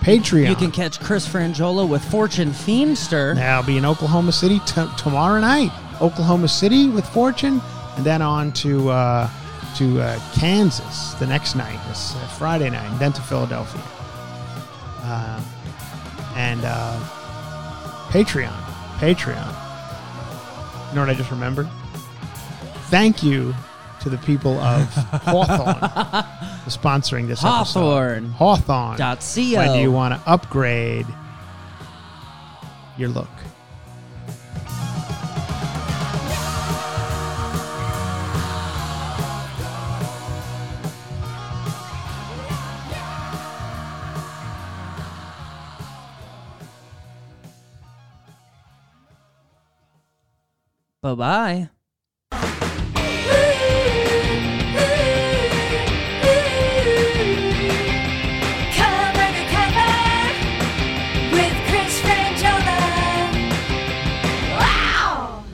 Patreon. 0.00 0.48
You 0.48 0.54
can 0.54 0.70
catch 0.70 1.00
Chris 1.00 1.26
Franjola 1.26 1.88
with 1.88 2.04
Fortune 2.04 2.50
Feimster. 2.50 3.34
Now 3.34 3.56
I'll 3.56 3.64
be 3.66 3.76
in 3.78 3.84
Oklahoma 3.84 4.30
City 4.30 4.60
t- 4.60 4.86
tomorrow 4.96 5.40
night. 5.40 5.72
Oklahoma 6.00 6.46
City 6.46 6.88
with 6.88 7.04
Fortune, 7.08 7.60
and 7.96 8.06
then 8.06 8.22
on 8.22 8.52
to 8.52 8.90
uh, 8.90 9.28
to 9.76 10.00
uh, 10.00 10.18
Kansas 10.34 11.14
the 11.14 11.26
next 11.26 11.54
night. 11.54 11.78
It's 11.90 12.14
uh, 12.16 12.26
Friday 12.38 12.70
night, 12.70 12.90
and 12.90 12.98
then 12.98 13.12
to 13.12 13.22
Philadelphia. 13.22 13.82
Um, 15.04 15.44
and 16.36 16.60
uh, 16.64 16.98
Patreon, 18.10 18.52
Patreon. 18.98 19.46
You 20.90 20.94
know 20.94 21.02
what 21.02 21.10
I 21.10 21.14
just 21.14 21.30
remembered? 21.30 21.68
Thank 22.90 23.22
you 23.22 23.54
to 24.00 24.08
the 24.08 24.18
people 24.18 24.58
of 24.58 24.84
Hawthorne 25.24 25.80
for 26.64 26.70
sponsoring 26.70 27.26
this 27.26 27.40
Hawthorne. 27.42 28.26
episode. 28.26 28.36
Hawthorne. 28.36 28.96
Co. 28.98 29.72
When 29.72 29.80
you 29.80 29.92
want 29.92 30.14
to 30.14 30.30
upgrade 30.30 31.06
your 32.96 33.08
look. 33.10 33.28
Bye 51.08 51.14
bye. 51.14 51.70
Cover 58.76 59.28
to 59.36 59.44
cover 59.48 59.92
with 61.32 61.54
Chris 61.68 61.94
Franjola. 62.04 62.80
Wow! 64.58 65.44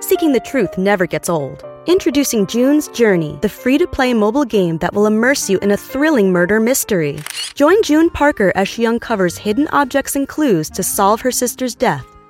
Seeking 0.00 0.30
the 0.30 0.38
truth 0.38 0.78
never 0.78 1.06
gets 1.06 1.28
old. 1.28 1.64
Introducing 1.86 2.46
June's 2.46 2.86
Journey, 2.88 3.38
the 3.42 3.48
free 3.48 3.78
to 3.78 3.88
play 3.88 4.14
mobile 4.14 4.44
game 4.44 4.78
that 4.78 4.94
will 4.94 5.06
immerse 5.06 5.50
you 5.50 5.58
in 5.58 5.72
a 5.72 5.76
thrilling 5.76 6.30
murder 6.30 6.60
mystery. 6.60 7.18
Join 7.54 7.82
June 7.82 8.08
Parker 8.10 8.52
as 8.54 8.68
she 8.68 8.86
uncovers 8.86 9.36
hidden 9.36 9.66
objects 9.72 10.14
and 10.14 10.28
clues 10.28 10.70
to 10.70 10.84
solve 10.84 11.20
her 11.22 11.32
sister's 11.32 11.74
death 11.74 12.15